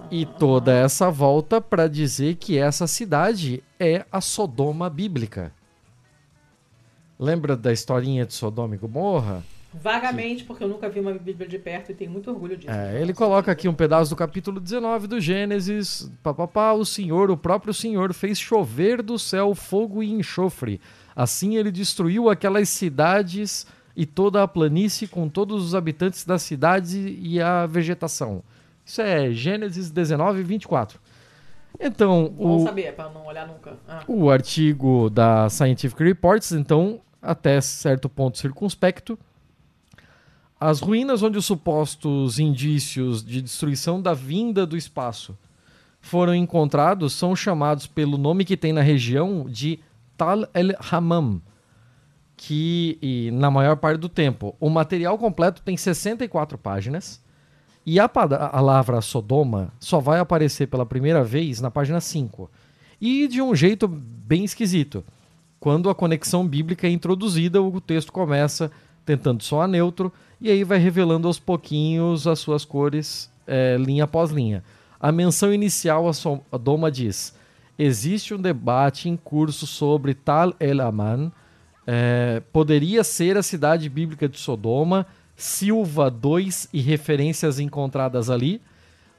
E 0.10 0.26
toda 0.26 0.74
essa 0.74 1.12
volta 1.12 1.60
para 1.60 1.88
dizer 1.88 2.36
que 2.36 2.58
essa 2.58 2.88
cidade 2.88 3.64
é 3.80 4.06
a 4.12 4.22
Sodoma 4.22 4.90
bíblica. 4.90 5.52
Lembra 7.20 7.58
da 7.58 7.74
historinha 7.74 8.26
de 8.26 8.34
Sodoma 8.34 8.76
e 8.76 8.78
Gomorra? 8.78 9.44
Vagamente, 9.74 10.44
porque 10.44 10.64
eu 10.64 10.68
nunca 10.68 10.90
vi 10.90 11.00
uma 11.00 11.14
Bíblia 11.14 11.48
de 11.48 11.60
perto 11.60 11.92
e 11.92 11.96
tenho 11.96 12.10
muito 12.10 12.30
orgulho 12.32 12.56
disso. 12.56 12.72
É, 12.72 13.02
ele 13.02 13.14
coloca 13.14 13.52
aqui 13.52 13.68
um 13.68 13.74
pedaço 13.74 14.10
do 14.10 14.16
capítulo 14.16 14.60
19 14.60 15.08
do 15.08 15.20
Gênesis. 15.20 16.10
Papapá, 16.24 16.72
o 16.74 16.86
Senhor, 16.86 17.30
o 17.30 17.38
próprio 17.38 17.74
Senhor, 17.74 18.14
fez 18.14 18.40
chover 18.40 19.02
do 19.02 19.20
céu 19.20 19.54
fogo 19.54 20.02
e 20.02 20.12
enxofre. 20.12 20.80
Assim 21.18 21.56
ele 21.56 21.72
destruiu 21.72 22.30
aquelas 22.30 22.70
cidades 22.70 23.66
e 23.96 24.06
toda 24.06 24.44
a 24.44 24.48
planície 24.48 25.08
com 25.08 25.28
todos 25.28 25.66
os 25.66 25.74
habitantes 25.74 26.24
da 26.24 26.38
cidade 26.38 27.18
e 27.20 27.42
a 27.42 27.66
vegetação. 27.66 28.44
Isso 28.86 29.02
é 29.02 29.32
Gênesis 29.32 29.90
19, 29.90 30.44
24. 30.44 31.00
Então, 31.80 32.32
Bom 32.38 32.58
o, 32.58 32.64
saber, 32.64 32.94
para 32.94 33.10
não 33.10 33.26
olhar 33.26 33.48
nunca. 33.48 33.74
Ah. 33.88 34.04
O 34.08 34.30
artigo 34.30 35.10
da 35.10 35.50
Scientific 35.50 36.04
Reports, 36.04 36.52
então, 36.52 37.02
até 37.20 37.60
certo 37.62 38.08
ponto 38.08 38.38
circunspecto. 38.38 39.18
As 40.60 40.80
ruínas 40.80 41.24
onde 41.24 41.40
os 41.40 41.46
supostos 41.46 42.38
indícios 42.38 43.26
de 43.26 43.42
destruição 43.42 44.00
da 44.00 44.14
vinda 44.14 44.68
do 44.68 44.78
espaço 44.78 45.36
foram 46.00 46.36
encontrados 46.36 47.14
são 47.14 47.36
chamados 47.36 47.88
pelo 47.88 48.20
nome 48.20 48.46
que 48.46 48.56
tem 48.56 48.72
na 48.72 48.82
região 48.82 49.48
de 49.50 49.80
Tal 50.18 50.50
el-Hammam, 50.54 51.42
que 52.36 52.98
e, 53.02 53.32
na 53.32 53.50
maior 53.50 53.78
parte 53.78 54.00
do 54.00 54.10
tempo 54.10 54.56
o 54.60 54.70
material 54.70 55.18
completo 55.18 55.62
tem 55.62 55.76
64 55.76 56.58
páginas 56.58 57.22
e 57.86 58.00
a 58.00 58.10
palavra 58.10 59.02
Sodoma 59.02 59.74
só 59.80 60.00
vai 60.00 60.20
aparecer 60.20 60.68
pela 60.68 60.86
primeira 60.86 61.24
vez 61.24 61.62
na 61.62 61.72
página 61.72 62.02
5 62.02 62.50
e 63.00 63.28
de 63.28 63.42
um 63.42 63.56
jeito 63.56 63.88
bem 63.88 64.44
esquisito. 64.44 65.04
Quando 65.60 65.90
a 65.90 65.96
conexão 65.96 66.48
bíblica 66.48 66.86
é 66.86 66.92
introduzida, 66.92 67.62
o 67.62 67.82
texto 67.82 68.12
começa 68.12 68.72
tentando 69.06 69.42
soar 69.42 69.68
neutro 69.68 70.12
e 70.40 70.52
aí 70.52 70.64
vai 70.64 70.78
revelando 70.78 71.28
aos 71.28 71.40
pouquinhos 71.40 72.28
as 72.28 72.40
suas 72.40 72.66
cores, 72.66 73.32
é, 73.48 73.78
linha 73.78 74.04
após 74.04 74.32
linha. 74.32 74.64
A 75.00 75.12
menção 75.12 75.54
inicial 75.54 76.08
a 76.08 76.14
Sodoma 76.14 76.92
diz: 76.92 77.34
existe 77.78 78.34
um 78.34 78.42
debate 78.42 79.10
em 79.10 79.16
curso 79.16 79.68
sobre 79.68 80.14
Tal 80.14 80.54
El 80.60 80.82
Aman, 80.82 81.32
é, 81.86 82.42
poderia 82.52 83.04
ser 83.04 83.38
a 83.38 83.44
cidade 83.44 83.88
bíblica 83.90 84.28
de 84.28 84.38
Sodoma, 84.38 85.06
Silva 85.36 86.10
2 86.10 86.70
e 86.74 86.82
referências 86.82 87.60
encontradas 87.60 88.30
ali, 88.30 88.62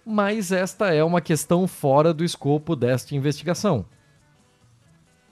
mas 0.05 0.53
esta 0.53 0.93
é 0.93 1.03
uma 1.05 1.21
questão 1.21 1.67
fora 1.69 2.13
do 2.13 2.25
escopo 2.25 2.75
desta 2.75 3.15
investigação. 3.15 3.85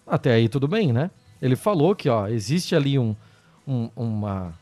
Até 0.06 0.32
aí 0.32 0.48
tudo 0.48 0.68
bem, 0.68 0.92
né? 0.92 1.10
Ele 1.42 1.56
falou 1.56 1.94
que 1.94 2.08
ó, 2.08 2.28
existe 2.28 2.74
ali 2.74 2.98
um, 2.98 3.14
um, 3.66 3.90
uma, 3.96 4.54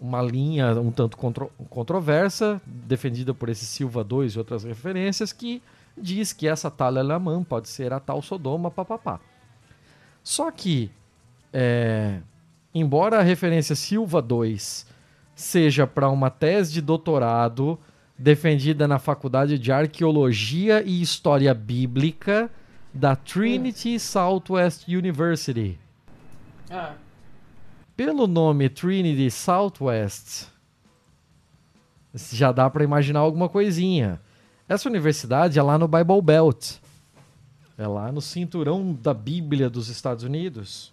uma 0.00 0.22
linha 0.22 0.72
um 0.80 0.90
tanto 0.90 1.16
contro 1.16 1.50
controversa, 1.68 2.60
defendida 2.64 3.34
por 3.34 3.48
esse 3.48 3.66
Silva 3.66 4.02
2 4.02 4.32
e 4.32 4.38
outras 4.38 4.64
referências, 4.64 5.32
que 5.32 5.62
diz 6.00 6.32
que 6.32 6.48
essa 6.48 6.70
tal 6.70 6.96
Elamã 6.96 7.42
pode 7.42 7.68
ser 7.68 7.92
a 7.92 8.00
tal 8.00 8.22
Sodoma, 8.22 8.70
papapá. 8.70 9.20
Só 10.22 10.50
que, 10.50 10.90
é, 11.52 12.20
embora 12.74 13.18
a 13.18 13.22
referência 13.22 13.74
Silva 13.74 14.20
2 14.20 14.86
seja 15.34 15.86
para 15.86 16.08
uma 16.08 16.30
tese 16.30 16.72
de 16.72 16.80
doutorado 16.80 17.78
defendida 18.18 18.86
na 18.86 18.98
Faculdade 18.98 19.58
de 19.58 19.72
Arqueologia 19.72 20.82
e 20.82 21.00
História 21.00 21.54
Bíblica 21.54 22.50
da 22.92 23.16
Trinity 23.16 23.98
Southwest 23.98 24.86
University. 24.88 25.78
Ah. 26.70 26.94
Pelo 27.96 28.26
nome 28.26 28.68
Trinity 28.68 29.30
Southwest, 29.30 30.48
já 32.14 32.52
dá 32.52 32.68
para 32.68 32.84
imaginar 32.84 33.20
alguma 33.20 33.48
coisinha. 33.48 34.20
Essa 34.70 34.88
universidade 34.88 35.58
é 35.58 35.62
lá 35.64 35.76
no 35.76 35.88
Bible 35.88 36.22
Belt. 36.22 36.76
É 37.76 37.88
lá 37.88 38.12
no 38.12 38.20
cinturão 38.20 38.96
da 39.02 39.12
Bíblia 39.12 39.68
dos 39.68 39.88
Estados 39.88 40.22
Unidos. 40.22 40.92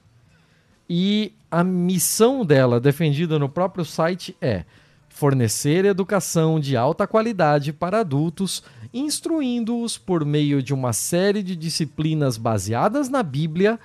E 0.89 1.31
a 1.51 1.63
missão 1.63 2.43
dela, 2.43 2.79
defendida 2.79 3.37
no 3.37 3.47
próprio 3.47 3.85
site, 3.85 4.35
é 4.41 4.65
fornecer 5.09 5.85
educação 5.85 6.59
de 6.59 6.75
alta 6.75 7.05
qualidade 7.05 7.71
para 7.71 7.99
adultos, 7.99 8.63
instruindo-os 8.91 9.95
por 9.95 10.25
meio 10.25 10.63
de 10.63 10.73
uma 10.73 10.91
série 10.91 11.43
de 11.43 11.55
disciplinas 11.55 12.35
baseadas 12.35 13.09
na 13.09 13.21
Bíblia 13.21 13.79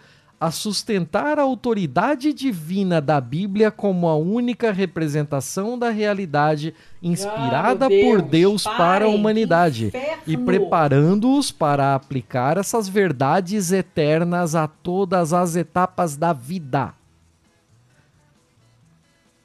a 0.44 0.50
sustentar 0.50 1.38
a 1.38 1.42
autoridade 1.42 2.32
divina 2.32 3.00
da 3.00 3.20
Bíblia 3.20 3.70
como 3.70 4.08
a 4.08 4.16
única 4.16 4.72
representação 4.72 5.78
da 5.78 5.88
realidade 5.90 6.74
inspirada 7.00 7.88
meu 7.88 8.00
por 8.00 8.22
Deus, 8.22 8.64
Deus 8.64 8.64
para 8.64 9.04
a 9.04 9.08
humanidade 9.08 9.90
e 10.26 10.36
preparando-os 10.36 11.52
para 11.52 11.94
aplicar 11.94 12.56
essas 12.56 12.88
verdades 12.88 13.70
eternas 13.70 14.54
a 14.56 14.66
todas 14.66 15.32
as 15.32 15.54
etapas 15.54 16.16
da 16.16 16.32
vida. 16.32 16.92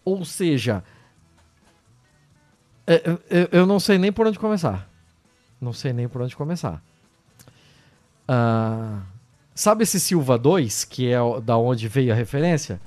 Ou 0.04 0.26
seja, 0.26 0.84
é, 2.88 2.96
é, 2.96 3.18
eu- 3.30 3.50
eu 3.52 3.66
não 3.68 3.80
sei 3.80 3.98
nem 4.00 4.12
por 4.12 4.26
onde 4.26 4.40
começar. 4.40 4.90
Não 5.62 5.74
sei 5.74 5.94
nem 5.94 6.08
por 6.08 6.22
onde 6.22 6.36
começar. 6.36 6.82
Ah, 8.28 9.02
sabe 9.58 9.84
esse 9.84 10.00
Silva 10.00 10.38
2, 10.38 10.86
que 10.86 11.12
é 11.12 11.18
da 11.42 11.58
onde 11.58 11.88
veio 11.88 12.14
a 12.14 12.16
referência? 12.16 12.80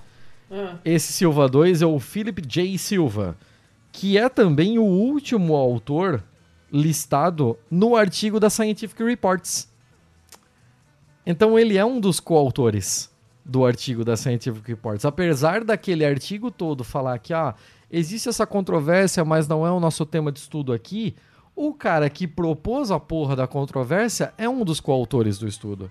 Ah, 0.49 0.77
Esse 0.85 1.13
Silva 1.13 1.49
2 1.49 1.83
é 1.83 1.87
o 1.87 1.99
Philip 1.99 2.41
J. 2.47 2.79
Silva, 2.79 3.37
que 3.91 4.17
é 4.17 4.29
também 4.29 4.79
o 4.79 4.85
último 4.85 5.57
autor 5.57 6.23
listado 6.73 7.59
no 7.69 7.97
artigo 7.97 8.39
da 8.39 8.49
Scientific 8.49 9.03
Reports. 9.03 9.69
Então 11.27 11.59
ele 11.59 11.77
é 11.77 11.85
um 11.85 11.99
dos 11.99 12.21
coautores 12.21 13.11
do 13.45 13.67
artigo 13.67 14.05
da 14.05 14.17
Scientific 14.17 14.67
Reports. 14.69 15.05
Apesar 15.05 15.65
daquele 15.65 16.05
artigo 16.05 16.53
todo 16.53 16.85
falar 16.85 17.19
que 17.19 17.35
ah, 17.35 17.55
existe 17.91 18.29
essa 18.29 18.47
controvérsia, 18.47 19.25
mas 19.25 19.49
não 19.49 19.67
é 19.67 19.73
o 19.73 19.81
nosso 19.81 20.07
tema 20.07 20.31
de 20.31 20.39
estudo 20.39 20.73
aqui, 20.73 21.17
o 21.57 21.75
cara 21.75 22.09
que 22.09 22.29
propôs 22.29 22.93
a 22.93 23.01
porra 23.01 23.35
da 23.35 23.49
controvérsia 23.49 24.33
é 24.39 24.49
um 24.49 24.65
dos 24.65 24.79
coautores 24.79 25.37
do 25.37 25.49
estudo. 25.49 25.91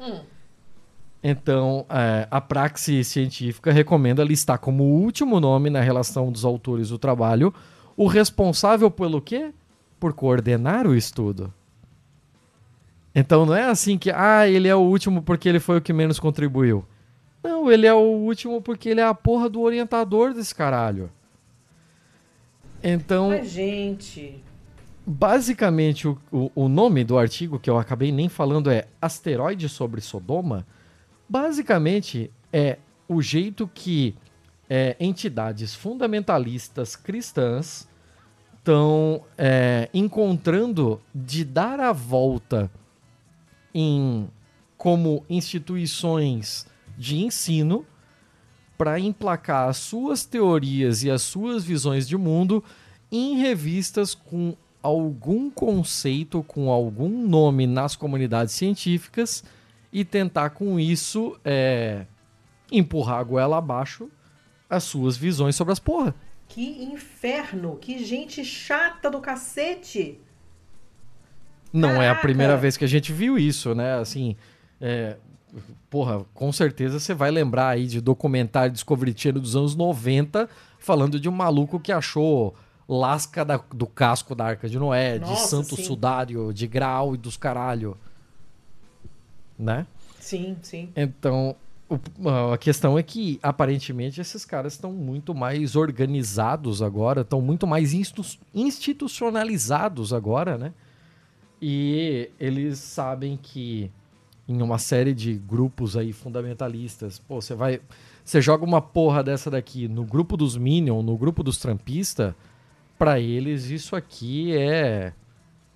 Hum. 0.00 0.20
Então, 1.22 1.84
é, 1.90 2.26
a 2.30 2.40
praxis 2.40 3.06
científica 3.06 3.70
recomenda 3.70 4.24
listar 4.24 4.58
como 4.58 4.84
último 4.84 5.38
nome 5.38 5.68
na 5.68 5.80
relação 5.80 6.32
dos 6.32 6.44
autores 6.44 6.88
do 6.88 6.98
trabalho 6.98 7.52
o 7.96 8.06
responsável 8.06 8.90
pelo 8.90 9.20
quê? 9.20 9.52
Por 9.98 10.14
coordenar 10.14 10.86
o 10.86 10.94
estudo. 10.94 11.52
Então 13.14 13.44
não 13.44 13.54
é 13.54 13.64
assim 13.64 13.98
que, 13.98 14.10
ah, 14.10 14.48
ele 14.48 14.68
é 14.68 14.74
o 14.74 14.80
último 14.80 15.22
porque 15.22 15.48
ele 15.48 15.60
foi 15.60 15.76
o 15.76 15.80
que 15.82 15.92
menos 15.92 16.18
contribuiu. 16.18 16.84
Não, 17.42 17.70
ele 17.70 17.86
é 17.86 17.92
o 17.92 17.98
último 17.98 18.62
porque 18.62 18.88
ele 18.88 19.00
é 19.00 19.04
a 19.04 19.14
porra 19.14 19.50
do 19.50 19.60
orientador 19.60 20.32
desse 20.32 20.54
caralho. 20.54 21.10
Então, 22.82 23.28
Mas, 23.28 23.50
gente. 23.50 24.42
Basicamente 25.10 26.06
o, 26.06 26.18
o, 26.54 26.68
nome 26.68 27.02
do 27.02 27.18
artigo 27.18 27.58
que 27.58 27.68
eu 27.68 27.76
acabei 27.76 28.12
nem 28.12 28.28
falando 28.28 28.70
é 28.70 28.86
Asteroide 29.02 29.68
sobre 29.68 30.00
Sodoma. 30.00 30.64
Basicamente 31.28 32.30
é 32.52 32.78
o 33.08 33.20
jeito 33.20 33.68
que 33.74 34.14
é, 34.68 34.96
entidades 35.00 35.74
fundamentalistas 35.74 36.94
cristãs 36.94 37.88
estão 38.56 39.24
é, 39.36 39.90
encontrando 39.92 41.00
de 41.12 41.44
dar 41.44 41.80
a 41.80 41.92
volta 41.92 42.70
em 43.74 44.28
como 44.76 45.24
instituições 45.28 46.66
de 46.96 47.18
ensino 47.18 47.84
para 48.78 49.00
emplacar 49.00 49.68
as 49.68 49.78
suas 49.78 50.24
teorias 50.24 51.02
e 51.02 51.10
as 51.10 51.22
suas 51.22 51.64
visões 51.64 52.06
de 52.06 52.16
mundo 52.16 52.62
em 53.10 53.36
revistas 53.38 54.14
com 54.14 54.56
algum 54.82 55.50
conceito, 55.50 56.42
com 56.42 56.70
algum 56.70 57.08
nome 57.26 57.66
nas 57.66 57.96
comunidades 57.96 58.54
científicas 58.54 59.44
e 59.92 60.04
tentar 60.04 60.50
com 60.50 60.78
isso 60.78 61.38
é, 61.44 62.06
empurrar 62.70 63.18
a 63.18 63.24
goela 63.24 63.58
abaixo 63.58 64.10
as 64.68 64.84
suas 64.84 65.16
visões 65.16 65.56
sobre 65.56 65.72
as 65.72 65.80
porra. 65.80 66.14
Que 66.46 66.84
inferno! 66.84 67.76
Que 67.76 68.04
gente 68.04 68.44
chata 68.44 69.10
do 69.10 69.20
cacete! 69.20 70.20
Não 71.72 71.90
é 71.90 72.08
a 72.08 72.10
Caraca! 72.10 72.22
primeira 72.22 72.56
vez 72.56 72.76
que 72.76 72.84
a 72.84 72.88
gente 72.88 73.12
viu 73.12 73.36
isso, 73.38 73.74
né? 73.74 73.94
Assim, 73.94 74.36
é, 74.80 75.16
porra, 75.88 76.24
com 76.34 76.52
certeza 76.52 76.98
você 76.98 77.14
vai 77.14 77.30
lembrar 77.30 77.68
aí 77.68 77.86
de 77.86 78.00
documentário 78.00 78.72
Discovery 78.72 79.14
Channel 79.16 79.40
dos 79.40 79.56
anos 79.56 79.74
90 79.74 80.48
falando 80.78 81.18
de 81.20 81.28
um 81.28 81.32
maluco 81.32 81.78
que 81.78 81.92
achou 81.92 82.54
lasca 82.92 83.44
da- 83.44 83.62
do 83.72 83.86
casco 83.86 84.34
da 84.34 84.46
Arca 84.46 84.68
de 84.68 84.76
Noé, 84.76 85.14
de 85.18 85.20
Nossa, 85.30 85.46
santo 85.48 85.76
sim. 85.76 85.84
sudário, 85.84 86.52
de 86.52 86.66
grau 86.66 87.14
e 87.14 87.16
dos 87.16 87.36
caralho. 87.36 87.96
Né? 89.56 89.86
Sim, 90.18 90.56
sim. 90.60 90.88
Então, 90.96 91.54
o- 91.88 92.28
a 92.52 92.58
questão 92.58 92.98
é 92.98 93.02
que 93.02 93.38
aparentemente 93.42 94.20
esses 94.20 94.44
caras 94.44 94.72
estão 94.72 94.92
muito 94.92 95.32
mais 95.34 95.76
organizados 95.76 96.82
agora, 96.82 97.20
estão 97.20 97.40
muito 97.40 97.64
mais 97.66 97.92
institucionalizados 98.54 100.12
agora, 100.12 100.58
né? 100.58 100.72
E 101.62 102.30
eles 102.40 102.78
sabem 102.78 103.38
que 103.40 103.90
em 104.48 104.60
uma 104.62 104.78
série 104.78 105.14
de 105.14 105.34
grupos 105.34 105.96
aí 105.96 106.12
fundamentalistas, 106.12 107.18
pô, 107.20 107.40
você 107.40 107.54
vai, 107.54 107.80
você 108.24 108.40
joga 108.40 108.64
uma 108.64 108.80
porra 108.80 109.22
dessa 109.22 109.48
daqui 109.50 109.86
no 109.86 110.04
grupo 110.04 110.36
dos 110.36 110.56
Minion, 110.56 111.02
no 111.02 111.16
grupo 111.16 111.42
dos 111.44 111.58
Trampistas, 111.58 112.34
pra 113.00 113.18
eles 113.18 113.70
isso 113.70 113.96
aqui 113.96 114.54
é 114.54 115.14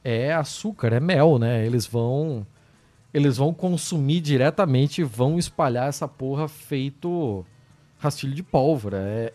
é 0.05 0.35
açúcar, 0.35 0.93
é 0.93 1.01
mel, 1.01 1.39
né? 1.39 1.65
Eles 1.65 1.87
vão 1.87 2.47
eles 3.15 3.39
vão 3.39 3.55
consumir 3.55 4.21
diretamente 4.21 5.01
e 5.01 5.05
vão 5.05 5.39
espalhar 5.39 5.89
essa 5.89 6.07
porra 6.07 6.47
feito 6.47 7.47
rastilho 7.97 8.35
de 8.35 8.43
pólvora. 8.43 8.99
É, 8.99 9.33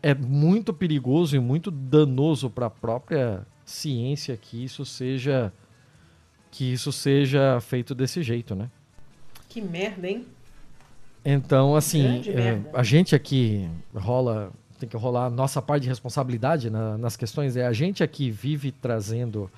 é 0.00 0.14
muito 0.14 0.72
perigoso 0.72 1.34
e 1.34 1.40
muito 1.40 1.72
danoso 1.72 2.48
para 2.48 2.66
a 2.66 2.70
própria 2.70 3.44
ciência 3.64 4.36
que 4.36 4.62
isso 4.62 4.84
seja 4.84 5.52
que 6.52 6.72
isso 6.72 6.92
seja 6.92 7.58
feito 7.60 7.96
desse 7.96 8.22
jeito, 8.22 8.54
né? 8.54 8.70
Que 9.48 9.60
merda, 9.60 10.08
hein? 10.08 10.24
Então, 11.24 11.74
assim, 11.74 12.22
é, 12.28 12.60
a 12.72 12.84
gente 12.84 13.12
aqui 13.12 13.68
rola, 13.92 14.52
tem 14.78 14.88
que 14.88 14.96
rolar 14.96 15.30
nossa 15.30 15.62
parte 15.62 15.82
de 15.84 15.88
responsabilidade 15.88 16.68
na- 16.70 16.98
nas 16.98 17.16
questões. 17.16 17.56
É 17.56 17.66
a 17.66 17.72
gente 17.72 18.02
aqui 18.02 18.30
vive 18.30 18.72
trazendo 18.72 19.50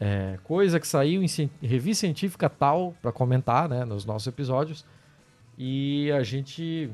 é, 0.00 0.36
coisa 0.42 0.80
que 0.80 0.86
saiu 0.88 1.22
em 1.22 1.28
cien- 1.28 1.48
revista 1.62 2.00
científica 2.06 2.48
tal 2.50 2.92
para 3.00 3.12
comentar, 3.12 3.68
né, 3.68 3.84
nos 3.84 4.04
nossos 4.04 4.26
episódios. 4.26 4.84
E 5.56 6.10
a 6.10 6.24
gente, 6.24 6.90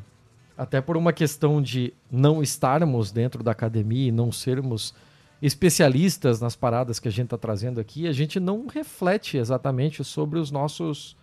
até 0.58 0.78
por 0.80 0.94
uma 0.94 1.10
questão 1.12 1.62
de 1.62 1.94
não 2.10 2.42
estarmos 2.42 3.10
dentro 3.10 3.42
da 3.42 3.52
academia 3.52 4.08
e 4.08 4.12
não 4.12 4.30
sermos 4.30 4.94
especialistas 5.40 6.40
nas 6.40 6.54
paradas 6.54 6.98
que 6.98 7.08
a 7.08 7.10
gente 7.10 7.26
está 7.26 7.38
trazendo 7.38 7.80
aqui, 7.80 8.06
a 8.06 8.12
gente 8.12 8.38
não 8.38 8.66
reflete 8.66 9.38
exatamente 9.38 10.04
sobre 10.04 10.38
os 10.38 10.50
nossos 10.50 11.16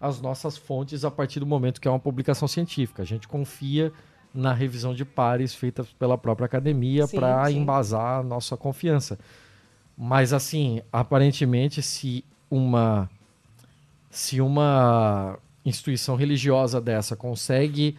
as 0.00 0.18
nossas 0.20 0.56
fontes 0.56 1.04
a 1.04 1.10
partir 1.10 1.40
do 1.40 1.46
momento 1.46 1.78
que 1.78 1.86
é 1.86 1.90
uma 1.90 1.98
publicação 2.00 2.48
científica. 2.48 3.02
A 3.02 3.04
gente 3.04 3.28
confia 3.28 3.92
na 4.32 4.52
revisão 4.52 4.94
de 4.94 5.04
pares 5.04 5.54
feita 5.54 5.84
pela 5.98 6.16
própria 6.16 6.46
academia 6.46 7.06
para 7.08 7.50
embasar 7.50 8.20
a 8.20 8.22
nossa 8.22 8.56
confiança. 8.56 9.18
Mas 9.96 10.32
assim, 10.32 10.82
aparentemente, 10.92 11.82
se 11.82 12.24
uma 12.50 13.10
se 14.10 14.40
uma 14.40 15.38
instituição 15.64 16.16
religiosa 16.16 16.80
dessa 16.80 17.14
consegue 17.14 17.96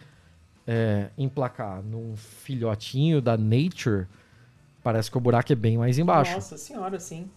é, 0.66 1.08
emplacar 1.16 1.82
num 1.82 2.16
filhotinho 2.16 3.20
da 3.20 3.36
Nature, 3.36 4.06
parece 4.82 5.10
que 5.10 5.16
o 5.16 5.20
buraco 5.20 5.52
é 5.52 5.56
bem 5.56 5.78
mais 5.78 5.98
embaixo, 5.98 6.34
Nossa 6.34 6.58
senhora, 6.58 7.00
sim. 7.00 7.30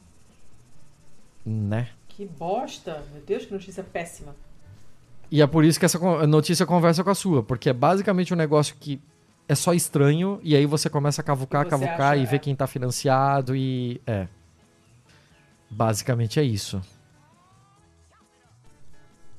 né? 1.46 1.90
Que 2.10 2.26
bosta. 2.26 3.04
Meu 3.12 3.22
Deus, 3.22 3.46
que 3.46 3.54
notícia 3.54 3.84
péssima. 3.84 4.36
E 5.32 5.42
é 5.42 5.48
por 5.48 5.66
isso 5.66 5.80
que 5.80 5.86
essa 5.86 5.98
notícia 6.28 6.66
conversa 6.66 7.04
com 7.04 7.10
a 7.10 7.16
sua, 7.16 7.42
porque 7.44 7.70
é 7.70 7.74
basicamente 7.74 8.34
um 8.34 8.38
negócio 8.38 8.76
que 8.80 9.02
é 9.48 9.56
só 9.56 9.74
estranho, 9.74 10.40
e 10.44 10.56
aí 10.56 10.66
você 10.66 10.90
começa 10.90 11.22
a 11.22 11.24
cavucar, 11.24 11.66
E 11.66 11.70
cavucar 11.70 12.14
acha, 12.14 12.18
e 12.18 12.26
ver 12.26 12.36
é. 12.38 12.40
quem 12.40 12.56
tá 12.56 12.68
financiado 12.68 13.56
e. 13.56 14.02
É. 14.06 14.28
Basicamente 15.70 16.40
é 16.40 16.44
isso. 16.44 16.82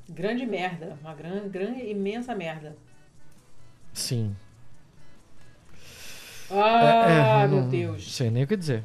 Grande 0.09 0.47
merda. 0.47 0.97
Uma 1.01 1.15
grande, 1.15 1.49
grande 1.49 1.81
imensa 1.91 2.35
merda. 2.35 2.77
Sim. 3.93 4.37
Ah, 6.51 7.41
É, 7.41 7.45
é, 7.45 7.49
meu 7.49 7.63
não 7.63 7.69
Deus. 7.69 8.13
Sei 8.15 8.31
nem 8.31 8.45
o 8.45 8.47
que 8.47 8.57
dizer. 8.57 8.85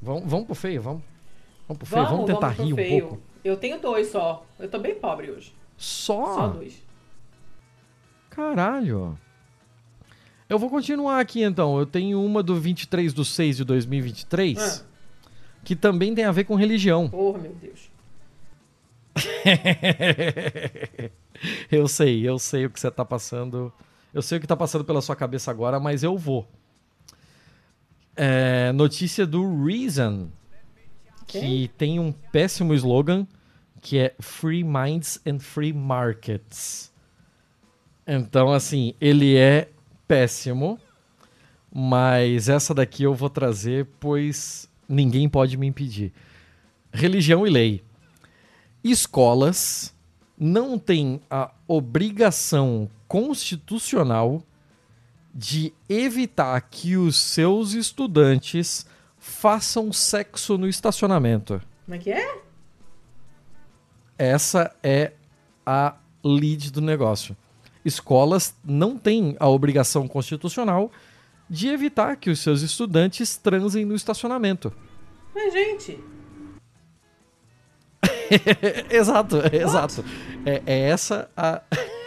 Vamos, 0.00 0.24
vamos 0.30 0.46
pro 0.46 0.54
feio, 0.54 0.80
vamos. 0.80 1.02
Vamos 1.66 1.78
pro 1.78 1.86
feio, 1.86 2.02
Vamos, 2.04 2.18
vamos 2.20 2.26
tentar 2.32 2.48
vamos 2.54 2.64
rir 2.66 2.72
um 2.72 2.76
feio. 2.76 3.06
pouco. 3.08 3.22
Eu 3.44 3.56
tenho 3.56 3.78
dois 3.80 4.08
só. 4.10 4.46
Eu 4.58 4.70
tô 4.70 4.78
bem 4.78 4.94
pobre 4.94 5.30
hoje. 5.30 5.52
Só? 5.78 6.34
Só 6.34 6.48
dois. 6.48 6.82
Caralho. 8.28 9.18
Eu 10.48 10.58
vou 10.58 10.68
continuar 10.68 11.20
aqui 11.20 11.42
então. 11.42 11.78
Eu 11.78 11.86
tenho 11.86 12.22
uma 12.22 12.42
do 12.42 12.56
23 12.60 13.14
de 13.14 13.24
6 13.24 13.58
de 13.58 13.64
2023, 13.64 14.58
Ah, 14.58 14.84
que 15.64 15.76
também 15.76 16.14
tem 16.14 16.24
a 16.24 16.32
ver 16.32 16.44
com 16.44 16.54
religião. 16.54 17.08
porra, 17.08 17.38
meu 17.38 17.54
Deus. 17.54 17.90
eu 21.70 21.88
sei, 21.88 22.28
eu 22.28 22.38
sei 22.38 22.66
o 22.66 22.70
que 22.70 22.80
você 22.80 22.90
tá 22.90 23.04
passando. 23.04 23.72
Eu 24.12 24.22
sei 24.22 24.38
o 24.38 24.40
que 24.40 24.46
tá 24.46 24.56
passando 24.56 24.84
pela 24.84 25.00
sua 25.00 25.14
cabeça 25.16 25.50
agora, 25.50 25.78
mas 25.78 26.02
eu 26.02 26.16
vou. 26.16 26.46
É, 28.16 28.72
notícia 28.72 29.26
do 29.26 29.64
Reason, 29.64 30.28
que 31.26 31.70
tem 31.76 32.00
um 32.00 32.10
péssimo 32.10 32.74
slogan 32.74 33.26
que 33.80 33.98
é 33.98 34.14
Free 34.18 34.64
Minds 34.64 35.20
and 35.26 35.38
Free 35.38 35.72
Markets. 35.72 36.92
Então, 38.06 38.52
assim, 38.52 38.94
ele 39.00 39.36
é 39.36 39.68
péssimo, 40.06 40.80
mas 41.72 42.48
essa 42.48 42.74
daqui 42.74 43.02
eu 43.02 43.14
vou 43.14 43.28
trazer, 43.28 43.86
pois 44.00 44.68
ninguém 44.88 45.28
pode 45.28 45.56
me 45.56 45.66
impedir. 45.66 46.12
Religião 46.92 47.46
e 47.46 47.50
lei. 47.50 47.84
Escolas 48.82 49.94
não 50.38 50.78
têm 50.78 51.20
a 51.28 51.52
obrigação 51.66 52.88
constitucional 53.06 54.42
de 55.34 55.72
evitar 55.88 56.60
que 56.62 56.96
os 56.96 57.16
seus 57.16 57.72
estudantes 57.72 58.86
façam 59.18 59.92
sexo 59.92 60.56
no 60.56 60.68
estacionamento. 60.68 61.60
Como 61.84 61.94
é 61.94 61.98
que 61.98 62.10
é? 62.10 62.47
Essa 64.18 64.74
é 64.82 65.12
a 65.64 65.94
lead 66.24 66.72
do 66.72 66.80
negócio. 66.80 67.36
Escolas 67.84 68.54
não 68.64 68.98
têm 68.98 69.36
a 69.38 69.48
obrigação 69.48 70.08
constitucional 70.08 70.90
de 71.48 71.68
evitar 71.68 72.16
que 72.16 72.28
os 72.28 72.40
seus 72.40 72.62
estudantes 72.62 73.36
transem 73.36 73.84
no 73.84 73.94
estacionamento. 73.94 74.72
Mas, 75.32 75.52
gente. 75.52 75.98
exato, 78.90 79.36
exato. 79.52 80.04
É, 80.44 80.62
é, 80.66 80.80
essa 80.90 81.30
a. 81.36 81.62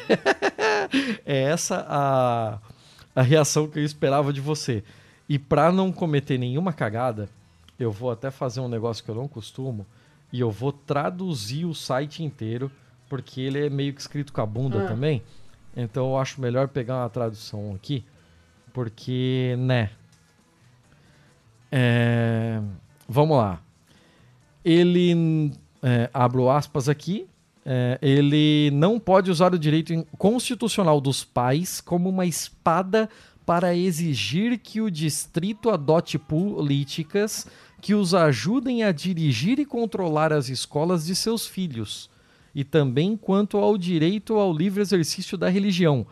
é 1.25 1.43
essa 1.43 1.85
a, 1.87 2.59
a 3.15 3.21
reação 3.21 3.67
que 3.67 3.79
eu 3.79 3.83
esperava 3.83 4.33
de 4.33 4.41
você. 4.41 4.83
E 5.29 5.39
para 5.39 5.71
não 5.71 5.91
cometer 5.93 6.37
nenhuma 6.37 6.73
cagada, 6.73 7.29
eu 7.79 7.89
vou 7.89 8.11
até 8.11 8.29
fazer 8.29 8.59
um 8.59 8.67
negócio 8.67 9.03
que 9.03 9.09
eu 9.09 9.15
não 9.15 9.27
costumo 9.27 9.87
e 10.31 10.39
eu 10.39 10.49
vou 10.49 10.71
traduzir 10.71 11.65
o 11.65 11.73
site 11.73 12.23
inteiro, 12.23 12.71
porque 13.09 13.41
ele 13.41 13.65
é 13.65 13.69
meio 13.69 13.93
que 13.93 14.01
escrito 14.01 14.31
com 14.31 14.41
a 14.41 14.45
bunda 14.45 14.85
ah. 14.85 14.87
também. 14.87 15.21
Então 15.75 16.11
eu 16.11 16.17
acho 16.17 16.39
melhor 16.41 16.67
pegar 16.67 16.97
uma 16.97 17.09
tradução 17.09 17.73
aqui, 17.75 18.03
porque, 18.73 19.55
né? 19.59 19.89
É... 21.71 22.61
Vamos 23.07 23.37
lá. 23.37 23.61
Ele, 24.63 25.51
é, 25.81 26.09
abro 26.13 26.49
aspas 26.49 26.87
aqui, 26.87 27.27
é, 27.65 27.99
ele 28.01 28.71
não 28.71 28.99
pode 28.99 29.29
usar 29.29 29.53
o 29.53 29.59
direito 29.59 30.05
constitucional 30.17 31.01
dos 31.01 31.23
pais 31.23 31.81
como 31.81 32.09
uma 32.09 32.25
espada 32.25 33.09
para 33.45 33.75
exigir 33.75 34.57
que 34.59 34.81
o 34.81 34.89
distrito 34.89 35.69
adote 35.69 36.17
políticas 36.17 37.47
que 37.81 37.95
os 37.95 38.13
ajudem 38.13 38.83
a 38.83 38.91
dirigir 38.91 39.59
e 39.59 39.65
controlar 39.65 40.31
as 40.31 40.49
escolas 40.49 41.05
de 41.05 41.15
seus 41.15 41.47
filhos, 41.47 42.09
e 42.53 42.63
também 42.63 43.17
quanto 43.17 43.57
ao 43.57 43.77
direito 43.77 44.35
ao 44.35 44.53
livre 44.53 44.81
exercício 44.81 45.37
da 45.37 45.49
religião. 45.49 46.05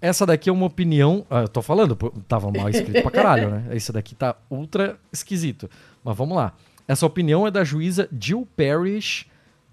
Essa 0.00 0.24
daqui 0.24 0.48
é 0.48 0.52
uma 0.52 0.66
opinião. 0.66 1.26
Ah, 1.28 1.42
eu 1.42 1.48
tô 1.48 1.60
falando, 1.60 1.94
tava 2.26 2.50
mal 2.50 2.70
escrito 2.70 3.02
pra 3.02 3.10
caralho, 3.10 3.50
né? 3.50 3.66
Esse 3.76 3.92
daqui 3.92 4.14
tá 4.14 4.36
ultra 4.48 4.98
esquisito. 5.12 5.68
Mas 6.02 6.16
vamos 6.16 6.36
lá. 6.36 6.54
Essa 6.88 7.04
opinião 7.04 7.46
é 7.46 7.50
da 7.50 7.64
juíza 7.64 8.08
Jill 8.18 8.48
Parrish 8.56 9.26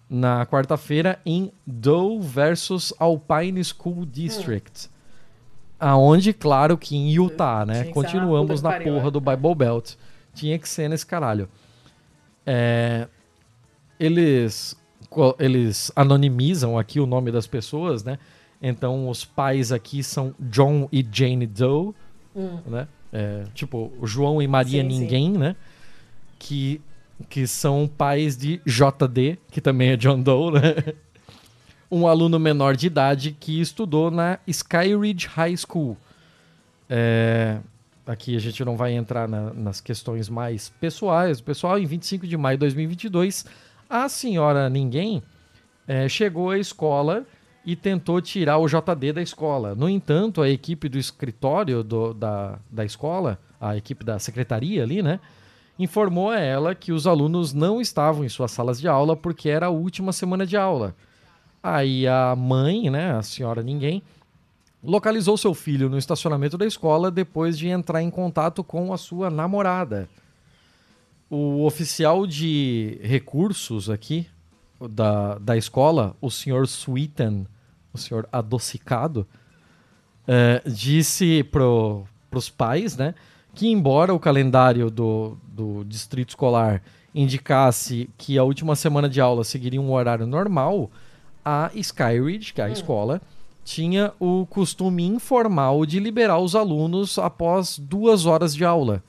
na 0.09 0.45
quarta-feira 0.45 1.19
em 1.25 1.51
Doe 1.65 2.19
versus 2.19 2.93
Alpine 2.99 3.63
School 3.63 4.05
District. 4.05 4.87
Hum. 4.87 4.91
Aonde, 5.79 6.33
claro 6.33 6.77
que 6.77 6.95
em 6.95 7.11
Utah, 7.11 7.65
né? 7.65 7.85
Continuamos 7.85 8.61
na, 8.61 8.71
na 8.71 8.79
porra 8.79 9.05
né? 9.05 9.11
do 9.11 9.21
Bible 9.21 9.55
Belt 9.55 9.95
tinha 10.37 10.59
que 10.59 10.69
ser 10.69 10.87
nesse 10.89 11.05
caralho. 11.05 11.49
É, 12.45 13.07
eles, 13.99 14.75
eles 15.39 15.91
anonimizam 15.95 16.77
aqui 16.77 16.99
o 16.99 17.05
nome 17.05 17.31
das 17.31 17.47
pessoas, 17.47 18.03
né? 18.03 18.19
Então 18.61 19.09
os 19.09 19.25
pais 19.25 19.71
aqui 19.71 20.03
são 20.03 20.33
John 20.39 20.87
e 20.91 21.05
Jane 21.11 21.47
Doe, 21.47 21.93
hum. 22.35 22.59
né? 22.65 22.87
É, 23.11 23.45
tipo, 23.53 23.91
João 24.03 24.41
e 24.41 24.47
Maria 24.47 24.81
sim, 24.81 24.87
Ninguém, 24.87 25.33
sim. 25.33 25.37
né? 25.37 25.55
Que, 26.37 26.81
que 27.29 27.47
são 27.47 27.87
pais 27.87 28.37
de 28.37 28.61
JD, 28.65 29.39
que 29.51 29.59
também 29.59 29.89
é 29.89 29.97
John 29.97 30.21
Doe, 30.21 30.51
né? 30.53 30.93
Um 31.89 32.05
aluno 32.05 32.37
menor 32.37 32.75
de 32.75 32.87
idade 32.87 33.31
que 33.39 33.61
estudou 33.61 34.11
na 34.11 34.39
Skyridge 34.45 35.25
High 35.27 35.55
School. 35.55 35.95
É, 36.89 37.59
aqui 38.07 38.35
a 38.35 38.39
gente 38.39 38.63
não 38.63 38.77
vai 38.77 38.93
entrar 38.93 39.27
na, 39.27 39.53
nas 39.53 39.81
questões 39.81 40.29
mais 40.29 40.69
pessoais. 40.69 41.41
Pessoal, 41.41 41.77
em 41.77 41.85
25 41.85 42.25
de 42.25 42.37
maio 42.37 42.57
de 42.57 42.61
2022, 42.61 43.45
a 43.89 44.07
senhora 44.07 44.69
Ninguém 44.69 45.21
é, 45.87 46.07
chegou 46.07 46.49
à 46.49 46.57
escola 46.57 47.25
e 47.65 47.75
tentou 47.75 48.21
tirar 48.21 48.57
o 48.57 48.67
JD 48.67 49.13
da 49.13 49.21
escola. 49.21 49.75
No 49.75 49.89
entanto, 49.89 50.41
a 50.41 50.49
equipe 50.49 50.87
do 50.87 50.97
escritório 50.97 51.83
do, 51.83 52.13
da, 52.13 52.57
da 52.71 52.85
escola, 52.85 53.37
a 53.59 53.75
equipe 53.75 54.05
da 54.05 54.17
secretaria 54.19 54.83
ali, 54.83 55.03
né, 55.03 55.19
informou 55.77 56.29
a 56.29 56.39
ela 56.39 56.73
que 56.73 56.93
os 56.93 57.05
alunos 57.05 57.53
não 57.53 57.81
estavam 57.81 58.23
em 58.23 58.29
suas 58.29 58.51
salas 58.51 58.79
de 58.79 58.87
aula 58.87 59.17
porque 59.17 59.49
era 59.49 59.65
a 59.65 59.69
última 59.69 60.13
semana 60.13 60.45
de 60.45 60.55
aula. 60.55 60.95
Aí 61.61 62.07
a 62.07 62.33
mãe, 62.37 62.89
né, 62.89 63.11
a 63.11 63.21
senhora 63.21 63.61
Ninguém, 63.61 64.01
localizou 64.87 65.35
seu 65.35 65.53
filho 65.53 65.89
no 65.89 65.97
estacionamento 65.97 66.57
da 66.57 66.65
escola 66.65 67.11
depois 67.11 67.57
de 67.57 67.67
entrar 67.67 68.01
em 68.01 68.09
contato 68.09 68.63
com 68.63 68.93
a 68.93 68.97
sua 68.97 69.29
namorada. 69.29 70.07
O 71.29 71.65
oficial 71.65 72.25
de 72.25 72.97
recursos 73.03 73.89
aqui 73.89 74.25
da, 74.89 75.37
da 75.39 75.57
escola, 75.57 76.15
o 76.21 76.31
senhor 76.31 76.63
Sweeten, 76.65 77.45
o 77.91 77.97
senhor 77.97 78.29
adocicado, 78.31 79.27
é, 80.25 80.61
disse 80.65 81.43
para 81.43 81.65
os 82.31 82.49
pais 82.49 82.95
né, 82.95 83.13
que, 83.53 83.67
embora 83.67 84.13
o 84.13 84.19
calendário 84.19 84.89
do, 84.89 85.37
do 85.49 85.83
distrito 85.83 86.29
escolar 86.29 86.81
indicasse 87.13 88.09
que 88.17 88.37
a 88.37 88.43
última 88.43 88.73
semana 88.73 89.09
de 89.09 89.19
aula 89.19 89.43
seguiria 89.43 89.81
um 89.81 89.91
horário 89.91 90.25
normal, 90.25 90.89
a 91.43 91.71
Skyridge, 91.75 92.53
que 92.53 92.61
é 92.61 92.65
a 92.65 92.69
hum. 92.69 92.71
escola, 92.71 93.21
tinha 93.67 94.13
o 94.17 94.45
costume 94.45 95.03
informal 95.05 95.85
de 95.85 95.99
liberar 95.99 96.39
os 96.39 96.55
alunos 96.55 97.19
após 97.19 97.77
duas 97.77 98.25
horas 98.25 98.55
de 98.55 98.63
aula 98.63 99.03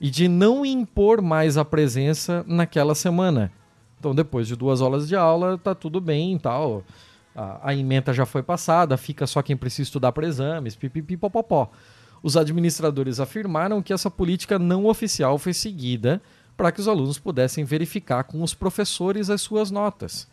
e 0.00 0.10
de 0.10 0.26
não 0.26 0.66
impor 0.66 1.22
mais 1.22 1.56
a 1.56 1.64
presença 1.64 2.44
naquela 2.48 2.96
semana. 2.96 3.52
Então, 3.96 4.12
depois 4.12 4.48
de 4.48 4.56
duas 4.56 4.80
horas 4.80 5.06
de 5.06 5.14
aula, 5.14 5.56
tá 5.56 5.76
tudo 5.76 6.00
bem 6.00 6.34
e 6.34 6.38
tal. 6.40 6.82
A, 7.36 7.70
a 7.70 7.74
emenda 7.74 8.12
já 8.12 8.26
foi 8.26 8.42
passada, 8.42 8.96
fica 8.96 9.28
só 9.28 9.40
quem 9.42 9.56
precisa 9.56 9.86
estudar 9.86 10.10
para 10.10 10.26
exames, 10.26 10.74
pipipi, 10.74 11.16
popopó. 11.16 11.70
Os 12.20 12.36
administradores 12.36 13.20
afirmaram 13.20 13.80
que 13.80 13.92
essa 13.92 14.10
política 14.10 14.58
não 14.58 14.86
oficial 14.86 15.38
foi 15.38 15.54
seguida 15.54 16.20
para 16.56 16.72
que 16.72 16.80
os 16.80 16.88
alunos 16.88 17.16
pudessem 17.16 17.62
verificar 17.62 18.24
com 18.24 18.42
os 18.42 18.54
professores 18.54 19.30
as 19.30 19.40
suas 19.40 19.70
notas. 19.70 20.26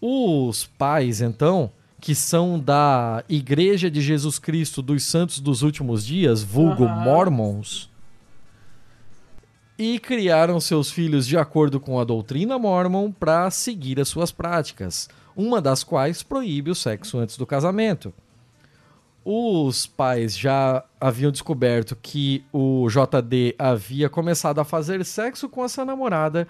Os 0.00 0.66
pais, 0.76 1.20
então, 1.20 1.70
que 2.02 2.16
são 2.16 2.58
da 2.58 3.22
Igreja 3.28 3.88
de 3.88 4.00
Jesus 4.00 4.36
Cristo 4.36 4.82
dos 4.82 5.04
Santos 5.04 5.38
dos 5.38 5.62
Últimos 5.62 6.04
Dias, 6.04 6.42
vulgo 6.42 6.82
uhum. 6.82 6.90
Mormons, 6.90 7.88
e 9.78 10.00
criaram 10.00 10.58
seus 10.58 10.90
filhos 10.90 11.24
de 11.24 11.38
acordo 11.38 11.78
com 11.78 12.00
a 12.00 12.04
doutrina 12.04 12.58
mormon 12.58 13.12
para 13.12 13.48
seguir 13.52 14.00
as 14.00 14.08
suas 14.08 14.32
práticas, 14.32 15.08
uma 15.36 15.60
das 15.60 15.84
quais 15.84 16.24
proíbe 16.24 16.72
o 16.72 16.74
sexo 16.74 17.18
antes 17.18 17.36
do 17.36 17.46
casamento. 17.46 18.12
Os 19.24 19.86
pais 19.86 20.36
já 20.36 20.84
haviam 21.00 21.30
descoberto 21.30 21.96
que 22.02 22.44
o 22.52 22.88
JD 22.88 23.54
havia 23.56 24.08
começado 24.08 24.58
a 24.58 24.64
fazer 24.64 25.04
sexo 25.04 25.48
com 25.48 25.64
essa 25.64 25.84
namorada 25.84 26.48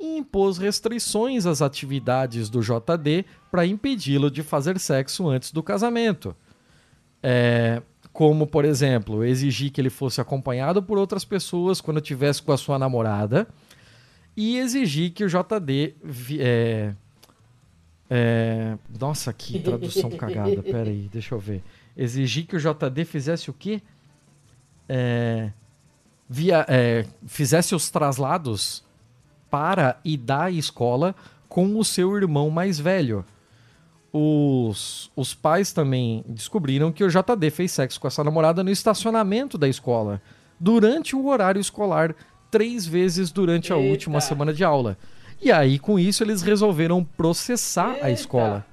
e 0.00 0.16
impôs 0.16 0.56
restrições 0.56 1.44
às 1.44 1.60
atividades 1.60 2.48
do 2.48 2.60
JD 2.60 3.26
para 3.50 3.66
impedi-lo 3.66 4.30
de 4.30 4.42
fazer 4.42 4.78
sexo 4.78 5.28
antes 5.28 5.52
do 5.52 5.62
casamento. 5.62 6.34
É, 7.22 7.82
como, 8.10 8.46
por 8.46 8.64
exemplo, 8.64 9.22
exigir 9.22 9.70
que 9.70 9.80
ele 9.80 9.90
fosse 9.90 10.20
acompanhado 10.20 10.82
por 10.82 10.96
outras 10.96 11.24
pessoas 11.24 11.80
quando 11.82 11.98
estivesse 11.98 12.42
com 12.42 12.50
a 12.50 12.56
sua 12.56 12.78
namorada 12.78 13.46
e 14.34 14.56
exigir 14.56 15.10
que 15.12 15.22
o 15.22 15.28
JD. 15.28 15.94
É, 16.38 16.94
é, 18.08 18.78
nossa, 18.98 19.32
que 19.32 19.58
tradução 19.58 20.10
cagada. 20.10 20.62
Pera 20.62 20.88
aí, 20.88 21.10
deixa 21.12 21.34
eu 21.34 21.38
ver. 21.38 21.62
Exigir 21.96 22.46
que 22.46 22.56
o 22.56 22.58
JD 22.58 23.04
fizesse 23.04 23.50
o 23.50 23.52
quê? 23.52 23.82
É, 24.88 25.52
via, 26.28 26.64
é, 26.68 27.04
fizesse 27.26 27.74
os 27.74 27.90
traslados 27.90 28.82
para 29.50 29.98
e 30.04 30.16
da 30.16 30.50
escola 30.50 31.14
com 31.48 31.76
o 31.78 31.84
seu 31.84 32.16
irmão 32.16 32.48
mais 32.48 32.78
velho. 32.78 33.24
Os, 34.12 35.10
os 35.14 35.34
pais 35.34 35.72
também 35.72 36.24
descobriram 36.28 36.90
que 36.90 37.04
o 37.04 37.08
JD 37.08 37.50
fez 37.50 37.72
sexo 37.72 38.00
com 38.00 38.08
essa 38.08 38.24
namorada 38.24 38.64
no 38.64 38.70
estacionamento 38.70 39.56
da 39.56 39.68
escola, 39.68 40.20
durante 40.58 41.14
o 41.14 41.26
horário 41.26 41.60
escolar, 41.60 42.14
três 42.50 42.86
vezes 42.86 43.30
durante 43.30 43.72
a 43.72 43.76
Eita. 43.76 43.88
última 43.88 44.20
semana 44.20 44.52
de 44.52 44.64
aula. 44.64 44.98
E 45.40 45.50
aí, 45.50 45.78
com 45.78 45.98
isso, 45.98 46.22
eles 46.22 46.42
resolveram 46.42 47.04
processar 47.04 47.92
a 47.92 48.08
Eita. 48.08 48.10
escola, 48.10 48.66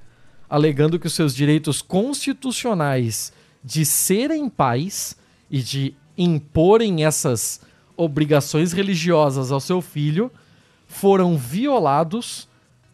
alegando 0.49 0.99
que 0.99 1.07
os 1.07 1.13
seus 1.13 1.35
direitos 1.35 1.81
constitucionais 1.81 3.31
de 3.63 3.85
serem 3.85 4.49
pais 4.49 5.15
e 5.49 5.61
de 5.61 5.95
imporem 6.17 7.05
essas 7.05 7.61
obrigações 7.95 8.73
religiosas 8.73 9.51
ao 9.51 9.59
seu 9.59 9.81
filho 9.81 10.31
foram 10.87 11.37
violados 11.37 12.47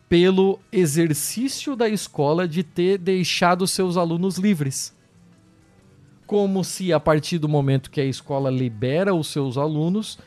pelo 0.10 0.60
exercício 0.72 1.76
da 1.76 1.88
escola 1.88 2.48
de 2.48 2.64
ter 2.64 2.98
deixado 2.98 3.66
seus 3.68 3.98
alunos 3.98 4.38
livres. 4.38 4.96
Como 6.28 6.64
se 6.64 6.92
a 6.92 7.00
partir 7.00 7.38
do 7.38 7.50
momento 7.50 7.90
que 7.90 8.02
a 8.02 8.06
escola 8.06 8.50
libera 8.50 9.14
os 9.14 9.28
seus 9.28 9.58
alunos, 9.58 10.20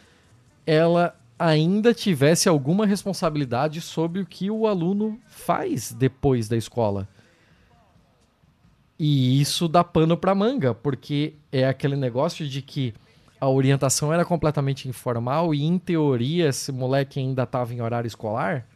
ela 0.67 1.15
ainda 1.39 1.93
tivesse 1.93 2.49
alguma 2.49 2.87
responsabilidade 2.87 3.81
sobre 3.81 4.21
o 4.21 4.27
que 4.27 4.51
o 4.51 4.67
aluno 4.67 5.19
faz 5.29 5.93
depois 5.93 6.49
da 6.49 6.57
escola. 6.57 7.09
E 8.99 9.41
isso 9.41 9.69
dá 9.69 9.85
pano 9.85 10.17
para 10.17 10.35
manga, 10.35 10.75
porque 10.75 11.35
é 11.53 11.67
aquele 11.67 11.97
negócio 11.97 12.49
de 12.49 12.63
que 12.63 12.95
a 13.47 13.49
orientação 13.49 14.13
era 14.13 14.25
completamente 14.25 14.89
informal 14.89 15.55
e, 15.55 15.63
em 15.63 15.79
teoria, 15.79 16.49
esse 16.49 16.73
moleque 16.73 17.21
ainda 17.21 17.45
estava 17.45 17.73
em 17.73 17.81
horário 17.81 18.09
escolar. 18.09 18.67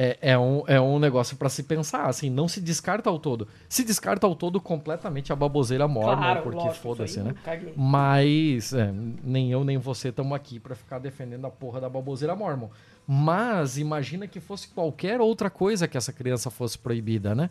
É, 0.00 0.16
é, 0.22 0.38
um, 0.38 0.62
é 0.66 0.80
um 0.80 0.98
negócio 0.98 1.36
para 1.36 1.48
se 1.48 1.64
pensar, 1.64 2.06
assim, 2.06 2.30
não 2.30 2.48
se 2.48 2.62
descarta 2.62 3.10
ao 3.10 3.18
todo. 3.18 3.46
Se 3.68 3.84
descarta 3.84 4.26
ao 4.26 4.34
todo 4.34 4.58
completamente 4.58 5.32
a 5.32 5.36
baboseira 5.36 5.86
mormon, 5.86 6.16
Claro, 6.16 6.42
porque 6.42 6.70
foda-se, 6.70 7.20
né? 7.20 7.34
Mas 7.76 8.72
é, 8.72 8.90
nem 9.22 9.50
eu 9.50 9.62
nem 9.62 9.76
você 9.76 10.08
estamos 10.08 10.34
aqui 10.34 10.58
para 10.58 10.74
ficar 10.74 10.98
defendendo 11.00 11.44
a 11.46 11.50
porra 11.50 11.80
da 11.80 11.90
baboseira 11.90 12.34
mormon. 12.34 12.68
Mas 13.06 13.76
imagina 13.76 14.26
que 14.26 14.40
fosse 14.40 14.68
qualquer 14.68 15.20
outra 15.20 15.50
coisa 15.50 15.86
que 15.86 15.98
essa 15.98 16.12
criança 16.12 16.48
fosse 16.48 16.78
proibida, 16.78 17.34
né? 17.34 17.50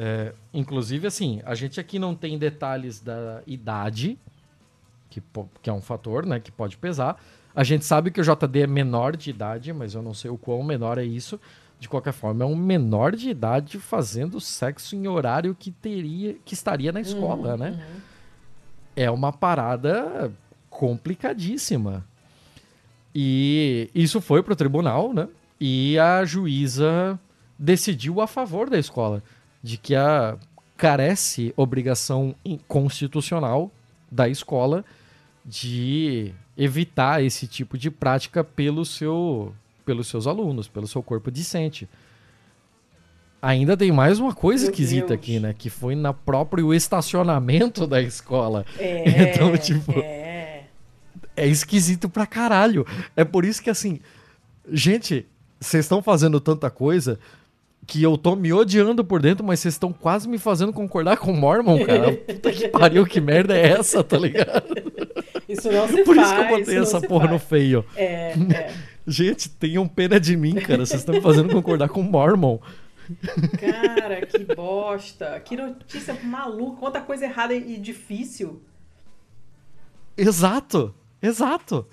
É, 0.00 0.32
inclusive, 0.54 1.08
assim, 1.08 1.40
a 1.44 1.56
gente 1.56 1.80
aqui 1.80 1.98
não 1.98 2.14
tem 2.14 2.38
detalhes 2.38 3.00
da 3.00 3.42
idade, 3.44 4.16
que, 5.10 5.20
que 5.60 5.68
é 5.68 5.72
um 5.72 5.80
fator, 5.80 6.24
né, 6.24 6.38
que 6.38 6.52
pode 6.52 6.76
pesar. 6.76 7.20
A 7.52 7.64
gente 7.64 7.84
sabe 7.84 8.12
que 8.12 8.20
o 8.20 8.24
JD 8.24 8.60
é 8.60 8.66
menor 8.68 9.16
de 9.16 9.30
idade, 9.30 9.72
mas 9.72 9.94
eu 9.94 10.02
não 10.02 10.14
sei 10.14 10.30
o 10.30 10.38
quão 10.38 10.62
menor 10.62 10.98
é 10.98 11.04
isso. 11.04 11.40
De 11.80 11.88
qualquer 11.88 12.12
forma, 12.12 12.44
é 12.44 12.46
um 12.46 12.54
menor 12.54 13.16
de 13.16 13.28
idade 13.30 13.78
fazendo 13.80 14.40
sexo 14.40 14.94
em 14.94 15.08
horário 15.08 15.56
que 15.58 15.72
teria, 15.72 16.36
que 16.44 16.54
estaria 16.54 16.92
na 16.92 17.00
escola, 17.00 17.52
Uhum, 17.52 17.56
né? 17.56 17.70
uhum. 17.70 18.00
é 18.94 19.10
uma 19.10 19.32
parada 19.32 20.30
complicadíssima. 20.70 22.04
E 23.14 23.90
isso 23.94 24.20
foi 24.20 24.42
pro 24.42 24.54
tribunal, 24.54 25.12
né? 25.12 25.28
E 25.60 25.98
a 25.98 26.24
juíza 26.24 27.18
decidiu 27.58 28.20
a 28.20 28.26
favor 28.26 28.70
da 28.70 28.78
escola, 28.78 29.22
de 29.62 29.76
que 29.76 29.94
a 29.94 30.36
carece 30.76 31.52
obrigação 31.56 32.34
constitucional 32.68 33.70
da 34.10 34.28
escola 34.28 34.84
de 35.44 36.32
evitar 36.56 37.22
esse 37.22 37.46
tipo 37.46 37.76
de 37.76 37.90
prática 37.90 38.44
pelo 38.44 38.84
seu, 38.84 39.52
pelos 39.84 40.08
seus 40.08 40.26
alunos, 40.26 40.68
pelo 40.68 40.86
seu 40.86 41.02
corpo 41.02 41.30
discente. 41.30 41.88
Ainda 43.40 43.76
tem 43.76 43.92
mais 43.92 44.18
uma 44.18 44.34
coisa 44.34 44.64
Meu 44.64 44.72
esquisita 44.72 45.08
Deus. 45.08 45.20
aqui, 45.20 45.40
né? 45.40 45.54
Que 45.56 45.70
foi 45.70 45.94
na 45.94 46.12
próprio 46.12 46.74
estacionamento 46.74 47.86
da 47.86 48.02
escola. 48.02 48.66
É, 48.76 49.30
Então, 49.34 49.56
tipo, 49.56 49.92
é. 50.00 50.64
é 51.36 51.46
esquisito 51.46 52.08
pra 52.08 52.26
caralho. 52.26 52.84
É 53.16 53.24
por 53.24 53.44
isso 53.44 53.62
que, 53.62 53.70
assim, 53.70 54.00
gente, 54.70 55.24
vocês 55.60 55.84
estão 55.84 56.02
fazendo 56.02 56.40
tanta 56.40 56.68
coisa 56.68 57.18
que 57.88 58.02
eu 58.02 58.18
tô 58.18 58.36
me 58.36 58.52
odiando 58.52 59.02
por 59.02 59.22
dentro, 59.22 59.42
mas 59.44 59.60
vocês 59.60 59.72
estão 59.72 59.94
quase 59.94 60.28
me 60.28 60.36
fazendo 60.36 60.74
concordar 60.74 61.16
com 61.16 61.32
o 61.32 61.36
Mormon, 61.36 61.86
cara. 61.86 62.12
Puta 62.28 62.52
que 62.52 62.68
pariu, 62.68 63.06
que 63.06 63.18
merda 63.18 63.56
é 63.56 63.70
essa, 63.70 64.04
tá 64.04 64.18
ligado? 64.18 64.62
Isso 65.48 65.72
não 65.72 65.88
se 65.88 66.04
Por 66.04 66.14
faz. 66.14 66.28
isso 66.28 66.36
que 66.36 66.42
eu 66.42 66.58
botei 66.58 66.78
essa 66.78 67.00
porra 67.00 67.24
no 67.24 67.38
faz. 67.38 67.48
feio. 67.48 67.82
É, 67.96 68.32
é. 68.32 68.74
Gente, 69.08 69.48
tenham 69.48 69.88
pena 69.88 70.20
de 70.20 70.36
mim, 70.36 70.54
cara. 70.56 70.84
Vocês 70.84 71.00
estão 71.00 71.14
me 71.14 71.22
fazendo 71.22 71.50
concordar 71.50 71.88
com 71.88 72.00
o 72.00 72.04
Mormon. 72.04 72.58
Cara, 73.58 74.26
que 74.26 74.44
bosta. 74.54 75.40
Que 75.40 75.56
notícia 75.56 76.12
maluca. 76.22 76.78
Quanta 76.78 77.00
coisa 77.00 77.24
errada 77.24 77.54
e 77.54 77.78
difícil. 77.78 78.62
Exato, 80.14 80.94
exato. 81.22 81.86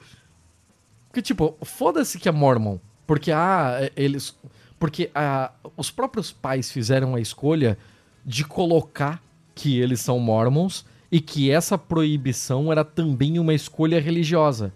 Porque, 1.08 1.22
tipo, 1.22 1.58
foda-se 1.64 2.20
que 2.20 2.28
é 2.28 2.34
Mormon. 2.34 2.80
Porque, 3.08 3.32
ah, 3.32 3.90
eles. 3.96 4.38
Porque 4.80 5.10
ah, 5.15 5.52
os 5.77 5.89
próprios 5.89 6.31
pais 6.31 6.72
fizeram 6.72 7.15
a 7.15 7.22
escolha 7.22 7.77
de 8.26 8.43
colocar 8.43 9.22
que 9.53 9.80
eles 9.80 10.02
são 10.02 10.19
Mormons 10.19 10.85
e 11.11 11.22
que 11.22 11.49
essa 11.49 11.77
proibição 11.77 12.72
era 12.72 12.84
também 12.84 13.39
uma 13.39 13.53
escolha 13.53 13.99
religiosa. 14.02 14.73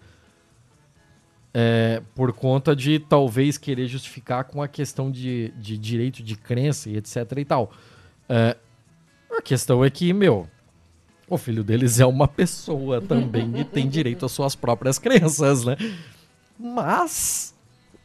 É, 1.52 2.00
por 2.14 2.32
conta 2.32 2.76
de 2.76 3.00
talvez 3.00 3.58
querer 3.58 3.88
justificar 3.88 4.44
com 4.44 4.62
a 4.62 4.68
questão 4.68 5.10
de, 5.10 5.52
de 5.58 5.76
direito 5.76 6.22
de 6.22 6.36
crença 6.36 6.88
e 6.88 6.96
etc 6.96 7.16
e 7.36 7.44
tal. 7.44 7.72
É, 8.28 8.56
a 9.36 9.42
questão 9.42 9.84
é 9.84 9.90
que, 9.90 10.12
meu, 10.12 10.48
o 11.28 11.36
filho 11.36 11.62
deles 11.64 11.98
é 12.00 12.06
uma 12.06 12.26
pessoa 12.28 13.00
também 13.00 13.60
e 13.60 13.64
tem 13.64 13.88
direito 13.88 14.24
às 14.24 14.32
suas 14.32 14.54
próprias 14.54 14.98
crenças, 14.98 15.64
né? 15.64 15.76
Mas 16.58 17.54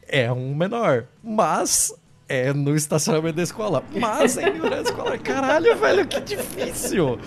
é 0.08 0.32
um 0.32 0.56
menor. 0.56 1.06
Mas 1.24 1.94
é 2.28 2.54
no 2.54 2.76
estacionamento 2.76 3.38
da 3.38 3.44
escola. 3.44 3.84
Mas 3.94 4.38
é 4.38 4.50
em 4.50 4.62
horário 4.62 4.84
escolar. 4.86 5.20
Caralho, 5.20 5.76
velho, 5.78 6.08
que 6.08 6.20
difícil. 6.20 7.20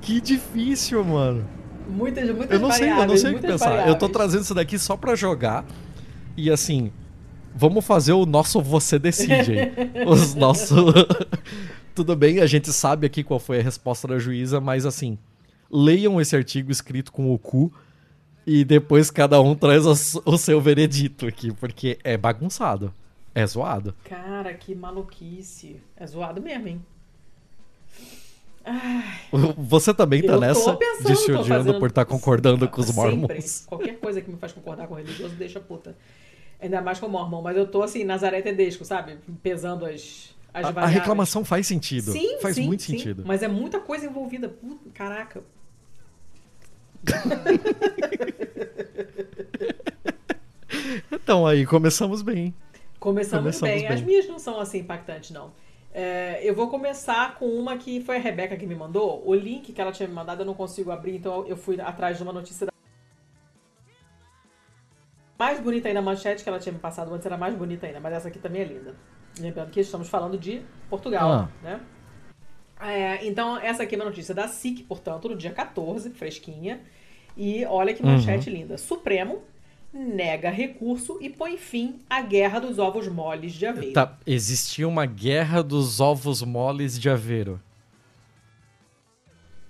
Que 0.00 0.20
difícil, 0.20 1.04
mano. 1.04 1.48
Muitas, 1.88 2.24
muitas 2.30 2.50
Eu 2.50 2.60
não 2.60 2.70
sei, 2.70 2.86
eu 2.86 2.90
não 2.90 2.96
variáveis, 2.96 3.20
sei 3.20 3.32
o 3.32 3.34
que 3.34 3.46
pensar. 3.46 3.70
Eu 3.70 3.94
tô 3.94 4.06
variáveis. 4.06 4.12
trazendo 4.12 4.42
isso 4.42 4.54
daqui 4.54 4.78
só 4.78 4.96
pra 4.96 5.14
jogar. 5.14 5.64
E 6.36 6.50
assim, 6.50 6.90
vamos 7.54 7.84
fazer 7.84 8.12
o 8.12 8.26
nosso 8.26 8.60
você 8.60 8.98
decide. 8.98 9.72
Os 10.06 10.34
nossos. 10.34 10.94
Tudo 11.94 12.16
bem, 12.16 12.40
a 12.40 12.46
gente 12.46 12.72
sabe 12.72 13.06
aqui 13.06 13.22
qual 13.22 13.38
foi 13.38 13.60
a 13.60 13.62
resposta 13.62 14.08
da 14.08 14.18
juíza, 14.18 14.60
mas 14.60 14.84
assim, 14.84 15.16
leiam 15.70 16.20
esse 16.20 16.34
artigo 16.34 16.72
escrito 16.72 17.12
com 17.12 17.32
o 17.32 17.38
cu 17.38 17.72
e 18.46 18.64
depois 18.64 19.10
cada 19.10 19.40
um 19.40 19.54
traz 19.54 19.86
o, 19.86 20.38
seu 20.38 20.60
veredito 20.60 21.26
aqui, 21.26 21.52
porque 21.52 21.98
é 22.04 22.16
bagunçado. 22.16 22.92
É 23.34 23.44
zoado. 23.46 23.94
Cara, 24.04 24.54
que 24.54 24.74
maluquice. 24.74 25.80
É 25.96 26.06
zoado 26.06 26.40
mesmo, 26.40 26.68
hein? 26.68 26.86
Ai, 28.64 29.20
Você 29.58 29.92
também 29.92 30.22
tá 30.22 30.38
nessa 30.38 30.74
pensando, 30.74 31.06
de 31.06 31.16
se 31.16 31.32
odiando 31.32 31.78
por 31.78 31.88
estar 31.88 32.04
concordando 32.04 32.68
com 32.68 32.80
os 32.80 32.90
mormons. 32.94 33.64
Qualquer 33.66 33.98
coisa 33.98 34.20
que 34.20 34.30
me 34.30 34.38
faz 34.38 34.52
concordar 34.52 34.86
com 34.86 34.94
o 34.94 34.96
religioso 34.96 35.34
deixa 35.34 35.60
puta. 35.60 35.96
Ainda 36.60 36.80
mais 36.80 36.98
com 36.98 37.06
o 37.06 37.10
mormon. 37.10 37.42
Mas 37.42 37.56
eu 37.56 37.66
tô 37.66 37.82
assim, 37.82 38.04
Nazaré 38.04 38.40
Tedesco, 38.40 38.84
sabe? 38.84 39.18
Pesando 39.42 39.84
as, 39.84 40.34
as 40.52 40.64
A, 40.64 40.80
a 40.80 40.86
reclamação 40.86 41.44
faz 41.44 41.66
sentido. 41.66 42.12
Sim, 42.12 42.38
faz 42.40 42.54
sim, 42.54 42.66
muito 42.66 42.84
sim. 42.84 42.96
sentido. 42.96 43.24
Mas 43.26 43.42
é 43.42 43.48
muita 43.48 43.80
coisa 43.80 44.06
envolvida. 44.06 44.48
Puta, 44.48 44.90
caraca. 44.94 45.42
Então 51.12 51.46
aí 51.46 51.66
começamos 51.66 52.22
bem. 52.22 52.54
Começamos, 52.98 53.58
Começamos 53.58 53.74
bem. 53.82 53.86
As 53.86 54.00
bem. 54.00 54.04
minhas 54.08 54.28
não 54.28 54.38
são 54.38 54.60
assim 54.60 54.78
impactantes, 54.80 55.30
não. 55.30 55.52
É, 55.92 56.40
eu 56.42 56.54
vou 56.54 56.68
começar 56.68 57.36
com 57.36 57.46
uma 57.46 57.76
que 57.76 58.00
foi 58.02 58.16
a 58.16 58.20
Rebeca 58.20 58.56
que 58.56 58.66
me 58.66 58.74
mandou. 58.74 59.22
O 59.26 59.34
link 59.34 59.72
que 59.72 59.80
ela 59.80 59.92
tinha 59.92 60.08
me 60.08 60.14
mandado 60.14 60.42
eu 60.42 60.46
não 60.46 60.54
consigo 60.54 60.90
abrir, 60.90 61.16
então 61.16 61.46
eu 61.46 61.56
fui 61.56 61.80
atrás 61.80 62.16
de 62.16 62.22
uma 62.22 62.32
notícia 62.32 62.66
da... 62.66 62.72
Mais 65.38 65.60
bonita 65.60 65.88
ainda 65.88 66.00
a 66.00 66.02
manchete 66.02 66.42
que 66.42 66.48
ela 66.48 66.58
tinha 66.58 66.72
me 66.72 66.78
passado 66.78 67.12
antes 67.14 67.26
era 67.26 67.36
mais 67.36 67.54
bonita 67.54 67.86
ainda, 67.86 68.00
mas 68.00 68.12
essa 68.14 68.28
aqui 68.28 68.38
também 68.38 68.62
é 68.62 68.64
linda. 68.64 68.94
Lembrando 69.38 69.70
que 69.70 69.80
estamos 69.80 70.08
falando 70.08 70.38
de 70.38 70.62
Portugal, 70.88 71.30
Ah. 71.30 71.48
né? 71.62 71.80
É, 72.86 73.26
então, 73.26 73.56
essa 73.58 73.82
aqui 73.82 73.94
é 73.94 73.98
uma 73.98 74.04
notícia 74.04 74.34
da 74.34 74.46
SIC, 74.46 74.84
portanto, 74.84 75.28
no 75.28 75.36
dia 75.36 75.50
14, 75.50 76.10
fresquinha. 76.10 76.80
E 77.36 77.64
olha 77.64 77.94
que 77.94 78.02
manchete 78.02 78.50
linda. 78.50 78.78
Supremo 78.78 79.42
nega 79.92 80.50
recurso 80.50 81.18
e 81.20 81.30
põe 81.30 81.56
fim 81.56 82.00
à 82.10 82.20
guerra 82.20 82.58
dos 82.58 82.80
ovos 82.80 83.06
moles 83.06 83.52
de 83.52 83.64
aveiro. 83.64 83.92
Tá, 83.92 84.18
existia 84.26 84.88
uma 84.88 85.06
guerra 85.06 85.62
dos 85.62 86.00
ovos 86.00 86.42
moles 86.42 86.98
de 86.98 87.08
Aveiro. 87.08 87.60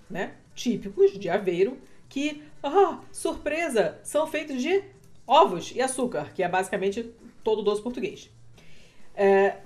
Né? 0.08 0.32
Típicos 0.54 1.18
de 1.18 1.28
aveiro 1.28 1.78
que, 2.08 2.42
ah, 2.62 3.00
surpresa, 3.12 3.98
são 4.02 4.26
feitos 4.26 4.62
de 4.62 4.82
ovos 5.26 5.72
e 5.74 5.82
açúcar, 5.82 6.32
que 6.32 6.42
é 6.42 6.48
basicamente 6.48 7.10
todo 7.42 7.62
doce 7.62 7.82
português. 7.82 8.30
É, 9.14 9.58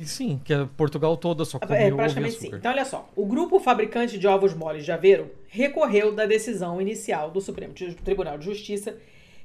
Sim, 0.00 0.40
que 0.44 0.52
é 0.52 0.66
Portugal 0.76 1.16
toda 1.16 1.44
só 1.44 1.58
comeu 1.58 1.76
é, 1.76 1.86
ovo 1.86 1.94
e 1.94 1.96
praticamente 1.96 2.38
sim. 2.38 2.50
Então, 2.54 2.72
olha 2.72 2.84
só. 2.84 3.08
O 3.14 3.26
grupo 3.26 3.60
fabricante 3.60 4.18
de 4.18 4.26
ovos 4.26 4.54
moles 4.54 4.84
de 4.84 4.92
Aveiro 4.92 5.30
recorreu 5.48 6.12
da 6.12 6.24
decisão 6.24 6.80
inicial 6.80 7.30
do 7.30 7.40
Supremo 7.40 7.74
Tribunal 8.02 8.38
de 8.38 8.46
Justiça, 8.46 8.96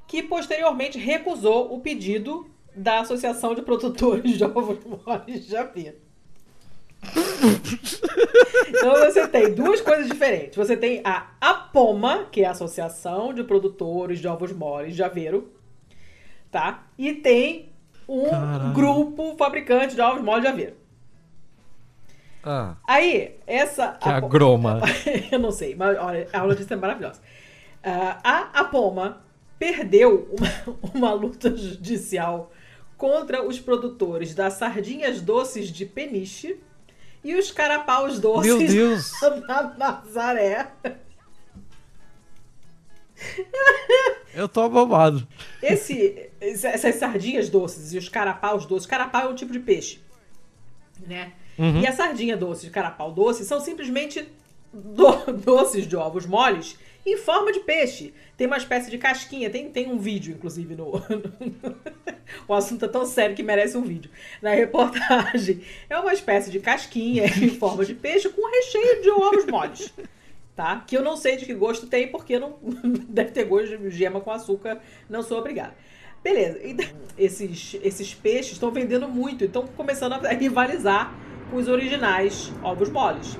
que 0.07 0.24
posteriormente 0.24 0.98
recusou 0.98 1.74
o 1.74 1.82
pedido 1.82 2.49
da 2.74 3.02
Associação 3.02 3.53
de 3.53 3.61
Produtores 3.61 4.38
de 4.38 4.44
Ovos 4.44 4.80
Moles 4.86 5.48
de 5.48 5.57
Aveiro. 5.57 5.98
então 8.69 8.91
você 8.94 9.28
tem 9.28 9.53
duas 9.53 9.82
coisas 9.82 10.07
diferentes. 10.07 10.56
Você 10.56 10.78
tem 10.78 11.02
a 11.03 11.32
APOMA, 11.41 12.26
que 12.32 12.41
é 12.41 12.45
a 12.45 12.52
Associação 12.52 13.34
de 13.34 13.44
Produtores 13.44 14.19
de 14.19 14.28
Ovos 14.28 14.52
Moles 14.53 14.95
de 14.95 15.03
Aveiro, 15.03 15.52
tá? 16.49 16.88
E 16.98 17.14
tem 17.14 17.69
um 18.07 18.29
Caralho. 18.29 18.73
grupo 18.73 19.35
fabricante 19.38 19.95
de 19.95 20.01
ovos 20.01 20.23
moles 20.23 20.41
de 20.43 20.47
Aveiro. 20.47 20.75
Ah, 22.43 22.75
Aí, 22.88 23.35
essa. 23.45 23.97
que 23.99 24.07
é 24.07 24.11
a 24.13 24.19
groma. 24.19 24.81
Eu 25.31 25.39
não 25.39 25.51
sei, 25.51 25.75
mas 25.75 25.97
olha, 25.97 26.27
a 26.31 26.39
notícia 26.45 26.73
é 26.73 26.77
maravilhosa. 26.77 27.19
Ah, 27.84 28.19
a 28.23 28.61
Apoma 28.61 29.21
perdeu 29.59 30.29
uma, 30.31 30.77
uma 30.93 31.13
luta 31.13 31.55
judicial 31.55 32.51
contra 32.97 33.45
os 33.45 33.59
produtores 33.59 34.34
das 34.34 34.53
sardinhas 34.53 35.21
doces 35.21 35.67
de 35.69 35.85
peniche 35.85 36.59
e 37.23 37.35
os 37.35 37.51
carapaus 37.51 38.19
doces 38.19 38.45
Meu 38.45 38.57
Deus! 38.67 39.11
da 39.47 39.73
Nazaré. 39.77 40.67
Eu 44.34 44.48
tô 44.48 44.61
abobado. 44.61 45.27
Esse, 45.61 46.30
essas 46.39 46.95
sardinhas 46.95 47.49
doces 47.49 47.94
e 47.94 47.98
os 47.98 48.07
carapaus 48.10 48.65
doces, 48.65 48.85
carapau 48.88 49.23
é 49.23 49.30
um 49.30 49.35
tipo 49.35 49.52
de 49.52 49.60
peixe, 49.60 49.99
né? 51.07 51.34
Uhum. 51.57 51.81
E 51.81 51.88
a 51.88 51.91
sardinha 51.91 52.38
doce 52.38 52.65
de 52.65 52.72
carapau 52.72 53.11
doce 53.11 53.44
são 53.44 53.60
simplesmente 53.60 54.27
do- 54.72 55.31
doces 55.44 55.88
de 55.88 55.95
ovos 55.95 56.26
moles 56.27 56.77
em 57.03 57.18
forma 57.18 57.52
de 57.52 57.61
peixe. 57.61 58.14
Tem 58.35 58.45
uma 58.45 58.57
espécie 58.57 58.91
de 58.91 58.98
casquinha, 58.99 59.49
tem, 59.49 59.72
tem 59.72 59.91
um 59.91 59.98
vídeo, 59.98 60.35
inclusive, 60.35 60.76
no. 60.77 61.02
o 62.48 62.53
assunto 62.53 62.85
é 62.85 62.88
tão 62.88 63.06
sério 63.07 63.35
que 63.35 63.41
merece 63.41 63.76
um 63.76 63.81
vídeo. 63.81 64.11
Na 64.39 64.52
reportagem. 64.52 65.61
É 65.89 65.98
uma 65.98 66.14
espécie 66.14 66.52
de 66.52 66.60
casquinha 66.60 67.26
em 67.26 67.49
forma 67.49 67.84
de 67.84 67.95
peixe 67.95 68.30
com 68.30 68.48
recheio 68.52 69.02
de 69.02 69.10
ovos 69.10 69.45
moles. 69.48 69.91
Tá? 70.57 70.84
Que 70.88 70.97
eu 70.97 71.03
não 71.03 71.15
sei 71.15 71.38
de 71.38 71.45
que 71.45 71.53
gosto 71.53 71.85
tem, 71.85 72.07
porque 72.07 72.39
não 72.39 72.55
deve 73.07 73.29
ter 73.29 73.43
gosto 73.43 73.77
de 73.77 73.91
gema 73.91 74.19
com 74.19 74.31
açúcar, 74.31 74.79
não 75.07 75.21
sou 75.21 75.38
obrigada. 75.38 75.75
Beleza, 76.23 76.59
então, 76.63 76.88
esses, 77.15 77.77
esses 77.84 78.15
peixes 78.15 78.53
estão 78.53 78.71
vendendo 78.71 79.07
muito, 79.07 79.45
estão 79.45 79.67
começando 79.67 80.13
a 80.13 80.29
rivalizar 80.34 81.13
com 81.51 81.57
os 81.57 81.67
originais 81.67 82.51
ovos 82.63 82.89
moles. 82.89 83.38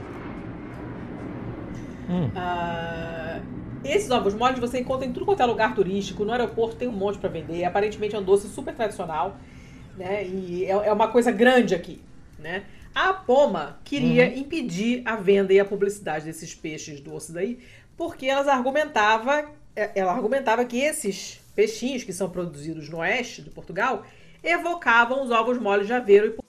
Hum. 2.08 2.30
Ah, 2.36 3.42
esses 3.84 4.12
ovos 4.12 4.36
moles 4.36 4.60
você 4.60 4.80
encontra 4.80 5.08
em 5.08 5.12
tudo 5.12 5.26
quanto 5.26 5.42
é 5.42 5.46
lugar 5.48 5.74
turístico, 5.74 6.24
no 6.24 6.32
aeroporto 6.32 6.76
tem 6.76 6.88
um 6.88 6.92
monte 6.92 7.18
para 7.18 7.30
vender. 7.30 7.64
Aparentemente 7.66 8.16
é 8.16 8.20
um 8.20 8.24
doce 8.24 8.48
super 8.48 8.76
tradicional, 8.76 9.38
né? 9.98 10.24
E 10.24 10.66
é, 10.66 10.70
é 10.70 10.94
uma 10.94 11.08
coisa 11.08 11.32
grande 11.32 11.74
aqui, 11.74 12.00
né? 12.38 12.64
A 13.00 13.14
Poma 13.14 13.80
queria 13.84 14.36
impedir 14.36 15.04
a 15.06 15.16
venda 15.16 15.54
e 15.54 15.60
a 15.60 15.66
publicidade 15.66 16.26
desses 16.26 16.56
peixes 16.56 17.00
doces 17.00 17.36
aí, 17.36 17.60
porque 17.96 18.26
elas 18.26 18.48
argumentava, 18.48 19.52
é, 19.76 19.92
ela 19.94 20.12
argumentava 20.12 20.66
que 20.66 20.80
esses 20.80 21.40
peixinhos 21.56 22.04
que 22.04 22.12
são 22.12 22.28
produzidos 22.28 22.90
no 22.90 22.98
oeste 22.98 23.44
de 23.44 23.52
Portugal 23.52 24.04
evocavam 24.44 25.24
os 25.24 25.30
ovos 25.30 25.60
moles 25.60 25.86
de 25.86 25.94
Aveiro 25.94 26.38
e 26.40 26.44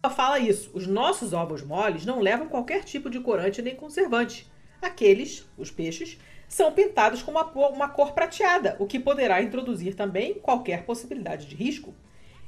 ela 0.00 0.14
fala 0.14 0.38
isso. 0.38 0.70
Os 0.74 0.86
nossos 0.86 1.32
ovos 1.32 1.60
moles 1.60 2.06
não 2.06 2.20
levam 2.20 2.46
qualquer 2.46 2.84
tipo 2.84 3.10
de 3.10 3.18
corante 3.18 3.60
nem 3.60 3.74
conservante. 3.74 4.48
Aqueles, 4.80 5.44
os 5.58 5.72
peixes, 5.72 6.20
são 6.46 6.70
pintados 6.70 7.20
com 7.20 7.32
uma, 7.32 7.42
uma 7.68 7.88
cor 7.88 8.12
prateada, 8.12 8.76
o 8.78 8.86
que 8.86 9.00
poderá 9.00 9.42
introduzir 9.42 9.96
também 9.96 10.34
qualquer 10.34 10.84
possibilidade 10.84 11.46
de 11.46 11.56
risco. 11.56 11.92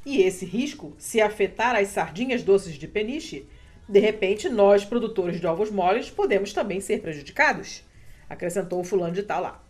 E 0.04 0.22
esse 0.22 0.44
risco, 0.44 0.94
se 0.98 1.20
afetar 1.20 1.76
as 1.76 1.88
sardinhas 1.88 2.42
doces 2.42 2.74
de 2.74 2.88
peniche, 2.88 3.46
de 3.88 3.98
repente 4.00 4.48
nós, 4.48 4.84
produtores 4.84 5.40
de 5.40 5.46
ovos 5.46 5.70
moles, 5.70 6.10
podemos 6.10 6.52
também 6.52 6.80
ser 6.80 7.00
prejudicados, 7.00 7.82
acrescentou 8.28 8.80
o 8.80 8.84
fulano 8.84 9.14
de 9.14 9.22
tal 9.22 9.42
lá. 9.42 9.62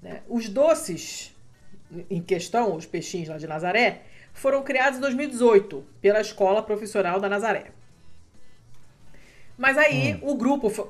né? 0.00 0.22
Os 0.28 0.48
doces 0.48 1.34
em 2.08 2.22
questão, 2.22 2.74
os 2.76 2.86
peixinhos 2.86 3.28
lá 3.28 3.36
de 3.36 3.46
Nazaré, 3.46 4.02
foram 4.32 4.62
criados 4.62 4.98
em 4.98 5.00
2018 5.02 5.84
pela 6.00 6.20
Escola 6.20 6.62
Profissional 6.62 7.20
da 7.20 7.28
Nazaré. 7.28 7.66
Mas 9.58 9.76
aí 9.76 10.18
o 10.22 10.34
grupo. 10.34 10.70
fa- 10.70 10.86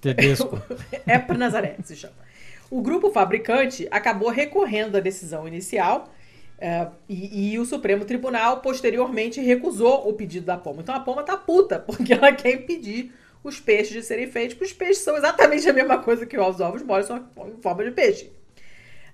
Tedesco. 0.00 0.60
é 1.06 1.18
para 1.18 1.36
Nazaré, 1.38 1.76
se 1.84 1.94
chama. 1.94 2.14
O 2.70 2.80
grupo 2.80 3.10
fabricante 3.10 3.86
acabou 3.90 4.28
recorrendo 4.30 4.96
à 4.96 5.00
decisão 5.00 5.46
inicial 5.46 6.12
é, 6.60 6.86
e, 7.08 7.52
e 7.54 7.58
o 7.58 7.64
Supremo 7.64 8.04
Tribunal 8.04 8.60
posteriormente 8.60 9.40
recusou 9.40 10.08
o 10.08 10.12
pedido 10.12 10.44
da 10.46 10.56
Poma. 10.58 10.82
Então 10.82 10.94
a 10.94 11.00
Poma 11.00 11.22
tá 11.22 11.36
puta, 11.36 11.78
porque 11.86 12.12
ela 12.12 12.32
quer 12.32 12.52
impedir 12.54 13.12
os 13.42 13.58
peixes 13.58 13.92
de 13.92 14.02
serem 14.02 14.26
feitos, 14.30 14.54
porque 14.54 14.66
os 14.70 14.72
peixes 14.76 14.98
são 15.02 15.16
exatamente 15.16 15.66
a 15.68 15.72
mesma 15.72 15.98
coisa 15.98 16.26
que 16.26 16.38
os 16.38 16.60
ovos 16.60 16.82
moles, 16.82 17.06
só 17.06 17.16
em 17.16 17.60
forma 17.62 17.82
de 17.84 17.90
peixe. 17.92 18.30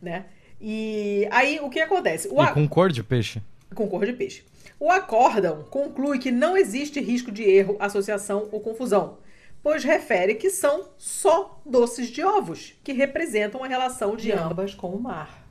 Né? 0.03 0.25
E 0.61 1.29
aí 1.31 1.61
o 1.61 1.71
que 1.71 1.81
acontece? 1.81 2.29
O 2.29 2.43
E 2.43 2.45
a- 2.45 2.53
com 2.53 2.67
cor 2.69 2.91
de 2.91 3.03
peixe. 3.05 3.41
com 3.75 3.87
cor 3.89 4.05
de 4.05 4.13
peixe. 4.13 4.43
O 4.81 4.91
acórdão 4.91 5.63
conclui 5.71 6.19
que 6.19 6.31
não 6.33 6.57
existe 6.57 7.01
risco 7.01 7.31
de 7.31 7.45
erro, 7.45 7.77
associação 7.79 8.49
ou 8.53 8.61
confusão, 8.61 9.19
pois 9.63 9.85
refere 9.85 10.35
que 10.35 10.51
são 10.51 10.89
só 10.99 11.61
doces 11.65 12.09
de 12.09 12.23
ovos, 12.23 12.75
que 12.85 12.93
representam 12.93 13.63
a 13.65 13.67
relação 13.69 14.17
de 14.17 14.33
ambas 14.33 14.75
com 14.75 14.89
o 14.91 15.01
mar. 15.01 15.46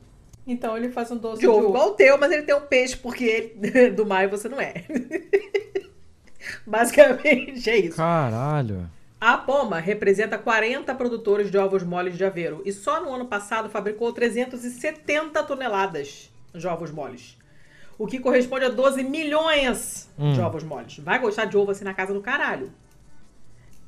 Então 0.46 0.76
ele 0.76 0.88
faz 0.90 1.10
um 1.10 1.16
doce 1.16 1.40
De 1.40 1.48
ovo 1.48 1.68
igual 1.68 1.88
o 1.88 1.94
teu, 1.94 2.16
mas 2.18 2.30
ele 2.30 2.42
tem 2.42 2.54
um 2.54 2.60
peixe, 2.60 2.96
porque 2.96 3.24
ele, 3.24 3.90
do 3.96 4.06
mar 4.06 4.24
e 4.24 4.28
você 4.28 4.48
não 4.48 4.60
é. 4.60 4.84
Basicamente 6.66 7.68
é 7.68 7.76
isso. 7.78 7.96
Caralho. 7.96 8.88
A 9.20 9.38
Poma 9.38 9.78
representa 9.80 10.36
40 10.38 10.94
produtores 10.94 11.50
de 11.50 11.56
ovos 11.58 11.82
moles 11.82 12.16
de 12.16 12.24
Aveiro 12.24 12.62
e 12.64 12.72
só 12.72 13.02
no 13.02 13.12
ano 13.12 13.26
passado 13.26 13.68
fabricou 13.68 14.12
370 14.12 15.42
toneladas 15.42 16.30
de 16.54 16.66
ovos 16.66 16.90
moles. 16.90 17.36
O 17.98 18.06
que 18.06 18.20
corresponde 18.20 18.66
a 18.66 18.68
12 18.68 19.02
milhões 19.02 20.10
de 20.18 20.38
Hum. 20.40 20.44
ovos 20.44 20.62
moles. 20.62 20.98
Vai 20.98 21.18
gostar 21.18 21.46
de 21.46 21.56
ovo 21.56 21.70
assim 21.70 21.82
na 21.84 21.94
casa 21.94 22.12
do 22.12 22.20
caralho. 22.20 22.70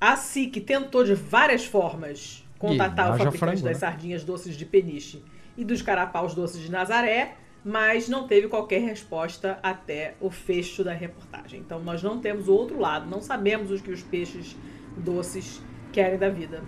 A 0.01 0.17
SIC 0.17 0.61
tentou 0.61 1.05
de 1.05 1.15
várias 1.15 1.65
formas 1.67 2.43
contatar 2.59 3.09
Ih, 3.11 3.15
o 3.15 3.19
fabricante 3.19 3.39
frango, 3.39 3.55
das 3.63 3.65
né? 3.65 3.75
sardinhas 3.75 4.25
doces 4.25 4.57
de 4.57 4.65
peniche 4.65 5.23
e 5.59 5.65
dos 5.65 5.83
carapaus 5.83 6.35
doces 6.35 6.63
de 6.63 6.71
Nazaré, 6.71 7.35
mas 7.65 8.09
não 8.09 8.29
teve 8.29 8.47
qualquer 8.47 8.81
resposta 8.81 9.59
até 9.61 10.15
o 10.21 10.31
fecho 10.31 10.85
da 10.85 10.93
reportagem. 10.93 11.59
Então 11.59 11.81
nós 11.81 12.01
não 12.01 12.21
temos 12.21 12.47
o 12.47 12.55
outro 12.55 12.79
lado, 12.79 13.11
não 13.11 13.21
sabemos 13.21 13.73
o 13.73 13.83
que 13.83 13.91
os 13.91 14.01
peixes 14.01 14.57
doces 14.97 15.61
querem 15.93 16.17
da 16.17 16.29
vida. 16.29 16.63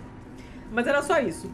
Mas 0.69 0.85
era 0.85 1.01
só 1.01 1.19
isso. 1.19 1.49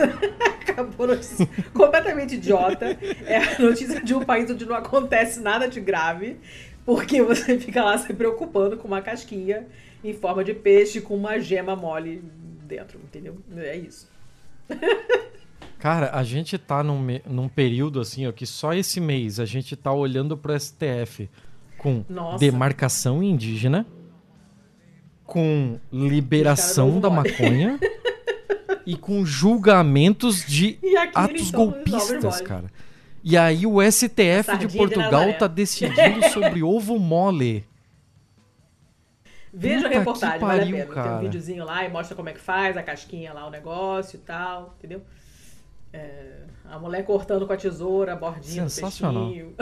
Acabou 0.66 1.04
a 1.04 1.08
notícia 1.08 1.46
completamente 1.74 2.36
idiota. 2.36 2.98
É 3.26 3.36
a 3.36 3.58
notícia 3.58 4.00
de 4.02 4.14
um 4.14 4.24
país 4.24 4.50
onde 4.50 4.64
não 4.64 4.74
acontece 4.74 5.40
nada 5.40 5.68
de 5.68 5.80
grave, 5.80 6.38
porque 6.86 7.22
você 7.22 7.58
fica 7.58 7.84
lá 7.84 7.98
se 7.98 8.12
preocupando 8.14 8.78
com 8.78 8.88
uma 8.88 9.02
casquinha 9.02 9.66
em 10.02 10.14
forma 10.14 10.42
de 10.42 10.54
peixe 10.54 11.02
com 11.02 11.14
uma 11.14 11.38
gema 11.38 11.76
mole 11.76 12.22
dentro, 12.62 12.98
entendeu? 12.98 13.36
É 13.58 13.76
isso. 13.76 14.08
Cara, 15.78 16.10
a 16.12 16.24
gente 16.24 16.58
tá 16.58 16.82
num, 16.82 17.06
num 17.24 17.48
período 17.48 18.00
assim, 18.00 18.26
ó, 18.26 18.32
que 18.32 18.44
só 18.44 18.74
esse 18.74 19.00
mês 19.00 19.38
a 19.38 19.44
gente 19.44 19.76
tá 19.76 19.92
olhando 19.92 20.36
pro 20.36 20.58
STF 20.58 21.30
com 21.76 22.04
Nossa. 22.08 22.38
demarcação 22.38 23.22
indígena, 23.22 23.86
com 25.24 25.78
liberação 25.92 26.98
da 26.98 27.08
maconha 27.08 27.78
e 28.84 28.96
com 28.96 29.24
julgamentos 29.24 30.44
de 30.44 30.78
atos 31.14 31.52
golpistas, 31.52 32.40
cara. 32.40 32.66
E 33.22 33.36
aí 33.36 33.64
o 33.64 33.80
STF 33.80 34.44
Sardinha 34.44 34.68
de 34.68 34.76
Portugal 34.76 35.32
tá 35.34 35.46
decidindo 35.46 36.28
sobre 36.30 36.62
ovo 36.64 36.98
mole. 36.98 37.64
Veja 39.52 39.82
Puta 39.82 39.88
a 39.88 39.98
reportagem, 39.98 40.38
que 40.38 40.44
vale 40.44 40.60
a 40.60 40.64
pariu, 40.64 40.76
pena. 40.76 40.86
Tem 40.86 40.94
cara. 40.94 41.16
um 41.16 41.20
videozinho 41.20 41.64
lá 41.64 41.84
e 41.84 41.88
mostra 41.88 42.16
como 42.16 42.28
é 42.28 42.32
que 42.32 42.40
faz, 42.40 42.76
a 42.76 42.82
casquinha 42.82 43.32
lá, 43.32 43.46
o 43.46 43.50
negócio 43.50 44.16
e 44.16 44.20
tal, 44.20 44.74
entendeu? 44.78 45.02
É, 45.92 46.38
a 46.64 46.78
mulher 46.78 47.04
cortando 47.04 47.46
com 47.46 47.52
a 47.52 47.56
tesoura, 47.56 48.12
a 48.12 48.16
bordinha 48.16 48.64
do 48.64 48.70
Sensacional. 48.70 49.28
peixinho. 49.28 49.54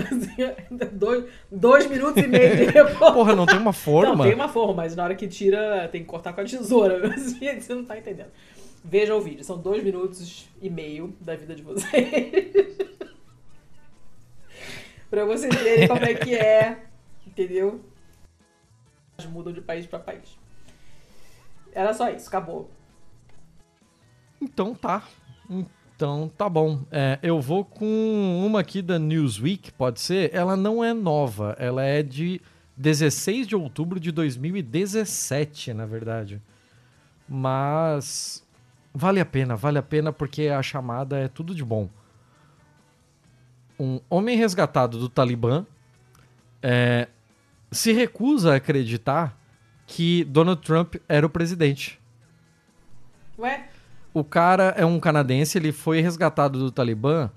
dois, 0.93 1.25
dois 1.51 1.87
minutos 1.87 2.23
e 2.23 2.27
meio 2.27 2.57
de 2.57 2.65
reportagem. 2.73 3.15
Porra, 3.15 3.37
não 3.37 3.47
tem 3.47 3.59
uma 3.59 3.73
forma? 3.73 4.17
Não, 4.17 4.25
tem 4.25 4.35
uma 4.35 4.49
forma, 4.49 4.75
mas 4.75 4.97
na 4.97 5.05
hora 5.05 5.15
que 5.15 5.29
tira, 5.29 5.89
tem 5.89 6.03
que 6.03 6.07
cortar 6.09 6.33
com 6.33 6.41
a 6.41 6.45
tesoura. 6.45 7.01
Você 7.17 7.75
não 7.75 7.85
tá 7.85 7.97
entendendo. 7.97 8.31
Veja 8.85 9.15
o 9.15 9.21
vídeo, 9.21 9.45
são 9.45 9.59
dois 9.59 9.83
minutos 9.83 10.49
e 10.61 10.69
meio 10.69 11.15
da 11.21 11.37
vida 11.37 11.55
de 11.55 11.63
vocês. 11.63 12.67
Pra 15.09 15.25
vocês 15.25 15.55
verem 15.55 15.89
como 15.89 16.05
é 16.05 16.15
que 16.15 16.35
é. 16.35 16.85
Entendeu? 17.27 17.81
Mudam 19.31 19.53
de 19.53 19.61
país 19.61 19.87
pra 19.87 19.99
país. 19.99 20.37
Era 21.73 21.95
só 21.95 22.11
isso, 22.11 22.29
acabou. 22.29 22.71
Então 24.41 24.75
tá. 24.75 25.03
Então 25.49 25.76
tá 26.37 26.49
bom. 26.49 26.83
É, 26.91 27.19
eu 27.23 27.41
vou 27.41 27.65
com 27.65 28.45
uma 28.45 28.61
aqui 28.61 28.83
da 28.83 28.99
Newsweek, 28.99 29.73
pode 29.73 30.01
ser? 30.01 30.35
Ela 30.35 30.57
não 30.57 30.85
é 30.85 30.93
nova, 30.93 31.57
ela 31.59 31.83
é 31.83 32.03
de 32.03 32.41
16 32.77 33.47
de 33.47 33.57
outubro 33.57 33.99
de 33.99 34.13
2017, 34.13 35.73
na 35.73 35.87
verdade. 35.87 36.41
Mas 37.29 38.45
vale 38.95 39.21
a 39.21 39.25
pena, 39.25 39.57
vale 39.57 39.79
a 39.79 39.83
pena 39.83 40.13
porque 40.13 40.49
a 40.49 40.63
chamada 40.63 41.19
é 41.19 41.29
tudo 41.29 41.55
de 41.55 41.65
bom. 41.65 41.89
Um 43.79 44.01
homem 44.09 44.37
resgatado 44.37 44.99
do 44.99 45.09
Talibã 45.09 45.67
é, 46.63 47.09
se 47.71 47.93
recusa 47.93 48.53
a 48.53 48.57
acreditar 48.57 49.39
que 49.87 50.25
Donald 50.25 50.61
Trump 50.63 50.97
era 51.09 51.27
o 51.27 51.31
presidente. 51.31 52.01
Ué? 53.39 53.69
O 54.17 54.25
cara 54.25 54.73
é 54.79 54.87
um 54.87 54.99
canadense, 54.99 55.59
ele 55.59 55.73
foi 55.73 56.01
resgatado 56.01 56.59
do 56.59 56.71
Talibã. 56.71 57.29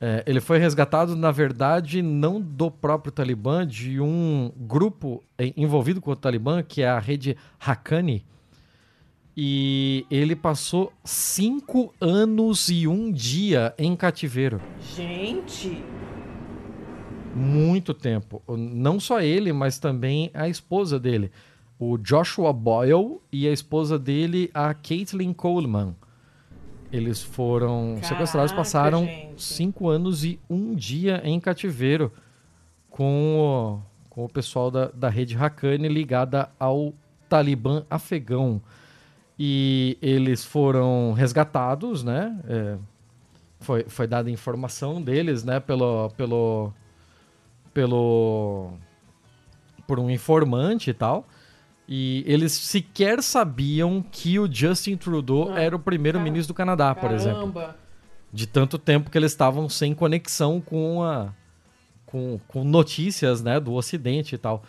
É, 0.00 0.22
ele 0.24 0.40
foi 0.40 0.56
resgatado, 0.56 1.16
na 1.16 1.32
verdade, 1.32 2.00
não 2.00 2.40
do 2.40 2.70
próprio 2.70 3.10
Talibã, 3.10 3.66
de 3.66 4.00
um 4.00 4.52
grupo 4.56 5.20
envolvido 5.56 6.00
com 6.00 6.12
o 6.12 6.14
Talibã, 6.14 6.62
que 6.62 6.80
é 6.80 6.88
a 6.88 7.00
rede 7.00 7.36
Haqqani. 7.58 8.24
E 9.36 10.06
ele 10.08 10.36
passou 10.36 10.92
cinco 11.02 11.92
anos 12.00 12.68
e 12.68 12.86
um 12.86 13.10
dia 13.10 13.74
em 13.76 13.96
cativeiro. 13.96 14.60
Gente! 14.94 15.82
Muito 17.34 17.92
tempo. 17.92 18.40
Não 18.46 19.00
só 19.00 19.20
ele, 19.20 19.52
mas 19.52 19.80
também 19.80 20.30
a 20.34 20.48
esposa 20.48 21.00
dele. 21.00 21.32
O 21.82 21.96
Joshua 21.96 22.52
Boyle 22.52 23.22
e 23.32 23.48
a 23.48 23.52
esposa 23.52 23.98
dele, 23.98 24.50
a 24.52 24.74
Caitlin 24.74 25.32
Coleman. 25.32 25.96
Eles 26.92 27.22
foram 27.22 27.94
Caraca, 27.94 28.06
sequestrados, 28.08 28.52
passaram 28.52 29.06
gente. 29.06 29.42
cinco 29.42 29.88
anos 29.88 30.22
e 30.22 30.38
um 30.50 30.74
dia 30.74 31.22
em 31.24 31.40
cativeiro 31.40 32.12
com 32.90 33.38
o, 33.38 33.80
com 34.10 34.26
o 34.26 34.28
pessoal 34.28 34.70
da, 34.70 34.88
da 34.88 35.08
rede 35.08 35.34
Haqqani 35.34 35.88
ligada 35.88 36.50
ao 36.58 36.92
Talibã 37.30 37.82
afegão. 37.88 38.60
E 39.38 39.96
eles 40.02 40.44
foram 40.44 41.14
resgatados, 41.14 42.04
né? 42.04 42.38
É, 42.46 42.76
foi, 43.58 43.84
foi 43.84 44.06
dada 44.06 44.30
informação 44.30 45.00
deles, 45.00 45.44
né? 45.44 45.60
Pelo, 45.60 46.10
pelo, 46.10 46.74
pelo, 47.72 48.72
por 49.86 49.98
um 49.98 50.10
informante 50.10 50.90
e 50.90 50.92
tal. 50.92 51.26
E 51.92 52.22
eles 52.24 52.52
sequer 52.52 53.20
sabiam 53.20 54.00
que 54.00 54.38
o 54.38 54.50
Justin 54.50 54.96
Trudeau 54.96 55.52
Ah, 55.52 55.60
era 55.60 55.74
o 55.74 55.78
primeiro-ministro 55.78 56.54
do 56.54 56.56
Canadá, 56.56 56.94
por 56.94 57.10
exemplo. 57.10 57.52
Caramba! 57.52 57.76
De 58.32 58.46
tanto 58.46 58.78
tempo 58.78 59.10
que 59.10 59.18
eles 59.18 59.32
estavam 59.32 59.68
sem 59.68 59.92
conexão 59.92 60.60
com 60.60 61.02
a 61.02 61.32
com, 62.06 62.38
com 62.46 62.62
notícias, 62.64 63.42
né, 63.42 63.58
do 63.58 63.72
Ocidente 63.72 64.36
e 64.36 64.38
tal. 64.38 64.62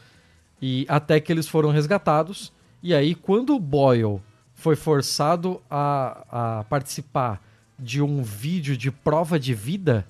E 0.59 0.85
até 0.89 1.19
que 1.19 1.31
eles 1.31 1.47
foram 1.47 1.69
resgatados. 1.69 2.51
E 2.81 2.93
aí, 2.93 3.13
quando 3.13 3.55
o 3.55 3.59
Boyle 3.59 4.19
foi 4.53 4.75
forçado 4.75 5.61
a, 5.69 6.59
a 6.59 6.63
participar 6.63 7.39
de 7.77 8.01
um 8.01 8.23
vídeo 8.23 8.75
de 8.75 8.91
prova 8.91 9.39
de 9.39 9.53
vida, 9.53 10.07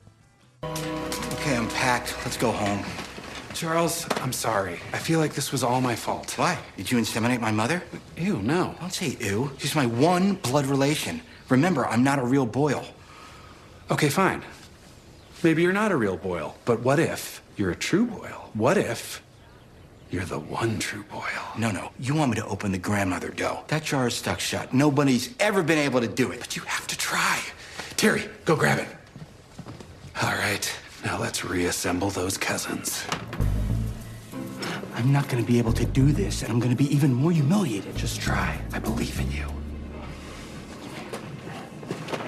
Okay, 1.41 1.55
I'm 1.55 1.67
packed. 1.69 2.13
Let's 2.23 2.38
go 2.38 2.51
home. 2.51 2.83
Charles, 3.61 4.07
I'm 4.15 4.33
sorry. 4.33 4.79
I 4.91 4.97
feel 4.97 5.19
like 5.19 5.35
this 5.35 5.51
was 5.51 5.63
all 5.63 5.81
my 5.81 5.95
fault. 5.95 6.35
Why? 6.35 6.57
Did 6.77 6.89
you 6.89 6.97
inseminate 6.97 7.41
my 7.41 7.51
mother? 7.51 7.83
Ew, 8.17 8.41
no. 8.41 8.73
Don't 8.79 8.91
say 8.91 9.15
ew. 9.19 9.51
She's 9.59 9.75
my 9.75 9.85
one 9.85 10.33
blood 10.33 10.65
relation. 10.65 11.21
Remember, 11.47 11.85
I'm 11.85 12.03
not 12.03 12.17
a 12.17 12.23
real 12.23 12.47
Boyle. 12.47 12.83
Okay, 13.91 14.09
fine. 14.09 14.41
Maybe 15.43 15.61
you're 15.61 15.73
not 15.73 15.91
a 15.91 15.95
real 15.95 16.17
Boyle, 16.17 16.55
but 16.65 16.79
what 16.79 16.97
if 16.99 17.43
you're 17.55 17.69
a 17.69 17.75
true 17.75 18.07
Boyle? 18.07 18.49
What 18.55 18.79
if 18.79 19.21
you're 20.09 20.25
the 20.25 20.39
one 20.39 20.79
true 20.79 21.03
Boyle? 21.03 21.51
No, 21.55 21.69
no. 21.69 21.91
You 21.99 22.15
want 22.15 22.31
me 22.31 22.38
to 22.38 22.45
open 22.47 22.71
the 22.71 22.79
grandmother 22.79 23.29
dough. 23.29 23.59
That 23.67 23.83
jar 23.83 24.07
is 24.07 24.15
stuck 24.15 24.39
shut. 24.39 24.73
Nobody's 24.73 25.35
ever 25.39 25.61
been 25.61 25.77
able 25.77 26.01
to 26.01 26.07
do 26.07 26.31
it. 26.31 26.39
But 26.39 26.55
you 26.55 26.63
have 26.63 26.88
to 26.88 26.97
try. 26.97 27.39
Terry, 27.95 28.27
go 28.43 28.55
grab 28.55 28.79
it. 28.79 28.88
All 30.19 30.33
right, 30.33 30.67
now 31.05 31.19
let's 31.19 31.43
reassemble 31.43 32.09
those 32.09 32.37
cousins. 32.37 33.05
I'm 34.95 35.11
not 35.11 35.27
gonna 35.29 35.43
be 35.43 35.57
able 35.57 35.73
to 35.73 35.85
do 35.85 36.11
this, 36.11 36.43
and 36.43 36.51
I'm 36.51 36.59
gonna 36.59 36.75
be 36.75 36.93
even 36.93 37.13
more 37.13 37.31
humiliated. 37.31 37.95
Just 37.95 38.21
try. 38.21 38.59
I 38.73 38.79
believe 38.79 39.19
in 39.19 39.31
you. 39.31 39.47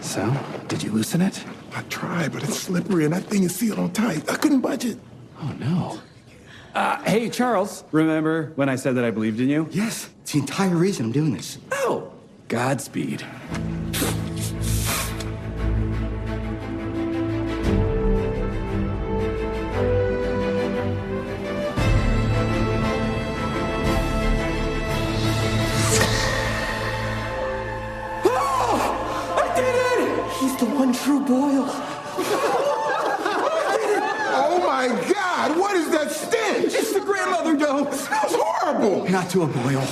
So, 0.01 0.35
did 0.67 0.83
you 0.83 0.91
loosen 0.91 1.21
it? 1.21 1.43
I 1.75 1.81
tried, 1.83 2.33
but 2.33 2.43
it's 2.43 2.59
slippery 2.59 3.05
and 3.05 3.13
that 3.13 3.23
thing 3.23 3.43
is 3.43 3.55
sealed 3.55 3.79
on 3.79 3.91
tight. 3.91 4.29
I 4.29 4.35
couldn't 4.35 4.61
budge 4.61 4.85
it. 4.85 4.97
Oh, 5.41 5.51
no. 5.59 5.99
Uh, 6.75 7.01
hey, 7.03 7.29
Charles, 7.29 7.83
remember 7.91 8.51
when 8.55 8.69
I 8.69 8.75
said 8.75 8.95
that 8.95 9.05
I 9.05 9.11
believed 9.11 9.39
in 9.39 9.49
you? 9.49 9.67
Yes, 9.71 10.09
it's 10.21 10.33
the 10.33 10.39
entire 10.39 10.75
reason 10.75 11.07
I'm 11.07 11.11
doing 11.11 11.33
this. 11.33 11.57
Oh, 11.71 12.11
Godspeed. 12.47 13.25
True 31.03 31.19
Boyle. 31.19 31.65
Oh 34.35 34.59
my 34.59 34.88
God, 35.13 35.57
what 35.57 35.75
is 35.75 35.89
that 35.91 36.09
stench? 36.11 36.73
It's 36.73 36.93
the 36.93 37.01
grandmother 37.01 37.55
dough. 37.57 37.85
That's 37.85 38.34
horrible. 38.35 39.09
Not 39.09 39.30
to 39.31 39.43
a 39.43 39.47
Boyle. 39.47 39.84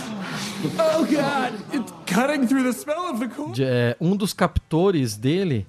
Oh, 0.78 1.06
God. 1.06 1.54
It's 1.74 1.92
cutting 2.06 2.48
through 2.48 2.64
the 2.64 2.74
smell 2.74 3.10
of 3.10 3.20
the 3.20 3.28
corn. 3.28 3.54
é, 3.60 3.96
um 4.00 4.16
dos 4.16 4.32
captores 4.34 5.18
dele 5.18 5.68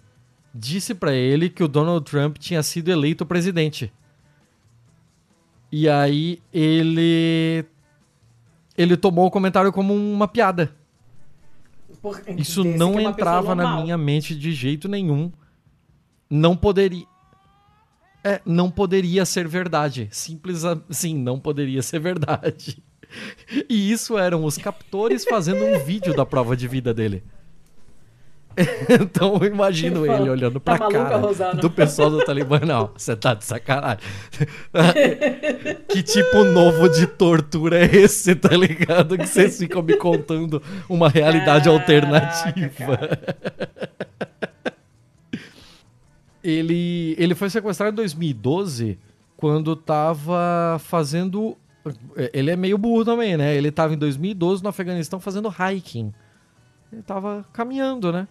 disse 0.54 0.94
pra 0.94 1.12
ele 1.12 1.48
que 1.48 1.64
o 1.64 1.68
Donald 1.68 2.04
Trump 2.04 2.36
tinha 2.38 2.62
sido 2.62 2.90
eleito 2.90 3.24
presidente. 3.24 3.92
E 5.70 5.88
aí 5.88 6.40
ele 6.52 7.64
ele 8.76 8.96
tomou 8.96 9.26
o 9.26 9.30
comentário 9.30 9.72
como 9.72 9.94
uma 9.94 10.28
piada. 10.28 10.74
Por- 12.02 12.20
Isso 12.36 12.64
não 12.64 12.98
é 12.98 13.04
entrava 13.04 13.54
na 13.54 13.80
minha 13.80 13.96
mente 13.96 14.34
de 14.34 14.52
jeito 14.52 14.88
nenhum. 14.88 15.30
Não 16.28 16.56
poderia. 16.56 17.06
É, 18.24 18.40
não 18.44 18.70
poderia 18.70 19.24
ser 19.24 19.46
verdade. 19.46 20.08
Simples 20.10 20.64
assim, 20.64 21.16
não 21.16 21.38
poderia 21.38 21.80
ser 21.82 22.00
verdade. 22.00 22.82
E 23.68 23.92
isso 23.92 24.16
eram 24.16 24.42
os 24.42 24.56
captores 24.56 25.22
fazendo 25.26 25.62
um 25.66 25.84
vídeo 25.84 26.16
da 26.16 26.24
prova 26.24 26.56
de 26.56 26.66
vida 26.66 26.94
dele. 26.94 27.22
Então 29.00 29.38
eu 29.40 29.46
imagino 29.46 30.04
Ele 30.06 30.30
olhando 30.30 30.60
"Tá 30.60 30.76
pra 30.76 30.90
maluca, 30.90 31.04
cara 31.04 31.16
Rosana?" 31.16 31.60
do 31.60 31.70
pessoal 31.70 32.10
do 32.10 32.24
Talibã. 32.24 32.60
Não, 32.60 32.90
você 32.96 33.16
tá 33.16 33.34
de 33.34 33.44
sacanagem. 33.44 34.00
que 35.88 36.02
tipo 36.02 36.44
novo 36.44 36.88
de 36.88 37.06
tortura 37.06 37.84
é 37.84 37.96
esse, 37.96 38.34
tá 38.34 38.56
ligado? 38.56 39.16
Que 39.16 39.26
vocês 39.26 39.58
ficam 39.58 39.82
me 39.82 39.96
contando 39.96 40.62
uma 40.88 41.08
realidade 41.08 41.64
Caraca, 41.64 41.82
alternativa. 41.82 42.98
ele, 46.42 47.14
ele 47.18 47.34
foi 47.34 47.48
sequestrado 47.50 47.92
em 47.92 47.96
2012 47.96 48.98
quando 49.36 49.74
tava 49.76 50.78
fazendo. 50.80 51.56
Ele 52.32 52.50
é 52.50 52.56
meio 52.56 52.78
burro 52.78 53.04
também, 53.04 53.36
né? 53.36 53.56
Ele 53.56 53.70
tava 53.70 53.92
em 53.94 53.98
2012 53.98 54.62
no 54.62 54.68
Afeganistão 54.68 55.18
fazendo 55.18 55.52
hiking. 55.52 56.12
Ele 56.92 57.02
tava 57.02 57.44
caminhando, 57.52 58.12
né? 58.12 58.28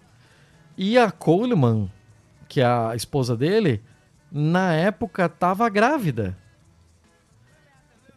E 0.84 0.98
a 0.98 1.12
Coleman, 1.12 1.92
que 2.50 2.60
é 2.60 2.66
a 2.66 2.96
esposa 2.96 3.38
dele, 3.38 3.84
na 4.32 4.74
época 4.74 5.30
tava 5.30 5.70
grávida. 5.70 6.36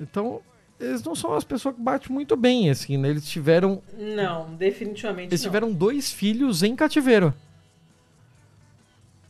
Então, 0.00 0.40
eles 0.80 1.04
não 1.04 1.14
são 1.14 1.34
as 1.34 1.44
pessoas 1.44 1.74
que 1.74 1.82
batem 1.82 2.10
muito 2.10 2.34
bem, 2.38 2.70
assim, 2.70 2.96
né? 2.96 3.10
Eles 3.10 3.28
tiveram 3.28 3.82
Não, 3.98 4.54
definitivamente 4.54 5.28
eles 5.28 5.42
não. 5.42 5.46
tiveram 5.46 5.72
dois 5.74 6.10
filhos 6.10 6.62
em 6.62 6.74
cativeiro. 6.74 7.34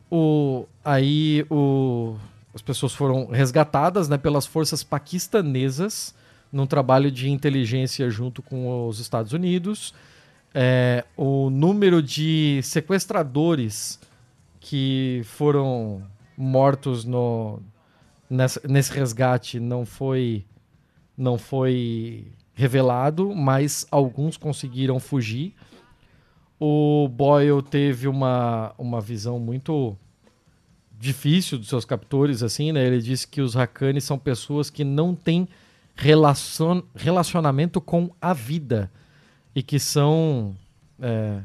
O, 0.08 0.64
aí 0.84 1.44
o, 1.50 2.14
as 2.54 2.62
pessoas 2.62 2.92
foram 2.94 3.26
resgatadas 3.26 4.08
né, 4.08 4.16
pelas 4.16 4.46
forças 4.46 4.84
paquistanesas 4.84 6.14
num 6.52 6.68
trabalho 6.68 7.10
de 7.10 7.28
inteligência 7.28 8.08
junto 8.10 8.40
com 8.42 8.86
os 8.86 9.00
Estados 9.00 9.32
Unidos. 9.32 9.92
É, 10.54 11.04
o 11.16 11.50
número 11.50 12.00
de 12.00 12.60
sequestradores 12.62 13.98
que 14.60 15.20
foram 15.24 16.02
mortos 16.36 17.04
no, 17.04 17.60
nessa, 18.30 18.60
nesse 18.66 18.92
resgate 18.92 19.58
não 19.58 19.84
foi 19.84 20.44
não 21.16 21.38
foi 21.38 22.32
revelado, 22.54 23.34
mas 23.34 23.86
alguns 23.90 24.36
conseguiram 24.36 24.98
fugir. 24.98 25.54
O 26.58 27.08
Boyle 27.08 27.62
teve 27.62 28.08
uma, 28.08 28.74
uma 28.78 29.00
visão 29.00 29.38
muito 29.38 29.96
difícil 30.98 31.58
dos 31.58 31.68
seus 31.68 31.84
captores, 31.84 32.42
assim, 32.42 32.72
né? 32.72 32.84
Ele 32.84 33.00
disse 33.00 33.28
que 33.28 33.40
os 33.40 33.56
Hakani 33.56 34.00
são 34.00 34.18
pessoas 34.18 34.70
que 34.70 34.82
não 34.82 35.14
têm 35.14 35.48
relacion, 35.94 36.82
relacionamento 36.94 37.80
com 37.80 38.10
a 38.20 38.32
vida 38.32 38.90
e 39.54 39.62
que 39.62 39.78
são 39.78 40.54
é, 41.00 41.40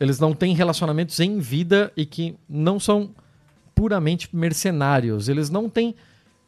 eles 0.00 0.18
não 0.18 0.32
têm 0.32 0.54
relacionamentos 0.54 1.20
em 1.20 1.38
vida 1.38 1.92
e 1.94 2.06
que 2.06 2.34
não 2.48 2.80
são 2.80 3.10
puramente 3.74 4.34
mercenários. 4.34 5.28
Eles 5.28 5.50
não 5.50 5.68
têm 5.68 5.94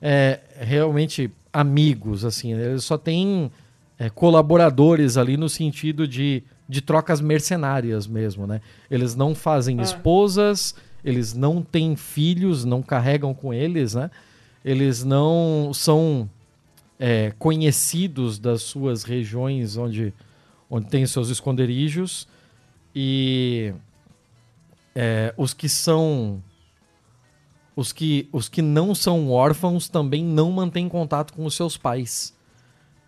é, 0.01 0.41
realmente 0.59 1.31
amigos, 1.53 2.25
assim. 2.25 2.55
Eles 2.55 2.83
só 2.85 2.97
têm 2.97 3.51
é, 3.99 4.09
colaboradores 4.09 5.19
ali 5.19 5.37
no 5.37 5.51
sentido 5.51 6.09
de, 6.09 6.43
de 6.67 6.81
trocas 6.81 7.21
mercenárias 7.21 8.07
mesmo, 8.07 8.47
né? 8.47 8.63
Eles 8.91 9.15
não 9.15 9.35
fazem 9.35 9.81
ah. 9.81 9.83
esposas, 9.83 10.75
eles 11.05 11.35
não 11.35 11.61
têm 11.61 11.95
filhos, 11.95 12.65
não 12.65 12.83
carregam 12.83 13.35
com 13.35 13.53
eles, 13.53 13.95
né? 13.95 14.11
Eles 14.65 15.05
não 15.05 15.73
são 15.75 16.29
é, 17.05 17.33
conhecidos 17.37 18.39
das 18.39 18.63
suas 18.63 19.03
regiões 19.03 19.77
onde, 19.77 20.15
onde 20.71 20.87
tem 20.87 21.05
seus 21.05 21.31
esconderijos 21.31 22.29
e 22.95 23.75
é, 24.95 25.35
os 25.37 25.53
que 25.53 25.69
são 25.69 26.41
os 27.75 27.93
que, 27.93 28.29
os 28.31 28.49
que 28.49 28.63
não 28.63 28.95
são 28.95 29.33
órfãos 29.33 29.89
também 29.89 30.25
não 30.25 30.53
mantêm 30.53 30.89
contato 30.89 31.33
com 31.33 31.45
os 31.45 31.57
seus 31.57 31.77
pais. 31.77 32.37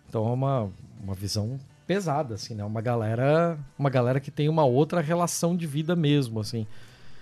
Então 0.09 0.27
é 0.27 0.31
uma, 0.33 0.69
uma 1.01 1.13
visão 1.13 1.57
pesada, 1.87 2.35
assim, 2.35 2.53
né? 2.53 2.65
Uma 2.65 2.81
galera, 2.81 3.57
uma 3.79 3.89
galera 3.89 4.19
que 4.19 4.31
tem 4.31 4.49
uma 4.49 4.65
outra 4.65 4.99
relação 4.99 5.55
de 5.55 5.65
vida 5.65 5.95
mesmo, 5.95 6.41
assim. 6.41 6.67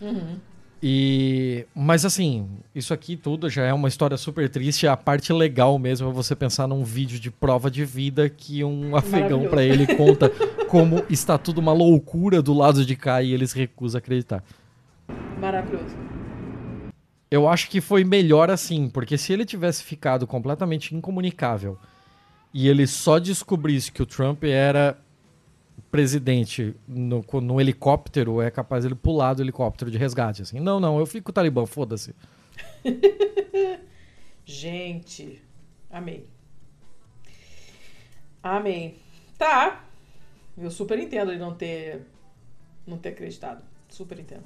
Uhum. 0.02 0.40
E, 0.86 1.66
mas 1.74 2.04
assim, 2.04 2.46
isso 2.76 2.94
aqui 2.94 3.16
tudo 3.16 3.50
já 3.50 3.64
é 3.64 3.72
uma 3.72 3.88
história 3.88 4.18
super 4.18 4.50
triste. 4.50 4.86
A 4.86 4.98
parte 4.98 5.32
legal 5.32 5.80
mesmo 5.80 6.10
é 6.10 6.12
você 6.12 6.36
pensar 6.36 6.68
num 6.68 6.84
vídeo 6.84 7.18
de 7.18 7.32
prova 7.32 7.72
de 7.72 7.86
vida 7.86 8.28
que 8.28 8.66
um 8.66 8.94
afegão 8.94 9.48
para 9.48 9.64
ele 9.64 9.88
conta 9.96 10.30
como 10.68 11.02
está 11.10 11.38
tudo 11.38 11.60
uma 11.60 11.72
loucura 11.72 12.42
do 12.42 12.54
lado 12.54 12.86
de 12.86 12.98
cá 12.98 13.24
e 13.24 13.32
eles 13.32 13.54
recusam 13.54 14.00
acreditar. 14.00 14.44
Maravilhoso. 15.40 15.96
Eu 17.32 17.48
acho 17.48 17.70
que 17.70 17.80
foi 17.80 18.04
melhor 18.04 18.52
assim, 18.52 18.90
porque 18.90 19.18
se 19.18 19.32
ele 19.32 19.46
tivesse 19.46 19.86
ficado 19.86 20.28
completamente 20.28 20.94
incomunicável 20.94 21.78
e 22.54 22.68
ele 22.68 22.86
só 22.88 23.20
descobrisse 23.20 23.90
que 23.90 24.04
o 24.04 24.06
Trump 24.06 24.44
era 24.44 24.98
presidente 25.94 26.76
no, 26.88 27.24
no 27.40 27.62
helicóptero, 27.62 28.42
é 28.42 28.50
capaz 28.50 28.84
ele 28.84 28.96
pular 28.96 29.36
do 29.36 29.44
helicóptero 29.44 29.92
de 29.92 29.98
resgate. 30.00 30.42
Assim, 30.42 30.60
não, 30.60 30.80
não, 30.80 30.98
eu 30.98 31.06
fico 31.06 31.26
com 31.26 31.30
o 31.30 31.34
Talibã, 31.34 31.68
foda-se. 31.68 32.16
Gente, 34.44 35.40
amei. 35.92 36.28
Amém. 38.42 38.96
Tá. 39.38 39.86
Eu 40.58 40.72
super 40.72 40.98
entendo 40.98 41.30
ele 41.30 41.40
não 41.40 41.54
ter 41.54 42.02
não 42.88 42.98
ter 42.98 43.10
acreditado. 43.10 43.64
Super 43.88 44.18
entendo. 44.18 44.46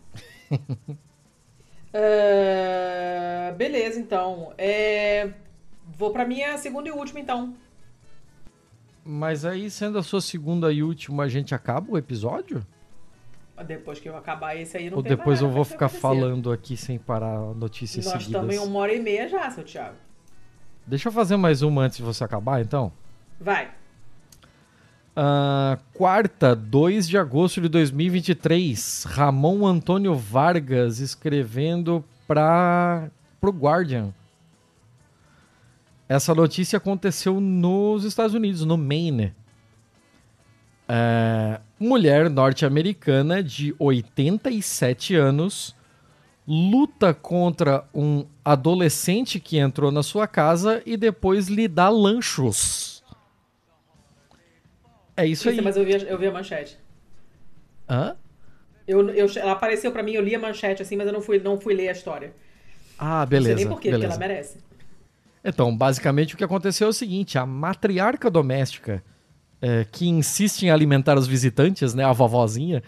Uh, 1.93 3.55
beleza, 3.55 3.97
então. 4.01 4.53
É, 4.57 5.31
vou 5.97 6.11
pra 6.11 6.25
minha 6.25 6.57
segunda 6.57 6.89
e 6.89 6.91
última, 6.91 7.21
então. 7.21 7.55
Mas 9.09 9.45
aí, 9.45 9.71
sendo 9.71 9.97
a 9.97 10.03
sua 10.03 10.19
segunda 10.19 10.69
e 10.69 10.83
última, 10.83 11.23
a 11.23 11.29
gente 11.29 11.55
acaba 11.55 11.93
o 11.93 11.97
episódio? 11.97 12.67
Depois 13.65 13.99
que 14.01 14.09
eu 14.09 14.17
acabar 14.17 14.53
esse 14.57 14.75
aí, 14.75 14.89
não 14.89 14.97
Ou 14.97 15.03
tem 15.03 15.15
depois 15.15 15.41
eu 15.41 15.49
vou 15.49 15.63
ficar 15.63 15.87
falando 15.87 16.51
aqui 16.51 16.75
sem 16.75 16.99
parar 16.99 17.39
notícias 17.55 18.03
Nós 18.03 18.13
seguidas. 18.21 18.33
Nós 18.33 18.43
estamos 18.51 18.67
em 18.67 18.69
uma 18.69 18.79
hora 18.79 18.93
e 18.93 18.99
meia 18.99 19.29
já, 19.29 19.49
seu 19.49 19.63
Thiago. 19.63 19.95
Deixa 20.85 21.07
eu 21.07 21.13
fazer 21.13 21.37
mais 21.37 21.61
uma 21.61 21.83
antes 21.83 21.97
de 21.97 22.03
você 22.03 22.21
acabar, 22.21 22.59
então? 22.59 22.91
Vai. 23.39 23.69
Uh, 25.15 25.81
quarta, 25.93 26.53
2 26.53 27.07
de 27.07 27.17
agosto 27.17 27.61
de 27.61 27.69
2023, 27.69 29.05
Ramon 29.05 29.65
Antônio 29.65 30.15
Vargas 30.15 30.99
escrevendo 30.99 32.03
para 32.27 33.09
o 33.41 33.51
Guardian. 33.51 34.13
Essa 36.09 36.33
notícia 36.33 36.77
aconteceu 36.77 37.39
nos 37.41 38.03
Estados 38.03 38.33
Unidos, 38.33 38.63
no 38.63 38.77
Maine. 38.77 39.33
Uh, 40.87 41.61
mulher 41.77 42.29
norte-americana 42.29 43.43
de 43.43 43.75
87 43.77 45.15
anos 45.15 45.75
luta 46.47 47.13
contra 47.13 47.83
um 47.93 48.25
adolescente 48.43 49.37
que 49.37 49.57
entrou 49.57 49.91
na 49.91 50.01
sua 50.01 50.25
casa 50.27 50.81
e 50.85 50.95
depois 50.95 51.49
lhe 51.49 51.67
dá 51.67 51.89
lanchos. 51.89 53.03
É 55.17 55.25
isso, 55.25 55.49
isso 55.49 55.59
aí. 55.59 55.61
Mas 55.61 55.75
eu 55.75 55.83
vi, 55.83 55.91
eu 55.91 56.17
vi 56.17 56.27
a 56.27 56.31
manchete. 56.31 56.79
Hã? 57.89 58.15
Eu, 58.87 59.09
eu, 59.09 59.27
ela 59.35 59.51
apareceu 59.51 59.91
para 59.91 60.01
mim, 60.01 60.13
eu 60.13 60.21
li 60.21 60.33
a 60.33 60.39
manchete 60.39 60.81
assim, 60.81 60.95
mas 60.95 61.07
eu 61.07 61.11
não 61.11 61.21
fui, 61.21 61.37
não 61.39 61.59
fui 61.59 61.73
ler 61.73 61.89
a 61.89 61.91
história. 61.91 62.31
Ah, 62.97 63.25
beleza. 63.25 63.49
Não 63.49 63.57
sei 63.57 63.65
nem 63.65 63.73
por 63.73 63.81
quê, 63.81 63.89
porque 63.89 64.05
ela 64.05 64.17
merece. 64.17 64.57
Então, 65.47 65.75
basicamente 65.75 66.35
o 66.35 66.37
que 66.37 66.43
aconteceu 66.43 66.87
é 66.87 66.89
o 66.89 66.93
seguinte: 66.93 67.37
a 67.37 67.45
matriarca 67.45 68.29
doméstica 68.29 69.01
é, 69.61 69.85
que 69.89 70.05
insiste 70.05 70.63
em 70.63 70.69
alimentar 70.69 71.17
os 71.17 71.25
visitantes, 71.25 71.93
né, 71.93 72.03
a 72.03 72.11
vovozinha, 72.11 72.83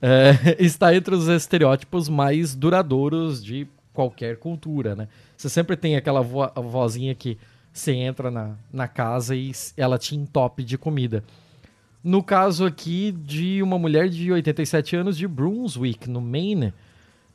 é, 0.00 0.56
está 0.62 0.94
entre 0.94 1.14
os 1.14 1.26
estereótipos 1.26 2.10
mais 2.10 2.54
duradouros 2.54 3.42
de 3.42 3.66
qualquer 3.94 4.36
cultura, 4.36 4.94
né? 4.94 5.08
Você 5.36 5.48
sempre 5.48 5.74
tem 5.74 5.96
aquela 5.96 6.20
vo 6.20 6.46
vozinha 6.56 7.14
que 7.14 7.38
você 7.72 7.92
entra 7.92 8.30
na, 8.30 8.56
na 8.70 8.86
casa 8.86 9.34
e 9.34 9.50
ela 9.74 9.96
te 9.98 10.14
entope 10.14 10.62
de 10.62 10.76
comida. 10.76 11.24
No 12.04 12.22
caso 12.22 12.66
aqui 12.66 13.12
de 13.12 13.62
uma 13.62 13.78
mulher 13.78 14.10
de 14.10 14.30
87 14.30 14.96
anos 14.96 15.16
de 15.16 15.26
Brunswick, 15.26 16.10
no 16.10 16.20
Maine, 16.20 16.74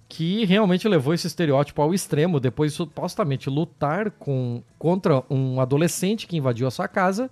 que 0.09 0.45
realmente 0.45 0.87
levou 0.87 1.13
esse 1.13 1.27
estereótipo 1.27 1.81
ao 1.81 1.93
extremo 1.93 2.39
depois 2.39 2.71
de 2.71 2.77
supostamente 2.77 3.49
lutar 3.49 4.11
com, 4.11 4.63
contra 4.79 5.23
um 5.29 5.59
adolescente 5.59 6.27
que 6.27 6.37
invadiu 6.37 6.65
a 6.65 6.71
sua 6.71 6.87
casa 6.87 7.29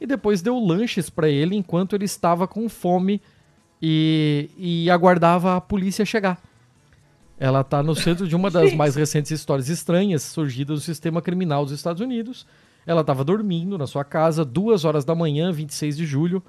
e 0.00 0.06
depois 0.06 0.40
deu 0.40 0.58
lanches 0.58 1.10
para 1.10 1.28
ele 1.28 1.54
enquanto 1.54 1.94
ele 1.94 2.04
estava 2.04 2.48
com 2.48 2.68
fome 2.68 3.20
e, 3.80 4.48
e 4.56 4.90
aguardava 4.90 5.56
a 5.56 5.60
polícia 5.60 6.04
chegar. 6.04 6.40
Ela 7.38 7.60
está 7.60 7.82
no 7.82 7.94
centro 7.94 8.26
de 8.26 8.34
uma 8.34 8.50
das 8.50 8.72
mais 8.74 8.94
recentes 8.94 9.30
histórias 9.30 9.68
estranhas 9.68 10.22
surgidas 10.22 10.78
do 10.78 10.84
sistema 10.84 11.20
criminal 11.20 11.64
dos 11.64 11.74
Estados 11.74 12.00
Unidos. 12.00 12.46
Ela 12.86 13.02
estava 13.02 13.24
dormindo 13.24 13.76
na 13.76 13.86
sua 13.86 14.04
casa, 14.04 14.44
duas 14.44 14.84
horas 14.84 15.04
da 15.04 15.14
manhã, 15.14 15.52
26 15.52 15.96
de 15.96 16.06
julho, 16.06 16.42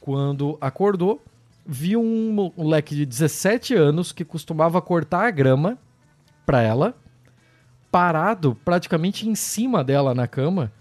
quando 0.00 0.58
acordou, 0.60 1.22
viu 1.66 2.00
um 2.00 2.52
moleque 2.56 2.94
de 2.94 3.06
17 3.06 3.74
anos 3.74 4.12
que 4.12 4.24
costumava 4.24 4.80
cortar 4.82 5.26
a 5.26 5.30
grama 5.30 5.78
para 6.44 6.60
ela, 6.60 6.94
parado 7.90 8.54
praticamente 8.64 9.28
em 9.28 9.34
cima 9.34 9.82
dela 9.82 10.14
na 10.14 10.26
cama, 10.26 10.72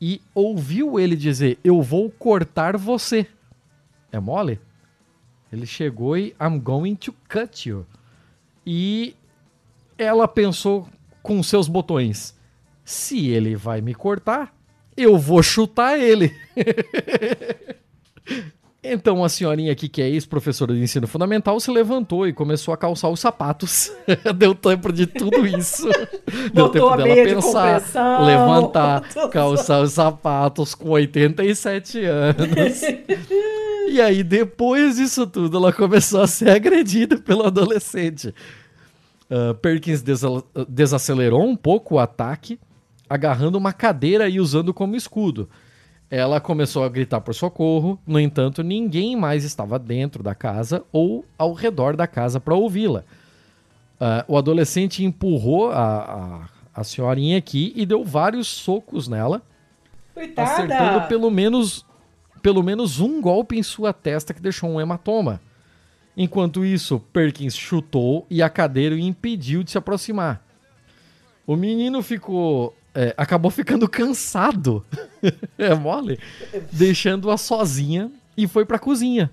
e 0.00 0.20
ouviu 0.34 1.00
ele 1.00 1.16
dizer: 1.16 1.58
Eu 1.64 1.82
vou 1.82 2.10
cortar 2.10 2.76
você. 2.76 3.26
É 4.12 4.20
mole? 4.20 4.60
Ele 5.52 5.66
chegou 5.66 6.16
e 6.16 6.34
I'm 6.40 6.58
going 6.58 6.94
to 6.96 7.14
cut 7.28 7.68
you. 7.68 7.86
E 8.66 9.14
ela 9.96 10.28
pensou 10.28 10.88
com 11.22 11.42
seus 11.42 11.68
botões: 11.68 12.38
Se 12.84 13.28
ele 13.28 13.56
vai 13.56 13.80
me 13.80 13.94
cortar, 13.94 14.54
eu 14.96 15.18
vou 15.18 15.42
chutar 15.42 15.98
ele. 15.98 16.34
Então 18.82 19.24
a 19.24 19.28
senhorinha 19.28 19.72
aqui, 19.72 19.88
que 19.88 20.00
é 20.00 20.08
ex-professora 20.08 20.72
de 20.72 20.80
ensino 20.80 21.06
fundamental, 21.08 21.58
se 21.58 21.68
levantou 21.68 22.28
e 22.28 22.32
começou 22.32 22.72
a 22.72 22.76
calçar 22.76 23.08
os 23.08 23.18
sapatos. 23.18 23.90
Deu 24.36 24.54
tempo 24.54 24.92
de 24.92 25.04
tudo 25.04 25.44
isso. 25.44 25.88
Deu 26.54 26.68
tempo 26.68 26.96
dela 26.96 27.14
pensar, 27.14 28.22
levantar, 28.24 29.02
calçar 29.32 29.82
os 29.82 29.92
sapatos 29.92 30.76
com 30.76 30.90
87 30.90 32.04
anos. 32.04 32.82
e 33.88 34.00
aí, 34.00 34.22
depois 34.22 34.96
disso 34.96 35.26
tudo, 35.26 35.56
ela 35.56 35.72
começou 35.72 36.22
a 36.22 36.28
ser 36.28 36.50
agredida 36.50 37.18
pelo 37.18 37.44
adolescente. 37.44 38.32
Uh, 39.28 39.54
Perkins 39.56 40.04
desacelerou 40.68 41.42
um 41.42 41.56
pouco 41.56 41.96
o 41.96 41.98
ataque, 41.98 42.60
agarrando 43.10 43.58
uma 43.58 43.72
cadeira 43.72 44.28
e 44.28 44.38
usando 44.38 44.72
como 44.72 44.94
escudo. 44.94 45.48
Ela 46.10 46.40
começou 46.40 46.84
a 46.84 46.88
gritar 46.88 47.20
por 47.20 47.34
socorro, 47.34 47.98
no 48.06 48.18
entanto, 48.18 48.62
ninguém 48.62 49.14
mais 49.14 49.44
estava 49.44 49.78
dentro 49.78 50.22
da 50.22 50.34
casa 50.34 50.82
ou 50.90 51.24
ao 51.36 51.52
redor 51.52 51.96
da 51.96 52.06
casa 52.06 52.40
para 52.40 52.54
ouvi-la. 52.54 53.04
Uh, 54.00 54.24
o 54.32 54.38
adolescente 54.38 55.04
empurrou 55.04 55.70
a, 55.70 56.48
a, 56.74 56.80
a 56.80 56.84
senhorinha 56.84 57.36
aqui 57.36 57.72
e 57.76 57.84
deu 57.84 58.04
vários 58.04 58.46
socos 58.46 59.06
nela, 59.08 59.42
Coitada. 60.14 60.50
acertando 60.50 61.08
pelo 61.08 61.30
menos, 61.30 61.84
pelo 62.40 62.62
menos 62.62 63.00
um 63.00 63.20
golpe 63.20 63.58
em 63.58 63.62
sua 63.62 63.92
testa 63.92 64.32
que 64.32 64.40
deixou 64.40 64.70
um 64.70 64.80
hematoma. 64.80 65.40
Enquanto 66.16 66.64
isso, 66.64 66.98
Perkins 67.12 67.56
chutou 67.56 68.26
e 68.30 68.42
a 68.42 68.48
cadeira 68.48 68.94
o 68.94 68.98
impediu 68.98 69.62
de 69.62 69.72
se 69.72 69.78
aproximar. 69.78 70.44
O 71.46 71.56
menino 71.56 72.02
ficou. 72.02 72.74
É, 72.94 73.14
acabou 73.16 73.50
ficando 73.50 73.88
cansado. 73.88 74.84
é 75.58 75.74
mole? 75.74 76.18
Deixando-a 76.72 77.36
sozinha 77.36 78.10
e 78.36 78.46
foi 78.46 78.64
pra 78.64 78.78
cozinha. 78.78 79.30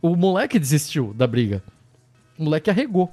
O 0.00 0.14
moleque 0.14 0.58
desistiu 0.58 1.12
da 1.14 1.26
briga. 1.26 1.62
O 2.38 2.44
moleque 2.44 2.70
arregou. 2.70 3.12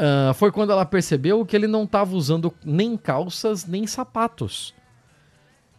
Ah, 0.00 0.32
foi 0.32 0.50
quando 0.50 0.72
ela 0.72 0.86
percebeu 0.86 1.44
que 1.44 1.54
ele 1.54 1.66
não 1.66 1.84
estava 1.84 2.16
usando 2.16 2.54
nem 2.64 2.96
calças 2.96 3.66
nem 3.66 3.86
sapatos. 3.86 4.74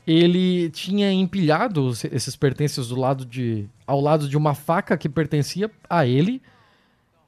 Ele 0.05 0.69
tinha 0.69 1.11
empilhado 1.11 1.91
esses 2.11 2.35
pertences 2.35 2.89
do 2.89 2.99
lado 2.99 3.25
de, 3.25 3.67
ao 3.85 3.99
lado 3.99 4.29
de 4.29 4.37
uma 4.37 4.53
faca 4.53 4.95
que 4.95 5.09
pertencia 5.09 5.71
a 5.89 6.05
ele 6.05 6.41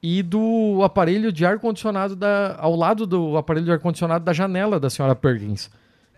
e 0.06 0.22
do 0.22 0.82
aparelho 0.84 1.32
de 1.32 1.46
ar 1.46 1.58
condicionado 1.58 2.14
da, 2.14 2.56
ao 2.58 2.76
lado 2.76 3.06
do 3.06 3.38
aparelho 3.38 3.64
de 3.64 3.72
ar 3.72 3.78
condicionado 3.78 4.22
da 4.22 4.34
janela 4.34 4.78
da 4.78 4.90
senhora 4.90 5.16
Perkins, 5.16 5.70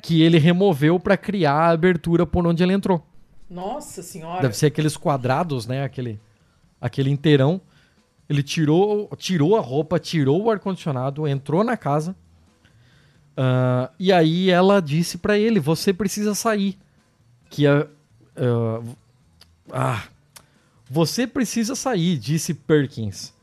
que 0.02 0.22
ele 0.22 0.38
removeu 0.38 0.98
para 0.98 1.16
criar 1.16 1.54
a 1.54 1.70
abertura 1.70 2.26
por 2.26 2.44
onde 2.44 2.64
ele 2.64 2.72
entrou. 2.72 3.06
Nossa 3.48 4.02
senhora. 4.02 4.42
Deve 4.42 4.56
ser 4.56 4.66
aqueles 4.66 4.96
quadrados, 4.96 5.68
né? 5.68 5.84
Aquele, 5.84 6.20
aquele 6.80 7.10
inteirão. 7.10 7.60
Ele 8.28 8.42
tirou, 8.42 9.08
tirou 9.16 9.54
a 9.54 9.60
roupa, 9.60 10.00
tirou 10.00 10.42
o 10.42 10.50
ar-condicionado, 10.50 11.28
entrou 11.28 11.62
na 11.62 11.76
casa. 11.76 12.16
ah, 13.36 13.88
e 14.00 14.12
aí 14.12 14.50
ela 14.50 14.82
disse 14.82 15.16
pra 15.16 15.38
ele: 15.38 15.60
Você 15.60 15.92
precisa 15.92 16.34
sair. 16.34 16.76
Que 17.48 17.68
a. 17.68 17.86
ah, 18.36 18.82
ah, 19.70 20.02
você 20.90 21.24
precisa 21.24 21.76
sair, 21.76 22.18
disse 22.18 22.52
Perkins. 22.52 23.35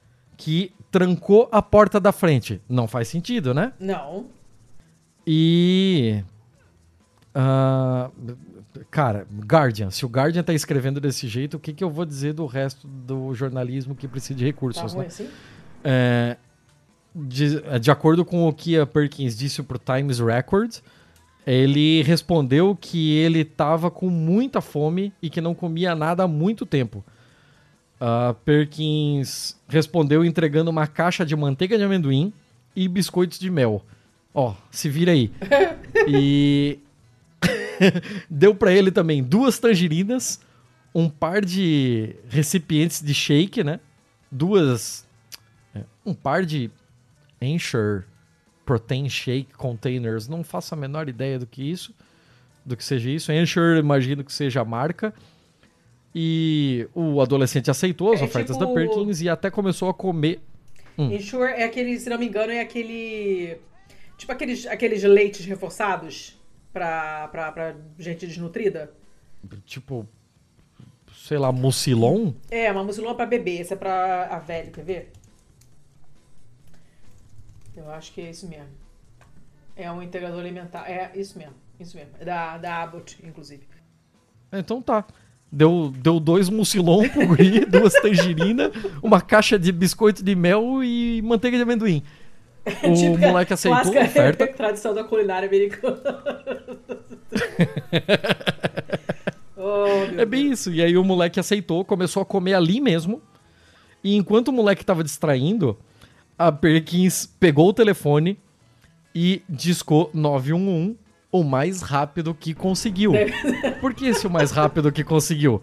Que 0.43 0.73
trancou 0.91 1.47
a 1.53 1.61
porta 1.61 2.01
da 2.01 2.11
frente. 2.11 2.61
Não 2.67 2.85
faz 2.85 3.07
sentido, 3.07 3.53
né? 3.53 3.71
Não. 3.79 4.25
E. 5.25 6.21
ah, 7.33 8.11
cara, 8.91 9.25
Guardian. 9.45 9.89
Se 9.89 10.05
o 10.05 10.09
Guardian 10.09 10.43
tá 10.43 10.53
escrevendo 10.53 10.99
desse 10.99 11.29
jeito, 11.29 11.55
o 11.55 11.59
que, 11.61 11.71
que 11.71 11.81
eu 11.81 11.89
vou 11.89 12.03
dizer 12.03 12.33
do 12.33 12.45
resto 12.45 12.85
do 12.85 13.33
jornalismo 13.33 13.95
que 13.95 14.05
precisa 14.05 14.35
de 14.35 14.43
Tá 14.43 14.47
recursos, 14.47 14.91
ruim 14.91 15.03
né? 15.03 15.07
assim? 15.07 15.29
É, 15.81 16.35
de, 17.15 17.79
de 17.79 17.89
acordo 17.89 18.25
com 18.25 18.45
o 18.45 18.53
que 18.53 18.77
a 18.77 18.85
Perkins 18.85 19.37
disse 19.37 19.63
pro 19.63 19.79
Times 19.79 20.19
Record, 20.19 20.75
ele 21.47 22.03
respondeu 22.03 22.77
que 22.79 23.15
ele 23.15 23.45
tava 23.45 23.89
com 23.89 24.09
muita 24.09 24.59
fome 24.59 25.13
e 25.21 25.29
que 25.29 25.39
não 25.39 25.55
comia 25.55 25.95
nada 25.95 26.23
há 26.23 26.27
muito 26.27 26.65
tempo. 26.65 27.01
A 28.05 28.33
Perkins 28.33 29.57
respondeu 29.65 30.25
entregando 30.25 30.69
uma 30.69 30.85
caixa 30.85 31.25
de 31.25 31.33
manteiga 31.37 31.77
de 31.77 31.85
amendoim 31.85 32.33
e 32.75 32.85
biscoitos 32.89 33.39
de 33.39 33.49
mel. 33.49 33.81
Ó, 34.33 34.53
se 34.69 34.89
vira 34.89 35.13
aí. 35.13 35.31
E 36.05 36.79
deu 38.29 38.53
pra 38.53 38.73
ele 38.73 38.91
também 38.91 39.23
duas 39.23 39.57
tangerinas, 39.57 40.41
um 40.93 41.07
par 41.07 41.45
de 41.45 42.13
recipientes 42.27 43.01
de 43.01 43.13
shake, 43.13 43.63
né? 43.63 43.79
Duas 44.29 45.07
é, 45.73 45.83
um 46.05 46.13
par 46.13 46.45
de 46.45 46.69
Ensure 47.41 48.03
Protein 48.65 49.07
Shake 49.07 49.53
Containers. 49.53 50.27
Não 50.27 50.43
faço 50.43 50.73
a 50.73 50.77
menor 50.77 51.07
ideia 51.07 51.39
do 51.39 51.47
que 51.47 51.63
isso, 51.63 51.95
do 52.65 52.75
que 52.75 52.83
seja 52.83 53.09
isso. 53.09 53.31
Ensure, 53.31 53.79
imagino 53.79 54.25
que 54.25 54.33
seja 54.33 54.59
a 54.59 54.65
marca. 54.65 55.13
E 56.15 56.87
o 56.93 57.19
adolescente 57.21 57.71
aceitou 57.71 58.13
as 58.13 58.21
É 58.21 58.25
ofertas 58.25 58.55
tipo- 58.55 58.67
da 58.67 58.73
Perkins 58.73 59.21
e 59.21 59.27
até 59.29 59.49
começou 59.49 59.89
a 59.89 59.93
comer. 59.93 60.41
Hum. 60.97 61.11
Ensure 61.11 61.51
é 61.53 61.63
aquele, 61.63 61.99
se 61.99 62.09
não 62.09 62.19
me 62.19 62.27
engano, 62.27 62.51
é 62.51 62.59
aquele. 62.59 63.57
Tipo 64.17 64.31
aqueles, 64.31 64.65
aqueles 64.67 65.01
leites 65.03 65.43
reforçados 65.45 66.39
pra, 66.71 67.27
pra, 67.29 67.51
pra 67.51 67.75
gente 67.97 68.27
desnutrida. 68.27 68.93
Tipo, 69.65 70.07
sei 71.15 71.37
lá, 71.39 71.51
mucilon? 71.51 72.31
É, 72.51 72.71
uma 72.71 72.83
mucilona 72.83 73.15
pra 73.15 73.25
bebê, 73.25 73.57
essa 73.57 73.73
é 73.73 73.77
pra 73.77 74.27
a 74.27 74.37
velha, 74.39 74.69
quer 74.71 74.85
ver? 74.85 75.11
Eu 77.75 77.89
acho 77.91 78.13
que 78.13 78.21
é 78.21 78.29
isso 78.29 78.47
mesmo. 78.47 78.69
É 79.75 79.91
um 79.91 80.01
integrador 80.01 80.39
alimentar. 80.39 80.87
É 80.89 81.11
isso 81.15 81.37
mesmo, 81.39 81.55
isso 81.79 81.97
mesmo. 81.97 82.11
É 82.19 82.25
da, 82.25 82.57
da 82.59 82.83
Abbott, 82.83 83.17
inclusive. 83.25 83.63
Então 84.51 84.79
tá. 84.81 85.03
Deu, 85.55 85.93
deu 85.95 86.19
dois 86.19 86.49
mucilon 86.49 87.07
pro 87.09 87.27
guri, 87.27 87.59
duas 87.69 87.93
tangerinas, 87.93 88.71
uma 89.03 89.21
caixa 89.21 89.59
de 89.59 89.71
biscoito 89.71 90.23
de 90.23 90.35
mel 90.35 90.83
e 90.83 91.21
manteiga 91.21 91.57
de 91.57 91.63
amendoim. 91.63 92.01
O 92.81 92.93
Tipo, 92.93 93.17
moleque 93.19 93.53
aceitou 93.53 93.93
a 93.99 94.05
oferta. 94.05 94.47
tradição 94.57 94.95
da 94.95 95.03
culinária 95.03 95.47
americana. 95.47 95.99
oh, 99.57 99.85
É 100.17 100.25
bem 100.25 100.51
isso. 100.51 100.71
E 100.71 100.81
aí 100.81 100.97
o 100.97 101.03
moleque 101.03 101.39
aceitou, 101.39 101.83
começou 101.85 102.23
a 102.23 102.25
comer 102.25 102.53
ali 102.53 102.79
mesmo. 102.79 103.21
E 104.03 104.15
enquanto 104.15 104.47
o 104.47 104.51
moleque 104.53 104.83
tava 104.85 105.03
distraindo, 105.03 105.77
a 106.39 106.51
Perkins 106.51 107.25
pegou 107.39 107.67
o 107.69 107.73
telefone 107.73 108.39
e 109.13 109.41
discou 109.47 110.09
911 110.13 110.95
o 111.33 111.43
mais 111.43 111.81
rápido 111.81 112.33
que 112.33 112.53
conseguiu. 112.53 113.11
Por 113.81 113.95
que 113.95 114.05
esse 114.05 114.27
o 114.27 114.29
mais 114.29 114.51
rápido 114.51 114.91
que 114.91 115.03
conseguiu? 115.03 115.61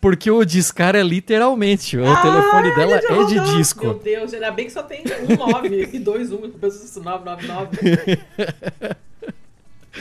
Porque 0.00 0.30
o 0.30 0.44
discar 0.44 0.94
é 0.94 1.02
literalmente. 1.02 1.98
O 1.98 2.22
telefone 2.22 2.74
dela 2.74 2.96
é 2.96 3.24
de 3.26 3.56
disco. 3.56 3.84
Meu 3.84 3.98
Deus, 3.98 4.32
ainda 4.32 4.52
bem 4.52 4.66
que 4.66 4.72
só 4.72 4.84
tem 4.84 5.02
um 5.28 5.36
9 5.36 5.90
e 5.92 5.98
dois 5.98 6.30
1. 6.30 6.44
Eu 6.44 6.50
penso 6.50 6.84
isso, 6.84 7.02
999. 7.02 8.18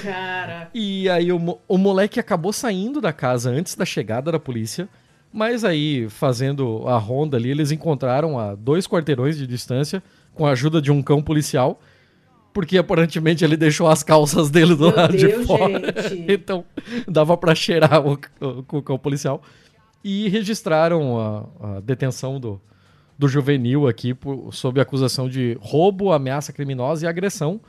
Cara. 0.03 0.69
E 0.73 1.09
aí 1.09 1.31
o, 1.31 1.59
o 1.67 1.77
moleque 1.77 2.19
acabou 2.19 2.53
saindo 2.53 3.01
da 3.01 3.11
casa 3.11 3.49
antes 3.49 3.75
da 3.75 3.85
chegada 3.85 4.31
da 4.31 4.39
polícia, 4.39 4.87
mas 5.33 5.63
aí, 5.63 6.07
fazendo 6.09 6.87
a 6.87 6.97
ronda 6.97 7.37
ali, 7.37 7.49
eles 7.49 7.71
encontraram 7.71 8.37
a 8.37 8.53
dois 8.53 8.87
quarteirões 8.87 9.35
de 9.37 9.47
distância, 9.47 10.01
com 10.33 10.45
a 10.45 10.51
ajuda 10.51 10.81
de 10.81 10.91
um 10.91 11.01
cão 11.01 11.21
policial, 11.21 11.79
porque 12.53 12.77
aparentemente 12.77 13.43
ele 13.43 13.55
deixou 13.57 13.87
as 13.87 14.03
calças 14.03 14.49
dele 14.49 14.75
do 14.75 14.87
Meu 14.87 14.95
lado 14.95 15.15
de 15.17 15.27
Deus, 15.27 15.47
fora. 15.47 16.09
gente. 16.09 16.25
então 16.31 16.63
dava 17.07 17.35
pra 17.37 17.55
cheirar 17.55 18.05
o, 18.05 18.19
o- 18.39 18.77
o 18.77 18.81
cão 18.81 18.97
policial. 18.97 19.41
E 20.03 20.27
registraram 20.29 21.19
a, 21.61 21.75
a 21.77 21.79
detenção 21.79 22.39
do, 22.39 22.59
do 23.17 23.27
juvenil 23.27 23.87
aqui 23.87 24.13
por, 24.13 24.51
sob 24.53 24.81
acusação 24.81 25.29
de 25.29 25.57
roubo, 25.61 26.11
ameaça 26.11 26.51
criminosa 26.51 27.05
e 27.05 27.07
agressão. 27.07 27.61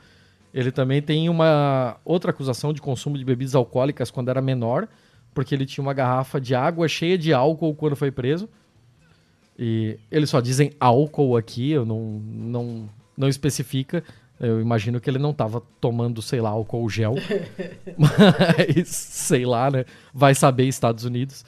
Ele 0.53 0.71
também 0.71 1.01
tem 1.01 1.29
uma 1.29 1.97
outra 2.03 2.31
acusação 2.31 2.73
de 2.73 2.81
consumo 2.81 3.17
de 3.17 3.23
bebidas 3.25 3.55
alcoólicas 3.55 4.11
quando 4.11 4.29
era 4.29 4.41
menor, 4.41 4.87
porque 5.33 5.53
ele 5.55 5.65
tinha 5.65 5.81
uma 5.83 5.93
garrafa 5.93 6.39
de 6.41 6.53
água 6.55 6.87
cheia 6.87 7.17
de 7.17 7.31
álcool 7.33 7.73
quando 7.75 7.95
foi 7.95 8.11
preso. 8.11 8.49
E 9.57 9.97
eles 10.11 10.29
só 10.29 10.39
dizem 10.41 10.71
álcool 10.79 11.37
aqui, 11.37 11.71
eu 11.71 11.85
não, 11.85 12.19
não, 12.25 12.89
não 13.15 13.27
especifica. 13.27 14.03
Eu 14.45 14.59
imagino 14.61 14.99
que 14.99 15.09
ele 15.09 15.17
não 15.19 15.31
estava 15.31 15.61
tomando, 15.79 16.21
sei 16.21 16.41
lá, 16.41 16.49
álcool 16.49 16.89
gel. 16.89 17.15
Mas, 17.97 18.87
sei 18.89 19.45
lá, 19.45 19.71
né? 19.71 19.85
Vai 20.13 20.35
saber 20.35 20.65
Estados 20.67 21.05
Unidos. 21.05 21.45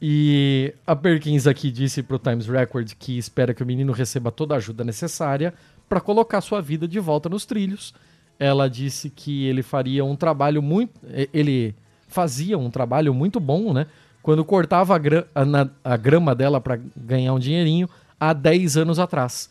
E 0.00 0.74
a 0.86 0.96
Perkins 0.96 1.46
aqui 1.46 1.70
disse 1.70 2.02
pro 2.02 2.18
Times 2.18 2.46
Record 2.48 2.92
que 2.98 3.16
espera 3.18 3.54
que 3.54 3.62
o 3.62 3.66
menino 3.66 3.92
receba 3.92 4.32
toda 4.32 4.54
a 4.54 4.56
ajuda 4.56 4.82
necessária 4.82 5.54
para 5.88 6.00
colocar 6.00 6.40
sua 6.40 6.60
vida 6.60 6.88
de 6.88 6.98
volta 6.98 7.28
nos 7.28 7.44
trilhos. 7.46 7.94
Ela 8.38 8.68
disse 8.68 9.08
que 9.10 9.46
ele 9.46 9.62
faria 9.62 10.04
um 10.04 10.16
trabalho 10.16 10.60
muito. 10.60 10.98
Ele 11.32 11.74
fazia 12.08 12.58
um 12.58 12.70
trabalho 12.70 13.14
muito 13.14 13.38
bom, 13.38 13.72
né? 13.72 13.86
Quando 14.22 14.44
cortava 14.44 14.94
a, 14.94 14.98
gra- 14.98 15.26
a 15.34 15.92
a 15.92 15.96
grama 15.96 16.34
dela 16.34 16.60
para 16.60 16.80
ganhar 16.96 17.34
um 17.34 17.38
dinheirinho 17.38 17.88
há 18.18 18.32
10 18.32 18.76
anos 18.78 18.98
atrás. 18.98 19.50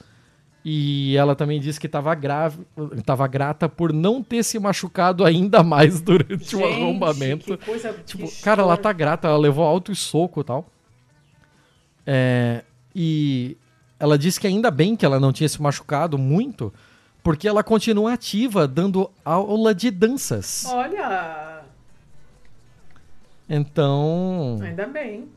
E 0.63 1.17
ela 1.17 1.35
também 1.35 1.59
disse 1.59 1.79
que 1.79 1.87
estava 1.87 2.13
grata 3.27 3.67
por 3.67 3.91
não 3.91 4.21
ter 4.21 4.43
se 4.43 4.59
machucado 4.59 5.25
ainda 5.25 5.63
mais 5.63 5.99
durante 6.01 6.55
o 6.55 6.59
Gente, 6.59 6.63
arrombamento. 6.73 7.57
que 7.57 7.65
coisa 7.65 7.91
Tipo, 8.05 8.27
que 8.27 8.41
cara, 8.43 8.61
ela 8.61 8.77
tá 8.77 8.93
grata, 8.93 9.27
ela 9.27 9.37
levou 9.37 9.65
alto 9.65 9.91
e 9.91 9.95
soco 9.95 10.41
e 10.41 10.43
tal. 10.43 10.67
É, 12.05 12.63
e 12.95 13.57
ela 13.99 14.17
disse 14.19 14.39
que 14.39 14.45
ainda 14.47 14.69
bem 14.69 14.95
que 14.95 15.05
ela 15.05 15.19
não 15.19 15.33
tinha 15.33 15.49
se 15.49 15.59
machucado 15.61 16.17
muito, 16.17 16.71
porque 17.23 17.47
ela 17.47 17.63
continua 17.63 18.13
ativa, 18.13 18.67
dando 18.67 19.09
aula 19.25 19.73
de 19.73 19.89
danças. 19.89 20.65
Olha, 20.67 21.61
Então, 23.49 24.59
ainda 24.61 24.85
bem. 24.87 25.27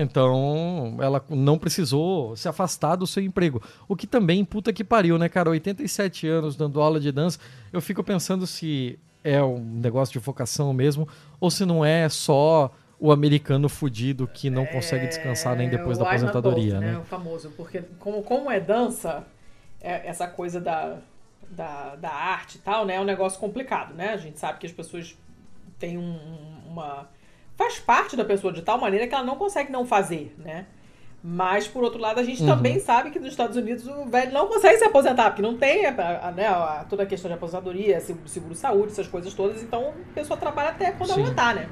Então, 0.00 0.96
ela 1.00 1.24
não 1.28 1.58
precisou 1.58 2.34
se 2.36 2.48
afastar 2.48 2.96
do 2.96 3.06
seu 3.06 3.22
emprego. 3.22 3.62
O 3.88 3.94
que 3.94 4.06
também, 4.06 4.44
puta 4.44 4.72
que 4.72 4.82
pariu, 4.82 5.18
né, 5.18 5.28
cara? 5.28 5.50
87 5.50 6.26
anos 6.26 6.56
dando 6.56 6.80
aula 6.80 6.98
de 6.98 7.12
dança. 7.12 7.38
Eu 7.72 7.80
fico 7.80 8.02
pensando 8.02 8.46
se 8.46 8.98
é 9.22 9.42
um 9.42 9.58
negócio 9.58 10.12
de 10.12 10.18
vocação 10.18 10.72
mesmo, 10.72 11.06
ou 11.38 11.50
se 11.50 11.64
não 11.66 11.84
é 11.84 12.08
só 12.08 12.72
o 12.98 13.12
americano 13.12 13.68
fudido 13.68 14.26
que 14.28 14.50
não 14.50 14.66
consegue 14.66 15.06
descansar 15.06 15.56
nem 15.56 15.68
depois 15.68 15.96
da 15.98 16.04
É, 16.04 16.08
o 16.08 16.10
I'm 16.10 16.12
not 16.20 16.28
aposentadoria, 16.28 16.74
both, 16.74 16.80
né? 16.84 16.98
O 16.98 17.04
famoso, 17.04 17.50
porque 17.56 17.82
como, 17.98 18.22
como 18.22 18.50
é 18.50 18.60
dança, 18.60 19.24
é- 19.80 20.06
essa 20.08 20.26
coisa 20.26 20.60
da, 20.60 20.98
da, 21.50 21.96
da 21.96 22.10
arte 22.10 22.56
e 22.56 22.60
tal, 22.60 22.84
né? 22.84 22.96
É 22.96 23.00
um 23.00 23.04
negócio 23.04 23.38
complicado, 23.40 23.94
né? 23.94 24.10
A 24.10 24.16
gente 24.18 24.38
sabe 24.38 24.58
que 24.58 24.66
as 24.66 24.72
pessoas 24.72 25.16
têm 25.78 25.96
um- 25.96 26.18
uma... 26.68 27.08
Faz 27.60 27.78
parte 27.78 28.16
da 28.16 28.24
pessoa 28.24 28.50
de 28.54 28.62
tal 28.62 28.78
maneira 28.80 29.06
que 29.06 29.14
ela 29.14 29.22
não 29.22 29.36
consegue 29.36 29.70
não 29.70 29.84
fazer, 29.84 30.34
né? 30.38 30.64
Mas, 31.22 31.68
por 31.68 31.84
outro 31.84 32.00
lado, 32.00 32.18
a 32.18 32.22
gente 32.22 32.42
também 32.46 32.80
sabe 32.80 33.10
que 33.10 33.18
nos 33.18 33.28
Estados 33.28 33.54
Unidos 33.54 33.86
o 33.86 34.06
velho 34.06 34.32
não 34.32 34.46
consegue 34.46 34.78
se 34.78 34.84
aposentar, 34.84 35.26
porque 35.26 35.42
não 35.42 35.58
tem 35.58 35.84
a- 35.84 36.28
a- 36.28 36.30
né, 36.30 36.46
a- 36.46 36.86
toda 36.88 37.02
a 37.02 37.06
questão 37.06 37.28
de 37.28 37.34
aposentadoria, 37.34 38.00
seguro- 38.00 38.26
seguro-saúde, 38.26 38.92
essas 38.92 39.06
coisas 39.06 39.34
todas. 39.34 39.62
Então, 39.62 39.92
a 40.10 40.14
pessoa 40.14 40.38
trabalha 40.38 40.70
até 40.70 40.90
quando 40.92 41.12
Sim. 41.12 41.20
aguentar, 41.20 41.54
né? 41.54 41.68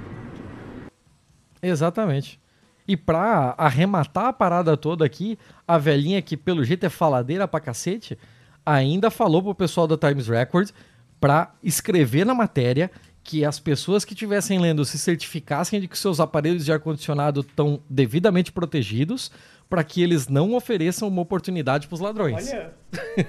Exatamente. 1.62 2.38
E 2.86 2.94
pra 2.94 3.54
arrematar 3.56 4.26
a 4.26 4.32
parada 4.34 4.76
toda 4.76 5.06
aqui, 5.06 5.38
a 5.66 5.78
velhinha 5.78 6.20
que 6.20 6.36
pelo 6.36 6.62
jeito 6.64 6.84
é 6.84 6.90
faladeira 6.90 7.48
pra 7.48 7.60
cacete, 7.60 8.18
ainda 8.64 9.10
falou 9.10 9.42
pro 9.42 9.54
pessoal 9.54 9.86
da 9.86 9.96
Times 9.96 10.28
Records 10.28 10.74
pra 11.18 11.52
escrever 11.62 12.26
na 12.26 12.34
matéria 12.34 12.90
que 13.28 13.44
as 13.44 13.58
pessoas 13.60 14.06
que 14.06 14.14
estivessem 14.14 14.58
lendo 14.58 14.86
se 14.86 14.98
certificassem 14.98 15.78
de 15.78 15.86
que 15.86 15.98
seus 15.98 16.18
aparelhos 16.18 16.64
de 16.64 16.72
ar-condicionado 16.72 17.40
estão 17.40 17.78
devidamente 17.86 18.50
protegidos 18.50 19.30
para 19.68 19.84
que 19.84 20.02
eles 20.02 20.28
não 20.28 20.54
ofereçam 20.54 21.06
uma 21.08 21.20
oportunidade 21.20 21.88
pros 21.88 22.00
ladrões. 22.00 22.48
Olha, 22.48 22.72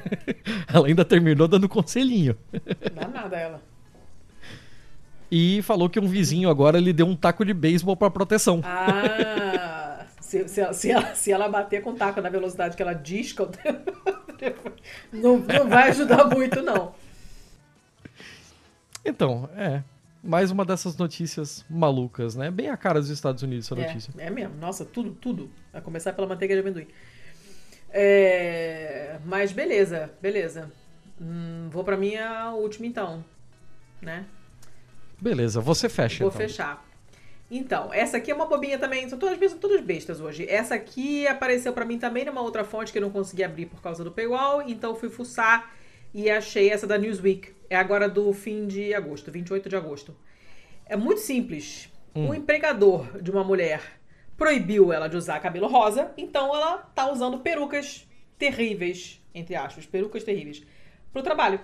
Ela 0.73 0.88
ainda 0.88 1.03
terminou 1.03 1.49
dando 1.49 1.67
conselhinho. 1.67 2.34
danada 2.95 3.35
ela. 3.35 3.61
E 5.30 5.61
falou 5.63 5.89
que 5.89 5.99
um 5.99 6.07
vizinho 6.07 6.49
agora 6.49 6.80
lhe 6.80 6.93
deu 6.93 7.05
um 7.05 7.13
taco 7.15 7.43
de 7.43 7.53
beisebol 7.53 7.97
pra 7.97 8.09
proteção. 8.09 8.61
Ah, 8.63 10.05
se, 10.21 10.47
se, 10.47 10.61
ela- 10.61 10.73
se, 10.73 10.91
ela, 10.91 11.13
se 11.13 11.30
ela 11.34 11.49
bater 11.49 11.81
com 11.81 11.89
o 11.91 11.95
taco 11.95 12.21
na 12.21 12.30
velocidade 12.30 12.77
que 12.77 12.81
ela 12.81 12.93
diz 12.93 13.35
não, 15.11 15.39
não 15.39 15.67
vai 15.67 15.89
ajudar 15.89 16.23
muito, 16.34 16.61
não. 16.61 16.93
Então, 19.05 19.49
é. 19.55 19.81
Mais 20.23 20.51
uma 20.51 20.65
dessas 20.65 20.97
notícias 20.97 21.65
malucas, 21.69 22.35
né? 22.35 22.51
Bem 22.51 22.69
a 22.69 22.75
cara 22.75 22.99
dos 22.99 23.09
Estados 23.09 23.41
Unidos 23.41 23.65
essa 23.65 23.75
notícia. 23.75 24.13
É, 24.17 24.27
é 24.27 24.29
mesmo. 24.29 24.55
Nossa, 24.57 24.83
tudo, 24.83 25.11
tudo. 25.11 25.49
A 25.73 25.79
começar 25.79 26.13
pela 26.13 26.27
manteiga 26.27 26.53
de 26.53 26.59
amendoim. 26.59 26.87
É, 27.89 29.17
mas 29.25 29.51
beleza, 29.51 30.11
beleza. 30.21 30.71
Hum, 31.19 31.69
vou 31.71 31.83
pra 31.83 31.97
minha 31.97 32.51
última 32.51 32.85
então, 32.85 33.23
né? 34.01 34.25
Beleza, 35.19 35.59
você 35.59 35.89
fecha. 35.89 36.23
Vou 36.23 36.27
então. 36.27 36.41
fechar. 36.41 36.85
Então, 37.51 37.91
essa 37.91 38.17
aqui 38.17 38.29
é 38.29 38.35
uma 38.35 38.45
bobinha 38.45 38.77
também. 38.77 39.09
São 39.09 39.17
todas, 39.17 39.51
são 39.51 39.59
todas 39.59 39.81
bestas 39.81 40.21
hoje. 40.21 40.47
Essa 40.47 40.75
aqui 40.75 41.27
apareceu 41.27 41.73
pra 41.73 41.83
mim 41.83 41.97
também 41.97 42.25
numa 42.25 42.41
outra 42.41 42.63
fonte 42.63 42.91
que 42.91 42.97
eu 42.97 43.01
não 43.01 43.09
consegui 43.09 43.43
abrir 43.43 43.65
por 43.65 43.81
causa 43.81 44.03
do 44.03 44.11
paywall. 44.11 44.61
Então 44.61 44.95
fui 44.95 45.09
fuçar 45.09 45.73
e 46.13 46.29
achei 46.29 46.69
essa 46.69 46.85
da 46.85 46.97
Newsweek. 46.97 47.59
É 47.69 47.75
agora 47.75 48.09
do 48.09 48.31
fim 48.33 48.67
de 48.67 48.93
agosto, 48.93 49.31
28 49.31 49.69
de 49.69 49.75
agosto. 49.75 50.15
É 50.85 50.95
muito 50.95 51.21
simples. 51.21 51.89
Um 52.15 52.33
empregador 52.33 53.21
de 53.21 53.29
uma 53.31 53.43
mulher 53.43 53.81
proibiu 54.35 54.91
ela 54.91 55.07
de 55.07 55.15
usar 55.15 55.39
cabelo 55.39 55.67
rosa, 55.67 56.11
então 56.17 56.53
ela 56.55 56.77
tá 56.77 57.11
usando 57.11 57.39
perucas 57.39 58.07
terríveis, 58.37 59.21
entre 59.33 59.55
aspas, 59.55 59.85
perucas 59.85 60.23
terríveis, 60.23 60.63
pro 61.13 61.21
trabalho. 61.21 61.59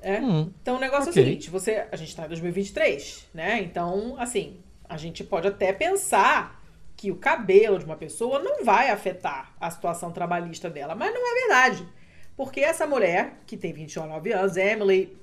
É. 0.00 0.20
Hum, 0.20 0.52
Então 0.60 0.76
o 0.76 0.80
negócio 0.80 1.10
ok. 1.10 1.22
é 1.22 1.24
o 1.24 1.28
seguinte, 1.28 1.50
você, 1.50 1.86
a 1.90 1.96
gente 1.96 2.14
tá 2.14 2.26
em 2.26 2.28
2023, 2.28 3.28
né? 3.32 3.62
Então, 3.62 4.16
assim, 4.18 4.60
a 4.88 4.96
gente 4.96 5.24
pode 5.24 5.48
até 5.48 5.72
pensar 5.72 6.62
que 6.96 7.10
o 7.10 7.16
cabelo 7.16 7.78
de 7.78 7.84
uma 7.84 7.96
pessoa 7.96 8.38
não 8.38 8.64
vai 8.64 8.90
afetar 8.90 9.54
a 9.60 9.70
situação 9.70 10.12
trabalhista 10.12 10.70
dela, 10.70 10.94
mas 10.94 11.12
não 11.12 11.20
é 11.26 11.40
verdade. 11.40 11.88
Porque 12.36 12.60
essa 12.60 12.86
mulher, 12.86 13.34
que 13.46 13.56
tem 13.56 13.72
29 13.72 14.32
anos, 14.32 14.56
Emily 14.56 15.16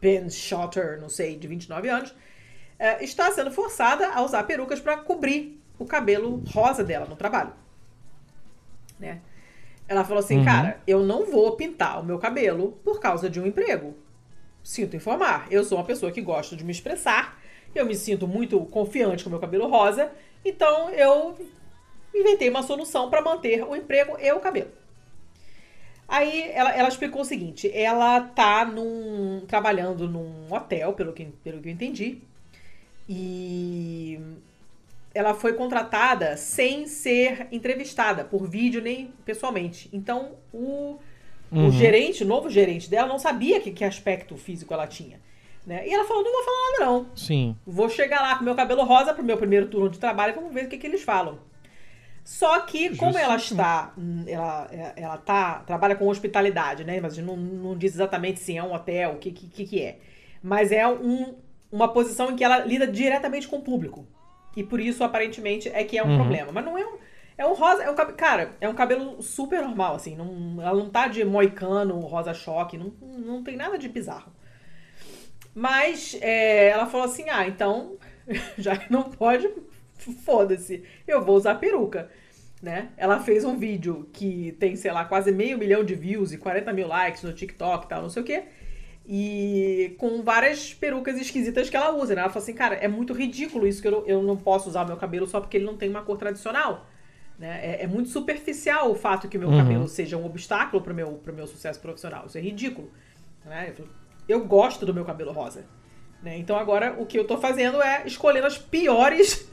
Ben 0.00 0.28
Schotter, 0.28 1.00
não 1.00 1.08
sei, 1.08 1.36
de 1.36 1.46
29 1.46 1.88
anos, 1.88 2.14
eh, 2.78 3.04
está 3.04 3.30
sendo 3.30 3.50
forçada 3.50 4.08
a 4.10 4.22
usar 4.22 4.42
perucas 4.44 4.80
para 4.80 4.96
cobrir 4.96 5.60
o 5.78 5.84
cabelo 5.84 6.42
rosa 6.52 6.82
dela 6.82 7.06
no 7.06 7.16
trabalho. 7.16 7.52
Né? 8.98 9.20
Ela 9.88 10.04
falou 10.04 10.18
assim, 10.18 10.44
cara, 10.44 10.80
eu 10.86 11.04
não 11.04 11.26
vou 11.26 11.52
pintar 11.52 12.00
o 12.00 12.04
meu 12.04 12.18
cabelo 12.18 12.72
por 12.82 12.98
causa 12.98 13.30
de 13.30 13.40
um 13.40 13.46
emprego. 13.46 13.94
Sinto 14.62 14.96
informar, 14.96 15.46
eu 15.48 15.62
sou 15.62 15.78
uma 15.78 15.84
pessoa 15.84 16.10
que 16.10 16.20
gosta 16.20 16.56
de 16.56 16.64
me 16.64 16.72
expressar, 16.72 17.38
eu 17.72 17.86
me 17.86 17.94
sinto 17.94 18.26
muito 18.26 18.58
confiante 18.66 19.22
com 19.22 19.28
o 19.28 19.32
meu 19.32 19.40
cabelo 19.40 19.68
rosa, 19.68 20.10
então 20.44 20.90
eu 20.90 21.36
inventei 22.12 22.48
uma 22.48 22.64
solução 22.64 23.08
para 23.08 23.22
manter 23.22 23.62
o 23.62 23.76
emprego 23.76 24.16
e 24.18 24.32
o 24.32 24.40
cabelo. 24.40 24.70
Aí 26.08 26.50
ela, 26.52 26.74
ela 26.74 26.88
explicou 26.88 27.22
o 27.22 27.24
seguinte: 27.24 27.70
ela 27.74 28.20
tá 28.20 28.64
num, 28.64 29.42
trabalhando 29.46 30.08
num 30.08 30.52
hotel, 30.52 30.92
pelo 30.92 31.12
que, 31.12 31.24
pelo 31.42 31.60
que 31.60 31.68
eu 31.68 31.72
entendi, 31.72 32.18
e 33.08 34.18
ela 35.14 35.34
foi 35.34 35.54
contratada 35.54 36.36
sem 36.36 36.86
ser 36.86 37.48
entrevistada 37.50 38.24
por 38.24 38.46
vídeo 38.48 38.82
nem 38.82 39.12
pessoalmente. 39.24 39.88
Então 39.92 40.32
o, 40.52 40.98
o 41.50 41.70
gerente, 41.70 42.22
o 42.22 42.26
novo 42.26 42.50
gerente 42.50 42.88
dela, 42.88 43.08
não 43.08 43.18
sabia 43.18 43.60
que, 43.60 43.72
que 43.72 43.84
aspecto 43.84 44.36
físico 44.36 44.74
ela 44.74 44.86
tinha. 44.86 45.18
Né? 45.66 45.88
E 45.88 45.92
ela 45.92 46.04
falou: 46.04 46.22
não 46.22 46.32
vou 46.32 46.44
falar 46.44 46.72
nada, 46.72 46.84
não. 46.84 47.16
Sim. 47.16 47.56
Vou 47.66 47.88
chegar 47.88 48.20
lá 48.20 48.36
com 48.36 48.44
meu 48.44 48.54
cabelo 48.54 48.84
rosa 48.84 49.12
pro 49.12 49.24
meu 49.24 49.36
primeiro 49.36 49.66
turno 49.66 49.90
de 49.90 49.98
trabalho 49.98 50.32
e 50.32 50.36
vamos 50.36 50.54
ver 50.54 50.66
o 50.66 50.68
que, 50.68 50.78
que 50.78 50.86
eles 50.86 51.02
falam. 51.02 51.38
Só 52.26 52.58
que, 52.62 52.96
como 52.96 53.16
ela 53.16 53.36
está, 53.36 53.92
hum, 53.96 54.24
ela, 54.26 54.68
ela 54.96 55.16
tá, 55.16 55.60
trabalha 55.60 55.94
com 55.94 56.08
hospitalidade, 56.08 56.82
né? 56.82 57.00
Mas 57.00 57.16
não, 57.18 57.36
não 57.36 57.78
diz 57.78 57.94
exatamente 57.94 58.40
se 58.40 58.56
é 58.56 58.60
um 58.60 58.74
hotel, 58.74 59.12
o 59.12 59.18
que, 59.18 59.30
que, 59.30 59.64
que 59.64 59.80
é. 59.80 60.00
Mas 60.42 60.72
é 60.72 60.88
um, 60.88 61.36
uma 61.70 61.86
posição 61.86 62.32
em 62.32 62.34
que 62.34 62.42
ela 62.42 62.58
lida 62.58 62.84
diretamente 62.84 63.46
com 63.46 63.58
o 63.58 63.62
público. 63.62 64.08
E 64.56 64.64
por 64.64 64.80
isso, 64.80 65.04
aparentemente, 65.04 65.68
é 65.68 65.84
que 65.84 65.96
é 65.96 66.02
um 66.02 66.16
problema. 66.16 66.50
Mas 66.50 66.64
não 66.64 66.76
é 66.76 66.84
um. 66.84 66.96
É 67.38 67.46
um 67.46 67.54
rosa. 67.54 67.84
É 67.84 67.90
um, 67.92 67.94
cara, 67.94 68.56
é 68.60 68.68
um 68.68 68.74
cabelo 68.74 69.22
super 69.22 69.62
normal, 69.62 69.94
assim. 69.94 70.16
Não, 70.16 70.60
ela 70.60 70.76
não 70.76 70.90
tá 70.90 71.06
de 71.06 71.24
moicano, 71.24 72.00
rosa 72.00 72.34
choque, 72.34 72.76
não, 72.76 72.92
não 73.00 73.44
tem 73.44 73.56
nada 73.56 73.78
de 73.78 73.88
bizarro. 73.88 74.32
Mas 75.54 76.18
é, 76.20 76.70
ela 76.70 76.86
falou 76.86 77.06
assim: 77.06 77.30
ah, 77.30 77.46
então, 77.46 77.96
já 78.58 78.76
que 78.76 78.90
não 78.90 79.04
pode, 79.04 79.48
foda-se, 80.24 80.82
eu 81.06 81.24
vou 81.24 81.36
usar 81.36 81.54
peruca. 81.56 82.10
Né? 82.62 82.88
Ela 82.96 83.20
fez 83.20 83.44
um 83.44 83.56
vídeo 83.58 84.08
que 84.12 84.56
tem, 84.58 84.74
sei 84.76 84.90
lá, 84.90 85.04
quase 85.04 85.30
meio 85.30 85.58
milhão 85.58 85.84
de 85.84 85.94
views 85.94 86.32
e 86.32 86.38
40 86.38 86.72
mil 86.72 86.88
likes 86.88 87.22
no 87.22 87.32
TikTok 87.32 87.84
e 87.84 87.88
tal, 87.88 88.02
não 88.02 88.08
sei 88.08 88.22
o 88.22 88.24
quê. 88.24 88.44
E 89.08 89.94
com 89.98 90.22
várias 90.22 90.74
perucas 90.74 91.16
esquisitas 91.20 91.70
que 91.70 91.76
ela 91.76 91.94
usa, 91.94 92.14
né? 92.14 92.22
Ela 92.22 92.30
falou 92.30 92.42
assim, 92.42 92.54
cara, 92.54 92.74
é 92.74 92.88
muito 92.88 93.12
ridículo 93.12 93.66
isso 93.66 93.80
que 93.80 93.86
eu, 93.86 93.92
não- 93.92 94.06
eu 94.06 94.22
não 94.22 94.36
posso 94.36 94.68
usar 94.68 94.82
o 94.82 94.86
meu 94.86 94.96
cabelo 94.96 95.26
só 95.26 95.38
porque 95.40 95.56
ele 95.58 95.64
não 95.66 95.76
tem 95.76 95.88
uma 95.88 96.02
cor 96.02 96.16
tradicional. 96.16 96.86
Né? 97.38 97.60
É, 97.62 97.84
é 97.84 97.86
muito 97.86 98.08
superficial 98.08 98.90
o 98.90 98.94
fato 98.96 99.28
que 99.28 99.36
o 99.36 99.40
meu 99.40 99.50
cabelo 99.50 99.86
seja 99.86 100.16
um 100.16 100.24
obstáculo 100.24 100.82
pro 100.82 100.94
meu, 100.94 101.12
pro 101.22 101.32
meu 101.32 101.46
sucesso 101.46 101.78
profissional. 101.80 102.24
Isso 102.26 102.38
é 102.38 102.40
ridículo. 102.40 102.90
Né? 103.44 103.72
Eu 104.28 104.44
gosto 104.44 104.84
do 104.84 104.92
meu 104.94 105.04
cabelo 105.04 105.30
rosa. 105.30 105.66
Né? 106.22 106.38
Então 106.38 106.56
agora 106.58 106.96
o 106.98 107.06
que 107.06 107.16
eu 107.18 107.24
tô 107.26 107.36
fazendo 107.38 107.80
é 107.80 108.02
escolhendo 108.06 108.46
as 108.46 108.58
piores 108.58 109.48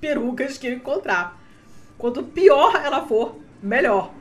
perucas 0.00 0.58
que 0.58 0.66
eu 0.66 0.72
encontrar. 0.72 1.40
Quanto 1.98 2.22
pior 2.22 2.74
ela 2.84 3.06
for, 3.06 3.36
melhor. 3.62 4.12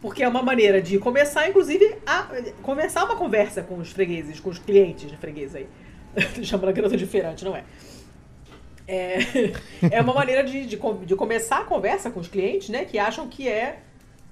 Porque 0.00 0.22
é 0.22 0.28
uma 0.28 0.42
maneira 0.42 0.80
de 0.80 0.98
começar, 0.98 1.48
inclusive, 1.48 1.96
a 2.06 2.28
conversar 2.62 3.04
uma 3.04 3.16
conversa 3.16 3.62
com 3.62 3.78
os 3.78 3.90
fregueses, 3.90 4.40
com 4.40 4.50
os 4.50 4.58
clientes 4.58 5.10
de 5.10 5.16
freguês 5.16 5.54
aí. 5.54 5.66
Chamando 6.42 6.68
a 6.68 6.72
garota 6.72 6.96
de 6.96 7.06
feirante, 7.06 7.44
não 7.44 7.56
é? 7.56 7.64
É, 8.88 9.18
é 9.90 10.00
uma 10.00 10.14
maneira 10.14 10.44
de, 10.44 10.66
de, 10.66 10.76
de 10.76 11.16
começar 11.16 11.58
a 11.58 11.64
conversa 11.64 12.10
com 12.10 12.20
os 12.20 12.28
clientes, 12.28 12.68
né? 12.68 12.84
Que 12.84 12.98
acham 12.98 13.28
que 13.28 13.48
é 13.48 13.80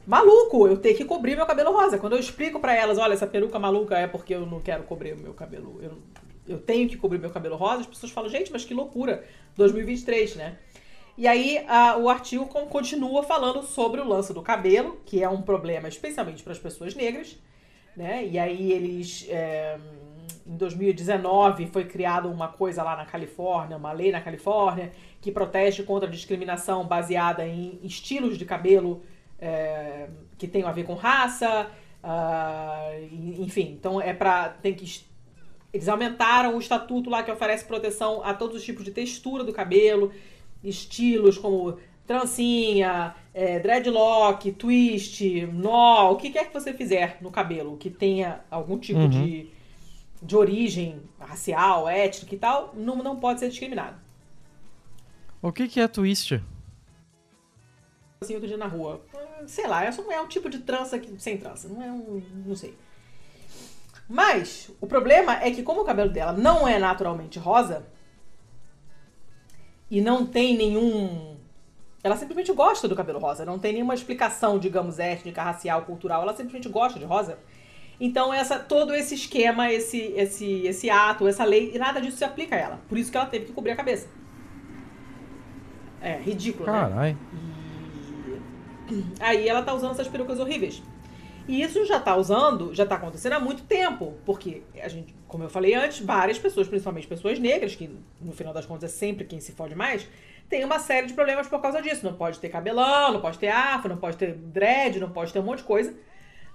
maluco 0.07 0.69
eu 0.69 0.77
ter 0.77 0.95
que 0.95 1.05
cobrir 1.05 1.35
meu 1.37 1.47
cabelo 1.47 1.73
rosa. 1.73 1.99
Quando 1.99 2.15
eu 2.15 2.21
explico 2.21 2.61
pra 2.61 2.75
elas, 2.75 2.99
olha, 2.99 3.15
essa 3.15 3.27
peruca 3.27 3.59
maluca 3.59 3.99
é 3.99 4.07
porque 4.07 4.35
eu 4.35 4.47
não 4.47 4.61
quero 4.61 4.85
cobrir 4.85 5.15
o 5.15 5.19
meu 5.19 5.35
cabelo. 5.35 5.79
Eu, 5.83 5.99
eu 6.49 6.59
tenho 6.59 6.89
que 6.89 6.97
cobrir 6.97 7.19
meu 7.19 7.31
cabelo 7.31 7.57
rosa. 7.57 7.81
As 7.81 7.87
pessoas 7.87 8.13
falam, 8.13 8.29
gente, 8.31 8.53
mas 8.53 8.65
que 8.65 8.75
loucura. 8.75 9.25
2023, 9.57 10.37
né? 10.37 10.57
E 11.17 11.27
aí 11.29 11.65
a- 11.69 11.97
o 11.97 12.09
artigo 12.09 12.47
con- 12.47 12.67
continua 12.67 13.23
falando 13.23 13.63
sobre 13.63 14.01
o 14.01 14.09
lance 14.09 14.33
do 14.35 14.43
cabelo, 14.43 15.01
que 15.07 15.23
é 15.23 15.29
um 15.29 15.43
problema 15.43 15.89
especialmente 15.89 16.43
para 16.43 16.53
as 16.53 16.59
pessoas 16.59 16.95
negras, 16.95 17.39
né? 17.97 18.27
E 18.27 18.39
aí 18.39 18.73
eles 18.73 19.27
é, 19.29 19.79
em 20.47 20.57
2019 20.57 21.67
foi 21.69 21.85
criada 21.85 22.27
uma 22.29 22.49
coisa 22.49 22.83
lá 22.83 22.97
na 22.97 23.07
Califórnia, 23.07 23.77
uma 23.77 23.93
lei 23.93 24.11
na 24.11 24.21
Califórnia, 24.21 24.91
que 25.21 25.31
protege 25.31 25.85
contra 25.85 26.09
a 26.09 26.13
discriminação 26.13 26.85
baseada 26.87 27.47
em 27.47 27.79
estilos 27.83 28.37
de 28.37 28.45
cabelo 28.45 29.03
é, 29.39 30.09
que 30.37 30.49
tenham 30.49 30.69
a 30.69 30.73
ver 30.73 30.85
com 30.85 30.95
raça. 30.95 31.71
Uh, 32.03 33.43
enfim, 33.43 33.77
então 33.79 33.99
é 34.01 34.13
para. 34.13 34.51
Tem 34.51 34.75
que. 34.75 34.85
Eles 35.75 35.89
aumentaram 35.89 36.55
o 36.55 36.61
estatuto 36.61 37.11
lá 37.11 37.25
que 37.25 37.33
oferece 37.33 37.65
proteção 37.65 38.23
a 38.23 38.33
todos 38.33 38.59
os 38.59 38.63
tipos 38.63 38.85
de 38.85 38.93
textura 38.93 39.43
do 39.43 39.53
cabelo, 39.53 40.13
estilos 40.63 41.37
como 41.37 41.79
trancinha, 42.07 43.13
é, 43.35 43.59
dreadlock, 43.59 44.53
twist, 44.53 45.45
nó, 45.53 46.13
o 46.13 46.17
que 46.17 46.31
quer 46.31 46.47
que 46.47 46.55
você 46.55 46.73
fizer 46.73 47.19
no 47.21 47.29
cabelo 47.29 47.77
que 47.77 47.91
tenha 47.91 48.41
algum 48.49 48.79
tipo 48.79 49.01
uhum. 49.01 49.09
de, 49.09 49.51
de 50.23 50.37
origem 50.37 51.03
racial, 51.19 51.89
étnica 51.89 52.37
e 52.37 52.39
tal, 52.39 52.73
não, 52.77 53.03
não 53.03 53.17
pode 53.17 53.41
ser 53.41 53.49
discriminado. 53.49 53.97
O 55.43 55.51
que, 55.51 55.67
que 55.67 55.81
é 55.81 55.89
twist? 55.89 56.41
Assim, 58.21 58.35
outro 58.35 58.47
dia 58.47 58.57
na 58.57 58.69
rua. 58.69 59.05
Sei 59.49 59.67
lá, 59.67 59.85
é, 59.85 59.91
só, 59.91 60.09
é 60.09 60.21
um 60.21 60.29
tipo 60.29 60.49
de 60.49 60.61
trança 60.61 61.01
que, 61.01 61.21
sem 61.21 61.37
trança. 61.37 61.69
Não 61.69 61.83
é 61.83 61.91
um. 61.91 62.23
Não 62.47 62.55
sei. 62.55 62.75
Mas 64.09 64.71
o 64.81 64.87
problema 64.87 65.43
é 65.43 65.51
que, 65.51 65.63
como 65.63 65.81
o 65.81 65.85
cabelo 65.85 66.11
dela 66.11 66.33
não 66.33 66.69
é 66.69 66.79
naturalmente 66.79 67.39
rosa 67.39 67.87
e 69.91 70.01
não 70.01 70.27
tem 70.27 70.57
nenhum 70.57 71.35
ela 72.05 72.17
simplesmente 72.17 72.53
gosta 72.53 72.87
do 72.87 72.95
cabelo 72.95 73.19
rosa, 73.19 73.47
não 73.47 73.59
tem 73.59 73.73
nenhuma 73.73 73.95
explicação, 73.95 74.59
digamos, 74.59 74.99
étnica, 74.99 75.43
racial, 75.43 75.83
cultural, 75.83 76.21
ela 76.21 76.35
simplesmente 76.35 76.69
gosta 76.69 76.99
de 76.99 77.05
rosa. 77.07 77.39
Então, 77.99 78.33
essa, 78.33 78.59
todo 78.59 78.95
esse 78.95 79.15
esquema, 79.15 79.73
esse, 79.73 80.13
esse, 80.15 80.67
esse 80.67 80.91
ato, 80.91 81.27
essa 81.27 81.45
lei, 81.45 81.73
e 81.75 81.79
nada 81.79 82.03
disso 82.03 82.19
se 82.19 82.25
aplica 82.25 82.57
a 82.57 82.59
ela. 82.59 82.81
Por 82.91 82.99
isso 82.99 83.11
que 83.11 83.17
ela 83.17 83.25
teve 83.25 83.47
que 83.47 83.53
cobrir 83.55 83.71
a 83.71 83.77
cabeça. 83.77 84.07
É, 86.03 86.19
ridículo, 86.19 86.67
Carai. 86.67 87.15
né? 87.15 87.19
E... 88.91 89.05
Aí 89.21 89.49
ela 89.49 89.63
tá 89.63 89.73
usando 89.73 89.93
essas 89.93 90.09
perucas 90.09 90.39
horríveis. 90.39 90.83
E 91.47 91.63
isso 91.63 91.85
já 91.85 92.01
tá 92.01 92.17
usando, 92.17 92.75
já 92.75 92.87
tá 92.87 92.95
acontecendo 92.95 93.35
há 93.35 93.41
muito 93.41 93.65
tempo. 93.65 94.15
Porque 94.25 94.63
a 94.81 94.89
gente, 94.89 95.15
como 95.29 95.45
eu 95.45 95.51
falei 95.51 95.75
antes, 95.75 96.01
várias 96.01 96.39
pessoas, 96.39 96.67
principalmente 96.67 97.07
pessoas 97.07 97.39
negras, 97.39 97.75
que 97.75 97.91
no 98.21 98.33
final 98.33 98.53
das 98.53 98.65
contas 98.65 98.93
é 98.93 98.97
sempre 98.97 99.25
quem 99.25 99.41
se 99.41 99.53
fode 99.53 99.75
mais, 99.75 100.09
tem 100.49 100.65
uma 100.65 100.79
série 100.79 101.07
de 101.07 101.15
problemas 101.15 101.47
por 101.47 101.61
causa 101.61 101.83
disso. 101.83 102.05
Não 102.05 102.15
pode 102.15 102.39
ter 102.39 102.49
cabelão, 102.49 103.13
não 103.13 103.21
pode 103.21 103.39
ter 103.39 103.49
afro, 103.49 103.89
não 103.89 103.99
pode 103.99 104.17
ter 104.17 104.35
dread, 104.35 104.99
não 105.01 105.11
pode 105.11 105.33
ter 105.33 105.39
um 105.39 105.45
monte 105.45 105.59
de 105.59 105.65
coisa, 105.65 105.95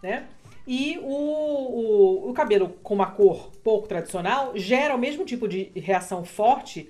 né? 0.02 0.28
E 0.66 1.00
o, 1.00 1.06
o, 1.06 2.30
o 2.30 2.34
cabelo 2.34 2.70
com 2.84 2.94
uma 2.94 3.08
cor 3.08 3.52
pouco 3.64 3.88
tradicional 3.88 4.52
gera 4.56 4.96
o 4.96 5.00
mesmo 5.00 5.26
tipo 5.26 5.48
de 5.48 5.72
reação 5.76 6.24
forte 6.24 6.90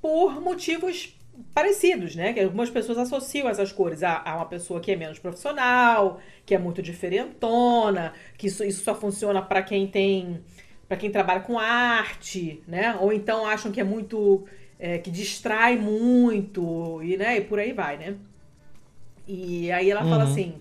por 0.00 0.40
motivos 0.40 1.13
parecidos, 1.52 2.14
né? 2.16 2.32
Que 2.32 2.40
algumas 2.40 2.70
pessoas 2.70 2.98
associam 2.98 3.48
essas 3.48 3.72
cores 3.72 4.02
a, 4.02 4.22
a, 4.24 4.36
uma 4.36 4.46
pessoa 4.46 4.80
que 4.80 4.92
é 4.92 4.96
menos 4.96 5.18
profissional, 5.18 6.20
que 6.44 6.54
é 6.54 6.58
muito 6.58 6.82
diferentona, 6.82 8.12
que 8.36 8.46
isso, 8.46 8.64
isso 8.64 8.82
só 8.82 8.94
funciona 8.94 9.40
para 9.42 9.62
quem 9.62 9.86
tem, 9.86 10.40
para 10.88 10.96
quem 10.96 11.10
trabalha 11.10 11.40
com 11.40 11.58
arte, 11.58 12.62
né? 12.66 12.96
Ou 13.00 13.12
então 13.12 13.46
acham 13.46 13.70
que 13.70 13.80
é 13.80 13.84
muito 13.84 14.44
é, 14.78 14.98
que 14.98 15.10
distrai 15.10 15.76
muito 15.76 17.02
e, 17.02 17.16
né, 17.16 17.38
e 17.38 17.40
por 17.40 17.58
aí 17.58 17.72
vai, 17.72 17.96
né? 17.96 18.16
E 19.26 19.70
aí 19.72 19.90
ela 19.90 20.02
uhum. 20.02 20.10
fala 20.10 20.24
assim: 20.24 20.60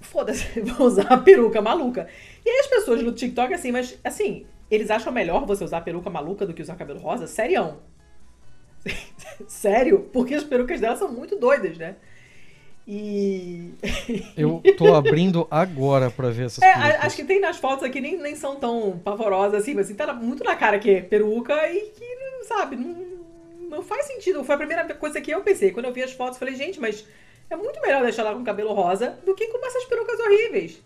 foda-se, 0.00 0.60
vou 0.62 0.86
usar 0.86 1.12
a 1.12 1.18
peruca 1.18 1.60
maluca. 1.60 2.08
E 2.44 2.48
aí 2.48 2.60
as 2.60 2.66
pessoas 2.66 3.02
no 3.02 3.12
TikTok, 3.12 3.52
assim, 3.52 3.72
mas 3.72 3.98
assim, 4.02 4.46
eles 4.70 4.90
acham 4.90 5.12
melhor 5.12 5.44
você 5.44 5.64
usar 5.64 5.78
a 5.78 5.82
peruca 5.82 6.08
maluca 6.08 6.46
do 6.46 6.54
que 6.54 6.62
usar 6.62 6.76
cabelo 6.76 7.00
rosa? 7.00 7.26
Sério? 7.26 7.76
Sério? 9.48 10.08
Porque 10.12 10.34
as 10.34 10.44
perucas 10.44 10.80
dela 10.80 10.96
são 10.96 11.10
muito 11.10 11.36
doidas, 11.36 11.76
né? 11.78 11.96
E. 12.86 13.72
Eu 14.36 14.60
tô 14.76 14.94
abrindo 14.94 15.46
agora 15.50 16.10
pra 16.10 16.28
ver 16.28 16.46
essas 16.46 16.62
é, 16.62 16.70
Acho 16.70 17.16
que 17.16 17.24
tem 17.24 17.40
nas 17.40 17.56
fotos 17.56 17.82
aqui, 17.84 18.00
nem, 18.00 18.18
nem 18.18 18.36
são 18.36 18.56
tão 18.56 19.00
pavorosas 19.02 19.62
assim, 19.62 19.74
mas 19.74 19.86
assim, 19.86 19.94
tá 19.94 20.12
muito 20.12 20.44
na 20.44 20.54
cara 20.54 20.78
que 20.78 20.90
é 20.90 21.00
peruca 21.00 21.54
e 21.70 21.80
que 21.80 22.04
sabe, 22.46 22.76
não, 22.76 22.94
não 23.70 23.82
faz 23.82 24.06
sentido. 24.06 24.44
Foi 24.44 24.54
a 24.54 24.58
primeira 24.58 24.94
coisa 24.94 25.20
que 25.20 25.30
eu 25.30 25.40
pensei. 25.40 25.70
Quando 25.70 25.86
eu 25.86 25.92
vi 25.92 26.02
as 26.02 26.12
fotos, 26.12 26.38
falei, 26.38 26.54
gente, 26.54 26.78
mas 26.78 27.06
é 27.48 27.56
muito 27.56 27.80
melhor 27.80 28.02
deixar 28.02 28.22
ela 28.22 28.34
com 28.34 28.44
cabelo 28.44 28.72
rosa 28.72 29.18
do 29.24 29.34
que 29.34 29.46
com 29.48 29.66
essas 29.66 29.84
perucas 29.86 30.20
horríveis. 30.20 30.80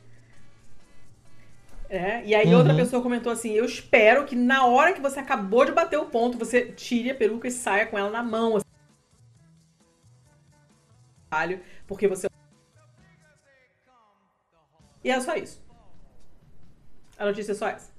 É, 1.90 2.22
e 2.24 2.34
aí 2.34 2.48
uhum. 2.48 2.58
outra 2.58 2.74
pessoa 2.74 3.02
comentou 3.02 3.32
assim: 3.32 3.52
Eu 3.52 3.64
espero 3.64 4.26
que 4.26 4.36
na 4.36 4.66
hora 4.66 4.92
que 4.92 5.00
você 5.00 5.20
acabou 5.20 5.64
de 5.64 5.72
bater 5.72 5.98
o 5.98 6.06
ponto, 6.06 6.36
você 6.36 6.66
tire 6.72 7.10
a 7.10 7.14
peruca 7.14 7.48
e 7.48 7.50
saia 7.50 7.86
com 7.86 7.98
ela 7.98 8.10
na 8.10 8.22
mão. 8.22 8.56
Assim, 8.56 8.66
porque 11.86 12.06
você. 12.06 12.28
E 15.02 15.10
é 15.10 15.20
só 15.20 15.34
isso. 15.34 15.62
A 17.18 17.24
notícia 17.24 17.52
é 17.52 17.54
só 17.54 17.68
essa. 17.68 17.90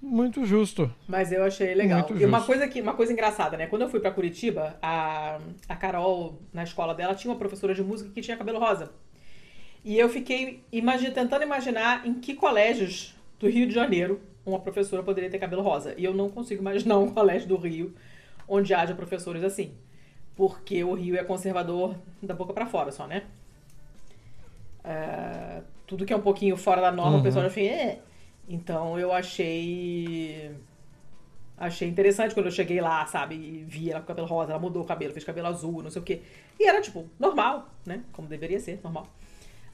Muito 0.00 0.44
justo. 0.44 0.92
Mas 1.08 1.32
eu 1.32 1.42
achei 1.44 1.74
legal. 1.74 2.00
Muito 2.00 2.20
e 2.20 2.26
uma 2.26 2.42
coisa, 2.44 2.68
que, 2.68 2.80
uma 2.80 2.94
coisa 2.94 3.12
engraçada, 3.12 3.56
né? 3.56 3.66
Quando 3.66 3.82
eu 3.82 3.88
fui 3.88 4.00
para 4.00 4.10
Curitiba, 4.10 4.76
a, 4.82 5.38
a 5.66 5.76
Carol, 5.76 6.40
na 6.52 6.62
escola 6.62 6.94
dela, 6.94 7.14
tinha 7.14 7.32
uma 7.32 7.38
professora 7.38 7.74
de 7.74 7.82
música 7.82 8.10
que 8.10 8.20
tinha 8.20 8.36
cabelo 8.36 8.58
rosa. 8.58 8.92
E 9.84 9.98
eu 9.98 10.08
fiquei 10.08 10.62
imagine, 10.72 11.12
tentando 11.12 11.42
imaginar 11.42 12.06
em 12.06 12.14
que 12.14 12.34
colégios 12.34 13.14
do 13.38 13.48
Rio 13.48 13.66
de 13.66 13.74
Janeiro 13.74 14.20
uma 14.46 14.58
professora 14.58 15.02
poderia 15.02 15.30
ter 15.30 15.38
cabelo 15.38 15.62
rosa. 15.62 15.94
E 15.96 16.04
eu 16.04 16.14
não 16.14 16.28
consigo 16.30 16.60
imaginar 16.60 16.98
um 16.98 17.10
colégio 17.10 17.48
do 17.48 17.56
Rio 17.56 17.94
onde 18.48 18.72
haja 18.72 18.94
professores 18.94 19.44
assim. 19.44 19.72
Porque 20.34 20.82
o 20.82 20.94
Rio 20.94 21.16
é 21.16 21.22
conservador 21.22 21.94
da 22.22 22.34
boca 22.34 22.52
para 22.52 22.66
fora 22.66 22.90
só, 22.90 23.06
né? 23.06 23.24
É, 24.82 25.62
tudo 25.86 26.04
que 26.04 26.12
é 26.12 26.16
um 26.16 26.20
pouquinho 26.20 26.56
fora 26.56 26.80
da 26.80 26.90
norma, 26.90 27.14
uhum. 27.14 27.20
o 27.20 27.22
pessoal 27.22 27.44
já 27.44 27.50
fica... 27.50 27.72
É. 27.72 28.00
Então 28.48 28.98
eu 28.98 29.12
achei. 29.12 30.50
Achei 31.56 31.88
interessante 31.88 32.34
quando 32.34 32.46
eu 32.46 32.52
cheguei 32.52 32.80
lá, 32.80 33.06
sabe? 33.06 33.36
E 33.36 33.64
vi 33.66 33.90
ela 33.90 34.00
com 34.00 34.06
cabelo 34.06 34.26
rosa, 34.26 34.52
ela 34.52 34.60
mudou 34.60 34.82
o 34.82 34.86
cabelo, 34.86 35.12
fez 35.12 35.24
cabelo 35.24 35.46
azul, 35.46 35.82
não 35.82 35.90
sei 35.90 36.02
o 36.02 36.04
quê. 36.04 36.20
E 36.58 36.66
era, 36.66 36.80
tipo, 36.82 37.08
normal, 37.18 37.68
né? 37.86 38.02
Como 38.12 38.28
deveria 38.28 38.58
ser, 38.58 38.80
normal. 38.82 39.06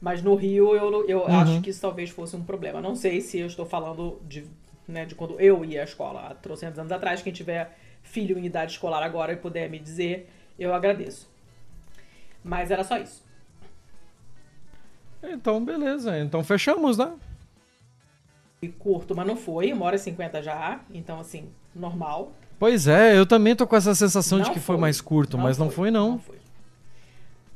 Mas 0.01 0.23
no 0.23 0.35
Rio 0.35 0.75
eu, 0.75 1.09
eu 1.09 1.21
uhum. 1.21 1.41
acho 1.41 1.61
que 1.61 1.71
isso 1.71 1.81
talvez 1.81 2.11
fosse 2.11 2.35
um 2.35 2.43
problema. 2.43 2.81
Não 2.81 2.95
sei 2.95 3.21
se 3.21 3.39
eu 3.39 3.47
estou 3.47 3.67
falando 3.67 4.21
de, 4.27 4.47
né, 4.89 5.05
de 5.05 5.15
quando 5.15 5.39
eu 5.39 5.65
ia 5.65 5.83
à 5.83 5.85
escola 5.85 6.29
há 6.29 6.35
trocentos 6.35 6.79
anos 6.79 6.93
atrás. 6.93 7.23
Quem 7.23 7.33
tiver 7.33 7.77
filho 8.03 8.39
em 8.39 8.47
idade 8.47 8.73
escolar 8.73 9.03
agora 9.03 9.33
e 9.33 9.37
puder 9.37 9.69
me 9.69 9.79
dizer, 9.79 10.31
eu 10.59 10.73
agradeço. 10.75 11.29
Mas 12.43 12.71
era 12.71 12.83
só 12.83 12.97
isso. 12.97 13.23
Então, 15.23 15.63
beleza. 15.63 16.19
Então 16.19 16.43
fechamos, 16.43 16.97
né? 16.97 17.13
curto, 18.69 19.15
mas 19.17 19.27
não 19.27 19.37
foi, 19.37 19.73
uma 19.73 19.87
hora 19.87 19.97
e 19.97 19.99
cinquenta 19.99 20.43
já, 20.43 20.81
então 20.93 21.19
assim, 21.19 21.49
normal. 21.75 22.33
Pois 22.59 22.87
é, 22.87 23.17
eu 23.17 23.25
também 23.25 23.57
tô 23.57 23.67
com 23.67 23.75
essa 23.75 23.95
sensação 23.95 24.39
não 24.39 24.45
de 24.45 24.51
que 24.51 24.61
foi, 24.61 24.75
foi 24.75 24.81
mais 24.81 25.01
curto, 25.01 25.37
não 25.37 25.45
mas 25.45 25.57
foi, 25.57 25.65
não 25.65 25.73
foi 25.73 25.91
não. 25.91 26.11
Não 26.11 26.19
foi. 26.19 26.40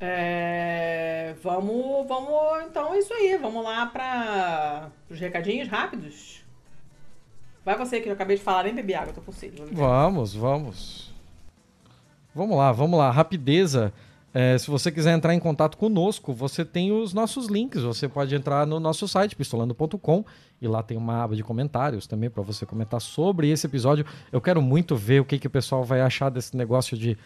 É, 0.00 1.34
vamos, 1.42 2.06
vamos, 2.06 2.64
então 2.68 2.94
é 2.94 2.98
isso 2.98 3.12
aí, 3.14 3.38
vamos 3.40 3.64
lá 3.64 3.86
para 3.86 4.90
os 5.08 5.18
recadinhos 5.18 5.68
rápidos. 5.68 6.44
Vai 7.64 7.78
você 7.78 8.00
que 8.00 8.08
eu 8.08 8.12
acabei 8.12 8.36
de 8.36 8.42
falar, 8.42 8.64
nem 8.64 8.74
bebi 8.74 8.94
água, 8.94 9.12
tô 9.12 9.22
com 9.22 9.32
sede. 9.32 9.62
Vamos, 9.72 10.34
vamos. 10.34 11.14
Vamos 12.34 12.56
lá, 12.56 12.72
vamos 12.72 12.98
lá, 12.98 13.10
rapideza. 13.10 13.92
É, 14.34 14.58
se 14.58 14.68
você 14.68 14.90
quiser 14.90 15.14
entrar 15.14 15.32
em 15.32 15.38
contato 15.38 15.78
conosco, 15.78 16.32
você 16.34 16.64
tem 16.64 16.90
os 16.90 17.14
nossos 17.14 17.46
links. 17.46 17.82
Você 17.82 18.08
pode 18.08 18.34
entrar 18.34 18.66
no 18.66 18.80
nosso 18.80 19.06
site, 19.06 19.36
pistolando.com, 19.36 20.24
e 20.60 20.66
lá 20.66 20.82
tem 20.82 20.96
uma 20.96 21.22
aba 21.22 21.36
de 21.36 21.44
comentários 21.44 22.08
também 22.08 22.28
para 22.28 22.42
você 22.42 22.66
comentar 22.66 23.00
sobre 23.00 23.48
esse 23.48 23.66
episódio. 23.66 24.04
Eu 24.32 24.40
quero 24.40 24.60
muito 24.60 24.96
ver 24.96 25.20
o 25.20 25.24
que, 25.24 25.38
que 25.38 25.46
o 25.46 25.50
pessoal 25.50 25.84
vai 25.84 26.00
achar 26.00 26.30
desse 26.30 26.56
negócio 26.56 26.98
de 26.98 27.16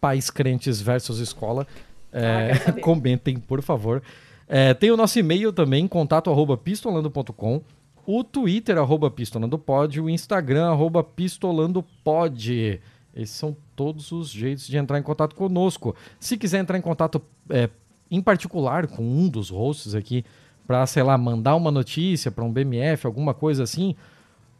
pais 0.00 0.30
crentes 0.30 0.80
versus 0.80 1.18
escola. 1.18 1.66
É, 2.12 2.52
ah, 2.66 2.72
comentem, 2.80 3.36
por 3.38 3.62
favor. 3.62 4.02
É, 4.48 4.74
tem 4.74 4.90
o 4.90 4.96
nosso 4.96 5.18
e-mail 5.18 5.52
também, 5.52 5.88
contato 5.88 6.30
arroba 6.30 6.56
pistolando.com, 6.56 7.62
o 8.06 8.22
Twitter 8.22 8.78
arroba 8.78 9.10
pistolandopod, 9.10 10.00
o 10.00 10.08
Instagram 10.08 10.70
arroba 10.70 11.02
pistolandopod. 11.02 12.80
Esses 13.14 13.34
são 13.34 13.56
todos 13.74 14.12
os 14.12 14.30
jeitos 14.30 14.66
de 14.66 14.76
entrar 14.76 14.98
em 14.98 15.02
contato 15.02 15.34
conosco. 15.34 15.96
Se 16.20 16.36
quiser 16.36 16.60
entrar 16.60 16.78
em 16.78 16.82
contato 16.82 17.20
é, 17.50 17.68
em 18.10 18.22
particular 18.22 18.86
com 18.86 19.02
um 19.02 19.28
dos 19.28 19.50
hosts 19.50 19.94
aqui, 19.94 20.24
para, 20.66 20.86
sei 20.86 21.02
lá, 21.02 21.16
mandar 21.16 21.56
uma 21.56 21.70
notícia 21.70 22.30
para 22.30 22.44
um 22.44 22.52
BMF, 22.52 23.06
alguma 23.06 23.32
coisa 23.32 23.62
assim, 23.62 23.94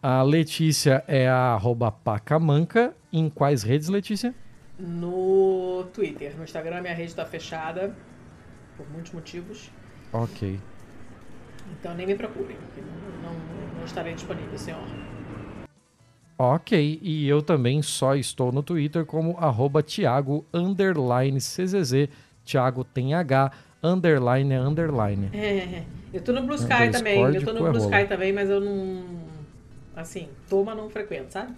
a 0.02 0.22
Letícia 0.22 1.04
é 1.06 1.28
a 1.28 1.54
arroba 1.54 1.90
pacamanca. 1.90 2.94
Em 3.12 3.28
quais 3.28 3.62
redes, 3.62 3.88
Letícia? 3.88 4.34
No 4.78 5.84
Twitter. 5.92 6.36
No 6.36 6.44
Instagram 6.44 6.82
minha 6.82 6.94
rede 6.94 7.10
está 7.10 7.24
fechada 7.24 7.94
por 8.76 8.88
muitos 8.90 9.12
motivos. 9.12 9.70
Ok. 10.12 10.60
Então 11.72 11.94
nem 11.94 12.06
me 12.06 12.14
procurem. 12.14 12.56
Não, 13.22 13.32
não, 13.78 13.84
estarei 13.84 14.14
disponível, 14.14 14.58
senhor. 14.58 14.80
Ok, 16.38 16.98
e 17.02 17.26
eu 17.26 17.40
também 17.40 17.80
só 17.80 18.14
estou 18.14 18.52
no 18.52 18.62
Twitter 18.62 19.06
como 19.06 19.38
arroba 19.38 19.82
Thiago 19.82 20.44
underline 20.52 21.38
CZZ. 21.38 22.08
Thiago 22.44 22.84
tem 22.84 23.14
H, 23.14 23.50
underline 23.82 24.52
é 24.52 24.58
underline. 24.58 25.30
É, 25.32 25.84
eu 26.12 26.20
tô 26.20 26.32
no 26.32 26.42
Blue 26.42 26.56
Sky 26.56 26.90
também. 26.92 27.18
Eu 27.20 27.42
tô 27.42 27.54
no 27.54 27.72
Blue. 27.72 27.78
Sky 27.78 28.06
também, 28.06 28.32
mas 28.32 28.50
eu 28.50 28.60
não. 28.60 29.02
Assim, 29.94 30.28
tô, 30.48 30.62
mas 30.62 30.76
não 30.76 30.90
frequento, 30.90 31.32
sabe? 31.32 31.54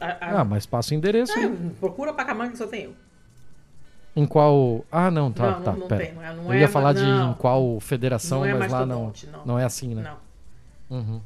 A- 0.00 0.06
a- 0.20 0.40
Ah, 0.40 0.44
mas 0.44 0.66
passa 0.66 0.94
o 0.94 0.96
endereço. 0.96 1.32
É, 1.38 1.44
aí. 1.44 1.70
procura 1.80 2.12
Pacamanga 2.12 2.52
que 2.52 2.58
só 2.58 2.66
tem 2.66 2.84
eu. 2.84 2.94
Em 4.16 4.26
qual. 4.26 4.84
Ah, 4.90 5.10
não, 5.10 5.30
tá, 5.30 5.50
Não, 5.52 5.62
tá. 5.62 5.72
não- 5.72 5.78
não 5.80 5.88
pera. 5.88 6.04
tem, 6.06 6.14
não 6.14 6.22
é- 6.24 6.34
não 6.34 6.44
eu 6.46 6.52
é 6.52 6.60
ia 6.60 6.68
falar 6.68 6.92
de 6.92 7.04
em 7.04 7.34
qual 7.34 7.78
federação, 7.80 8.44
é 8.44 8.52
mas 8.54 8.70
lá 8.72 8.84
não, 8.86 9.12
não. 9.32 9.44
não 9.46 9.58
é 9.58 9.64
assim, 9.64 9.94
né? 9.94 10.02
Não. 10.90 10.98
Uhum. 10.98 11.20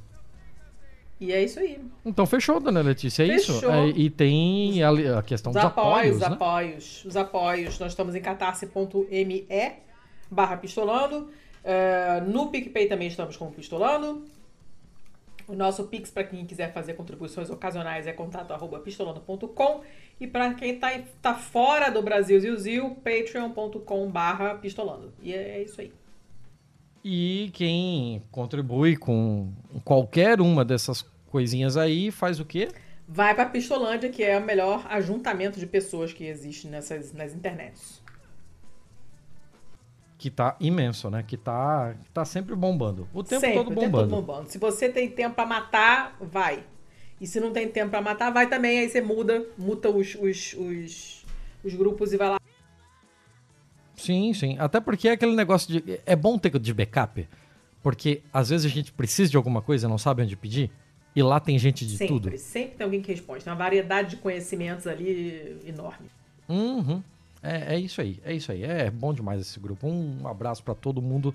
E 1.20 1.32
é 1.32 1.42
isso 1.42 1.60
aí. 1.60 1.80
Então 2.04 2.26
fechou, 2.26 2.58
dona 2.58 2.80
Letícia, 2.80 3.22
é 3.22 3.26
isso? 3.36 3.54
Fechou. 3.54 3.72
É, 3.72 3.86
e 3.90 4.10
tem 4.10 4.82
a, 4.82 4.90
a 5.18 5.22
questão 5.22 5.50
Os 5.50 5.56
dos 5.56 5.64
apoios, 5.64 5.94
apoios, 5.94 6.16
os 6.16 6.20
né? 6.20 6.26
apoios, 6.34 7.04
os 7.04 7.16
apoios. 7.16 7.78
Nós 7.78 7.92
estamos 7.92 8.14
em 8.16 8.20
catarse.me 8.20 9.46
barra 10.30 10.56
pistolando. 10.56 11.30
É, 11.64 12.20
no 12.26 12.48
PicPay 12.48 12.86
também 12.88 13.06
estamos 13.06 13.36
como 13.36 13.52
pistolando. 13.52 14.24
O 15.52 15.54
nosso 15.54 15.84
Pix, 15.84 16.10
para 16.10 16.24
quem 16.24 16.46
quiser 16.46 16.72
fazer 16.72 16.94
contribuições 16.94 17.50
ocasionais, 17.50 18.06
é 18.06 18.12
contato 18.14 18.54
arroba 18.54 18.80
pistolando.com. 18.80 19.82
E 20.18 20.26
para 20.26 20.54
quem 20.54 20.78
tá, 20.78 20.88
tá 21.20 21.34
fora 21.34 21.90
do 21.90 22.00
Brasil, 22.00 22.56
Zil, 22.56 22.96
patreon.com 23.04 24.10
barra 24.10 24.54
pistolando. 24.54 25.12
E 25.20 25.34
é 25.34 25.62
isso 25.62 25.78
aí. 25.82 25.92
E 27.04 27.50
quem 27.52 28.22
contribui 28.30 28.96
com 28.96 29.52
qualquer 29.84 30.40
uma 30.40 30.64
dessas 30.64 31.02
coisinhas 31.26 31.76
aí 31.76 32.10
faz 32.10 32.40
o 32.40 32.46
quê? 32.46 32.70
Vai 33.06 33.34
para 33.34 33.44
Pistolândia, 33.44 34.08
que 34.08 34.24
é 34.24 34.38
o 34.38 34.42
melhor 34.42 34.86
ajuntamento 34.88 35.60
de 35.60 35.66
pessoas 35.66 36.14
que 36.14 36.24
existe 36.24 36.66
nessas, 36.66 37.12
nas 37.12 37.34
internets. 37.34 38.01
Que 40.22 40.30
tá 40.30 40.54
imenso, 40.60 41.10
né? 41.10 41.24
Que 41.26 41.36
tá, 41.36 41.96
que 42.00 42.08
tá 42.12 42.24
sempre 42.24 42.54
bombando. 42.54 43.08
O 43.12 43.24
tempo 43.24 43.40
Sempre, 43.40 43.56
todo 43.56 43.72
o 43.72 43.74
tempo 43.74 43.90
bombando. 43.90 44.08
todo 44.08 44.24
bombando. 44.24 44.48
Se 44.48 44.56
você 44.56 44.88
tem 44.88 45.10
tempo 45.10 45.34
pra 45.34 45.44
matar, 45.44 46.16
vai. 46.20 46.62
E 47.20 47.26
se 47.26 47.40
não 47.40 47.52
tem 47.52 47.66
tempo 47.66 47.90
pra 47.90 48.00
matar, 48.00 48.32
vai 48.32 48.48
também. 48.48 48.78
Aí 48.78 48.88
você 48.88 49.00
muda, 49.00 49.44
muta 49.58 49.90
os, 49.90 50.14
os, 50.14 50.52
os, 50.52 51.26
os 51.64 51.74
grupos 51.74 52.12
e 52.12 52.16
vai 52.16 52.28
lá. 52.28 52.40
Sim, 53.96 54.32
sim. 54.32 54.56
Até 54.60 54.78
porque 54.78 55.08
é 55.08 55.10
aquele 55.14 55.34
negócio 55.34 55.72
de. 55.72 56.00
É 56.06 56.14
bom 56.14 56.38
ter 56.38 56.56
de 56.56 56.72
backup. 56.72 57.28
Porque 57.82 58.22
às 58.32 58.50
vezes 58.50 58.64
a 58.64 58.72
gente 58.72 58.92
precisa 58.92 59.28
de 59.28 59.36
alguma 59.36 59.60
coisa 59.60 59.88
e 59.88 59.90
não 59.90 59.98
sabe 59.98 60.22
onde 60.22 60.36
pedir. 60.36 60.70
E 61.16 61.20
lá 61.20 61.40
tem 61.40 61.58
gente 61.58 61.84
de 61.84 61.96
sempre, 61.96 62.14
tudo. 62.14 62.38
sempre 62.38 62.76
tem 62.76 62.84
alguém 62.84 63.02
que 63.02 63.10
responde. 63.10 63.42
Tem 63.42 63.52
uma 63.52 63.58
variedade 63.58 64.10
de 64.10 64.16
conhecimentos 64.18 64.86
ali 64.86 65.60
enorme. 65.66 66.06
Uhum. 66.48 67.02
É, 67.42 67.74
é 67.74 67.78
isso 67.78 68.00
aí, 68.00 68.20
é 68.24 68.32
isso 68.32 68.52
aí. 68.52 68.62
É 68.62 68.90
bom 68.90 69.12
demais 69.12 69.40
esse 69.40 69.58
grupo. 69.58 69.86
Um 69.86 70.26
abraço 70.26 70.62
pra 70.62 70.74
todo 70.74 71.02
mundo 71.02 71.34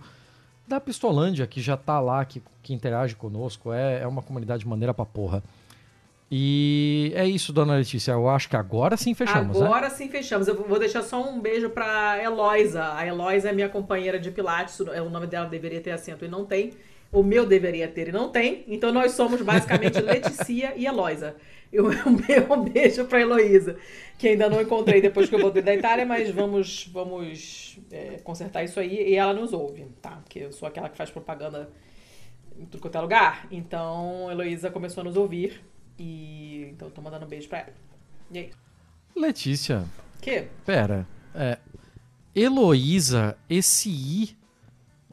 da 0.67 0.79
Pistolândia 0.79 1.45
que 1.47 1.61
já 1.61 1.75
tá 1.75 1.99
lá, 1.99 2.23
que, 2.25 2.41
que 2.63 2.73
interage 2.73 3.15
conosco. 3.15 3.73
É, 3.73 4.01
é 4.01 4.07
uma 4.07 4.21
comunidade 4.21 4.67
maneira 4.67 4.93
pra 4.93 5.05
porra. 5.05 5.43
E 6.29 7.13
é 7.15 7.25
isso, 7.25 7.53
dona 7.53 7.75
Letícia. 7.75 8.11
Eu 8.11 8.27
acho 8.27 8.49
que 8.49 8.55
agora 8.55 8.97
sim 8.97 9.13
fechamos, 9.13 9.59
né? 9.59 9.65
Agora 9.65 9.89
sim 9.89 10.09
fechamos. 10.09 10.47
Eu 10.47 10.55
vou 10.55 10.77
deixar 10.77 11.01
só 11.01 11.21
um 11.21 11.39
beijo 11.39 11.69
pra 11.69 12.21
Eloisa. 12.21 12.93
A 12.95 13.05
Eloisa 13.05 13.49
é 13.49 13.53
minha 13.53 13.69
companheira 13.69 14.19
de 14.19 14.29
Pilates. 14.29 14.79
O 14.79 15.09
nome 15.09 15.27
dela 15.27 15.47
deveria 15.47 15.79
ter 15.79 15.91
acento 15.91 16.25
e 16.25 16.27
não 16.27 16.45
tem. 16.45 16.73
O 17.13 17.23
meu 17.23 17.45
deveria 17.45 17.87
ter 17.87 18.09
e 18.09 18.11
não 18.11 18.29
tem. 18.29 18.65
Então 18.67 18.91
nós 18.91 19.13
somos 19.13 19.41
basicamente 19.41 19.99
Leticia 20.01 20.73
e 20.75 20.85
Eloisa. 20.85 21.35
Eu, 21.71 21.85
um 22.49 22.63
beijo 22.63 23.05
pra 23.05 23.21
Heloísa, 23.21 23.77
que 24.17 24.29
ainda 24.29 24.49
não 24.49 24.61
encontrei 24.61 25.01
depois 25.01 25.29
que 25.29 25.35
eu 25.35 25.39
voltei 25.39 25.61
da 25.61 25.73
Itália, 25.75 26.05
mas 26.05 26.29
vamos, 26.31 26.89
vamos 26.91 27.79
é, 27.91 28.19
consertar 28.23 28.63
isso 28.63 28.79
aí. 28.79 29.09
E 29.11 29.15
ela 29.15 29.33
nos 29.33 29.53
ouve, 29.53 29.85
tá? 30.01 30.11
Porque 30.23 30.39
eu 30.39 30.51
sou 30.51 30.67
aquela 30.67 30.89
que 30.89 30.97
faz 30.97 31.09
propaganda 31.09 31.69
em 32.57 32.65
tudo 32.65 32.81
quanto 32.81 32.97
é 32.97 33.01
lugar. 33.01 33.47
Então, 33.51 34.31
Heloísa 34.31 34.71
começou 34.71 35.01
a 35.01 35.03
nos 35.03 35.17
ouvir. 35.17 35.61
E 35.99 36.67
então 36.71 36.89
tô 36.89 37.01
mandando 37.01 37.25
um 37.25 37.29
beijo 37.29 37.49
pra 37.49 37.59
ela. 37.59 37.73
E 38.31 38.37
aí? 38.37 38.51
Letícia, 39.15 39.83
Que? 40.21 40.47
pera. 40.65 41.07
É, 41.33 41.57
Heloísa, 42.35 43.37
esse 43.49 43.89
I 43.89 44.37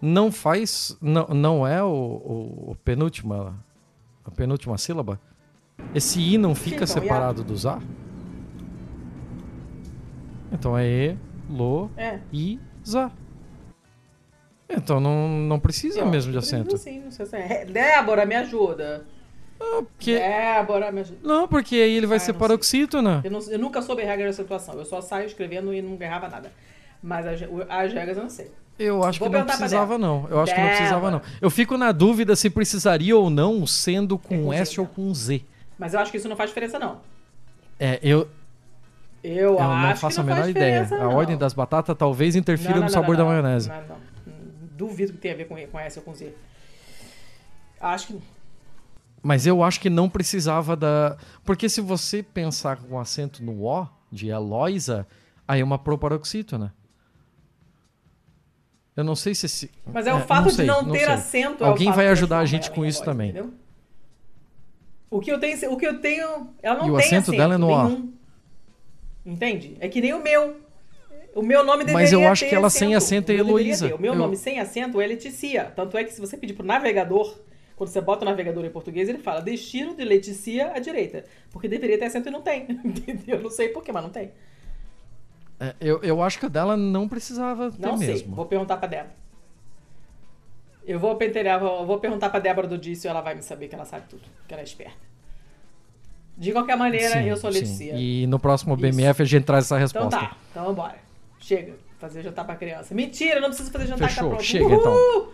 não 0.01 0.31
faz. 0.31 0.97
Não, 1.01 1.27
não 1.29 1.67
é 1.67 1.83
o, 1.83 1.89
o, 1.89 2.71
o 2.73 2.77
penúltima. 2.85 3.59
A 4.25 4.31
penúltima 4.31 4.77
sílaba? 4.79 5.21
Esse 5.95 6.21
I 6.21 6.39
não 6.39 6.55
fica 6.55 6.77
Então, 6.85 6.87
separado 6.87 7.45
do 7.45 7.69
A? 7.69 7.81
Então 10.53 10.77
é 10.79 10.85
E, 10.87 11.17
Lo, 11.51 11.91
É. 11.97 12.19
I, 12.33 12.59
Za. 12.87 13.11
Então 14.69 14.99
não, 15.01 15.29
não 15.29 15.59
precisa 15.61 16.05
mesmo 16.05 16.33
de 16.33 16.39
acento. 16.39 16.77
Sim, 16.79 17.01
não 17.01 17.11
sei 17.11 17.27
se 17.27 17.37
é. 17.37 17.65
Débora, 17.71 18.25
me 18.25 18.35
ajuda. 18.35 19.05
Porque, 19.59 20.19
Débora, 20.19 20.91
me 20.91 21.01
ajuda. 21.01 21.19
não, 21.23 21.47
porque 21.49 21.77
aí 21.77 21.97
ele 21.97 22.07
vai 22.07 22.17
Ah, 22.17 22.21
ser 22.21 22.33
paroxítona. 22.35 23.21
Eu, 23.25 23.31
não- 23.31 23.41
eu 23.51 23.59
nunca 23.59 23.81
soube 23.83 24.03
a 24.03 24.07
regra 24.07 24.27
da 24.27 24.33
situação. 24.33 24.75
Eu 24.75 24.85
só 24.85 25.01
saio 25.01 25.27
escrevendo 25.27 25.73
e 25.73 25.81
não 25.81 25.97
ganhava 25.97 26.29
nada. 26.29 26.53
Mas 27.03 27.27
as, 27.27 27.41
as 27.69 27.93
regras 27.93 28.17
eu 28.17 28.23
não 28.25 28.31
sei. 28.31 28.51
Eu 28.79 29.05
acho 29.05 29.21
Vou 29.21 29.31
que 29.31 29.37
não 29.37 29.47
precisava, 29.47 29.97
Débora. 29.97 29.99
não. 29.99 30.29
Eu 30.29 30.41
acho 30.41 30.55
que 30.55 30.61
não 30.61 30.69
precisava, 30.69 31.11
não. 31.11 31.19
Débora. 31.21 31.39
Eu 31.41 31.51
fico 31.51 31.77
na 31.79 31.93
dúvida 31.93 32.35
se 32.35 32.51
precisaria 32.51 33.17
ou 33.17 33.31
não, 33.31 33.67
sendo 33.67 34.19
com, 34.19 34.35
É 34.35 34.39
com 34.43 34.51
Z, 34.51 34.57
S 34.57 34.81
ou 34.81 34.87
né? 34.87 34.93
com 34.97 35.15
Z. 35.15 35.43
Mas 35.79 35.95
eu 35.95 36.01
acho 36.01 36.11
que 36.11 36.17
isso 36.17 36.29
não 36.29 36.37
faz 36.37 36.51
diferença, 36.51 36.79
não. 36.79 37.01
É, 37.79 37.99
eu, 38.03 38.29
Eu, 39.23 39.55
eu 39.59 39.61
não 39.61 39.97
faço 39.97 40.17
que 40.17 40.21
a 40.21 40.25
não 40.25 40.35
menor 40.35 40.49
ideia. 40.49 40.83
diferença, 40.85 40.95
A 41.05 41.09
não. 41.09 41.17
ordem 41.17 41.37
das 41.37 41.53
batatas 41.55 41.97
talvez 41.97 42.37
interfira 42.37 42.71
Não, 42.75 42.77
no 42.79 42.83
não, 42.83 42.89
sabor 42.91 43.17
não, 43.17 43.25
da 43.25 43.25
não, 43.25 43.31
maionese. 43.43 43.69
Não, 43.69 43.77
não. 43.89 43.97
Duvido 44.77 45.13
que 45.13 45.19
tenha 45.19 45.35
a 45.35 45.37
ver 45.37 45.47
com, 45.47 45.57
com 45.67 45.79
S 45.79 45.99
ou 45.99 46.05
com 46.05 46.15
Z. 46.15 46.33
Acho 47.81 48.07
que. 48.09 48.21
Mas 49.23 49.47
eu 49.47 49.63
acho 49.63 49.81
que 49.81 49.89
não 49.91 50.09
precisava 50.09 50.77
da. 50.77 51.17
Porque 51.45 51.69
se 51.69 51.81
você 51.81 52.23
pensar 52.23 52.77
com 52.77 52.99
acento 52.99 53.43
no 53.43 53.65
O, 53.65 53.87
de 54.13 54.29
Eloisa, 54.29 55.07
aí 55.49 55.61
é 55.61 55.65
uma 55.65 55.79
proparoxítona. 55.79 56.75
Eu 58.97 59.03
não 59.03 59.17
sei 59.17 59.35
se 59.35 59.47
esse. 59.47 59.71
Mas 59.93 60.07
é 60.07 60.15
o 60.15 60.19
eu 60.19 60.27
fato 60.27 60.55
de 60.55 60.63
não, 60.65 60.85
ter 60.91 60.99
sei. 61.01 61.09
acento. 61.09 61.65
é 61.65 61.67
Alguém 61.67 61.87
fato 61.89 61.97
vai 61.97 62.09
ajudar 62.09 62.39
a 62.39 62.45
gente 62.45 62.67
ela 62.67 62.75
com 62.77 62.85
isso 62.87 63.03
também. 63.03 63.31
entendeu? 63.31 63.53
O 65.15 65.21
que 65.21 65.31
eu 65.31 65.39
tenho, 65.39 65.73
o 65.73 65.77
que 65.77 65.87
eu 65.87 66.01
tenho, 66.01 66.49
ela 66.61 66.77
não 66.81 66.89
E 66.89 66.91
o 66.91 66.97
tem 66.97 67.07
acento 67.07 67.31
dela 67.31 67.55
é 67.55 67.57
no 67.57 67.73
A. 67.73 67.85
nenhum. 67.85 68.13
Entende? 69.25 69.77
É 69.79 69.89
que 69.89 70.01
nem 70.01 70.13
o 70.13 70.21
meu. 70.21 70.57
O 71.37 71.41
meu 71.43 71.65
nome 71.65 71.85
deveria 71.85 71.95
Mas 72.03 72.13
eu 72.13 72.27
acho 72.27 72.49
que 72.49 72.53
ela 72.55 72.69
sem 72.69 72.97
acento 72.97 73.31
é 73.31 73.37
Heloísa. 73.37 73.95
O 73.95 74.01
meu 74.01 74.13
Eu- 74.13 74.19
nome 74.19 74.37
sem 74.37 74.59
acento 74.59 75.01
é 75.01 75.07
Leticia. 75.07 75.67
Tanto 75.77 75.97
é 75.97 76.03
que 76.03 76.13
se 76.13 76.21
você 76.21 76.37
pedir 76.37 76.55
pro 76.55 76.67
navegador, 76.67 77.33
quando 77.77 77.91
você 77.91 78.01
bota 78.01 78.23
o 78.25 78.29
navegador 78.29 78.65
em 78.65 78.71
português, 78.71 79.09
ele 79.09 79.19
fala 79.19 79.41
destino 79.41 79.95
de 79.95 80.05
Leticia 80.05 80.73
à 80.75 80.81
direita. 80.81 81.25
Porque 81.53 81.69
deveria 81.69 81.97
ter 81.97 82.07
acento 82.07 82.29
e 82.29 82.33
não 82.33 82.43
tem. 82.43 82.67
Entendeu? 82.85 83.37
Eu 83.37 83.43
não 83.43 83.51
sei 83.51 83.69
porquê, 83.69 83.93
mas 83.93 84.03
não 84.03 84.11
tem. 84.11 84.33
É, 85.61 85.75
eu, 85.81 86.01
eu 86.03 86.21
acho 86.25 86.41
que 86.41 86.47
a 86.47 86.49
dela 86.49 86.77
não 86.77 87.09
precisava 87.09 87.71
ter 87.71 87.81
Não 87.81 87.97
sei. 87.97 88.09
mesmo. 88.09 88.35
Vou 88.35 88.47
perguntar 88.47 88.77
pra 88.79 88.89
Débora. 88.89 89.15
Eu 90.87 90.99
vou 90.99 91.17
pentear, 91.17 91.59
vou, 91.59 91.87
vou 91.87 91.99
perguntar 91.99 92.29
pra 92.31 92.41
Débora 92.41 92.67
do 92.69 92.77
Dício 92.77 93.09
e 93.09 93.11
ela 93.11 93.21
vai 93.21 93.35
me 93.35 93.43
saber 93.43 93.69
que 93.69 93.75
ela 93.75 93.85
sabe 93.85 94.07
tudo, 94.09 94.23
que 94.47 94.53
ela 94.53 94.61
é 94.61 94.65
esperta. 94.65 95.15
De 96.37 96.53
qualquer 96.53 96.77
maneira, 96.77 97.23
Sim, 97.23 97.29
eu 97.29 97.37
sou 97.37 97.51
sim. 97.53 97.61
Leticia. 97.61 97.95
E 97.95 98.27
no 98.27 98.39
próximo 98.39 98.77
BMF 98.77 99.23
a 99.23 99.25
gente 99.25 99.45
traz 99.45 99.65
essa 99.65 99.77
Então 99.77 100.03
resposta. 100.03 100.19
tá, 100.19 100.37
então 100.51 100.65
vambora. 100.65 100.97
Chega, 101.39 101.75
fazer 101.99 102.23
jantar 102.23 102.45
pra 102.45 102.57
criança. 102.57 102.95
Mentira, 102.95 103.41
não 103.41 103.49
preciso 103.49 103.71
fazer 103.71 103.87
jantar 103.87 104.09
Fechou, 104.09 104.31
que 104.31 104.37
tá 104.39 104.43
chega, 104.43 104.65
Uhul! 104.67 105.33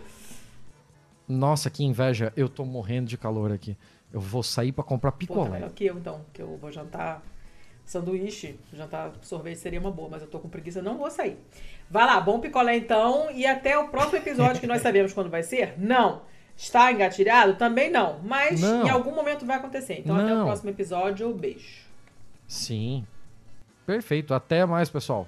Nossa, 1.27 1.69
que 1.69 1.83
inveja. 1.83 2.31
Eu 2.35 2.47
tô 2.47 2.63
morrendo 2.65 3.07
de 3.07 3.17
calor 3.17 3.51
aqui. 3.51 3.75
Eu 4.13 4.19
vou 4.19 4.43
sair 4.43 4.71
pra 4.71 4.83
comprar 4.83 5.11
Pô, 5.11 5.17
tá 5.17 5.25
picolé. 5.25 5.49
melhor 5.49 5.69
que 5.71 5.85
eu 5.85 5.97
então, 5.97 6.21
que 6.33 6.41
eu 6.41 6.57
vou 6.57 6.71
jantar 6.71 7.23
sanduíche, 7.85 8.59
jantar 8.73 9.11
sorvete 9.21 9.57
seria 9.57 9.79
uma 9.79 9.91
boa, 9.91 10.07
mas 10.09 10.21
eu 10.21 10.27
tô 10.27 10.39
com 10.39 10.47
preguiça, 10.49 10.81
não 10.81 10.97
vou 10.97 11.09
sair. 11.09 11.37
Vai 11.91 12.05
lá, 12.05 12.21
bom 12.21 12.39
picolé 12.39 12.77
então, 12.77 13.29
e 13.31 13.45
até 13.45 13.77
o 13.77 13.89
próximo 13.89 14.17
episódio 14.19 14.61
que 14.61 14.65
nós 14.67 14.81
sabemos 14.81 15.11
quando 15.11 15.29
vai 15.29 15.43
ser? 15.43 15.73
Não. 15.77 16.21
Está 16.55 16.89
engatilhado? 16.89 17.55
Também 17.55 17.91
não, 17.91 18.19
mas 18.23 18.61
Não. 18.61 18.85
em 18.85 18.89
algum 18.89 19.13
momento 19.13 19.45
vai 19.45 19.57
acontecer. 19.57 19.99
Então 19.99 20.15
até 20.15 20.31
o 20.33 20.37
Não. 20.37 20.45
próximo 20.45 20.69
episódio, 20.69 21.33
beijo. 21.33 21.81
Sim. 22.47 23.05
Perfeito. 23.85 24.33
Até 24.33 24.65
mais, 24.65 24.89
pessoal. 24.89 25.27